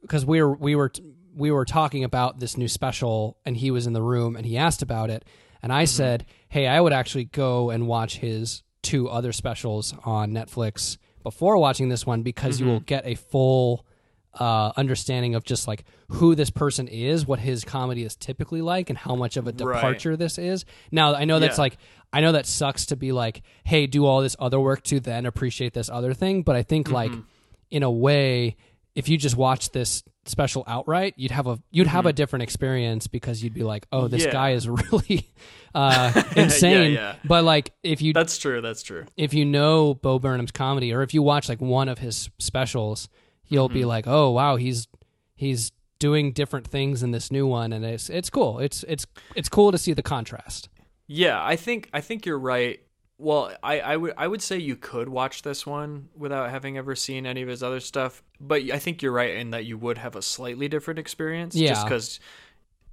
because 0.00 0.26
we 0.26 0.42
were 0.42 0.54
we 0.54 0.74
were 0.74 0.90
we 1.32 1.52
were 1.52 1.64
talking 1.64 2.02
about 2.02 2.40
this 2.40 2.56
new 2.56 2.66
special 2.68 3.38
and 3.46 3.56
he 3.56 3.70
was 3.70 3.86
in 3.86 3.92
the 3.92 4.02
room 4.02 4.34
and 4.36 4.44
he 4.44 4.56
asked 4.58 4.82
about 4.82 5.10
it 5.10 5.24
and 5.62 5.72
I 5.72 5.84
mm-hmm. 5.84 5.96
said, 5.96 6.26
"Hey, 6.48 6.66
I 6.66 6.80
would 6.80 6.92
actually 6.92 7.24
go 7.24 7.70
and 7.70 7.86
watch 7.86 8.18
his 8.18 8.62
two 8.82 9.08
other 9.08 9.32
specials 9.32 9.94
on 10.04 10.32
Netflix 10.32 10.98
before 11.22 11.56
watching 11.56 11.88
this 11.88 12.04
one 12.04 12.22
because 12.22 12.58
you 12.60 12.66
will 12.66 12.76
mm-hmm. 12.76 12.84
get 12.84 13.06
a 13.06 13.14
full 13.14 13.86
uh, 14.34 14.72
understanding 14.76 15.34
of 15.34 15.44
just 15.44 15.68
like 15.68 15.84
who 16.08 16.34
this 16.34 16.50
person 16.50 16.88
is, 16.88 17.26
what 17.26 17.38
his 17.38 17.64
comedy 17.64 18.02
is 18.02 18.16
typically 18.16 18.62
like, 18.62 18.88
and 18.88 18.98
how 18.98 19.14
much 19.14 19.36
of 19.36 19.46
a 19.46 19.50
Right. 19.50 19.58
departure 19.58 20.16
this 20.16 20.38
is. 20.38 20.64
Now, 20.90 21.14
I 21.14 21.24
know 21.24 21.38
that's 21.38 21.58
Yeah. 21.58 21.62
like 21.62 21.76
I 22.14 22.20
know 22.20 22.32
that 22.32 22.46
sucks 22.46 22.86
to 22.86 22.96
be 22.96 23.12
like, 23.12 23.42
"Hey, 23.64 23.86
do 23.86 24.04
all 24.04 24.20
this 24.20 24.36
other 24.38 24.60
work 24.60 24.82
to 24.84 25.00
then 25.00 25.24
appreciate 25.26 25.72
this 25.74 25.88
other 25.88 26.12
thing," 26.12 26.42
but 26.42 26.56
I 26.56 26.62
think 26.62 26.90
like 26.90 27.10
mm-hmm. 27.10 27.22
in 27.70 27.82
a 27.82 27.90
way, 27.90 28.56
if 28.94 29.08
you 29.08 29.16
just 29.16 29.36
watch 29.36 29.70
this 29.70 30.02
special 30.24 30.64
outright, 30.66 31.14
you'd 31.16 31.30
have 31.32 31.46
a 31.46 31.58
you'd 31.70 31.86
have 31.88 32.06
a 32.06 32.12
different 32.12 32.42
experience 32.44 33.06
because 33.06 33.42
you'd 33.42 33.54
be 33.54 33.62
like, 33.64 33.86
"Oh, 33.92 34.08
this 34.08 34.24
Yeah. 34.24 34.32
guy 34.32 34.50
is 34.52 34.68
really 34.92 35.30
uh, 35.74 36.22
insane." 36.36 36.92
yeah. 36.92 37.16
But 37.24 37.44
like, 37.44 37.72
if 37.82 38.00
you 38.02 38.12
That's 38.12 38.38
true. 38.38 38.60
That's 38.60 38.82
true. 38.82 39.04
if 39.16 39.34
you 39.34 39.44
know 39.44 39.94
Bo 39.94 40.18
Burnham's 40.18 40.52
comedy, 40.52 40.92
or 40.92 41.02
if 41.02 41.12
you 41.14 41.22
watch 41.22 41.48
like 41.48 41.60
one 41.60 41.88
of 41.88 41.98
his 41.98 42.30
specials, 42.38 43.08
you'll 43.48 43.68
be 43.68 43.84
like, 43.84 44.06
"Oh, 44.06 44.30
wow, 44.30 44.56
he's 44.56 44.86
he's 45.34 45.72
doing 45.98 46.32
different 46.32 46.66
things 46.66 47.02
in 47.02 47.10
this 47.10 47.30
new 47.30 47.46
one," 47.46 47.72
and 47.72 47.84
it's 47.84 48.08
it's 48.10 48.30
cool. 48.30 48.58
It's 48.60 48.84
it's 48.88 49.06
it's 49.34 49.48
cool 49.48 49.72
to 49.72 49.78
see 49.78 49.92
the 49.92 50.02
contrast. 50.02 50.68
Yeah, 51.08 51.44
I 51.44 51.56
think 51.56 51.88
I 51.92 52.00
think 52.00 52.26
you're 52.26 52.38
right. 52.38 52.80
Well, 53.22 53.52
I, 53.62 53.80
I 53.80 53.96
would 53.96 54.14
I 54.16 54.26
would 54.26 54.42
say 54.42 54.58
you 54.58 54.76
could 54.76 55.08
watch 55.08 55.42
this 55.42 55.64
one 55.64 56.08
without 56.16 56.50
having 56.50 56.76
ever 56.76 56.94
seen 56.96 57.24
any 57.26 57.42
of 57.42 57.48
his 57.48 57.62
other 57.62 57.80
stuff, 57.80 58.22
but 58.40 58.62
I 58.70 58.78
think 58.78 59.00
you're 59.02 59.12
right 59.12 59.36
in 59.36 59.50
that 59.50 59.64
you 59.64 59.78
would 59.78 59.98
have 59.98 60.16
a 60.16 60.22
slightly 60.22 60.68
different 60.68 60.98
experience. 60.98 61.54
Yeah. 61.54 61.68
Just 61.70 61.86
because, 61.86 62.20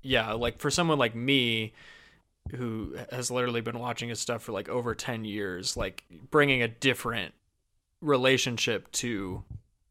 yeah, 0.01 0.31
like 0.33 0.59
for 0.59 0.69
someone 0.69 0.99
like 0.99 1.15
me, 1.15 1.73
who 2.51 2.95
has 3.11 3.29
literally 3.31 3.61
been 3.61 3.79
watching 3.79 4.09
his 4.09 4.19
stuff 4.19 4.43
for 4.43 4.51
like 4.51 4.69
over 4.69 4.95
10 4.95 5.23
years 5.25 5.77
like 5.77 6.03
bringing 6.31 6.61
a 6.63 6.67
different 6.67 7.33
relationship 8.01 8.91
to 8.91 9.43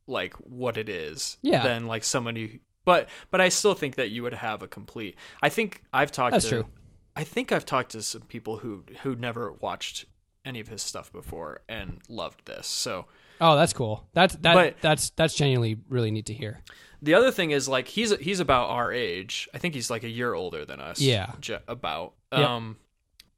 like 0.06 0.35
what 0.36 0.77
it 0.77 0.89
is 0.89 1.36
Yeah. 1.43 1.62
than 1.62 1.86
like 1.86 2.02
somebody 2.05 2.60
but 2.85 3.09
but 3.31 3.40
I 3.40 3.48
still 3.51 3.74
think 3.74 3.97
that 3.97 4.10
you 4.10 4.23
would 4.23 4.35
have 4.35 4.62
a 4.62 4.69
complete 4.69 5.16
I 5.43 5.51
think 5.51 5.82
I've 5.93 6.10
talked 6.10 6.32
That's 6.32 6.44
to 6.47 6.51
true. 6.62 6.66
I 7.15 7.24
think 7.24 7.52
I've 7.52 7.66
talked 7.66 7.90
to 7.93 8.02
some 8.02 8.23
people 8.23 8.59
who 8.59 8.85
who 9.02 9.15
never 9.15 9.52
watched 9.52 10.06
any 10.48 10.60
of 10.60 10.68
his 10.68 10.82
stuff 10.82 11.12
before 11.12 11.60
and 11.68 12.00
loved 12.08 12.46
this. 12.46 12.66
So 12.66 13.06
Oh, 13.40 13.54
that's 13.54 13.72
cool. 13.72 14.04
That's 14.14 14.34
that. 14.36 14.54
But- 14.54 14.76
that's 14.80 15.10
that's 15.10 15.34
genuinely 15.34 15.76
really 15.88 16.10
neat 16.10 16.26
to 16.26 16.34
hear. 16.34 16.60
the 17.00 17.14
other 17.14 17.30
thing 17.30 17.52
is 17.52 17.68
like 17.68 17.86
he's 17.86 18.16
he's 18.18 18.40
about 18.40 18.70
our 18.70 18.90
age. 18.92 19.48
I 19.54 19.58
think 19.58 19.74
he's 19.74 19.90
like 19.90 20.02
a 20.02 20.08
year 20.08 20.34
older 20.34 20.64
than 20.64 20.80
us. 20.80 21.00
Yeah. 21.00 21.32
ju- 21.40 21.58
about. 21.68 22.14
Yep. 22.32 22.40
Um, 22.48 22.76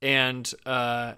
and 0.03 0.51
uh, 0.65 1.15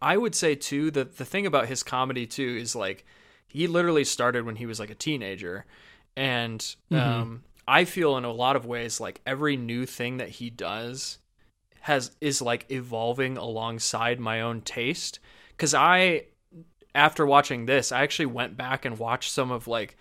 I 0.00 0.16
would 0.16 0.34
say 0.34 0.54
too 0.54 0.90
that 0.92 1.16
the 1.16 1.24
thing 1.24 1.46
about 1.46 1.66
his 1.66 1.82
comedy 1.82 2.26
too 2.26 2.56
is 2.60 2.76
like 2.76 3.04
he 3.48 3.66
literally 3.66 4.04
started 4.04 4.44
when 4.46 4.56
he 4.56 4.66
was 4.66 4.78
like 4.78 4.90
a 4.90 4.94
teenager, 4.94 5.64
and 6.16 6.60
Mm-hmm. 6.92 6.96
um, 6.96 7.42
I 7.68 7.84
feel 7.84 8.16
in 8.16 8.24
a 8.24 8.30
lot 8.32 8.54
of 8.54 8.64
ways 8.64 9.00
like 9.00 9.20
every 9.26 9.56
new 9.56 9.86
thing 9.86 10.18
that 10.18 10.28
he 10.28 10.50
does 10.50 11.18
has 11.86 12.10
is 12.20 12.42
like 12.42 12.66
evolving 12.68 13.36
alongside 13.36 14.18
my 14.18 14.40
own 14.40 14.60
taste 14.60 15.20
because 15.50 15.72
I 15.72 16.24
after 16.96 17.24
watching 17.24 17.66
this 17.66 17.92
I 17.92 18.02
actually 18.02 18.26
went 18.26 18.56
back 18.56 18.84
and 18.84 18.98
watched 18.98 19.30
some 19.30 19.52
of 19.52 19.68
like 19.68 19.96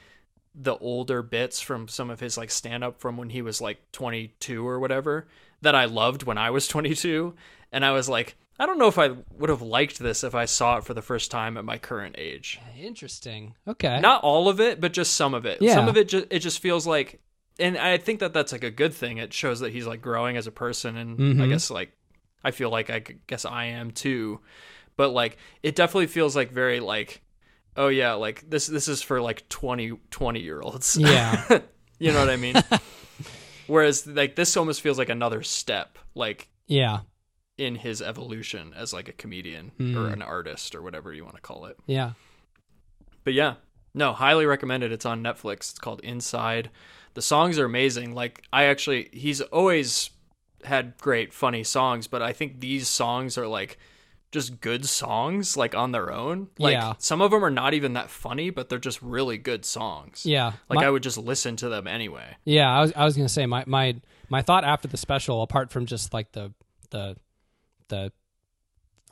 the 0.55 0.75
older 0.77 1.21
bits 1.21 1.61
from 1.61 1.87
some 1.87 2.09
of 2.09 2.19
his 2.19 2.39
like 2.39 2.49
stand 2.49 2.83
up 2.83 2.99
from 2.99 3.17
when 3.17 3.29
he 3.29 3.43
was 3.43 3.61
like 3.61 3.77
22 3.91 4.67
or 4.67 4.79
whatever 4.79 5.27
that 5.61 5.75
I 5.75 5.85
loved 5.85 6.23
when 6.23 6.39
I 6.39 6.49
was 6.49 6.67
22 6.69 7.35
and 7.71 7.85
I 7.85 7.91
was 7.91 8.09
like 8.09 8.35
I 8.57 8.65
don't 8.65 8.79
know 8.79 8.87
if 8.87 8.97
I 8.97 9.09
would 9.37 9.51
have 9.51 9.61
liked 9.61 9.99
this 9.99 10.23
if 10.23 10.33
I 10.33 10.45
saw 10.45 10.77
it 10.77 10.85
for 10.85 10.95
the 10.95 11.03
first 11.03 11.29
time 11.29 11.55
at 11.55 11.65
my 11.65 11.77
current 11.77 12.15
age. 12.17 12.57
Interesting. 12.79 13.53
Okay. 13.67 13.99
Not 13.99 14.23
all 14.23 14.47
of 14.47 14.61
it, 14.61 14.79
but 14.79 14.93
just 14.93 15.13
some 15.13 15.33
of 15.33 15.45
it. 15.45 15.61
Yeah. 15.61 15.75
Some 15.75 15.89
of 15.89 15.97
it 15.97 16.07
just 16.07 16.25
it 16.29 16.39
just 16.39 16.59
feels 16.59 16.87
like 16.87 17.19
and 17.59 17.77
I 17.77 17.97
think 17.97 18.19
that 18.19 18.33
that's 18.33 18.51
like 18.51 18.63
a 18.63 18.71
good 18.71 18.93
thing. 18.93 19.17
It 19.17 19.33
shows 19.33 19.59
that 19.61 19.71
he's 19.71 19.87
like 19.87 20.01
growing 20.01 20.37
as 20.37 20.47
a 20.47 20.51
person 20.51 20.97
and 20.97 21.19
I 21.41 21.45
Mhm. 21.45 21.49
guess 21.49 21.69
like 21.71 21.91
I 22.43 22.51
feel 22.51 22.69
like 22.69 22.89
I 22.89 22.99
guess 23.27 23.45
I 23.45 23.65
am 23.65 23.91
too. 23.91 24.41
But 24.97 25.09
like 25.09 25.37
it 25.63 25.75
definitely 25.75 26.07
feels 26.07 26.35
like 26.35 26.51
very 26.51 26.79
like 26.79 27.21
oh 27.77 27.87
yeah, 27.89 28.13
like 28.13 28.49
this 28.49 28.67
this 28.67 28.87
is 28.87 29.01
for 29.01 29.21
like 29.21 29.47
20 29.49 29.93
20 30.11 30.39
year 30.41 30.61
olds. 30.61 30.95
Yeah. 30.97 31.59
you 31.99 32.11
know 32.11 32.19
what 32.19 32.29
I 32.29 32.35
mean? 32.37 32.55
Whereas 33.67 34.05
like 34.05 34.35
this 34.35 34.55
almost 34.57 34.81
feels 34.81 34.97
like 34.97 35.09
another 35.09 35.41
step 35.43 35.97
like 36.13 36.49
yeah. 36.67 36.99
in 37.57 37.75
his 37.75 38.01
evolution 38.01 38.73
as 38.75 38.93
like 38.93 39.07
a 39.09 39.13
comedian 39.13 39.71
Mm. 39.79 39.95
or 39.95 40.07
an 40.13 40.21
artist 40.21 40.75
or 40.75 40.81
whatever 40.81 41.13
you 41.13 41.23
want 41.23 41.35
to 41.35 41.41
call 41.41 41.65
it. 41.65 41.77
Yeah. 41.87 42.11
But 43.23 43.33
yeah, 43.33 43.55
no, 43.95 44.13
highly 44.13 44.45
recommended. 44.45 44.91
It's 44.91 45.05
on 45.05 45.23
Netflix. 45.23 45.71
It's 45.71 45.79
called 45.79 46.01
Inside. 46.01 46.69
The 47.15 47.21
songs 47.21 47.57
are 47.57 47.65
amazing. 47.65 48.13
Like 48.13 48.43
I 48.53 48.65
actually, 48.65 49.09
he's 49.13 49.41
always 49.41 50.09
had 50.63 50.97
great 50.97 51.33
funny 51.33 51.63
songs, 51.63 52.07
but 52.07 52.21
I 52.21 52.33
think 52.33 52.59
these 52.59 52.87
songs 52.87 53.37
are 53.37 53.47
like 53.47 53.77
just 54.31 54.59
good 54.59 54.85
songs, 54.85 55.55
like 55.55 55.73
on 55.73 55.93
their 55.93 56.11
own. 56.11 56.49
Like 56.59 56.73
Yeah. 56.73 56.93
some 56.97 57.21
of 57.21 57.31
them 57.31 57.45
are 57.45 57.49
not 57.51 57.73
even 57.73 57.93
that 57.93 58.09
funny, 58.09 58.49
but 58.49 58.67
they're 58.67 58.79
just 58.79 59.01
really 59.01 59.37
good 59.37 59.63
songs. 59.63 60.25
Yeah. 60.25 60.53
Like 60.69 60.77
My- 60.81 60.87
I 60.87 60.89
would 60.89 61.03
just 61.03 61.17
listen 61.17 61.55
to 61.57 61.69
them 61.69 61.87
anyway. 61.87 62.35
Yeah, 62.43 62.69
I 62.69 62.81
was 62.81 62.91
I 62.95 63.05
was 63.05 63.15
gonna 63.15 63.29
say 63.29 63.45
my 63.45 63.63
my 63.65 63.95
my 64.29 64.41
thought 64.41 64.65
after 64.65 64.87
the 64.89 64.97
special, 64.97 65.41
apart 65.41 65.71
from 65.71 65.85
just 65.85 66.13
like 66.13 66.33
the 66.33 66.51
the 66.89 67.15
the 67.87 68.11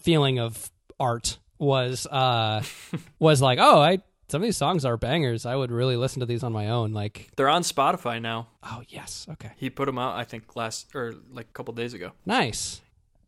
feeling 0.01 0.39
of 0.39 0.69
art, 0.99 1.37
was 1.57 2.05
uh 2.07 2.63
was 3.19 3.41
like, 3.41 3.59
oh, 3.61 3.79
I 3.81 3.99
some 4.29 4.41
of 4.41 4.45
these 4.47 4.57
songs 4.57 4.85
are 4.85 4.97
bangers. 4.97 5.45
I 5.45 5.55
would 5.55 5.71
really 5.71 5.95
listen 5.97 6.19
to 6.21 6.25
these 6.25 6.43
on 6.43 6.51
my 6.53 6.69
own. 6.69 6.93
Like, 6.93 7.29
They're 7.35 7.49
on 7.49 7.61
Spotify 7.63 8.21
now. 8.21 8.47
oh 8.63 8.81
yes, 8.87 9.27
okay, 9.31 9.51
He 9.57 9.69
put 9.69 9.85
them 9.85 9.97
out, 9.99 10.15
I 10.15 10.23
think, 10.23 10.55
last 10.55 10.95
or 10.95 11.13
like 11.31 11.47
a 11.49 11.53
couple 11.53 11.73
days 11.73 11.93
ago. 11.93 12.11
nice, 12.25 12.81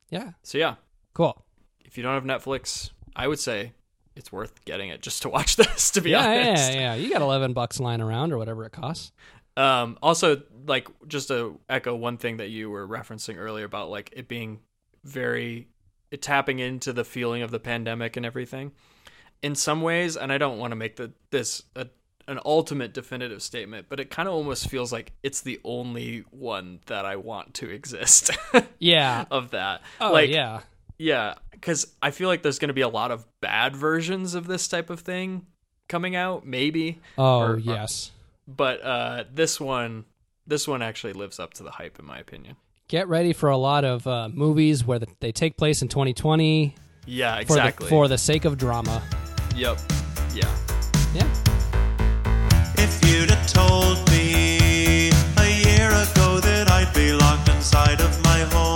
yeah, 0.10 0.32
So 0.44 0.58
yeah, 0.58 0.76
cool. 1.14 1.44
if 1.84 1.98
you 1.98 2.04
don't 2.04 2.14
have 2.14 2.24
Netflix, 2.24 2.92
I 3.16 3.28
would 3.28 3.40
say 3.40 3.74
it's 4.16 4.32
worth 4.32 4.64
getting 4.66 4.90
it 4.90 5.02
just 5.02 5.22
to 5.24 5.30
watch 5.30 5.56
this. 5.58 5.92
To 5.92 6.02
be 6.02 6.12
Yeah, 6.12 6.26
honest, 6.26 6.74
yeah, 6.74 6.80
yeah. 6.80 6.96
You 6.96 7.10
got 7.10 7.22
eleven 7.22 7.54
bucks 7.54 7.80
lying 7.80 8.02
around 8.02 8.32
or 8.34 8.38
whatever 8.38 8.66
it 8.66 8.72
costs. 8.72 9.12
Um, 9.58 9.98
also, 10.02 10.42
like, 10.68 10.88
just 11.08 11.30
to 11.30 11.60
echo 11.70 11.96
one 11.96 12.18
thing 12.18 12.38
that 12.38 12.50
you 12.50 12.70
were 12.70 12.86
referencing 12.88 13.38
earlier 13.38 13.64
about 13.66 13.90
like 13.90 14.10
it 14.14 14.28
being 14.28 14.60
very 15.04 15.68
it 16.12 16.22
tapping 16.22 16.60
into 16.60 16.92
the 16.94 17.04
feeling 17.04 17.42
of 17.42 17.52
the 17.52 17.60
pandemic 17.60 18.16
and 18.18 18.26
everything. 18.26 18.72
In 19.46 19.54
some 19.56 19.82
ways, 19.82 20.18
and 20.18 20.32
I 20.32 20.38
don't 20.38 20.58
want 20.58 20.72
to 20.72 20.76
make 20.76 20.96
the 20.96 21.12
this 21.30 21.62
a, 21.76 21.88
an 22.28 22.40
ultimate 22.46 22.94
definitive 22.94 23.44
statement, 23.44 23.86
but 23.90 24.00
it 24.00 24.10
kind 24.10 24.28
of 24.28 24.34
almost 24.34 24.68
feels 24.70 24.92
like 24.92 25.12
it's 25.22 25.42
the 25.42 25.60
only 25.64 26.24
one 26.32 26.80
that 26.88 27.06
I 27.06 27.18
want 27.18 27.54
to 27.56 27.70
exist 27.70 28.32
Yeah. 28.80 29.26
of 29.30 29.52
that. 29.52 29.82
Oh 30.02 30.12
like, 30.12 30.32
yeah. 30.32 30.62
yeah, 30.98 31.36
because 31.52 31.86
I 32.02 32.10
feel 32.10 32.28
like 32.28 32.42
there's 32.42 32.58
going 32.58 32.70
to 32.70 32.74
be 32.74 32.82
a 32.82 32.90
lot 32.90 33.12
of 33.12 33.26
bad 33.42 33.76
versions 33.76 34.34
of 34.34 34.48
this 34.48 34.68
type 34.68 34.90
of 34.90 35.02
thing 35.02 35.46
coming 35.88 36.16
out, 36.16 36.44
maybe 36.48 37.00
Oh 37.18 37.42
or- 37.42 37.60
yes. 37.60 38.12
but 38.48 38.82
uh, 38.84 39.26
this 39.32 39.60
one 39.60 40.06
this 40.48 40.68
one 40.68 40.82
actually 40.82 41.14
lives 41.14 41.40
up 41.40 41.54
to 41.56 41.64
the 41.64 41.72
hype 41.72 42.00
in 42.00 42.06
my 42.06 42.18
opinion 42.18 42.56
Get 42.88 43.08
ready 43.08 43.34
for 43.34 43.50
a 43.50 43.58
lot 43.58 43.84
of 43.86 44.06
uh, 44.08 44.30
movies 44.32 44.84
where 44.86 45.00
the, 45.00 45.08
they 45.20 45.32
take 45.32 45.58
place 45.58 45.82
in 45.84 45.88
2020 45.88 46.74
yeah 47.08 47.36
for 47.36 47.42
exactly 47.42 47.86
the 47.86 47.90
for 47.90 48.08
the 48.08 48.18
sake 48.18 48.46
of 48.46 48.58
drama. 48.58 49.04
Yep 49.56 49.78
yeah 50.34 50.52
Yeah. 51.14 51.28
If 52.78 52.94
you'd 53.08 53.30
have 53.30 53.48
told 53.48 53.98
me 54.12 55.10
a 55.38 55.48
year 55.66 55.88
ago 55.88 56.42
that 56.42 56.70
I'd 56.70 56.94
be 56.94 57.14
locked 57.14 57.48
inside 57.48 58.02
of 58.02 58.12
my 58.24 58.40
home, 58.52 58.75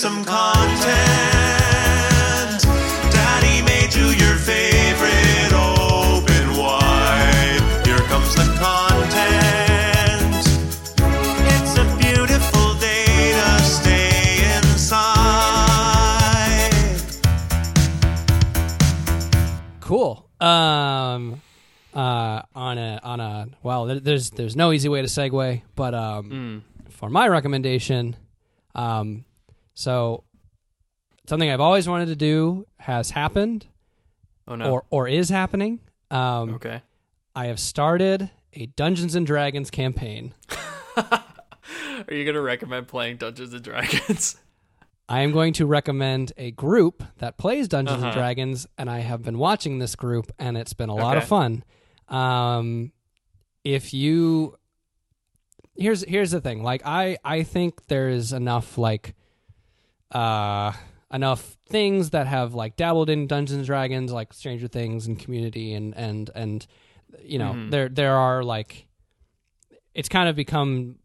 some 0.00 0.24
content. 0.24 0.90
Daddy 3.12 3.60
made 3.62 3.92
you 3.94 4.06
your 4.06 4.36
favorite 4.36 5.52
open 5.52 6.56
wide. 6.56 7.60
Here 7.86 7.98
comes 8.08 8.34
the 8.34 8.44
content. 8.58 10.34
It's 11.52 11.76
a 11.76 11.84
beautiful 11.98 12.74
day 12.80 13.32
to 13.32 13.62
stay 13.62 14.56
inside. 14.56 15.10
Cool. 19.80 20.28
Um, 20.40 21.42
uh, 21.92 22.42
on 22.54 22.78
a 22.78 23.00
on 23.02 23.20
a 23.20 23.48
well, 23.62 23.84
there- 23.86 24.00
there's 24.00 24.30
there's 24.30 24.56
no 24.56 24.72
easy 24.72 24.88
way 24.88 25.02
to 25.02 25.08
segue, 25.08 25.60
but 25.76 25.94
um, 25.94 26.64
for 26.88 27.10
my 27.10 27.28
recommendation, 27.28 28.16
um, 28.74 29.24
so 29.74 30.24
something 31.26 31.50
I've 31.50 31.60
always 31.60 31.88
wanted 31.88 32.06
to 32.06 32.16
do 32.16 32.66
has 32.78 33.10
happened 33.10 33.66
oh 34.48 34.54
no 34.56 34.70
or 34.70 34.84
or 34.90 35.08
is 35.08 35.28
happening. 35.28 35.80
Um, 36.10 36.54
okay 36.54 36.82
I 37.34 37.46
have 37.46 37.60
started 37.60 38.30
a 38.52 38.66
Dungeons 38.66 39.14
and 39.14 39.26
Dragons 39.26 39.70
campaign. 39.70 40.34
are 40.96 41.22
you 42.10 42.24
gonna 42.24 42.40
recommend 42.40 42.88
playing 42.88 43.16
dungeons 43.18 43.54
and 43.54 43.62
dragons 43.62 44.36
I 45.08 45.22
am 45.22 45.32
going 45.32 45.52
to 45.54 45.66
recommend 45.66 46.32
a 46.36 46.52
group 46.52 47.02
that 47.18 47.36
plays 47.36 47.66
Dungeons 47.66 47.96
and 47.96 48.06
Uh-huh. 48.06 48.14
Dragons, 48.16 48.68
and 48.78 48.88
I 48.88 49.00
have 49.00 49.22
been 49.22 49.38
watching 49.38 49.80
this 49.80 49.96
group, 49.96 50.30
and 50.38 50.56
it's 50.56 50.72
been 50.72 50.88
a 50.88 50.94
lot 50.94 51.16
of 51.16 51.24
fun. 51.24 51.64
Um, 52.06 52.92
if 53.64 53.92
you 53.92 54.56
here's 55.76 56.04
here's 56.04 56.30
the 56.30 56.40
thing, 56.40 56.62
like 56.62 56.82
I 56.84 57.18
I 57.24 57.42
think 57.42 57.86
there 57.86 58.08
is 58.08 58.32
enough 58.32 58.78
like 58.78 59.16
uh 60.12 60.72
enough 61.12 61.56
things 61.66 62.10
that 62.10 62.26
have 62.26 62.54
like 62.54 62.76
dabbled 62.76 63.10
in 63.10 63.26
Dungeons 63.26 63.58
and 63.58 63.66
Dragons, 63.66 64.12
like 64.12 64.32
Stranger 64.32 64.68
Things 64.68 65.06
and 65.06 65.18
Community, 65.18 65.72
and 65.74 65.94
and 65.96 66.30
and 66.34 66.66
you 67.22 67.38
know 67.38 67.52
Mhm. 67.52 67.70
there 67.70 67.88
there 67.88 68.16
are 68.16 68.42
like 68.44 68.86
it's 69.94 70.08
kind 70.08 70.28
of 70.28 70.36
become 70.36 70.96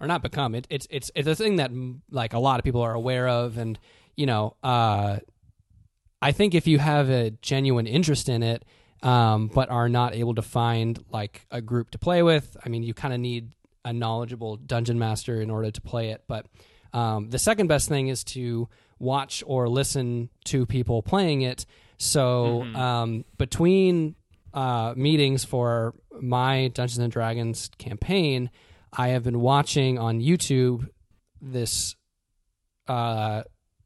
or 0.00 0.06
not 0.06 0.22
become 0.22 0.54
it, 0.54 0.66
it's 0.70 0.86
it's 0.90 1.10
it's 1.14 1.28
a 1.28 1.34
thing 1.34 1.56
that 1.56 1.70
like 2.10 2.32
a 2.32 2.38
lot 2.38 2.58
of 2.60 2.64
people 2.64 2.82
are 2.82 2.94
aware 2.94 3.28
of, 3.28 3.58
and 3.58 3.78
you 4.16 4.26
know 4.26 4.56
uh, 4.62 5.18
I 6.22 6.32
think 6.32 6.54
if 6.54 6.66
you 6.66 6.78
have 6.78 7.10
a 7.10 7.30
genuine 7.42 7.86
interest 7.86 8.28
in 8.28 8.42
it. 8.42 8.64
Um, 9.02 9.48
but 9.48 9.68
are 9.68 9.90
not 9.90 10.14
able 10.14 10.34
to 10.36 10.40
find 10.40 10.98
like 11.10 11.44
a 11.50 11.60
group 11.60 11.90
to 11.90 11.98
play 11.98 12.22
with. 12.22 12.56
I 12.64 12.70
mean, 12.70 12.82
you 12.82 12.94
kind 12.94 13.12
of 13.12 13.20
need 13.20 13.52
a 13.84 13.92
knowledgeable 13.92 14.56
dungeon 14.56 14.98
master 14.98 15.42
in 15.42 15.50
order 15.50 15.70
to 15.70 15.80
play 15.82 16.08
it. 16.08 16.24
But 16.26 16.46
um, 16.94 17.28
the 17.30 17.38
second 17.38 17.66
best 17.66 17.88
thing 17.88 18.08
is 18.08 18.24
to 18.24 18.68
watch 18.98 19.42
or 19.46 19.68
listen 19.68 20.30
to 20.44 20.64
people 20.64 21.02
playing 21.02 21.42
it. 21.42 21.66
So 21.98 22.62
um, 22.62 23.24
between 23.36 24.14
uh, 24.54 24.94
meetings 24.96 25.44
for 25.44 25.94
my 26.20 26.68
Dungeons 26.68 26.98
and 26.98 27.12
Dragons 27.12 27.70
campaign, 27.78 28.50
I 28.92 29.08
have 29.08 29.24
been 29.24 29.40
watching 29.40 29.98
on 29.98 30.20
YouTube 30.20 30.88
this, 31.40 31.96
uh, 32.88 33.42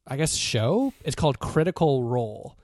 I 0.06 0.16
guess, 0.16 0.34
show. 0.34 0.92
It's 1.04 1.16
called 1.16 1.38
Critical 1.38 2.04
Role. 2.04 2.56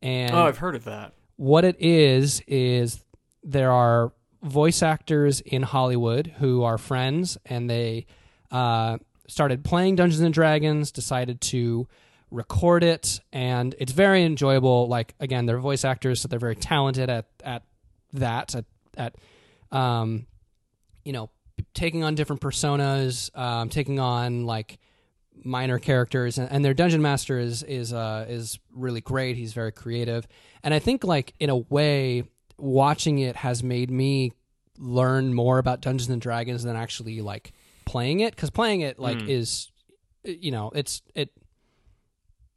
And 0.00 0.32
oh, 0.32 0.46
I've 0.46 0.58
heard 0.58 0.76
of 0.76 0.84
that. 0.84 1.12
what 1.36 1.64
it 1.64 1.76
is 1.80 2.40
is 2.46 3.04
there 3.42 3.72
are 3.72 4.12
voice 4.42 4.82
actors 4.82 5.40
in 5.40 5.62
Hollywood 5.64 6.34
who 6.38 6.62
are 6.62 6.78
friends 6.78 7.36
and 7.44 7.68
they 7.68 8.06
uh, 8.52 8.98
started 9.28 9.64
playing 9.64 9.96
Dungeons 9.96 10.20
and 10.20 10.34
Dragons, 10.34 10.90
decided 10.90 11.40
to 11.42 11.86
record 12.30 12.82
it, 12.82 13.20
and 13.32 13.74
it's 13.78 13.92
very 13.92 14.24
enjoyable. 14.24 14.88
Like 14.88 15.14
again, 15.20 15.46
they're 15.46 15.58
voice 15.58 15.84
actors, 15.84 16.20
so 16.20 16.28
they're 16.28 16.38
very 16.38 16.56
talented 16.56 17.08
at 17.08 17.26
at 17.44 17.62
that 18.14 18.54
at 18.54 18.64
at 18.96 19.14
um, 19.70 20.26
you 21.04 21.12
know 21.12 21.30
taking 21.74 22.04
on 22.04 22.14
different 22.14 22.42
personas, 22.42 23.36
um, 23.38 23.68
taking 23.68 23.98
on 24.00 24.44
like 24.44 24.78
minor 25.44 25.78
characters 25.78 26.38
and, 26.38 26.50
and 26.50 26.64
their 26.64 26.74
dungeon 26.74 27.00
master 27.00 27.38
is 27.38 27.62
is 27.62 27.92
uh 27.92 28.26
is 28.28 28.58
really 28.74 29.00
great 29.00 29.36
he's 29.36 29.52
very 29.52 29.70
creative 29.70 30.26
and 30.62 30.74
i 30.74 30.78
think 30.78 31.04
like 31.04 31.32
in 31.38 31.48
a 31.48 31.56
way 31.56 32.24
watching 32.58 33.18
it 33.18 33.36
has 33.36 33.62
made 33.62 33.90
me 33.90 34.32
learn 34.78 35.32
more 35.32 35.58
about 35.58 35.80
dungeons 35.80 36.10
and 36.10 36.20
dragons 36.20 36.64
than 36.64 36.76
actually 36.76 37.20
like 37.20 37.52
playing 37.90 38.20
it 38.20 38.34
because 38.36 38.50
playing 38.50 38.80
it 38.82 38.98
like 38.98 39.18
is 39.28 39.70
you 40.24 40.50
know 40.50 40.70
it's 40.74 41.00
it 41.14 41.30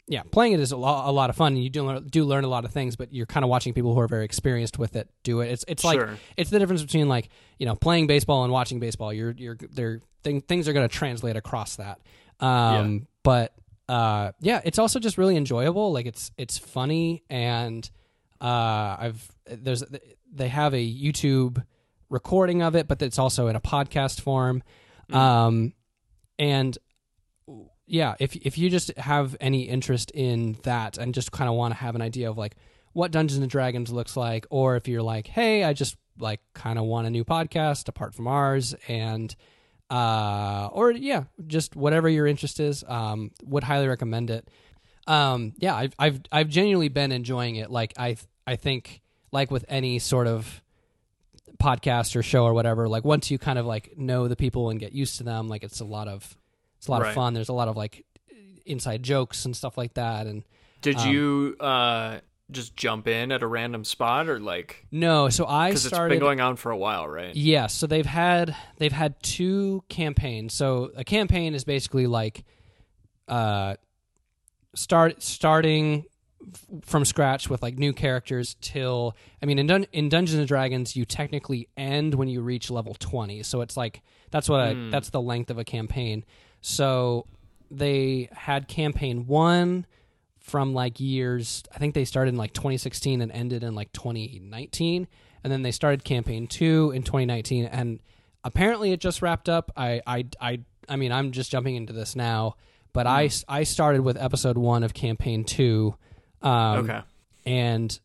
yeah 0.07 0.23
playing 0.31 0.51
it 0.53 0.59
is 0.59 0.71
a 0.71 0.77
lot, 0.77 1.07
a 1.07 1.11
lot 1.11 1.29
of 1.29 1.35
fun 1.35 1.53
and 1.53 1.63
you 1.63 1.69
do 1.69 1.83
learn, 1.83 2.05
do 2.07 2.25
learn 2.25 2.43
a 2.43 2.47
lot 2.47 2.65
of 2.65 2.71
things 2.71 2.95
but 2.95 3.13
you're 3.13 3.25
kind 3.25 3.43
of 3.45 3.49
watching 3.49 3.73
people 3.73 3.93
who 3.93 3.99
are 3.99 4.07
very 4.07 4.25
experienced 4.25 4.77
with 4.77 4.95
it 4.95 5.07
do 5.23 5.39
it. 5.41 5.47
It's 5.51 5.63
it's 5.67 5.83
like 5.83 5.99
Sure. 5.99 6.17
it's 6.35 6.49
the 6.49 6.59
difference 6.59 6.81
between 6.81 7.07
like 7.07 7.29
you 7.59 7.65
know 7.65 7.75
playing 7.75 8.07
baseball 8.07 8.43
and 8.43 8.51
watching 8.51 8.79
baseball. 8.79 9.13
You're 9.13 9.31
you're 9.37 9.57
they're 9.71 10.01
thing, 10.23 10.41
things 10.41 10.67
are 10.67 10.73
going 10.73 10.87
to 10.87 10.93
translate 10.93 11.35
across 11.37 11.77
that. 11.77 11.99
Um 12.45 13.07
but 13.23 13.53
uh 13.87 14.31
yeah 14.41 14.59
it's 14.65 14.79
also 14.79 14.99
just 14.99 15.17
really 15.17 15.37
enjoyable. 15.37 15.93
Like 15.93 16.07
it's 16.07 16.31
it's 16.37 16.57
funny 16.57 17.23
and 17.29 17.89
uh 18.41 18.97
i've 19.05 19.31
there's 19.45 19.83
they 20.33 20.47
have 20.47 20.73
a 20.73 20.83
youtube 21.03 21.63
recording 22.09 22.63
of 22.63 22.75
it 22.75 22.87
but 22.87 22.99
it's 23.03 23.19
also 23.19 23.47
in 23.47 23.55
a 23.55 23.61
podcast 23.61 24.19
form 24.19 24.63
um 25.13 25.73
and 26.39 26.77
yeah 27.85 28.15
if 28.19 28.35
if 28.35 28.57
you 28.57 28.69
just 28.69 28.95
have 28.97 29.35
any 29.39 29.63
interest 29.63 30.11
in 30.11 30.57
that 30.63 30.97
and 30.97 31.13
just 31.13 31.31
kind 31.31 31.49
of 31.49 31.55
want 31.55 31.73
to 31.73 31.77
have 31.79 31.95
an 31.95 32.01
idea 32.01 32.29
of 32.29 32.37
like 32.37 32.55
what 32.93 33.11
Dungeons 33.11 33.39
and 33.39 33.49
Dragons 33.49 33.91
looks 33.91 34.17
like 34.17 34.45
or 34.49 34.75
if 34.75 34.87
you're 34.87 35.01
like 35.01 35.27
hey 35.27 35.63
I 35.63 35.73
just 35.73 35.97
like 36.19 36.41
kind 36.53 36.77
of 36.77 36.85
want 36.85 37.07
a 37.07 37.09
new 37.09 37.23
podcast 37.23 37.87
apart 37.87 38.13
from 38.13 38.27
ours 38.27 38.75
and 38.87 39.35
uh 39.89 40.69
or 40.71 40.91
yeah 40.91 41.23
just 41.47 41.75
whatever 41.75 42.07
your 42.07 42.27
interest 42.27 42.59
is 42.59 42.83
um 42.87 43.31
would 43.43 43.63
highly 43.63 43.87
recommend 43.87 44.29
it. 44.29 44.47
Um 45.07 45.53
yeah 45.57 45.75
I've 45.75 45.93
I've 45.99 46.21
I've 46.31 46.49
genuinely 46.49 46.89
been 46.89 47.11
enjoying 47.11 47.55
it. 47.55 47.71
Like 47.71 47.93
I 47.97 48.17
I 48.45 48.55
think 48.55 49.01
like 49.31 49.51
with 49.51 49.65
any 49.67 49.99
sort 49.99 50.27
of 50.27 50.61
podcast 51.61 52.15
or 52.15 52.23
show 52.23 52.43
or 52.43 52.53
whatever 52.53 52.87
like 52.89 53.03
once 53.05 53.29
you 53.29 53.37
kind 53.37 53.59
of 53.59 53.65
like 53.65 53.97
know 53.97 54.27
the 54.27 54.35
people 54.35 54.69
and 54.69 54.79
get 54.79 54.91
used 54.93 55.17
to 55.17 55.23
them 55.23 55.47
like 55.47 55.63
it's 55.63 55.79
a 55.79 55.85
lot 55.85 56.07
of 56.07 56.35
it's 56.77 56.87
a 56.87 56.91
lot 56.91 57.01
Right. 57.01 57.09
of 57.09 57.15
fun 57.15 57.33
there's 57.33 57.49
a 57.49 57.53
lot 57.53 57.67
of 57.67 57.77
like 57.77 58.05
inside 58.65 59.03
jokes 59.03 59.45
and 59.45 59.55
stuff 59.55 59.77
like 59.77 59.93
that 59.95 60.27
and 60.27 60.43
Did 60.81 60.97
Um, 60.97 61.09
you 61.09 61.55
uh, 61.59 62.19
just 62.49 62.75
jump 62.75 63.07
in 63.07 63.31
at 63.31 63.41
a 63.43 63.47
random 63.47 63.83
spot, 63.85 64.27
or 64.27 64.39
like 64.39 64.85
no 64.91 65.29
so 65.29 65.45
i 65.45 65.69
because 65.69 65.85
it's 65.85 65.93
started 65.95 66.13
been 66.15 66.19
going 66.19 66.41
on 66.41 66.55
for 66.57 66.71
a 66.71 66.77
while, 66.77 67.07
right? 67.07 67.33
Yeah, 67.35 67.67
so 67.67 67.87
they've 67.87 68.05
had 68.05 68.55
they've 68.77 68.91
had 68.91 69.21
two 69.23 69.83
campaigns. 69.87 70.53
So 70.53 70.91
a 70.97 71.03
campaign 71.03 71.53
is 71.55 71.63
basically 71.63 72.07
like 72.07 72.43
uh 73.27 73.75
start 74.75 75.21
starting 75.21 76.05
from 76.83 77.05
scratch 77.05 77.49
with 77.49 77.61
like 77.61 77.77
new 77.77 77.93
characters 77.93 78.55
till 78.61 79.15
I 79.41 79.45
mean 79.45 79.59
in 79.59 79.67
Dun- 79.67 79.87
in 79.91 80.09
Dungeons 80.09 80.39
and 80.39 80.47
Dragons 80.47 80.95
you 80.95 81.05
technically 81.05 81.67
end 81.77 82.15
when 82.15 82.27
you 82.27 82.41
reach 82.41 82.69
level 82.69 82.95
20. 82.95 83.43
So 83.43 83.61
it's 83.61 83.77
like 83.77 84.01
that's 84.31 84.49
what 84.49 84.59
I, 84.59 84.73
hmm. 84.73 84.89
that's 84.89 85.09
the 85.09 85.21
length 85.21 85.49
of 85.49 85.57
a 85.57 85.63
campaign. 85.63 86.25
So 86.61 87.27
they 87.69 88.29
had 88.31 88.67
campaign 88.67 89.27
1 89.27 89.85
from 90.39 90.73
like 90.73 90.99
years 90.99 91.63
I 91.73 91.77
think 91.77 91.93
they 91.93 92.05
started 92.05 92.29
in 92.29 92.37
like 92.37 92.53
2016 92.53 93.21
and 93.21 93.31
ended 93.31 93.63
in 93.63 93.75
like 93.75 93.91
2019 93.93 95.07
and 95.43 95.53
then 95.53 95.61
they 95.61 95.71
started 95.71 96.03
campaign 96.03 96.47
2 96.47 96.91
in 96.95 97.03
2019 97.03 97.65
and 97.65 97.99
apparently 98.43 98.91
it 98.91 98.99
just 98.99 99.21
wrapped 99.21 99.49
up. 99.49 99.71
I 99.75 100.01
I 100.05 100.25
I 100.39 100.59
I 100.89 100.95
mean 100.95 101.11
I'm 101.11 101.31
just 101.31 101.51
jumping 101.51 101.75
into 101.75 101.93
this 101.93 102.15
now. 102.15 102.55
But 102.93 103.05
hmm. 103.05 103.13
I 103.13 103.29
I 103.47 103.63
started 103.63 104.01
with 104.01 104.17
episode 104.17 104.57
1 104.57 104.83
of 104.83 104.93
campaign 104.93 105.43
2 105.43 105.95
um 106.41 106.79
okay. 106.79 107.01
and 107.45 107.99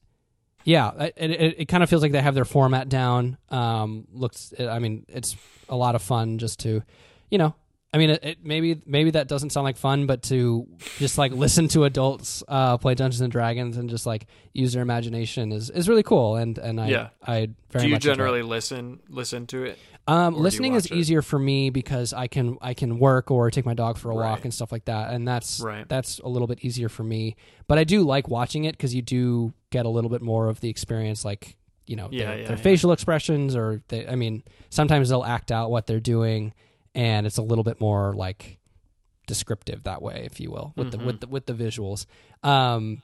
yeah, 0.67 0.91
it, 1.17 1.31
it, 1.31 1.55
it 1.59 1.65
kind 1.67 1.85
of 1.85 1.89
feels 1.89 2.03
like 2.03 2.11
they 2.11 2.21
have 2.21 2.35
their 2.35 2.45
format 2.45 2.89
down. 2.89 3.39
Um, 3.51 4.09
looks, 4.13 4.53
I 4.59 4.81
mean, 4.81 5.07
it's 5.09 5.37
a 5.69 5.77
lot 5.77 5.95
of 5.95 6.03
fun 6.03 6.39
just 6.39 6.59
to, 6.61 6.83
you 7.31 7.39
know, 7.39 7.55
I 7.95 7.99
mean, 7.99 8.11
it, 8.11 8.25
it 8.25 8.39
maybe 8.45 8.83
maybe 8.85 9.13
that 9.13 9.29
doesn't 9.29 9.51
sound 9.51 9.63
like 9.65 9.77
fun, 9.77 10.07
but 10.07 10.25
to 10.25 10.67
just 10.99 11.19
like 11.19 11.31
listen 11.45 11.69
to 11.69 11.85
adults 11.85 12.43
uh, 12.49 12.79
play 12.79 12.97
Dungeons 12.97 13.21
and 13.21 13.31
Dragons 13.31 13.77
and 13.77 13.89
just 13.89 14.07
like 14.07 14.27
use 14.53 14.73
their 14.73 14.83
imagination 14.83 15.53
is, 15.53 15.71
is 15.71 15.89
really 15.89 16.03
cool. 16.03 16.35
And 16.35 16.59
and 16.59 16.81
I 16.81 16.89
Yeah. 16.89 17.09
I 17.25 17.51
very 17.71 17.87
Do 17.87 17.91
you 17.91 17.99
generally 17.99 18.43
listen 18.43 19.01
listen 19.09 19.47
to 19.47 19.63
it? 19.63 19.79
Um, 20.09 20.35
listening 20.37 20.75
is 20.75 20.87
it? 20.87 20.93
easier 20.93 21.21
for 21.23 21.39
me 21.39 21.71
because 21.71 22.13
I 22.13 22.29
can 22.29 22.59
I 22.61 22.75
can 22.75 22.99
work 22.99 23.31
or 23.31 23.51
take 23.51 23.67
my 23.67 23.75
dog 23.75 23.99
for 23.99 24.11
a 24.11 24.15
walk 24.15 24.45
and 24.45 24.55
stuff 24.55 24.71
like 24.71 24.85
that, 24.85 25.13
and 25.13 25.27
that's 25.27 25.61
Right. 25.61 25.89
that's 25.89 26.19
a 26.21 26.29
little 26.29 26.47
bit 26.47 26.65
easier 26.65 26.89
for 26.89 27.03
me. 27.03 27.35
But 27.67 27.79
I 27.79 27.85
do 27.85 28.03
like 28.03 28.29
watching 28.29 28.65
it 28.67 28.73
because 28.77 28.95
you 28.95 29.03
do 29.03 29.53
get 29.71 29.85
a 29.85 29.89
little 29.89 30.11
bit 30.11 30.23
more 30.23 30.49
of 30.49 30.61
the 30.61 30.69
experience, 30.69 31.25
like 31.25 31.57
you 31.87 31.97
know 31.97 32.09
Yeah, 32.13 32.27
their, 32.27 32.39
yeah, 32.39 32.47
their 32.49 32.57
yeah. 32.57 32.63
facial 32.63 32.93
expressions, 32.93 33.57
or 33.57 33.83
they, 33.89 34.07
I 34.07 34.15
mean 34.15 34.45
sometimes 34.71 35.09
they'll 35.09 35.25
act 35.25 35.51
out 35.51 35.71
what 35.73 35.87
they're 35.89 35.99
doing, 36.01 36.53
and 36.95 37.27
it's 37.27 37.39
a 37.39 37.43
little 37.43 37.65
bit 37.65 37.81
more 37.81 38.13
like 38.15 38.59
descriptive 39.27 39.83
that 39.85 40.03
way, 40.03 40.23
if 40.31 40.39
you 40.39 40.51
will, 40.51 40.73
with 40.77 40.93
Mm-hmm. 40.93 40.99
the 41.01 41.05
with 41.07 41.21
the 41.21 41.27
with 41.27 41.47
the 41.47 41.53
visuals. 41.55 42.07
Um, 42.43 43.03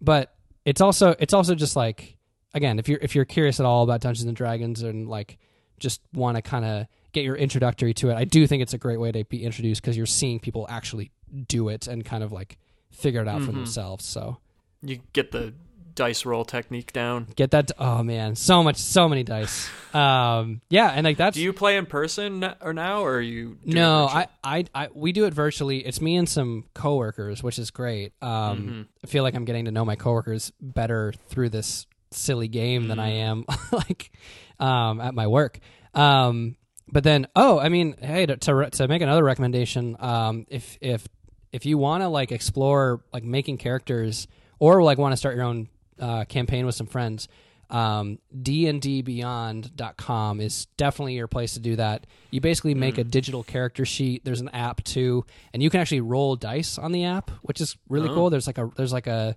but 0.00 0.34
it's 0.64 0.80
also 0.80 1.14
it's 1.18 1.34
also 1.34 1.54
just 1.54 1.76
like 1.76 2.16
again, 2.54 2.78
if 2.78 2.88
you're 2.88 3.00
if 3.02 3.14
you're 3.14 3.24
curious 3.26 3.60
at 3.60 3.66
all 3.66 3.82
about 3.84 4.00
Dungeons 4.00 4.26
and 4.26 4.36
Dragons 4.36 4.82
and 4.82 5.08
like 5.08 5.38
just 5.78 6.00
want 6.12 6.36
to 6.36 6.42
kind 6.42 6.64
of 6.64 6.86
get 7.12 7.24
your 7.24 7.36
introductory 7.36 7.94
to 7.94 8.10
it, 8.10 8.14
I 8.16 8.24
do 8.24 8.46
think 8.46 8.62
it's 8.62 8.74
a 8.74 8.78
great 8.78 9.00
way 9.00 9.12
to 9.12 9.24
be 9.24 9.44
introduced 9.44 9.80
because 9.82 9.96
you're 9.96 10.06
seeing 10.06 10.40
people 10.40 10.66
actually 10.68 11.10
do 11.48 11.68
it 11.68 11.86
and 11.86 12.04
kind 12.04 12.22
of 12.22 12.32
like 12.32 12.58
figure 12.90 13.20
it 13.22 13.28
out 13.28 13.36
Mm-hmm. 13.38 13.46
for 13.46 13.52
themselves. 13.52 14.04
So 14.04 14.38
You 14.82 15.00
get 15.12 15.30
the 15.32 15.54
dice 15.94 16.24
roll 16.24 16.44
technique 16.44 16.92
down. 16.92 17.26
get 17.34 17.50
that. 17.50 17.72
Oh 17.78 18.02
man, 18.04 18.36
so 18.36 18.62
much, 18.62 18.76
so 18.76 19.08
many 19.08 19.24
dice. 19.24 19.68
Um, 19.92 20.60
yeah, 20.70 20.90
and 20.94 21.04
like 21.04 21.16
that's 21.16 21.34
Do 21.34 21.42
you 21.42 21.52
play 21.52 21.76
in 21.76 21.86
person 21.86 22.48
or 22.60 22.72
now, 22.72 23.02
or 23.04 23.14
are 23.16 23.20
you? 23.20 23.58
No. 23.64 24.06
I, 24.06 24.28
I, 24.44 24.64
I, 24.74 24.88
we 24.94 25.10
do 25.12 25.24
it 25.24 25.34
virtually. 25.34 25.78
It's 25.84 26.00
me 26.00 26.14
and 26.16 26.28
some 26.28 26.66
coworkers, 26.74 27.42
which 27.42 27.58
is 27.58 27.70
great. 27.70 28.12
Um, 28.22 28.28
Mm-hmm. 28.30 28.82
I 29.02 29.06
feel 29.08 29.22
like 29.24 29.34
I'm 29.34 29.44
getting 29.44 29.64
to 29.64 29.72
know 29.72 29.84
my 29.84 29.96
coworkers 29.96 30.52
better 30.60 31.12
through 31.28 31.48
this 31.48 31.86
silly 32.12 32.48
game 32.48 32.86
than 32.88 32.98
I 33.00 33.08
am 33.14 33.44
like 33.72 34.12
um, 34.58 35.00
at 35.00 35.14
my 35.14 35.26
work. 35.26 35.58
Um, 35.94 36.56
but 36.90 37.04
then, 37.04 37.26
oh, 37.36 37.58
I 37.58 37.68
mean, 37.68 37.96
hey, 38.00 38.26
to 38.26 38.36
to, 38.36 38.54
re- 38.54 38.70
to 38.70 38.88
make 38.88 39.02
another 39.02 39.24
recommendation, 39.24 39.96
um, 39.98 40.46
if 40.48 40.78
if 40.80 41.06
if 41.52 41.66
you 41.66 41.78
want 41.78 42.02
to 42.02 42.08
like 42.08 42.32
explore 42.32 43.02
like 43.12 43.24
making 43.24 43.58
characters 43.58 44.26
or 44.58 44.82
like 44.82 44.98
want 44.98 45.12
to 45.12 45.16
start 45.16 45.36
your 45.36 45.44
own 45.44 45.68
uh, 45.98 46.24
campaign 46.24 46.66
with 46.66 46.74
some 46.74 46.86
friends, 46.86 47.28
um, 47.70 48.18
dndbeyond.com 48.34 50.40
is 50.40 50.66
definitely 50.76 51.14
your 51.14 51.28
place 51.28 51.54
to 51.54 51.60
do 51.60 51.76
that. 51.76 52.06
You 52.30 52.40
basically 52.40 52.74
make 52.74 52.98
a 52.98 53.04
digital 53.04 53.42
character 53.42 53.84
sheet. 53.84 54.24
There's 54.24 54.40
an 54.40 54.48
app 54.50 54.82
too, 54.84 55.26
and 55.52 55.62
you 55.62 55.68
can 55.68 55.80
actually 55.80 56.00
roll 56.00 56.36
dice 56.36 56.78
on 56.78 56.92
the 56.92 57.04
app, 57.04 57.30
which 57.42 57.60
is 57.60 57.76
really 57.88 58.08
cool. 58.08 58.30
There's 58.30 58.46
like 58.46 58.58
a 58.58 58.70
there's 58.76 58.92
like 58.92 59.06
a 59.06 59.36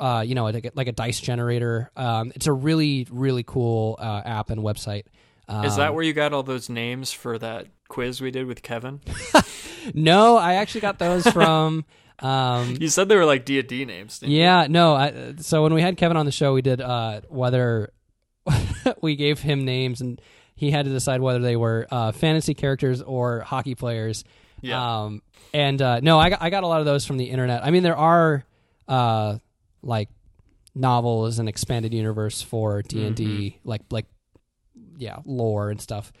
uh, 0.00 0.22
you 0.22 0.34
know 0.34 0.44
like 0.44 0.64
a, 0.64 0.70
like 0.74 0.88
a 0.88 0.92
dice 0.92 1.20
generator. 1.20 1.90
Um, 1.96 2.32
it's 2.34 2.46
a 2.46 2.52
really 2.52 3.06
really 3.10 3.42
cool 3.42 3.96
uh, 3.98 4.22
app 4.24 4.50
and 4.50 4.62
website. 4.62 5.04
Um, 5.48 5.64
Is 5.64 5.76
that 5.76 5.94
where 5.94 6.04
you 6.04 6.12
got 6.12 6.32
all 6.32 6.44
those 6.44 6.68
names 6.68 7.12
for 7.12 7.36
that 7.38 7.66
quiz 7.88 8.20
we 8.20 8.30
did 8.30 8.46
with 8.46 8.62
Kevin? 8.62 9.00
no, 9.94 10.36
I 10.36 10.54
actually 10.54 10.82
got 10.82 10.98
those 10.98 11.26
from. 11.26 11.84
Um, 12.20 12.76
You 12.80 12.88
said 12.88 13.08
they 13.08 13.16
were 13.16 13.24
like 13.24 13.44
D 13.44 13.58
and 13.58 13.68
D 13.68 13.84
names. 13.84 14.18
didn't 14.20 14.32
you? 14.32 14.38
Yeah, 14.40 14.66
no. 14.68 14.94
I, 14.94 15.34
so 15.38 15.62
when 15.62 15.74
we 15.74 15.82
had 15.82 15.96
Kevin 15.96 16.16
on 16.16 16.26
the 16.26 16.32
show, 16.32 16.54
we 16.54 16.62
did 16.62 16.80
uh, 16.80 17.22
whether 17.28 17.92
we 19.02 19.16
gave 19.16 19.40
him 19.40 19.64
names, 19.64 20.00
and 20.00 20.20
he 20.54 20.70
had 20.70 20.84
to 20.84 20.90
decide 20.90 21.20
whether 21.20 21.40
they 21.40 21.56
were 21.56 21.86
uh, 21.90 22.12
fantasy 22.12 22.54
characters 22.54 23.02
or 23.02 23.40
hockey 23.40 23.74
players. 23.74 24.24
Yeah. 24.60 25.02
Um, 25.04 25.22
and 25.54 25.80
uh, 25.80 26.00
no, 26.00 26.18
I 26.18 26.30
got, 26.30 26.42
I 26.42 26.50
got 26.50 26.62
a 26.62 26.66
lot 26.66 26.80
of 26.80 26.86
those 26.86 27.06
from 27.06 27.16
the 27.16 27.24
internet. 27.24 27.64
I 27.64 27.70
mean, 27.70 27.82
there 27.82 27.96
are 27.96 28.44
like 29.82 30.08
novels 30.74 31.38
and 31.38 31.48
expanded 31.48 31.92
universe 31.92 32.42
for 32.42 32.82
D 32.82 33.04
and 33.04 33.16
D, 33.16 33.58
like 33.64 33.82
like 33.90 34.06
yeah, 34.96 35.18
lore 35.24 35.70
and 35.70 35.80
stuff. 35.80 36.12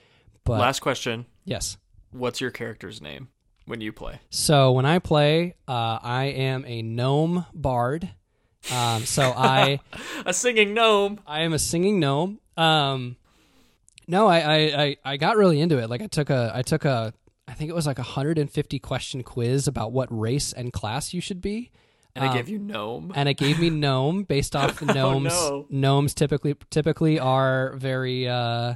But 0.44 0.60
Last 0.60 0.80
question: 0.80 1.26
yes. 1.44 1.76
What's 2.12 2.40
your 2.40 2.50
character's 2.50 3.00
name 3.00 3.28
when 3.66 3.80
you 3.80 3.92
play? 3.92 4.20
So 4.30 4.72
when 4.72 4.84
I 4.84 4.98
play, 4.98 5.54
uh, 5.68 5.98
I 6.02 6.24
am 6.24 6.64
a 6.66 6.82
gnome 6.82 7.46
bard. 7.54 8.10
Um, 8.72 9.04
so 9.04 9.32
I 9.36 9.80
A 10.26 10.34
singing 10.34 10.74
gnome. 10.74 11.20
I 11.26 11.42
am 11.42 11.52
a 11.52 11.58
singing 11.58 12.00
gnome. 12.00 12.40
Um, 12.56 13.16
no, 14.06 14.26
I, 14.26 14.38
I, 14.38 14.56
I, 14.58 14.96
I 15.04 15.16
got 15.16 15.36
really 15.36 15.60
into 15.60 15.78
it. 15.78 15.88
Like 15.88 16.02
I 16.02 16.08
took 16.08 16.30
a 16.30 16.50
I 16.54 16.62
took 16.62 16.84
a 16.84 17.14
I 17.46 17.52
think 17.54 17.70
it 17.70 17.74
was 17.74 17.86
like 17.86 17.98
a 17.98 18.02
150 18.02 18.78
question 18.80 19.22
quiz 19.22 19.66
about 19.66 19.92
what 19.92 20.08
race 20.10 20.52
and 20.52 20.72
class 20.72 21.14
you 21.14 21.20
should 21.20 21.40
be. 21.40 21.70
And 22.16 22.24
I 22.24 22.28
Um, 22.28 22.34
gave 22.36 22.48
you 22.48 22.58
gnome. 22.58 23.12
and 23.14 23.28
it 23.28 23.34
gave 23.34 23.58
me 23.60 23.70
gnome 23.70 24.24
based 24.24 24.56
off 24.56 24.78
the 24.80 24.86
gnomes. 24.94 25.24
no. 25.32 25.66
Gnomes 25.70 26.12
typically 26.14 26.56
typically 26.70 27.18
are 27.20 27.74
very 27.76 28.28
uh 28.28 28.74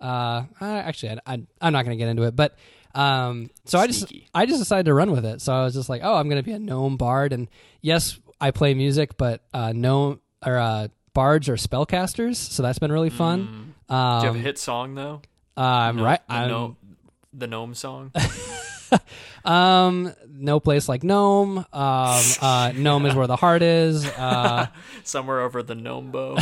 uh 0.00 0.42
actually 0.60 1.10
I, 1.10 1.34
I 1.34 1.42
I'm 1.60 1.72
not 1.72 1.84
going 1.84 1.96
to 1.96 2.02
get 2.02 2.08
into 2.08 2.22
it, 2.24 2.34
but 2.34 2.56
um 2.94 3.50
so 3.66 3.78
I 3.78 3.86
just 3.86 4.10
I 4.34 4.46
just 4.46 4.58
decided 4.58 4.86
to 4.86 4.94
run 4.94 5.10
with 5.12 5.24
it. 5.26 5.40
So 5.42 5.52
I 5.52 5.62
was 5.64 5.74
just 5.74 5.88
like, 5.88 6.00
oh, 6.04 6.14
I'm 6.16 6.28
going 6.28 6.40
to 6.42 6.46
be 6.46 6.52
a 6.52 6.58
gnome 6.58 6.96
bard 6.96 7.32
and 7.32 7.48
yes, 7.82 8.18
I 8.40 8.50
play 8.50 8.72
music, 8.74 9.16
but 9.18 9.42
uh 9.52 9.72
gnome 9.74 10.20
or 10.44 10.56
uh 10.56 10.88
bards 11.12 11.48
are 11.50 11.56
spellcasters, 11.56 12.36
so 12.36 12.62
that's 12.62 12.78
been 12.78 12.92
really 12.92 13.10
fun. 13.10 13.74
Do 13.88 13.94
you 13.94 13.98
have 13.98 14.24
Um 14.34 14.36
a 14.36 14.38
hit 14.38 14.58
song 14.58 14.94
though? 14.94 15.20
uh, 15.56 15.60
I'm 15.60 15.96
No- 15.96 16.04
right 16.04 16.20
The 16.28 16.34
I'm 16.34 16.48
gnome, 16.48 16.76
the 17.34 17.46
gnome 17.46 17.74
song. 17.74 18.12
um 19.44 20.12
no 20.28 20.60
place 20.60 20.88
like 20.88 21.02
gnome. 21.02 21.58
Um 21.58 22.22
uh 22.42 22.72
gnome 22.74 23.06
is 23.06 23.14
where 23.14 23.26
the 23.26 23.36
heart 23.36 23.62
is. 23.62 24.06
Uh 24.06 24.66
Somewhere 25.04 25.40
over 25.40 25.62
the 25.62 25.74
gnome 25.74 26.10
bow. 26.10 26.36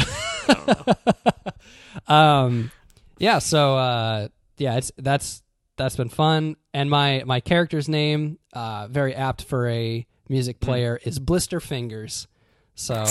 um 2.07 2.71
yeah 3.19 3.39
so 3.39 3.77
uh 3.77 4.29
yeah 4.57 4.77
it's 4.77 4.93
that's 4.99 5.43
that's 5.77 5.97
been 5.97 6.09
fun 6.09 6.57
and 6.73 6.89
my 6.91 7.23
my 7.27 7.41
character's 7.41 7.89
name 7.89 8.39
uh 8.53 8.87
very 8.89 9.15
apt 9.15 9.43
for 9.43 9.69
a 9.69 10.07
music 10.29 10.61
player 10.61 10.99
is 11.05 11.19
blister 11.19 11.61
fingers 11.61 12.27
so 12.75 13.05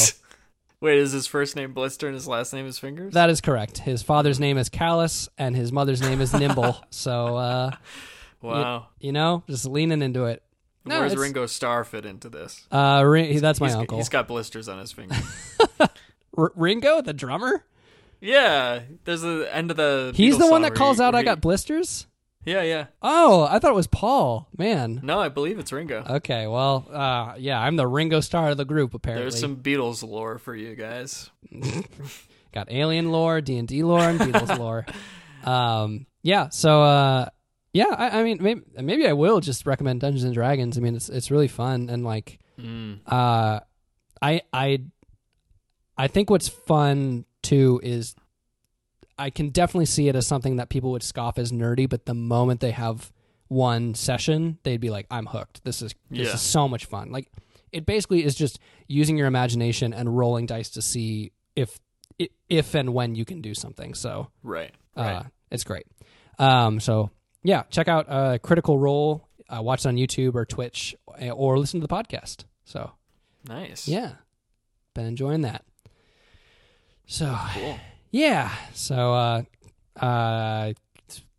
Wait, 0.80 1.00
is 1.00 1.12
his 1.12 1.26
first 1.26 1.56
name 1.56 1.74
Blister 1.74 2.06
and 2.06 2.14
his 2.14 2.28
last 2.28 2.54
name 2.54 2.68
is 2.68 2.78
Fingers? 2.78 3.14
that 3.14 3.30
is 3.30 3.42
correct 3.42 3.80
his 3.80 4.02
father's 4.04 4.40
name 4.40 4.58
is 4.58 4.70
callus 4.70 5.28
and 5.38 5.56
his 5.56 5.72
mother's 5.72 6.02
name 6.02 6.22
is 6.22 6.34
nimble 6.34 6.78
so 6.90 7.36
uh 7.36 7.72
wow. 8.42 8.88
you 9.00 9.12
know 9.12 9.44
just 9.50 9.66
leaning 9.66 10.02
into 10.02 10.26
it 10.26 10.44
no, 10.86 11.00
Where's 11.02 11.12
it's- 11.12 11.22
Ringo 11.22 11.46
Starr 11.48 11.84
fit 11.84 12.06
into 12.06 12.30
this? 12.30 12.66
uh 12.72 13.04
Ri- 13.06 13.40
that's 13.40 13.60
my 13.60 13.68
He's- 13.68 13.78
uncle 13.80 13.98
He's 13.98 14.10
got 14.10 14.28
blisters 14.28 14.70
on 14.70 14.80
his 14.80 14.92
fingers. 14.92 15.18
R- 16.38 16.52
ringo 16.56 17.02
the 17.02 17.14
drummer 17.14 17.64
yeah, 18.20 18.80
there's 19.06 19.22
the 19.22 19.48
end 19.54 19.70
of 19.70 19.78
the. 19.78 20.12
he's 20.16 20.36
Beatles 20.36 20.40
the 20.40 20.46
one 20.46 20.50
song 20.54 20.62
that 20.64 20.72
where 20.72 20.78
calls 20.78 20.98
he- 20.98 21.04
out 21.04 21.14
where 21.14 21.20
i 21.20 21.22
he- 21.22 21.26
got 21.26 21.42
blisters 21.42 22.08
Yeah, 22.46 22.62
yeah. 22.64 22.86
oh 23.02 23.44
i 23.50 23.60
thought 23.60 23.72
it 23.72 23.76
was 23.76 23.88
paul 23.88 24.48
man 24.58 25.02
No, 25.04 25.20
I 25.20 25.30
believe 25.30 25.60
it's 25.60 25.72
Ringo. 25.72 26.04
Okay, 26.10 26.48
well, 26.48 26.88
uh, 26.92 27.34
yeah, 27.38 27.60
I'm 27.60 27.76
the 27.76 27.86
Ringo 27.88 28.20
Starr 28.22 28.50
of 28.52 28.58
the 28.58 28.66
group. 28.66 28.94
Apparently, 28.94 29.24
There's 29.30 29.40
some 29.40 29.58
Beatles 29.58 30.08
lore 30.08 30.38
for 30.40 30.56
you 30.56 30.76
guys. 30.76 31.30
got 32.54 32.72
alien 32.72 33.12
lore, 33.12 33.42
D 33.42 33.58
and 33.58 33.68
D 33.68 33.84
lore, 33.84 34.02
and 34.02 34.20
Beatles 34.20 34.58
lore. 34.58 34.86
Um, 35.44 36.06
yeah, 36.24 36.50
so 36.50 36.82
uh, 36.84 37.30
yeah, 37.78 37.94
I, 37.98 38.20
I 38.20 38.24
mean, 38.24 38.38
maybe 38.42 38.62
maybe 38.82 39.08
I 39.08 39.14
will 39.14 39.40
just 39.40 39.66
recommend 39.66 40.02
Dungeons 40.02 40.24
and 40.24 40.34
Dragons. 40.34 40.78
I 40.78 40.82
mean, 40.82 40.96
it's 40.96 41.10
it's 41.10 41.30
really 41.32 41.48
fun 41.48 41.90
and 41.90 42.04
like, 42.04 42.40
Mm. 42.60 43.00
uh, 43.06 43.60
I 44.22 44.42
I 44.52 44.80
I 45.98 46.08
think 46.08 46.30
what's 46.30 46.48
fun 46.48 47.26
too 47.44 47.80
is 47.84 48.16
I 49.18 49.30
can 49.30 49.50
definitely 49.50 49.86
see 49.86 50.08
it 50.10 50.16
as 50.16 50.28
something 50.28 50.58
that 50.58 50.70
people 50.70 50.92
would 50.92 51.04
scoff 51.04 51.38
as 51.38 51.52
nerdy, 51.52 51.88
but 51.90 52.06
the 52.06 52.14
moment 52.14 52.60
they 52.60 52.72
have 52.72 53.12
one 53.48 53.96
session, 53.96 54.58
they'd 54.64 54.82
be 54.82 54.90
like, 54.90 55.08
"I'm 55.10 55.26
hooked. 55.26 55.64
This 55.64 55.82
is 55.82 55.94
this 56.12 56.28
Yeah. 56.28 56.34
is 56.36 56.42
so 56.42 56.68
much 56.68 56.86
fun." 56.86 57.12
Like, 57.12 57.32
it 57.72 57.86
basically 57.86 58.24
is 58.24 58.36
just 58.36 58.60
using 58.88 59.18
your 59.18 59.28
imagination 59.28 59.94
and 59.94 60.18
rolling 60.18 60.46
dice 60.46 60.70
to 60.72 60.82
see 60.82 61.32
if 61.56 61.80
if 62.50 62.74
and 62.76 62.94
when 62.94 63.14
you 63.16 63.26
can 63.26 63.42
do 63.42 63.54
something. 63.54 63.94
So, 63.94 64.30
Right, 64.44 64.74
uh, 64.96 65.02
right. 65.02 65.26
it's 65.52 65.64
great. 65.64 65.86
Um, 66.40 66.80
so 66.80 67.12
yeah, 67.44 67.64
check 67.70 67.88
out 67.88 68.06
uh, 68.10 68.38
Critical 68.40 68.78
Role. 68.80 69.28
Uh, 69.50 69.62
watch 69.62 69.86
it 69.86 69.88
on 69.88 69.96
YouTube 69.96 70.36
or 70.36 70.46
Twitch, 70.46 70.96
uh, 71.22 71.30
or 71.30 71.58
listen 71.58 71.80
to 71.82 71.88
the 71.88 71.94
podcast. 71.94 72.44
So 72.66 72.92
nice. 73.48 73.88
yeah, 73.88 74.14
been 74.94 75.06
enjoying 75.06 75.42
that. 75.42 75.64
So 77.06 77.38
Cool. 77.54 77.80
yeah, 78.12 78.52
so 78.74 79.14
uh, 79.14 79.44
uh, 80.02 80.74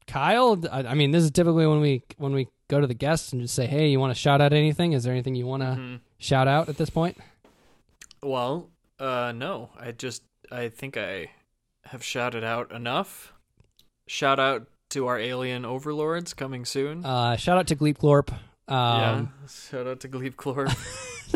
Kyle, 0.07 0.59
I, 0.73 0.79
I 0.85 0.95
mean, 0.95 1.11
this 1.11 1.23
is 1.23 1.31
typically 1.31 1.67
when 1.67 1.81
we 1.81 2.03
when 2.17 2.33
we 2.33 2.49
go 2.69 2.81
to 2.81 2.87
the 2.87 2.95
guests 2.95 3.33
and 3.33 3.43
just 3.43 3.55
say, 3.55 3.67
"Hey, 3.67 3.89
you 3.89 4.01
want 4.01 4.11
to 4.11 4.19
shout 4.19 4.41
out 4.41 4.53
anything? 4.55 4.93
Is 4.95 5.05
there 5.05 5.13
anything 5.13 5.35
you 5.35 5.47
want 5.47 5.63
to 5.63 5.69
Mhm. 5.69 6.01
shout 6.19 6.49
out 6.49 6.69
at 6.71 6.79
this 6.79 6.89
point?" 6.91 7.19
Well, 8.23 8.71
uh, 8.99 9.33
no. 9.35 9.71
I 9.79 9.93
just, 9.93 10.23
I 10.51 10.69
think 10.71 10.97
I 10.97 11.31
have 11.85 12.03
shouted 12.03 12.43
out 12.43 12.73
enough. 12.73 13.33
Shout 14.07 14.41
out 14.41 14.67
to 14.91 15.07
our 15.07 15.19
alien 15.19 15.65
overlords 15.65 16.35
coming 16.35 16.65
soon. 16.65 17.05
Uh, 17.05 17.37
shout 17.37 17.59
out 17.59 17.67
to 17.69 17.77
Gleep 17.77 17.99
Glorp. 17.99 18.31
yeah. 18.69 19.13
Um, 19.13 19.33
Shout 19.49 19.87
out 19.87 20.01
to 20.01 20.09
Glebe 20.09 20.35
Clore. 20.37 20.69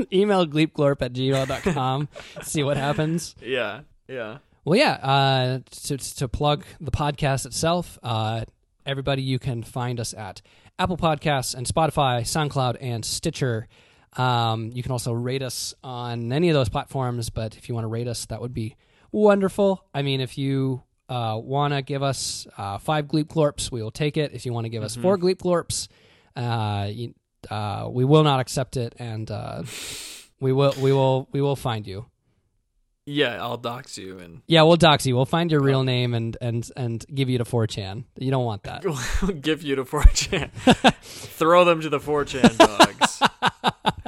email 0.12 0.46
gleepglorp 0.46 1.02
at 1.02 1.12
gmail.com. 1.12 2.08
see 2.42 2.62
what 2.62 2.76
happens. 2.76 3.34
yeah, 3.40 3.80
yeah. 4.08 4.38
Well, 4.64 4.78
yeah. 4.78 4.92
Uh, 4.92 5.58
to 5.86 5.96
to 5.98 6.28
plug 6.28 6.64
the 6.80 6.90
podcast 6.90 7.46
itself, 7.46 7.98
uh, 8.02 8.44
everybody, 8.86 9.22
you 9.22 9.38
can 9.38 9.62
find 9.62 9.98
us 9.98 10.14
at 10.14 10.40
Apple 10.78 10.96
Podcasts 10.96 11.54
and 11.54 11.66
Spotify, 11.66 12.20
SoundCloud, 12.22 12.76
and 12.80 13.04
Stitcher. 13.04 13.68
Um, 14.16 14.70
you 14.74 14.82
can 14.82 14.92
also 14.92 15.12
rate 15.12 15.42
us 15.42 15.74
on 15.82 16.32
any 16.32 16.48
of 16.50 16.54
those 16.54 16.68
platforms, 16.68 17.30
but 17.30 17.56
if 17.56 17.68
you 17.68 17.74
want 17.74 17.84
to 17.84 17.88
rate 17.88 18.08
us, 18.08 18.26
that 18.26 18.40
would 18.40 18.52
be 18.54 18.76
wonderful. 19.10 19.84
I 19.94 20.02
mean, 20.02 20.20
if 20.20 20.36
you 20.36 20.82
uh, 21.12 21.36
want 21.36 21.74
to 21.74 21.82
give 21.82 22.02
us 22.02 22.46
uh, 22.56 22.78
five 22.78 23.06
Gleep 23.06 23.24
Glorps, 23.26 23.70
we 23.70 23.82
will 23.82 23.90
take 23.90 24.16
it. 24.16 24.32
If 24.32 24.46
you 24.46 24.52
want 24.52 24.64
to 24.64 24.70
give 24.70 24.82
us 24.82 24.96
four 24.96 25.18
Gleep 25.18 25.36
Glorps, 25.38 25.88
uh, 26.36 26.88
you, 26.90 27.14
uh, 27.50 27.88
we 27.90 28.04
will 28.04 28.24
not 28.24 28.40
accept 28.40 28.76
it, 28.78 28.94
and 28.98 29.30
uh, 29.30 29.62
we 30.40 30.52
will 30.52 30.74
we 30.80 30.92
will 30.92 31.28
we 31.32 31.42
will 31.42 31.56
find 31.56 31.86
you. 31.86 32.06
Yeah, 33.04 33.42
I'll 33.42 33.56
dox 33.56 33.98
you 33.98 34.20
and 34.20 34.42
Yeah, 34.46 34.62
we'll 34.62 34.76
dox 34.76 35.04
you. 35.04 35.16
We'll 35.16 35.26
find 35.26 35.50
your 35.50 35.60
real 35.60 35.82
name 35.82 36.14
and 36.14 36.36
and 36.40 36.70
and 36.76 37.04
give 37.12 37.28
you 37.28 37.38
to 37.38 37.44
4chan. 37.44 38.04
You 38.16 38.30
don't 38.30 38.44
want 38.44 38.62
that. 38.62 38.84
give 39.42 39.62
you 39.62 39.74
to 39.74 39.84
4chan. 39.84 40.94
Throw 41.02 41.64
them 41.64 41.80
to 41.80 41.88
the 41.88 41.98
4chan 41.98 42.56
dogs. 42.56 43.22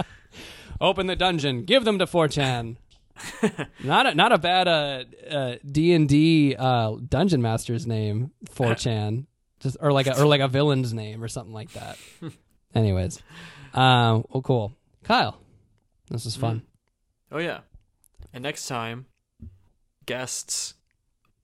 Open 0.81 1.09
the 1.09 1.16
dungeon. 1.16 1.64
Give 1.64 1.85
them 1.85 1.98
to 1.98 2.06
4chan. 2.06 2.76
not 3.85 4.07
a 4.07 4.15
not 4.15 4.32
a 4.32 4.39
bad 4.39 4.69
uh 4.69 5.05
uh 5.31 5.57
D 5.65 5.93
and 5.93 6.09
D 6.09 6.57
uh 6.59 6.97
dungeon 7.09 7.41
master's 7.41 7.86
name 7.86 8.32
4chan 8.47 9.27
just 9.65 9.77
or 9.81 9.93
like 9.93 10.07
a 10.07 10.20
or 10.20 10.27
like 10.27 10.41
a 10.41 10.49
villain's 10.49 10.93
name 10.93 11.24
or 11.24 11.28
something 11.28 11.53
like 11.53 11.73
that. 11.73 11.99
Anyways, 12.74 13.20
um, 13.73 14.24
well, 14.28 14.43
cool. 14.43 14.73
Kyle, 15.03 15.39
this 16.11 16.27
is 16.27 16.36
fun. 16.36 16.62
Oh 17.32 17.39
yeah. 17.39 17.61
And 18.32 18.43
next 18.43 18.66
time, 18.66 19.07
guests 20.07 20.74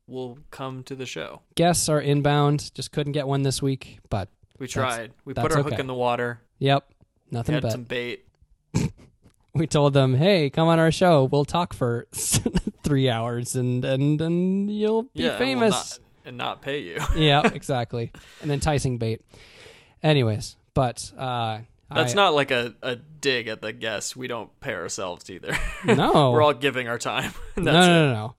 will 0.07 0.39
come 0.51 0.83
to 0.85 0.95
the 0.95 1.07
show. 1.07 1.43
Guests 1.55 1.89
are 1.89 2.01
inbound. 2.01 2.75
Just 2.75 2.93
couldn't 2.93 3.13
get 3.13 3.27
one 3.27 3.43
this 3.43 3.63
week, 3.63 4.01
but 4.11 4.29
We 4.59 4.67
tried. 4.67 5.13
We 5.25 5.35
put 5.35 5.53
our 5.53 5.61
okay. 5.61 5.71
hook 5.71 5.79
in 5.79 5.87
the 5.87 5.95
water. 5.95 6.41
yep, 6.59 6.93
nothing 7.31 7.55
Had 7.55 7.63
but 7.63 7.73
some 7.73 7.85
bait. 7.85 8.27
We 9.61 9.67
told 9.69 9.93
them, 9.95 10.15
"Hey, 10.15 10.51
come 10.51 10.67
on 10.67 10.79
our 10.81 10.91
show. 10.91 11.25
We'll 11.31 11.45
talk 11.45 11.73
for 11.73 12.07
three 12.83 13.09
hours 13.09 13.55
and 13.55 13.85
and 13.85 14.21
and 14.21 14.71
you'll 14.71 15.05
be 15.05 15.11
yeah, 15.23 15.29
and 15.31 15.39
will 15.39 15.47
famous. 15.47 15.71
not- 15.73 15.99
and 16.25 16.37
not 16.37 16.61
pay 16.61 16.81
you. 16.81 16.99
yeah, 17.17 17.43
exactly. 17.55 18.13
An 18.43 18.51
enticing 18.51 18.99
bait. 18.99 19.23
Anyways, 20.03 20.57
but 20.75 21.11
uh, 21.17 21.61
That's 21.95 22.13
I- 22.13 22.17
not 22.17 22.35
like 22.35 22.51
a, 22.51 22.75
a 22.83 22.97
dig 22.97 23.49
at 23.49 23.63
the 23.63 23.73
guests. 23.73 24.15
We 24.17 24.27
don't 24.29 24.51
pay 24.61 24.75
ourselves 24.75 25.31
either. 25.31 25.57
no. 25.85 26.31
We're 26.33 26.43
all 26.43 26.53
giving 26.55 26.89
our 26.89 26.99
time. 26.99 27.33
That's 27.55 27.65
no, 27.67 27.73
no, 27.73 27.81
it. 27.81 27.87
no, 28.13 28.35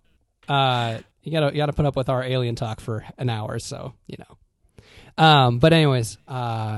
no. 0.49 0.53
Uh, 0.53 0.99
you 1.23 1.31
gotta 1.31 1.47
you 1.53 1.57
gotta 1.57 1.73
put 1.73 1.85
up 1.85 1.95
with 1.95 2.09
our 2.09 2.23
alien 2.23 2.55
talk 2.55 2.79
for 2.81 3.03
an 3.17 3.29
hour, 3.29 3.57
so 3.59 3.93
you 4.07 4.17
know. 4.19 5.23
Um, 5.23 5.59
but 5.59 5.71
anyways, 5.73 6.17
uh, 6.27 6.31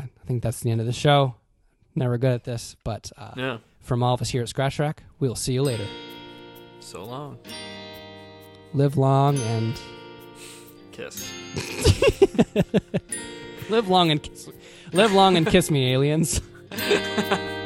I 0.03 0.09
think 0.25 0.41
that's 0.43 0.59
the 0.61 0.69
end 0.71 0.79
of 0.81 0.87
the 0.87 0.93
show. 0.93 1.35
Never 1.95 2.17
good 2.17 2.31
at 2.31 2.43
this, 2.43 2.75
but 2.83 3.11
uh, 3.17 3.31
Yeah. 3.37 3.57
From 3.83 4.01
all 4.01 4.15
of 4.15 4.21
us 4.21 4.29
here 4.29 4.41
at 4.41 4.49
Scratch 4.49 4.77
Track, 4.77 5.03
we'll 5.19 5.35
see 5.35 5.53
you 5.53 5.61
later. 5.61 5.85
So 6.79 7.03
long. 7.03 7.37
Live 8.73 8.97
long 8.97 9.37
and 9.37 9.79
Kiss. 10.91 11.31
live 13.69 13.87
long 13.87 14.11
and 14.11 14.21
kiss, 14.21 14.49
live 14.91 15.11
long 15.11 15.37
and 15.37 15.47
kiss 15.47 15.71
me, 15.71 15.91
aliens. 15.91 16.39